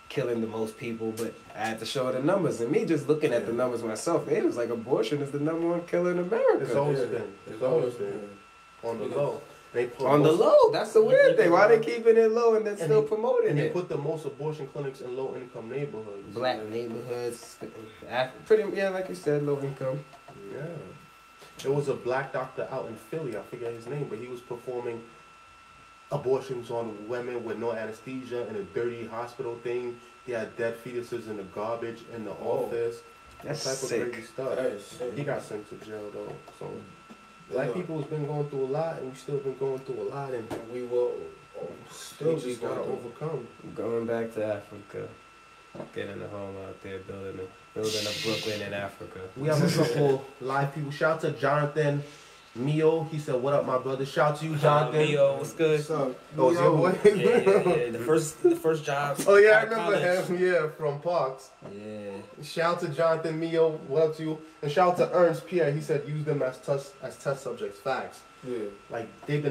killing 0.08 0.40
the 0.42 0.46
most 0.46 0.76
people, 0.76 1.12
but 1.16 1.32
I 1.56 1.60
had 1.68 1.78
to 1.78 1.86
show 1.86 2.06
her 2.06 2.12
the 2.12 2.22
numbers. 2.22 2.60
And 2.60 2.70
me 2.70 2.84
just 2.84 3.08
looking 3.08 3.32
at 3.32 3.46
the 3.46 3.52
numbers 3.52 3.82
myself, 3.82 4.28
it 4.28 4.44
was 4.44 4.56
like 4.58 4.68
abortion 4.68 5.22
is 5.22 5.30
the 5.30 5.40
number 5.40 5.68
one 5.68 5.86
killer 5.86 6.10
in 6.10 6.18
America. 6.18 6.64
It's 6.64 6.74
always 6.74 6.98
Yeah. 6.98 7.04
been. 7.06 7.32
It's 7.46 7.54
It's 7.54 7.62
always 7.62 7.94
always 7.94 7.94
been 7.94 8.10
been. 8.10 8.90
on 8.90 8.98
the 8.98 9.16
low. 9.16 9.40
They 9.72 9.86
put 9.86 10.06
On 10.06 10.22
the 10.22 10.32
low, 10.32 10.70
that's 10.70 10.92
the 10.92 11.02
weird 11.02 11.38
thing. 11.38 11.50
Why 11.50 11.66
they 11.66 11.78
keeping 11.80 12.18
it 12.18 12.30
low 12.30 12.56
and 12.56 12.66
then 12.66 12.74
And 12.74 12.82
still 12.82 13.00
they- 13.00 13.08
promoting 13.08 13.50
And 13.50 13.58
they 13.58 13.66
it? 13.68 13.72
put 13.72 13.88
the 13.88 13.96
most 13.96 14.26
abortion 14.26 14.66
clinics 14.66 15.00
in 15.00 15.16
low 15.16 15.34
income 15.34 15.70
neighborhoods. 15.70 16.34
Black 16.34 16.62
neighborhoods, 16.68 17.56
Af- 18.10 18.32
pretty 18.44 18.64
yeah, 18.76 18.90
like 18.90 19.08
you 19.08 19.14
said, 19.14 19.46
low 19.46 19.58
income. 19.62 20.04
Yeah. 20.54 20.60
There 21.62 21.72
was 21.72 21.88
a 21.88 21.94
black 21.94 22.34
doctor 22.34 22.68
out 22.70 22.86
in 22.88 22.96
Philly, 22.96 23.34
I 23.34 23.40
forget 23.42 23.72
his 23.72 23.86
name, 23.86 24.08
but 24.10 24.18
he 24.18 24.26
was 24.26 24.40
performing 24.40 25.00
abortions 26.12 26.70
on 26.70 26.96
women 27.08 27.44
with 27.44 27.58
no 27.58 27.72
anesthesia 27.72 28.46
in 28.48 28.56
a 28.56 28.62
dirty 28.74 29.06
hospital 29.06 29.56
thing. 29.64 29.98
He 30.26 30.32
had 30.32 30.56
dead 30.56 30.76
fetuses 30.84 31.28
in 31.28 31.36
the 31.36 31.42
garbage 31.54 32.00
in 32.14 32.24
the 32.24 32.30
Oh. 32.32 32.66
office. 32.66 33.00
That's 33.42 33.64
type 33.64 33.72
of 33.72 33.78
sick. 33.78 34.12
crazy 34.12 34.26
stuff. 34.26 34.56
That 34.56 34.66
is 34.66 34.86
sick. 34.86 35.16
He 35.16 35.24
got 35.24 35.42
sent 35.42 35.68
to 35.70 35.84
jail 35.84 36.08
though. 36.12 36.32
So 36.58 36.66
mm. 36.66 36.80
Yeah. 37.50 37.54
black 37.64 37.74
people 37.74 38.00
has 38.00 38.08
been 38.08 38.26
going 38.26 38.48
through 38.48 38.64
a 38.66 38.72
lot, 38.80 38.98
and 38.98 39.10
we 39.10 39.16
still 39.16 39.38
been 39.38 39.56
going 39.58 39.80
through 39.80 40.00
a 40.02 40.08
lot, 40.14 40.32
and 40.32 40.48
We 40.72 40.82
will 40.84 41.12
oh, 41.60 41.68
still 41.90 42.34
we 42.34 42.40
just 42.40 42.60
gotta 42.60 42.80
overcome. 42.82 43.48
Going 43.74 44.06
back 44.06 44.32
to 44.34 44.44
Africa, 44.46 45.08
getting 45.94 46.22
a 46.22 46.28
home 46.28 46.54
out 46.68 46.80
there, 46.82 47.00
building 47.00 47.40
a 47.40 47.78
building 47.78 48.06
a 48.06 48.24
Brooklyn 48.26 48.62
in 48.62 48.72
Africa. 48.74 49.20
We 49.36 49.48
have 49.48 49.62
a 49.62 49.84
couple 49.84 50.24
live 50.40 50.72
people. 50.74 50.92
Shout 50.92 51.14
out 51.14 51.20
to 51.22 51.32
Jonathan 51.32 52.02
Mio. 52.54 53.04
He 53.04 53.18
said, 53.18 53.36
"What 53.36 53.54
up, 53.54 53.64
my 53.66 53.78
brother?" 53.78 54.04
Shout 54.04 54.32
out 54.32 54.40
to 54.40 54.46
you, 54.46 54.56
Jonathan. 54.56 55.00
Mio, 55.00 55.36
what's 55.38 55.52
good? 55.52 55.78
What's 55.78 55.90
up? 55.90 56.14
Oh, 56.36 56.50
it's 56.50 56.60
your 56.60 56.76
boy. 56.76 56.98
yeah, 57.04 57.14
yeah, 57.14 57.76
yeah. 57.86 57.90
The 57.92 57.98
first, 57.98 58.42
the 58.42 58.56
first 58.56 58.84
job. 58.84 59.18
Oh 59.26 59.36
yeah, 59.36 59.50
I 59.58 59.62
remember 59.62 59.98
college. 60.00 60.26
him. 60.26 60.38
Yeah, 60.38 60.68
from 60.76 61.00
Parks. 61.00 61.50
Yeah. 61.74 62.10
Shout 62.42 62.74
out 62.76 62.80
to 62.80 62.88
Jonathan 62.88 63.38
Mio. 63.40 63.70
What 63.88 64.02
up 64.02 64.16
to 64.16 64.22
you? 64.22 64.38
And 64.62 64.70
shout 64.70 64.92
out 64.92 64.96
to 64.98 65.12
Ernst 65.16 65.46
Pierre. 65.46 65.72
He 65.72 65.80
said 65.80 66.06
use 66.06 66.24
them 66.24 66.42
as 66.42 66.58
test 66.58 66.92
as 67.02 67.16
test 67.16 67.42
subjects. 67.42 67.78
Facts. 67.80 68.20
Yeah. 68.46 68.58
Like 68.90 69.08
they're 69.26 69.38
gonna 69.40 69.50